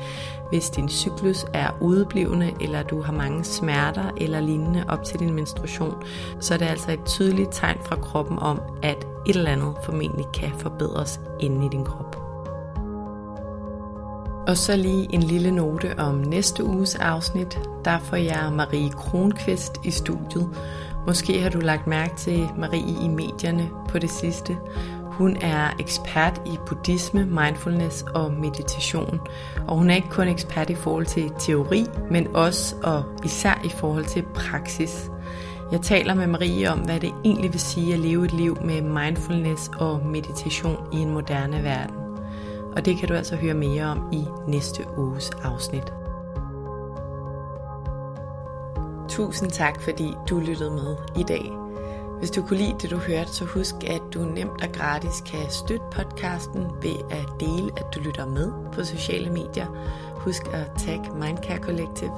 hvis 0.55 0.71
din 0.71 0.89
cyklus 0.89 1.47
er 1.53 1.71
udeblivende, 1.81 2.53
eller 2.61 2.83
du 2.83 3.03
har 3.03 3.13
mange 3.13 3.45
smerter 3.45 4.11
eller 4.17 4.41
lignende 4.41 4.85
op 4.89 5.05
til 5.05 5.21
din 5.21 5.35
menstruation, 5.35 5.95
så 6.41 6.55
er 6.55 6.59
det 6.59 6.67
altså 6.67 6.93
et 6.93 7.05
tydeligt 7.05 7.49
tegn 7.53 7.79
fra 7.85 7.97
kroppen 7.97 8.39
om, 8.39 8.61
at 8.83 9.07
et 9.27 9.37
eller 9.37 9.51
andet 9.51 9.75
formentlig 9.85 10.27
kan 10.35 10.51
forbedres 10.59 11.21
inde 11.41 11.67
i 11.67 11.69
din 11.69 11.85
krop. 11.85 12.17
Og 14.47 14.57
så 14.57 14.77
lige 14.77 15.15
en 15.15 15.23
lille 15.23 15.51
note 15.51 15.99
om 15.99 16.15
næste 16.15 16.65
uges 16.65 16.95
afsnit. 16.95 17.61
Der 17.85 17.99
får 17.99 18.17
jeg 18.17 18.53
Marie 18.53 18.91
Kronqvist 18.91 19.81
i 19.85 19.91
studiet. 19.91 20.49
Måske 21.07 21.41
har 21.41 21.51
du 21.51 21.59
lagt 21.59 21.87
mærke 21.87 22.17
til 22.17 22.49
Marie 22.59 23.05
i 23.05 23.09
medierne 23.09 23.71
på 23.89 23.99
det 23.99 24.11
sidste. 24.11 24.57
Hun 25.19 25.37
er 25.37 25.71
ekspert 25.79 26.43
i 26.47 26.59
buddhisme, 26.67 27.27
mindfulness 27.27 28.05
og 28.15 28.33
meditation. 28.33 29.21
Og 29.69 29.77
hun 29.77 29.91
er 29.91 29.95
ikke 29.95 30.09
kun 30.11 30.29
ekspert 30.29 30.71
i 30.71 30.75
forhold 30.75 31.07
til 31.07 31.33
teori, 31.39 31.87
men 32.11 32.37
også 32.37 32.75
og 32.83 33.05
især 33.25 33.61
i 33.65 33.69
forhold 33.69 34.05
til 34.05 34.25
praksis. 34.35 35.11
Jeg 35.73 35.81
taler 35.81 36.15
med 36.15 36.27
Marie 36.27 36.71
om, 36.71 36.79
hvad 36.79 37.01
det 37.01 37.15
egentlig 37.25 37.53
vil 37.53 37.61
sige 37.61 37.95
at 37.95 38.01
leve 38.01 38.25
et 38.25 38.33
liv 38.33 38.59
med 38.65 38.83
mindfulness 38.83 39.71
og 39.79 40.07
meditation 40.07 40.77
i 40.93 40.97
en 40.97 41.11
moderne 41.11 41.63
verden. 41.63 41.97
Og 42.77 42.85
det 42.85 42.97
kan 42.97 43.09
du 43.09 43.15
altså 43.15 43.37
høre 43.37 43.55
mere 43.55 43.85
om 43.85 44.13
i 44.13 44.25
næste 44.49 44.85
uges 44.99 45.31
afsnit. 45.31 45.93
Tusind 49.09 49.51
tak, 49.51 49.81
fordi 49.83 50.15
du 50.31 50.39
lyttede 50.39 50.71
med 50.71 50.97
i 51.17 51.23
dag. 51.23 51.64
Hvis 52.25 52.31
du 52.31 52.43
kunne 52.43 52.59
lide 52.59 52.77
det, 52.83 52.91
du 52.91 52.97
hørte, 52.97 53.33
så 53.33 53.45
husk, 53.45 53.75
at 53.87 54.03
du 54.15 54.19
nemt 54.19 54.63
og 54.63 54.73
gratis 54.73 55.21
kan 55.27 55.51
støtte 55.51 55.85
podcasten 55.93 56.67
ved 56.83 56.97
at 57.11 57.29
dele, 57.41 57.71
at 57.77 57.85
du 57.95 58.01
lytter 58.01 58.27
med 58.27 58.53
på 58.73 58.85
sociale 58.85 59.31
medier. 59.31 59.67
Husk 60.15 60.43
at 60.53 60.71
tag 60.79 61.01
Mindcare 61.15 61.59
Collective. 61.59 62.13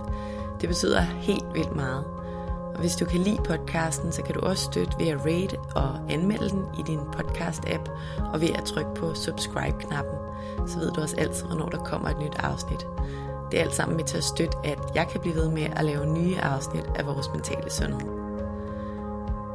Det 0.61 0.69
betyder 0.69 1.01
helt 1.01 1.55
vildt 1.55 1.77
meget. 1.77 2.05
Og 2.75 2.81
hvis 2.81 2.97
du 2.97 3.05
kan 3.05 3.21
lide 3.21 3.39
podcasten, 3.45 4.13
så 4.13 4.23
kan 4.23 4.35
du 4.35 4.41
også 4.41 4.65
støtte 4.65 4.93
ved 4.99 5.07
at 5.07 5.21
rate 5.21 5.59
og 5.75 5.99
anmelde 6.09 6.51
den 6.51 6.65
i 6.79 6.83
din 6.87 7.01
podcast-app, 7.01 7.91
og 8.33 8.41
ved 8.41 8.51
at 8.55 8.65
trykke 8.65 8.95
på 8.95 9.15
subscribe-knappen. 9.15 10.19
Så 10.67 10.79
ved 10.79 10.91
du 10.91 11.01
også 11.01 11.17
altid, 11.17 11.47
hvornår 11.47 11.69
der 11.69 11.79
kommer 11.79 12.09
et 12.09 12.19
nyt 12.19 12.37
afsnit. 12.39 12.87
Det 13.51 13.61
er 13.61 13.65
alt 13.65 13.75
sammen 13.75 13.97
med 13.97 14.05
til 14.05 14.17
at 14.17 14.25
støtte, 14.25 14.59
at 14.65 14.79
jeg 14.95 15.09
kan 15.09 15.21
blive 15.21 15.35
ved 15.35 15.51
med 15.51 15.67
at 15.77 15.85
lave 15.85 16.07
nye 16.07 16.39
afsnit 16.39 16.85
af 16.95 17.07
vores 17.07 17.31
mentale 17.35 17.71
sundhed. 17.71 18.26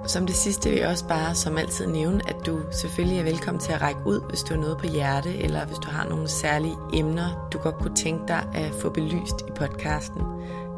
Som 0.06 0.26
det 0.26 0.36
sidste 0.36 0.70
vil 0.70 0.80
jeg 0.80 0.88
også 0.88 1.08
bare 1.08 1.36
som 1.36 1.58
altid 1.58 1.88
nævne, 1.88 2.22
at 2.30 2.46
du 2.46 2.60
selvfølgelig 2.72 3.20
er 3.20 3.24
velkommen 3.24 3.60
til 3.60 3.72
at 3.72 3.82
række 3.82 4.02
ud, 4.06 4.22
hvis 4.30 4.44
du 4.44 4.54
har 4.54 4.62
noget 4.62 4.78
på 4.78 4.88
hjerte, 4.88 5.38
eller 5.38 5.66
hvis 5.66 5.78
du 5.78 5.90
har 5.90 6.10
nogle 6.10 6.28
særlige 6.28 6.78
emner, 6.94 7.50
du 7.54 7.58
godt 7.58 7.76
kunne 7.78 7.96
tænke 7.96 8.28
dig 8.28 8.48
at 8.54 8.74
få 8.74 8.90
belyst 8.90 9.42
i 9.48 9.52
podcasten. 9.56 10.22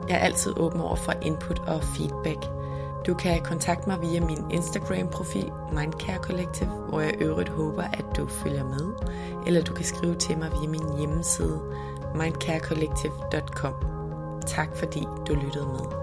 Jeg 0.09 0.15
er 0.15 0.19
altid 0.19 0.53
åben 0.57 0.81
over 0.81 0.95
for 0.95 1.13
input 1.21 1.59
og 1.59 1.83
feedback. 1.83 2.45
Du 3.07 3.13
kan 3.13 3.41
kontakte 3.43 3.89
mig 3.89 4.01
via 4.01 4.21
min 4.21 4.51
Instagram-profil 4.51 5.51
Mindcare 5.71 6.17
Collective, 6.17 6.69
hvor 6.69 6.99
jeg 6.99 7.13
øvrigt 7.19 7.49
håber, 7.49 7.83
at 7.83 8.05
du 8.17 8.27
følger 8.27 8.63
med. 8.63 8.93
Eller 9.47 9.61
du 9.61 9.73
kan 9.73 9.85
skrive 9.85 10.15
til 10.15 10.37
mig 10.37 10.51
via 10.51 10.69
min 10.69 10.97
hjemmeside 10.97 11.61
mindcarecollective.com. 12.15 13.73
Tak 14.47 14.69
fordi 14.75 15.07
du 15.27 15.33
lyttede 15.33 15.65
med. 15.65 16.02